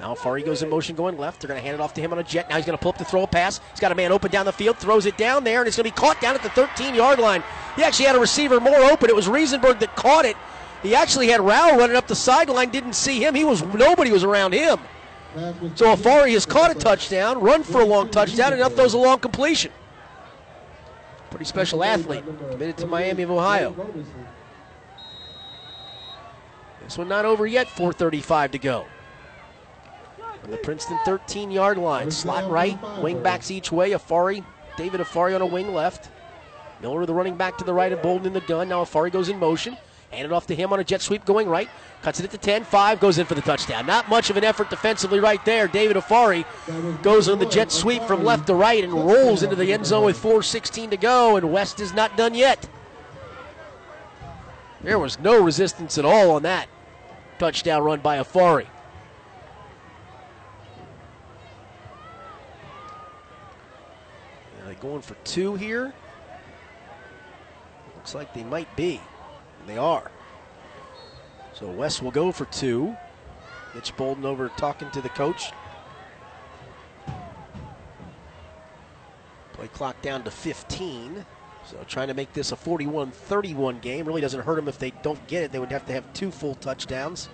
[0.00, 1.40] Now far he goes in motion going left.
[1.40, 2.48] They're going to hand it off to him on a jet.
[2.48, 3.60] Now he's going to pull up to throw a pass.
[3.70, 5.88] He's got a man open down the field, throws it down there, and it's going
[5.88, 7.42] to be caught down at the 13 yard line.
[7.76, 9.10] He actually had a receiver more open.
[9.10, 10.36] It was Riesenbeck that caught it.
[10.82, 13.34] He actually had Rao running up the sideline, didn't see him.
[13.34, 14.80] He was nobody was around him.
[15.34, 18.98] So Afari has caught a touchdown, run for a long touchdown, and now throws a
[18.98, 19.72] long completion.
[21.30, 23.74] Pretty special athlete, committed to Miami of Ohio.
[26.82, 28.86] This one not over yet, 4.35 to go.
[30.42, 33.92] From the Princeton 13 yard line, slot right, wing backs each way.
[33.92, 34.44] Afari,
[34.76, 36.10] David Afari on a wing left.
[36.82, 38.68] Miller, the running back to the right, and Bolden in the gun.
[38.68, 39.76] Now Afari goes in motion.
[40.12, 41.70] Hand it off to him on a jet sweep going right.
[42.02, 43.86] Cuts it at the 10 5, goes in for the touchdown.
[43.86, 45.66] Not much of an effort defensively right there.
[45.66, 46.44] David Afari
[47.02, 50.04] goes on the jet sweep from left to right and rolls into the end zone
[50.04, 52.68] with 4.16 to go, and West is not done yet.
[54.82, 56.68] There was no resistance at all on that
[57.38, 58.66] touchdown run by Afari.
[64.60, 65.94] Are they going for two here?
[67.96, 69.00] Looks like they might be.
[69.66, 70.10] They are.
[71.54, 72.96] So West will go for two.
[73.74, 75.52] Mitch Bolden over talking to the coach.
[79.52, 81.24] Play clock down to 15.
[81.64, 84.06] So trying to make this a 41 31 game.
[84.06, 85.52] Really doesn't hurt them if they don't get it.
[85.52, 87.28] They would have to have two full touchdowns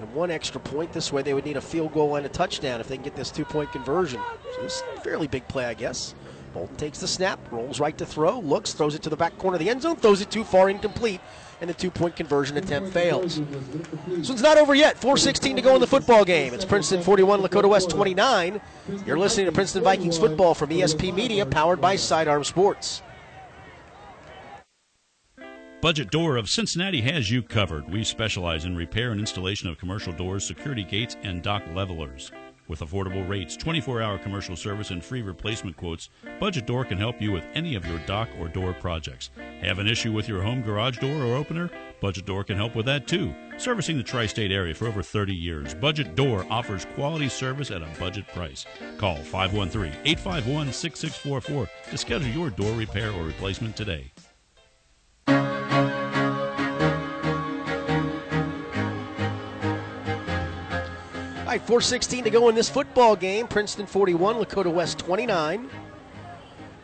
[0.00, 0.92] and one extra point.
[0.92, 3.16] This way they would need a field goal and a touchdown if they can get
[3.16, 4.20] this two point conversion.
[4.56, 6.14] So it's a fairly big play, I guess.
[6.52, 9.54] Bolden takes the snap, rolls right to throw, looks, throws it to the back corner
[9.54, 11.20] of the end zone, throws it too far incomplete,
[11.60, 13.40] and the two point conversion attempt fails.
[14.08, 15.00] This one's not over yet.
[15.00, 16.52] 4.16 to go in the football game.
[16.54, 18.60] It's Princeton 41, Lakota West 29.
[19.06, 23.02] You're listening to Princeton Vikings football from ESP Media, powered by Sidearm Sports.
[25.80, 27.90] Budget Door of Cincinnati has you covered.
[27.90, 32.30] We specialize in repair and installation of commercial doors, security gates, and dock levelers.
[32.70, 36.08] With affordable rates, 24 hour commercial service, and free replacement quotes,
[36.38, 39.30] Budget Door can help you with any of your dock or door projects.
[39.60, 41.68] Have an issue with your home garage door or opener?
[42.00, 43.34] Budget Door can help with that too.
[43.58, 47.82] Servicing the tri state area for over 30 years, Budget Door offers quality service at
[47.82, 48.64] a budget price.
[48.98, 54.12] Call 513 851 6644 to schedule your door repair or replacement today.
[61.50, 63.48] All right, 4.16 to go in this football game.
[63.48, 65.68] Princeton 41, Lakota West 29.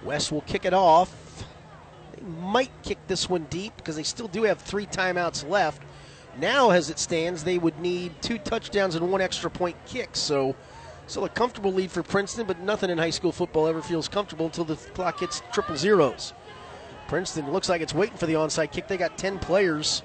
[0.02, 1.44] West will kick it off.
[2.12, 5.82] They might kick this one deep because they still do have three timeouts left.
[6.40, 10.16] Now, as it stands, they would need two touchdowns and one extra point kick.
[10.16, 10.56] So,
[11.06, 14.46] still a comfortable lead for Princeton, but nothing in high school football ever feels comfortable
[14.46, 16.32] until the clock hits triple zeros.
[17.06, 18.88] Princeton looks like it's waiting for the onside kick.
[18.88, 20.02] They got 10 players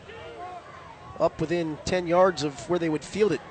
[1.20, 3.42] up within 10 yards of where they would field it.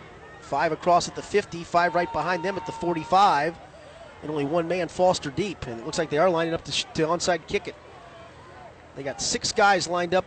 [0.50, 3.56] Five across at the 50, five right behind them at the 45,
[4.22, 5.64] and only one man Foster deep.
[5.68, 7.76] And it looks like they are lining up to, sh- to onside kick it.
[8.96, 10.24] They got six guys lined up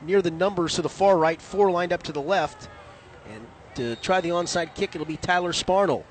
[0.00, 2.70] near the numbers to the far right, four lined up to the left.
[3.30, 6.04] And to try the onside kick, it'll be Tyler Sparnell.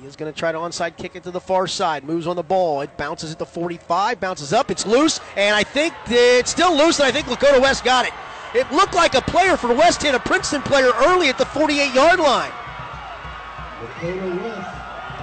[0.00, 2.02] He is going to try to onside kick it to the far side.
[2.02, 2.80] Moves on the ball.
[2.80, 4.72] It bounces at the 45, bounces up.
[4.72, 8.12] It's loose, and I think it's still loose, and I think Lakota West got it.
[8.54, 11.94] It looked like a player for West hit a Princeton player early at the 48
[11.94, 12.52] yard line.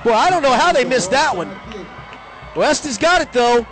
[0.03, 1.49] Well, I don't know how they missed that one.
[2.56, 3.66] West has got it, though.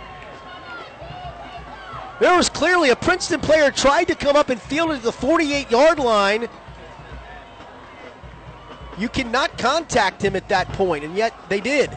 [2.20, 5.12] There was clearly a Princeton player tried to come up and field it at the
[5.12, 6.48] 48 yard line.
[8.96, 11.96] You cannot contact him at that point, and yet they did.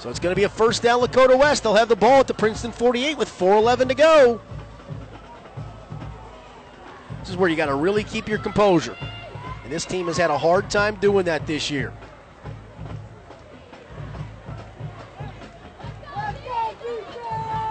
[0.00, 1.62] So it's going to be a first down Lakota West.
[1.62, 4.40] They'll have the ball at the Princeton 48 with 4.11 to go.
[7.18, 8.96] This is where you got to really keep your composure.
[9.62, 11.92] And this team has had a hard time doing that this year.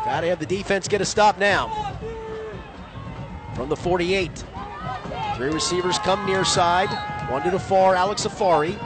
[0.05, 1.97] Got to have the defense get a stop now.
[3.55, 4.43] From the 48.
[5.35, 6.89] Three receivers come near side.
[7.31, 8.77] One to the far, Alex Afari.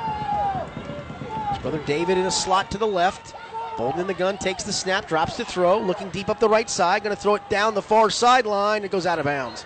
[1.64, 3.34] Brother David in a slot to the left.
[3.78, 6.70] Bolden in the gun, takes the snap, drops to throw, looking deep up the right
[6.70, 8.84] side, going to throw it down the far sideline.
[8.84, 9.66] It goes out of bounds.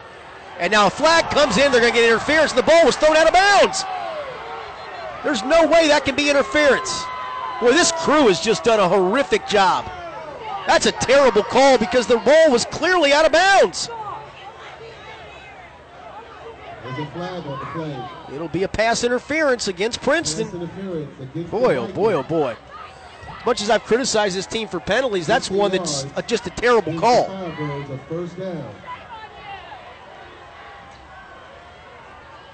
[0.59, 1.72] And now a flag comes in.
[1.72, 3.84] They're going to get interference, the ball was thrown out of bounds.
[5.24, 7.03] There's no way that can be interference.
[7.59, 9.92] Boy, this crew has just done a horrific job.
[10.67, 13.90] That's a terrible call because the ball was clearly out of bounds.
[16.84, 18.17] There's a flag on the play.
[18.34, 20.70] It'll be a pass interference against Princeton.
[21.50, 22.58] Boy, oh boy, oh boy.
[23.46, 27.00] Much as I've criticized this team for penalties, that's one that's uh, just a terrible
[27.00, 27.28] call.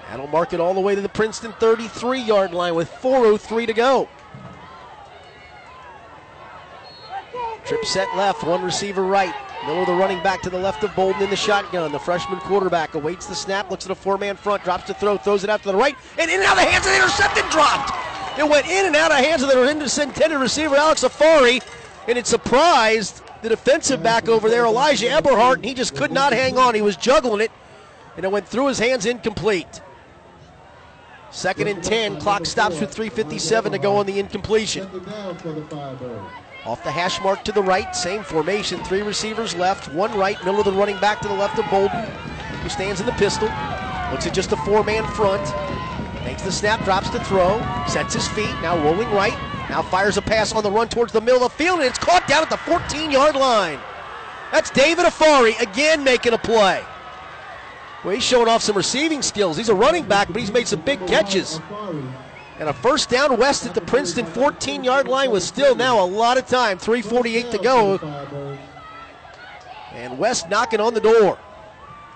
[0.08, 3.72] That'll mark it all the way to the Princeton 33 yard line with 4.03 to
[3.72, 4.08] go.
[7.66, 9.34] Trip set left, one receiver right.
[9.66, 11.92] Miller, the running back to the left of Bolden in the shotgun.
[11.92, 15.16] The freshman quarterback awaits the snap, looks at a four man front, drops to throw,
[15.16, 16.98] throws it out to the right, and in and out of the hands of the
[16.98, 17.92] intercepted, dropped.
[18.38, 21.62] It went in and out of hands of the intended receiver, Alex Afari,
[22.06, 26.34] and it surprised the defensive back over there, Elijah Eberhardt, and he just could not
[26.34, 26.74] hang on.
[26.74, 27.52] He was juggling it,
[28.16, 29.80] and it went through his hands incomplete.
[31.30, 34.88] Second and 10, clock stops with 3.57 to go on the incompletion.
[36.66, 38.82] Off the hash mark to the right, same formation.
[38.84, 40.42] Three receivers left, one right.
[40.46, 42.04] Miller, the running back to the left of Bolden,
[42.62, 43.48] who stands in the pistol.
[44.10, 45.42] Looks at just a four man front.
[46.24, 49.34] Makes the snap, drops to throw, sets his feet, now rolling right.
[49.68, 51.98] Now fires a pass on the run towards the middle of the field, and it's
[51.98, 53.78] caught down at the 14 yard line.
[54.50, 56.82] That's David Afari again making a play.
[58.04, 59.58] Well, he's showing off some receiving skills.
[59.58, 61.60] He's a running back, but he's made some big catches.
[62.58, 66.06] And a first down west at the Princeton 14 yard line with still now a
[66.06, 66.78] lot of time.
[66.78, 68.58] 3.48 to go.
[69.92, 71.38] And West knocking on the door.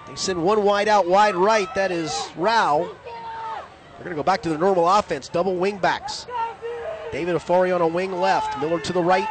[0.07, 1.73] They send one wide out, wide right.
[1.75, 2.79] That is Rao.
[2.79, 5.29] They're going to go back to the normal offense.
[5.29, 6.27] Double wing backs.
[7.11, 8.59] David Afari on a wing left.
[8.61, 9.27] Miller to the right.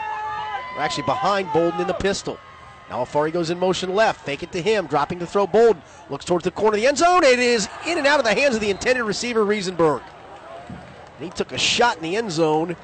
[0.76, 2.38] We're actually behind Bolden in the pistol.
[2.90, 4.26] Now Afari goes in motion left.
[4.26, 4.88] Fake it to him.
[4.88, 5.82] Dropping to throw Bolden.
[6.10, 7.24] Looks towards the corner of the end zone.
[7.24, 10.02] It is in and out of the hands of the intended receiver, Riesenbeck.
[11.18, 12.76] And he took a shot in the end zone.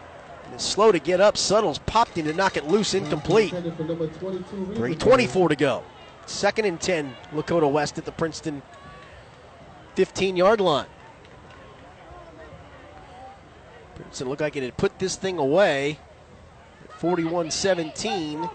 [0.46, 1.38] And it's slow to get up.
[1.38, 3.54] Suttles popped him to knock it loose, incomplete.
[3.54, 5.84] 3.24 to go.
[6.26, 8.62] Second and 10, Lakota West at the Princeton
[9.96, 10.88] 15 yard line.
[13.96, 16.00] Princeton looked like it had put this thing away
[16.84, 18.50] at 41 17.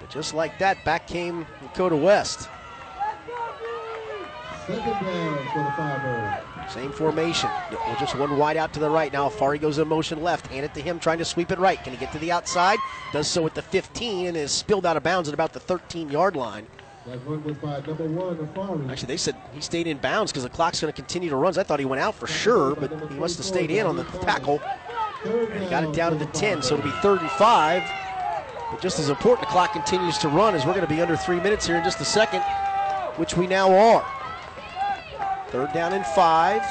[0.00, 2.48] But just like that, back came Lakota West.
[4.66, 7.50] Second down for the five same formation.
[7.98, 9.12] Just one wide out to the right.
[9.12, 10.46] Now Afari goes in motion left.
[10.46, 11.82] Hand it to him, trying to sweep it right.
[11.82, 12.78] Can he get to the outside?
[13.12, 16.10] Does so at the 15 and is spilled out of bounds at about the 13
[16.10, 16.66] yard line.
[17.04, 21.28] Number one, Actually, they said he stayed in bounds because the clock's going to continue
[21.30, 21.58] to run.
[21.58, 24.04] I thought he went out for sure, but he must have stayed in on the
[24.04, 24.62] tackle.
[25.24, 27.82] And he got it down to the 10, so it'll be third and five.
[28.70, 31.16] But just as important, the clock continues to run as we're going to be under
[31.16, 32.42] three minutes here in just a second,
[33.16, 34.21] which we now are.
[35.52, 36.62] Third down and five.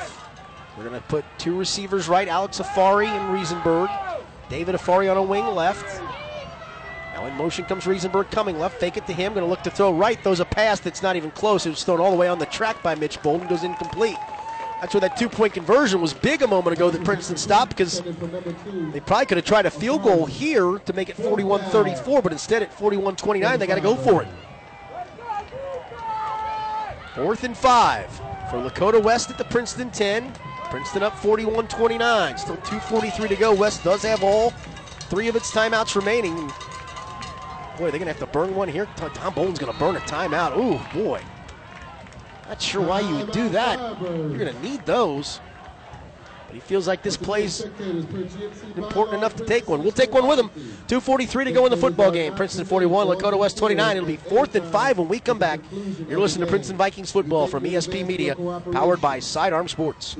[0.75, 4.19] We're going to put two receivers right, Alex Afari and Riesenbeck.
[4.49, 6.01] David Afari on a wing left.
[7.13, 8.79] Now in motion comes Riesenbeck coming left.
[8.79, 9.35] Fake it to him.
[9.35, 10.19] Going to look to throw right.
[10.23, 11.67] Throws a pass that's not even close.
[11.67, 13.47] It was thrown all the way on the track by Mitch Bolden.
[13.47, 14.17] Goes incomplete.
[14.81, 18.01] That's where that two point conversion was big a moment ago that Princeton stopped because
[18.01, 22.31] they probably could have tried a field goal here to make it 41 34, but
[22.31, 24.27] instead at 41 29, they got to go for it.
[27.13, 28.09] Fourth and five
[28.51, 30.33] for Lakota West at the Princeton 10.
[30.65, 32.37] Princeton up 41 29.
[32.37, 33.53] Still 2.43 to go.
[33.53, 34.49] West does have all
[35.09, 36.35] three of its timeouts remaining.
[37.77, 38.87] Boy, they're going to have to burn one here.
[38.97, 40.57] Tom Bolden's going to burn a timeout.
[40.57, 41.21] Ooh, boy.
[42.49, 43.79] Not sure why you would do that.
[44.01, 45.39] You're going to need those.
[46.51, 47.61] But he feels like this play's
[48.75, 49.83] important enough to take one.
[49.83, 50.49] We'll take one with him.
[50.87, 52.35] 2.43 to go in the football game.
[52.35, 53.95] Princeton 41, Lakota West 29.
[53.95, 55.61] It'll be fourth and five when we come back.
[56.09, 58.35] You're listening to Princeton Vikings football from ESP Media,
[58.73, 60.17] powered by Sidearm Sports.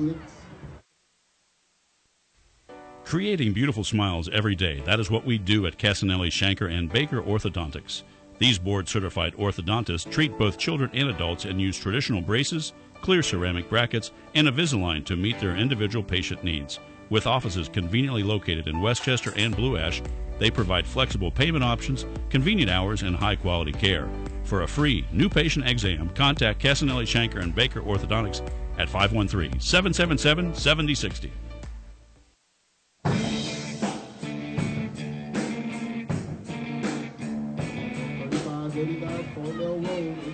[3.04, 4.80] Creating beautiful smiles every day.
[4.86, 8.04] That is what we do at Casanelli, Shanker, and Baker Orthodontics.
[8.38, 13.68] These board certified orthodontists treat both children and adults and use traditional braces clear ceramic
[13.68, 16.78] brackets, and Invisalign to meet their individual patient needs.
[17.10, 20.00] With offices conveniently located in Westchester and Blue Ash,
[20.38, 24.08] they provide flexible payment options, convenient hours, and high quality care.
[24.44, 28.40] For a free new patient exam, contact Casanelli Shanker and Baker Orthodontics
[28.78, 31.32] at 513 777 7060.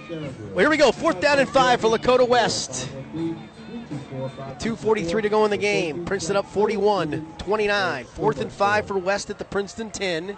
[0.09, 0.91] Well, here we go.
[0.91, 2.89] Fourth down and five for Lakota West.
[4.59, 6.07] 2.43 to go in the game.
[6.07, 8.05] Princeton up 41 29.
[8.07, 10.37] Fourth and five for West at the Princeton 10.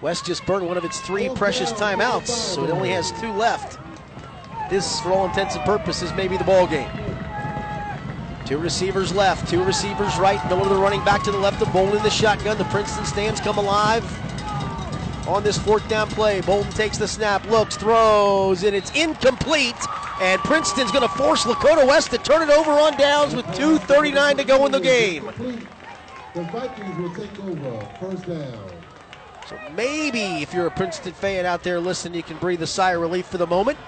[0.00, 3.78] West just burned one of its three precious timeouts, so it only has two left.
[4.70, 6.90] This, for all intents and purposes, may be the ball game.
[8.46, 10.42] Two receivers left, two receivers right.
[10.48, 12.56] Miller, the running back to the left of in the shotgun.
[12.56, 14.04] The Princeton stands come alive
[15.26, 16.40] on this fourth down play.
[16.40, 19.76] Bolden takes the snap, looks, throws, and it's incomplete.
[20.20, 24.38] And Princeton's going to force Lakota West to turn it over on downs with 2.39
[24.38, 25.26] to go in the game.
[26.34, 27.88] The Vikings will take over.
[28.00, 28.70] First down.
[29.46, 32.92] So maybe if you're a Princeton fan out there listening, you can breathe a sigh
[32.92, 33.78] of relief for the moment.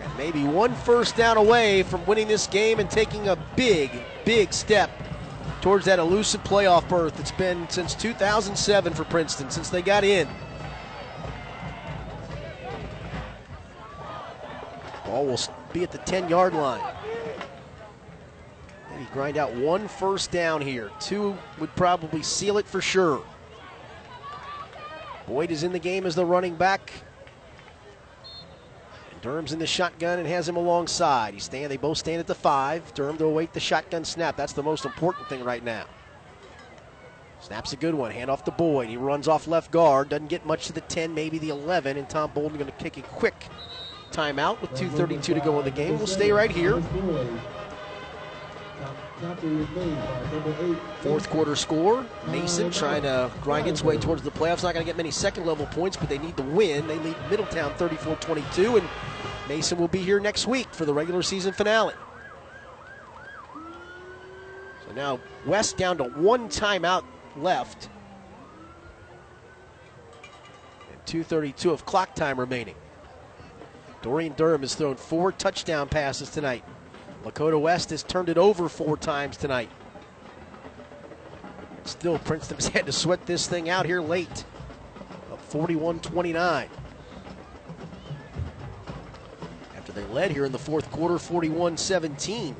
[0.00, 3.90] And maybe one first down away from winning this game and taking a big,
[4.24, 4.90] big step
[5.60, 7.18] towards that elusive playoff berth.
[7.20, 10.28] It's been since 2007 for Princeton, since they got in.
[15.04, 15.40] Ball will
[15.72, 16.82] be at the 10 yard line.
[18.90, 20.90] Maybe grind out one first down here.
[21.00, 23.22] Two would probably seal it for sure.
[25.26, 26.90] Boyd is in the game as the running back.
[29.22, 31.34] Durham's in the shotgun and has him alongside.
[31.34, 32.92] He stand, they both stand at the five.
[32.94, 34.36] Durham to await the shotgun snap.
[34.36, 35.84] That's the most important thing right now.
[37.40, 38.10] Snaps a good one.
[38.10, 38.88] Hand off to Boyd.
[38.88, 40.08] He runs off left guard.
[40.08, 41.96] Doesn't get much to the 10, maybe the 11.
[41.96, 43.46] And Tom Bolden going to kick a quick
[44.10, 45.96] timeout with 2.32 to go in the game.
[45.98, 46.82] We'll stay right here.
[51.00, 52.06] Fourth quarter score.
[52.28, 54.62] Mason uh, trying to grind its way towards the playoffs.
[54.62, 56.86] Not going to get many second level points, but they need to win.
[56.86, 58.88] They lead Middletown 34 22, and
[59.48, 61.94] Mason will be here next week for the regular season finale.
[64.86, 67.02] So now West down to one timeout
[67.36, 67.88] left.
[70.92, 72.76] And 2.32 of clock time remaining.
[74.00, 76.62] Dorian Durham has thrown four touchdown passes tonight.
[77.28, 79.68] Lakota West has turned it over four times tonight.
[81.84, 84.44] Still, Princeton's had to sweat this thing out here late.
[85.30, 86.68] Up 41 29.
[89.76, 92.56] After they led here in the fourth quarter, 41 17.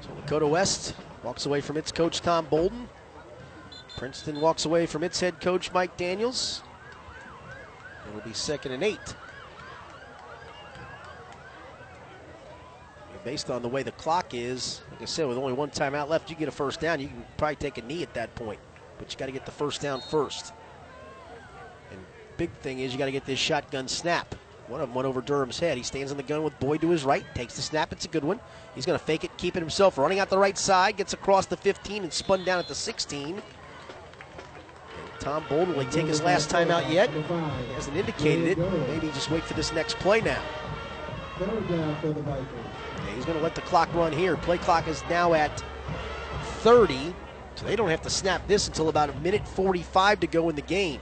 [0.00, 2.88] So Lakota West walks away from its coach, Tom Bolden.
[3.98, 6.62] Princeton walks away from its head coach, Mike Daniels.
[8.08, 9.14] It'll be second and eight.
[13.24, 16.30] Based on the way the clock is, like I said, with only one timeout left,
[16.30, 17.00] you get a first down.
[17.00, 18.60] You can probably take a knee at that point,
[18.98, 20.52] but you got to get the first down first.
[21.90, 21.98] And
[22.36, 24.34] big thing is you got to get this shotgun snap.
[24.68, 25.76] One of them went over Durham's head.
[25.76, 27.92] He stands on the gun with Boyd to his right, takes the snap.
[27.92, 28.40] It's a good one.
[28.74, 31.46] He's going to fake it, keep it himself, running out the right side, gets across
[31.46, 33.34] the 15 and spun down at the 16.
[33.34, 33.42] And
[35.20, 37.10] Tom Bolden, will he take his last time out yet?
[37.10, 38.88] He hasn't indicated it.
[38.88, 40.42] Maybe just wait for this next play now.
[41.38, 42.73] Third down for the Vikings.
[43.06, 44.36] Yeah, he's going to let the clock run here.
[44.36, 45.62] Play clock is now at
[46.60, 47.14] 30,
[47.54, 50.56] so they don't have to snap this until about a minute 45 to go in
[50.56, 51.00] the game.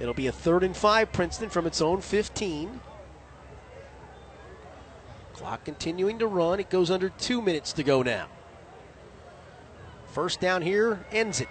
[0.00, 2.80] It'll be a third and five, Princeton from its own 15.
[5.34, 6.60] Clock continuing to run.
[6.60, 8.28] It goes under two minutes to go now.
[10.12, 11.48] First down here ends it.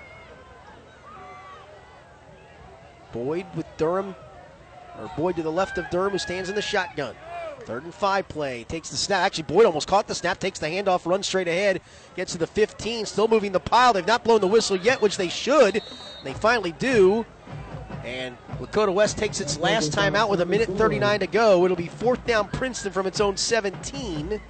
[3.11, 4.15] Boyd with Durham,
[4.99, 7.15] or Boyd to the left of Durham, who stands in the shotgun.
[7.65, 8.63] Third and five play.
[8.65, 9.21] Takes the snap.
[9.21, 10.39] Actually, Boyd almost caught the snap.
[10.39, 11.81] Takes the handoff, runs straight ahead.
[12.15, 13.05] Gets to the 15.
[13.05, 13.93] Still moving the pile.
[13.93, 15.81] They've not blown the whistle yet, which they should.
[16.23, 17.25] They finally do.
[18.03, 21.63] And Lakota West takes its last time out with a minute 39 to go.
[21.65, 24.41] It'll be fourth down Princeton from its own 17.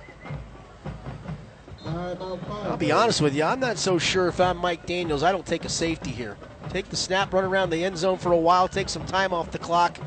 [1.85, 3.43] I'll be honest with you.
[3.43, 5.23] I'm not so sure if I'm Mike Daniels.
[5.23, 6.37] I don't take a safety here.
[6.69, 9.51] Take the snap, run around the end zone for a while, take some time off
[9.51, 9.97] the clock,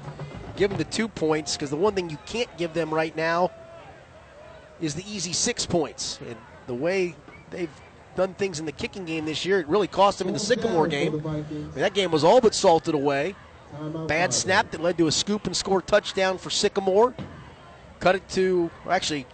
[0.56, 3.50] give them the two points because the one thing you can't give them right now
[4.80, 6.18] is the easy six points.
[6.26, 7.14] And the way
[7.50, 7.70] they've
[8.16, 10.86] done things in the kicking game this year, it really cost them in the Sycamore
[10.86, 11.26] game.
[11.26, 13.34] I mean, that game was all but salted away.
[14.06, 17.14] Bad snap that led to a scoop and score touchdown for Sycamore.
[17.98, 19.26] Cut it to, actually,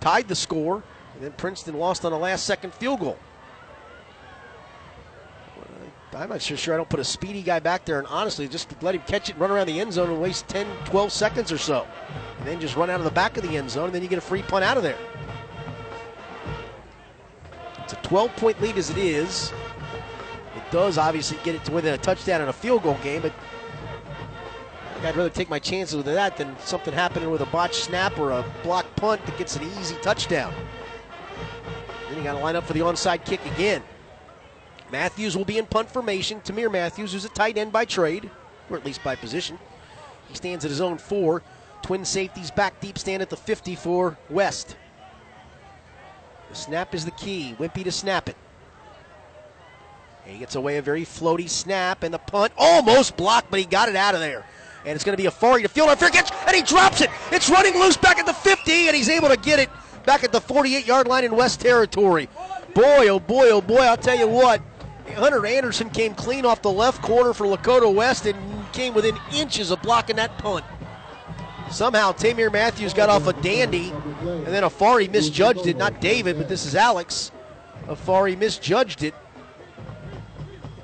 [0.00, 0.82] tied the score.
[1.14, 3.18] And then Princeton lost on a last second field goal.
[6.12, 8.70] I'm not sure, sure I don't put a speedy guy back there and honestly just
[8.82, 11.58] let him catch it, run around the end zone and waste 10, 12 seconds or
[11.58, 11.86] so.
[12.38, 14.08] And then just run out of the back of the end zone and then you
[14.08, 14.98] get a free punt out of there.
[17.84, 19.52] It's a 12 point lead as it is.
[20.56, 23.32] It does obviously get it to within a touchdown and a field goal game, but
[25.02, 28.32] I'd rather take my chances with that than something happening with a botched snap or
[28.32, 30.52] a block punt that gets an easy touchdown.
[32.08, 33.82] Then you got to line up for the onside kick again.
[34.92, 36.40] Matthews will be in punt formation.
[36.40, 38.28] Tamir Matthews, who's a tight end by trade,
[38.68, 39.58] or at least by position.
[40.28, 41.42] He stands at his own four.
[41.82, 44.76] Twin safeties back deep stand at the 54 West.
[46.50, 47.54] The snap is the key.
[47.58, 48.36] Wimpy to snap it.
[50.24, 53.66] And he gets away a very floaty snap, and the punt almost blocked, but he
[53.66, 54.44] got it out of there.
[54.84, 57.10] And it's going to be Afari to field fair catch, and he drops it.
[57.30, 59.70] It's running loose back at the 50, and he's able to get it
[60.04, 62.28] back at the 48 yard line in West Territory.
[62.74, 64.62] Boy, oh boy, oh boy, I'll tell you what.
[65.14, 69.70] Hunter Anderson came clean off the left corner for Lakota West and came within inches
[69.70, 70.64] of blocking that punt.
[71.70, 73.90] Somehow Tamir Matthews got off a dandy,
[74.22, 75.76] and then Afari misjudged it.
[75.76, 77.30] Not David, but this is Alex.
[77.86, 79.14] Afari misjudged it.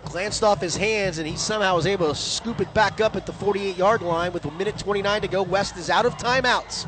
[0.04, 3.26] Glanced off his hands, and he somehow was able to scoop it back up at
[3.26, 5.42] the 48 yard line with a minute 29 to go.
[5.42, 6.86] West is out of timeouts.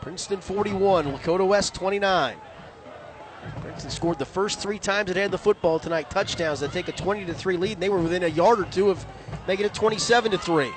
[0.00, 2.36] Princeton 41, Lakota West 29.
[3.60, 6.60] Princeton scored the first three times it had the football tonight, touchdowns.
[6.60, 8.90] that take a 20 to 3 lead, and they were within a yard or two
[8.90, 9.04] of
[9.46, 10.70] making it 27 to 3.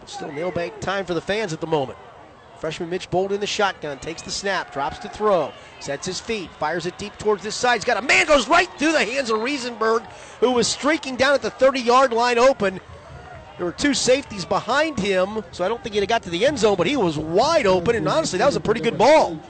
[0.00, 1.98] But still nail bank time for the fans at the moment.
[2.58, 6.50] Freshman Mitch Bolden in the shotgun, takes the snap, drops to throw, sets his feet,
[6.58, 7.74] fires it deep towards this side.
[7.74, 10.04] He's got a man, goes right through the hands of Riesenbeck,
[10.40, 12.80] who was streaking down at the 30 yard line open.
[13.56, 16.46] There were two safeties behind him, so I don't think he'd have got to the
[16.46, 19.40] end zone, but he was wide open, and honestly, that was a pretty good ball.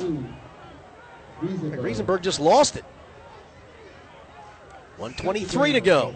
[1.43, 2.85] Riesenbeck just lost it.
[4.97, 6.15] 123 to go.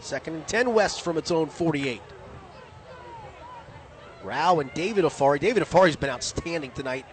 [0.00, 2.00] Second and 10 West from its own 48.
[4.22, 5.40] Rao and David Afari.
[5.40, 7.06] David Afari's been outstanding tonight.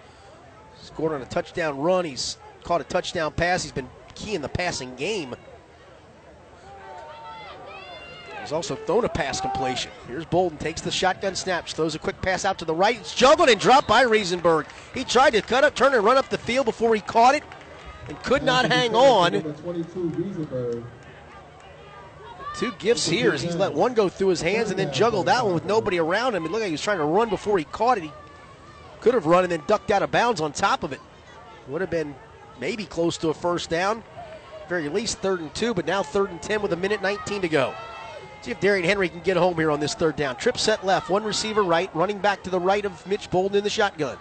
[0.80, 2.06] Scored on a touchdown run.
[2.06, 3.64] He's caught a touchdown pass.
[3.64, 5.36] He's been key in the passing game.
[8.42, 9.92] He's also thrown a pass completion.
[10.08, 12.98] Here's Bolden, takes the shotgun snap, throws a quick pass out to the right.
[12.98, 14.68] It's juggled and dropped by Riesenbeck.
[14.94, 17.44] He tried to cut up, turn and run up the field before he caught it
[18.08, 19.34] and could not hang on.
[22.56, 25.45] Two gifts here is he's let one go through his hands and then juggled that
[25.45, 26.44] one with nobody around him.
[26.45, 28.03] It looked like he was trying to run before he caught it.
[28.03, 28.11] He
[29.00, 31.00] could have run and then ducked out of bounds on top of it.
[31.68, 32.16] Would have been
[32.60, 34.03] maybe close to a first down.
[34.68, 37.50] Very least third and two, but now third and 10 with a minute 19 to
[37.50, 37.74] go.
[38.42, 40.36] See if Darian Henry can get home here on this third down.
[40.36, 43.64] Trip set left, one receiver right, running back to the right of Mitch Bolden in
[43.64, 44.18] the shotgun.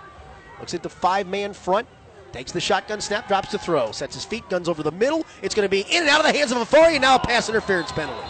[0.59, 1.89] Looks at the five man front,
[2.31, 5.25] takes the shotgun snap, drops to throw, sets his feet, guns over the middle.
[5.41, 7.19] It's going to be in and out of the hands of Afari, and now a
[7.19, 8.29] pass interference penalty.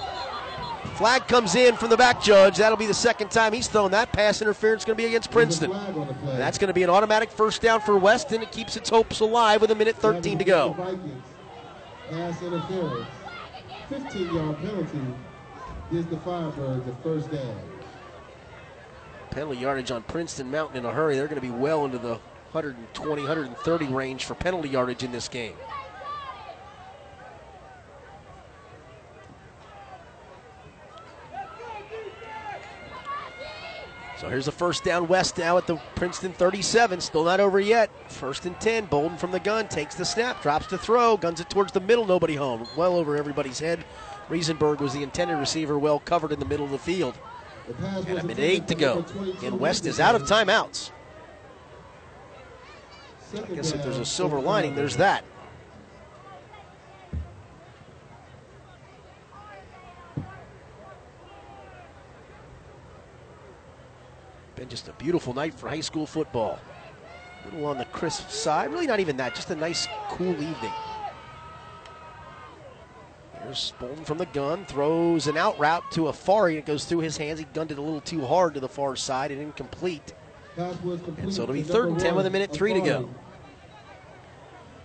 [0.94, 2.59] Flag comes in from the back judge.
[2.59, 4.85] That'll be the second time he's thrown that pass interference.
[4.85, 5.73] Going to be against Princeton.
[6.25, 9.19] That's going to be an automatic first down for West, and it keeps its hopes
[9.19, 10.75] alive with a minute 13 to go.
[12.10, 13.09] Pass interference.
[13.89, 15.01] 15 yard penalty
[15.91, 17.57] gives the Firebirds a first down.
[19.31, 21.17] Penalty yardage on Princeton Mountain in a hurry.
[21.17, 22.19] They're going to be well into the
[22.52, 25.55] 120, 130 range for penalty yardage in this game.
[34.20, 37.01] So here's the first down west now at the Princeton 37.
[37.01, 37.89] Still not over yet.
[38.10, 38.85] First and 10.
[38.85, 42.05] Bolden from the gun takes the snap, drops to throw, guns it towards the middle.
[42.05, 42.69] Nobody home.
[42.77, 43.83] Well over everybody's head.
[44.31, 47.18] Riesenbeck was the intended receiver, well covered in the middle of the field.
[48.07, 49.05] And a minute eight to go.
[49.42, 50.92] And West is out of timeouts.
[53.36, 55.25] I guess if there's a silver lining, there's that.
[64.57, 66.59] Been just a beautiful night for high school football.
[67.42, 68.70] A little on the crisp side.
[68.70, 70.73] Really not even that, just a nice, cool evening.
[73.44, 76.57] Here's Bolden from the gun, throws an out route to Afari.
[76.57, 77.39] It goes through his hands.
[77.39, 80.12] He gunned it a little too hard to the far side and incomplete.
[81.19, 83.09] And so it'll be third and 10 with a minute three to go.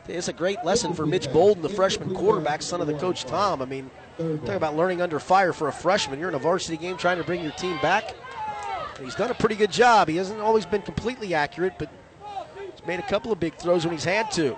[0.08, 3.62] It's a great lesson for Mitch Bolden, the freshman quarterback, son of the coach Tom.
[3.62, 6.20] I mean, talk about learning under fire for a freshman.
[6.20, 8.16] You're in a varsity game trying to bring your team back.
[9.02, 10.08] He's done a pretty good job.
[10.08, 11.90] He hasn't always been completely accurate, but
[12.72, 14.56] he's made a couple of big throws when he's had to.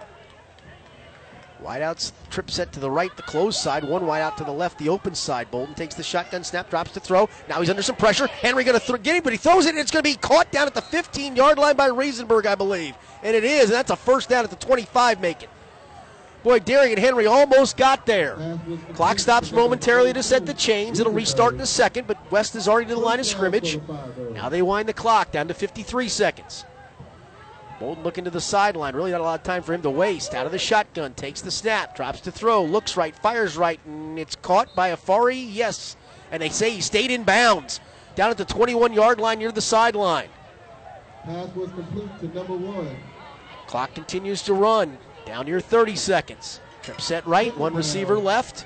[1.64, 3.84] Wideouts trip set to the right, the closed side.
[3.84, 5.50] One wide out to the left, the open side.
[5.50, 7.30] Bolden takes the shotgun snap, drops to throw.
[7.50, 8.28] Now he's under some pressure.
[8.28, 10.16] Henry going to th- get him, but he throws it, and it's going to be
[10.16, 12.96] caught down at the 15 yard line by Riesenbeck, I believe.
[13.24, 15.50] And it is, and that's a first down at the 25 making.
[16.44, 18.60] Boy, Darian Henry almost got there.
[18.94, 21.00] Clock stops momentarily to set the chains.
[21.00, 23.80] It'll restart in a second, but West is already to the line of scrimmage.
[24.34, 26.64] Now they wind the clock down to 53 seconds.
[27.80, 28.96] Bolden looking to the sideline.
[28.96, 30.34] Really not a lot of time for him to waste.
[30.34, 34.18] Out of the shotgun, takes the snap, drops to throw, looks right, fires right, and
[34.18, 35.48] it's caught by Afari.
[35.48, 35.96] Yes.
[36.32, 37.80] And they say he stayed in bounds.
[38.16, 40.30] Down at the 21 yard line near the sideline.
[41.24, 42.96] Pass was complete to number one.
[43.68, 44.98] Clock continues to run.
[45.26, 46.62] Down near 30 seconds.
[46.82, 48.66] Trip set right, one receiver left.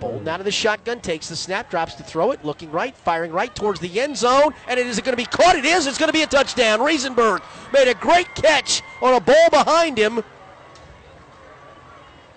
[0.00, 3.30] Bolden out of the shotgun, takes the snap, drops to throw it, looking right, firing
[3.30, 5.56] right towards the end zone, and it is going to be caught.
[5.56, 5.86] It is.
[5.86, 6.80] It's going to be a touchdown.
[6.80, 7.42] Riesenbeck
[7.72, 10.22] made a great catch on a ball behind him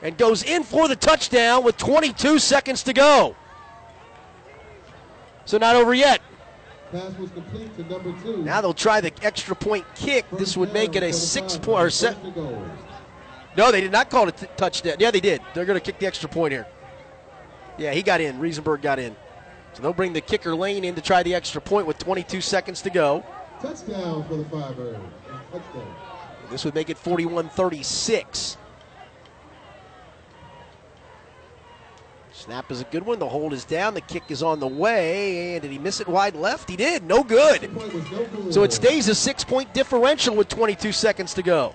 [0.03, 3.35] and goes in for the touchdown with 22 seconds to go.
[5.45, 6.21] So not over yet.
[6.91, 8.43] Pass was complete to number two.
[8.43, 10.25] Now they'll try the extra point kick.
[10.31, 12.33] This would make it a six point or seven.
[13.57, 14.97] No, they did not call it a t- touchdown.
[14.99, 15.41] Yeah, they did.
[15.53, 16.67] They're going to kick the extra point here.
[17.77, 18.39] Yeah, he got in.
[18.39, 19.15] Riesenbeck got in.
[19.73, 22.81] So they'll bring the kicker lane in to try the extra point with 22 seconds
[22.81, 23.23] to go.
[23.61, 24.99] Touchdown for the Firebirds.
[25.51, 25.95] Touchdown.
[26.49, 28.57] This would make it 41 36.
[32.31, 33.19] Snap is a good one.
[33.19, 33.93] The hold is down.
[33.93, 35.53] The kick is on the way.
[35.53, 36.69] And did he miss it wide left?
[36.69, 37.03] He did.
[37.03, 37.69] No good.
[38.51, 41.73] So it stays a six point differential with 22 seconds to go.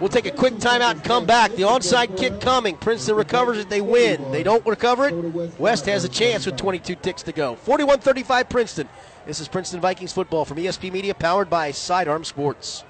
[0.00, 1.52] We'll take a quick timeout and come back.
[1.52, 2.76] The onside kick coming.
[2.76, 3.68] Princeton recovers it.
[3.68, 4.30] They win.
[4.30, 5.58] They don't recover it.
[5.58, 7.56] West has a chance with 22 ticks to go.
[7.56, 8.88] 41 35 Princeton.
[9.26, 12.84] This is Princeton Vikings football from ESP Media, powered by Sidearm Sports.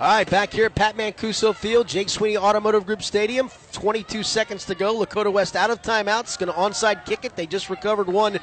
[0.00, 3.48] All right, back here at Pat Mancuso Field, Jake Sweeney Automotive Group Stadium.
[3.70, 4.92] 22 seconds to go.
[4.92, 6.36] Lakota West out of timeouts.
[6.36, 7.36] Going to onside kick it.
[7.36, 8.40] They just recovered one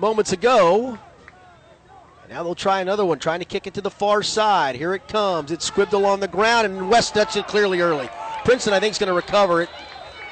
[0.00, 0.98] moments ago.
[2.28, 4.74] now they'll try another one, trying to kick it to the far side.
[4.74, 5.52] Here it comes.
[5.52, 8.10] It's squibbed along the ground, and West touched it clearly early.
[8.44, 9.68] Princeton, I think, is going to recover it.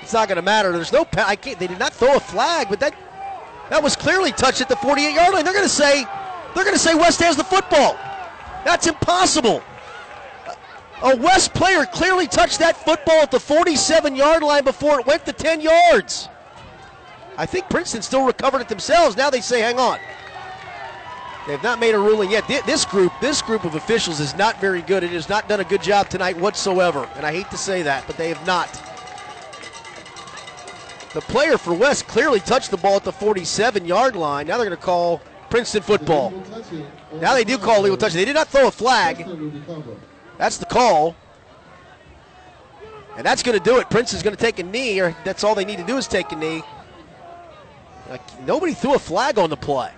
[0.02, 0.72] It's not going to matter.
[0.72, 1.06] There's no.
[1.18, 1.56] I can't.
[1.56, 2.96] They did not throw a flag, but that
[3.68, 5.44] that was clearly touched at the 48 yard line.
[5.44, 6.04] They're going to say
[6.56, 7.96] they're going to say West has the football.
[8.64, 9.62] That's impossible.
[11.02, 15.24] A West player clearly touched that football at the 47 yard line before it went
[15.24, 16.28] to 10 yards.
[17.38, 19.16] I think Princeton still recovered it themselves.
[19.16, 19.98] Now they say, hang on.
[21.46, 22.46] They've not made a ruling yet.
[22.66, 25.02] This group, this group of officials is not very good.
[25.02, 27.08] It has not done a good job tonight whatsoever.
[27.16, 28.70] And I hate to say that, but they have not.
[31.14, 34.46] The player for West clearly touched the ball at the 47 yard line.
[34.46, 36.30] Now they're going to call Princeton football.
[37.20, 38.12] Now they do call legal touch.
[38.12, 39.26] They did not throw a flag.
[40.40, 41.14] That's the call.
[43.14, 43.90] And that's going to do it.
[43.90, 46.08] Prince is going to take a knee, or that's all they need to do is
[46.08, 46.62] take a knee.
[48.08, 49.92] Like, nobody threw a flag on the play.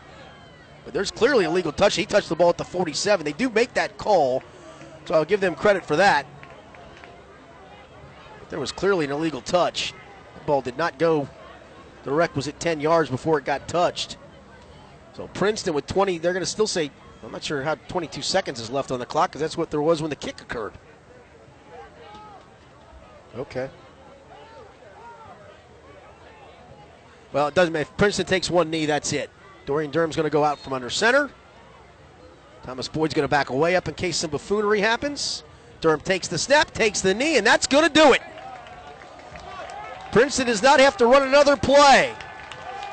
[0.85, 1.95] But there's clearly a legal touch.
[1.95, 3.25] He touched the ball at the 47.
[3.25, 4.43] They do make that call,
[5.05, 6.27] so I'll give them credit for that.
[8.41, 9.95] But there was clearly an illegal touch.
[10.41, 11.29] The ball did not go
[12.03, 14.17] the requisite 10 yards before it got touched.
[15.13, 16.91] So Princeton with 20, they're going to still say
[17.25, 19.83] I'm not sure how 22 seconds is left on the clock because that's what there
[19.83, 20.73] was when the kick occurred.
[23.37, 23.71] Okay.
[27.33, 27.83] Well, it doesn't matter.
[27.83, 29.31] If Princeton takes one knee, that's it.
[29.65, 31.31] Dorian Durham's going to go out from under center.
[32.65, 35.45] Thomas Boyd's going to back away up in case some buffoonery happens.
[35.81, 38.23] Durham takes the snap, takes the knee, and that's going to do it.
[40.13, 42.15] Princeton does not have to run another play.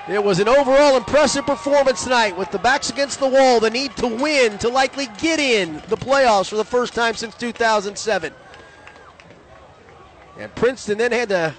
[0.10, 3.96] It was an overall impressive performance tonight with the backs against the wall, the need
[3.98, 8.34] to win to likely get in the playoffs for the first time since 2007.
[10.40, 11.54] And Princeton then had to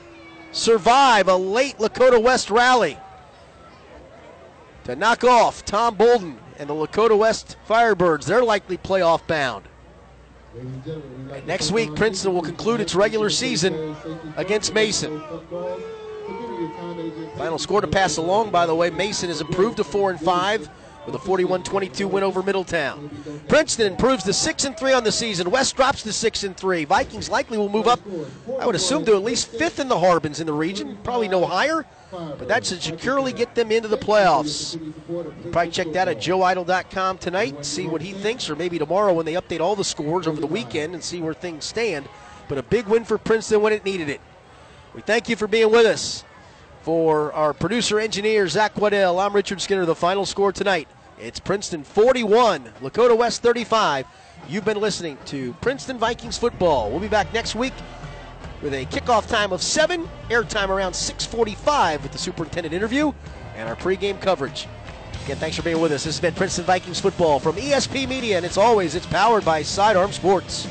[0.51, 2.99] survive a late Lakota West rally
[4.83, 8.25] to knock off Tom Bolden and the Lakota West Firebirds.
[8.25, 9.67] They're likely playoff bound.
[11.47, 13.95] Next week, Princeton will conclude its regular season
[14.37, 15.23] against Mason.
[17.41, 20.69] Final score to pass along, by the way, Mason has improved to 4 and 5
[21.07, 23.09] with a 41-22 win over Middletown.
[23.49, 25.51] Princeton improves to 6 and 3 on the season.
[25.51, 26.85] West drops to 6 and 3.
[26.85, 27.99] Vikings likely will move up,
[28.61, 31.47] I would assume, to at least 5th in the Harbins in the region, probably no
[31.47, 31.87] higher.
[32.11, 34.79] But that should securely get them into the playoffs.
[34.79, 34.93] you
[35.51, 39.25] Probably check that at joeeitel.com tonight and see what he thinks, or maybe tomorrow when
[39.25, 42.07] they update all the scores over the weekend and see where things stand.
[42.51, 44.21] But a big win for Princeton when it needed it.
[44.95, 46.23] We thank you for being with us.
[46.83, 49.85] For our producer engineer, Zach Waddell, I'm Richard Skinner.
[49.85, 54.07] The final score tonight it's Princeton 41, Lakota West 35.
[54.49, 56.91] You've been listening to Princeton Vikings football.
[56.91, 57.75] We'll be back next week
[58.63, 63.13] with a kickoff time of 7, airtime around 645 with the superintendent interview
[63.57, 64.67] and our pregame coverage.
[65.25, 66.05] Again, thanks for being with us.
[66.05, 69.63] This has been Princeton Vikings football from ESP Media, and it's always it's powered by
[69.63, 70.67] Sidearm Sports.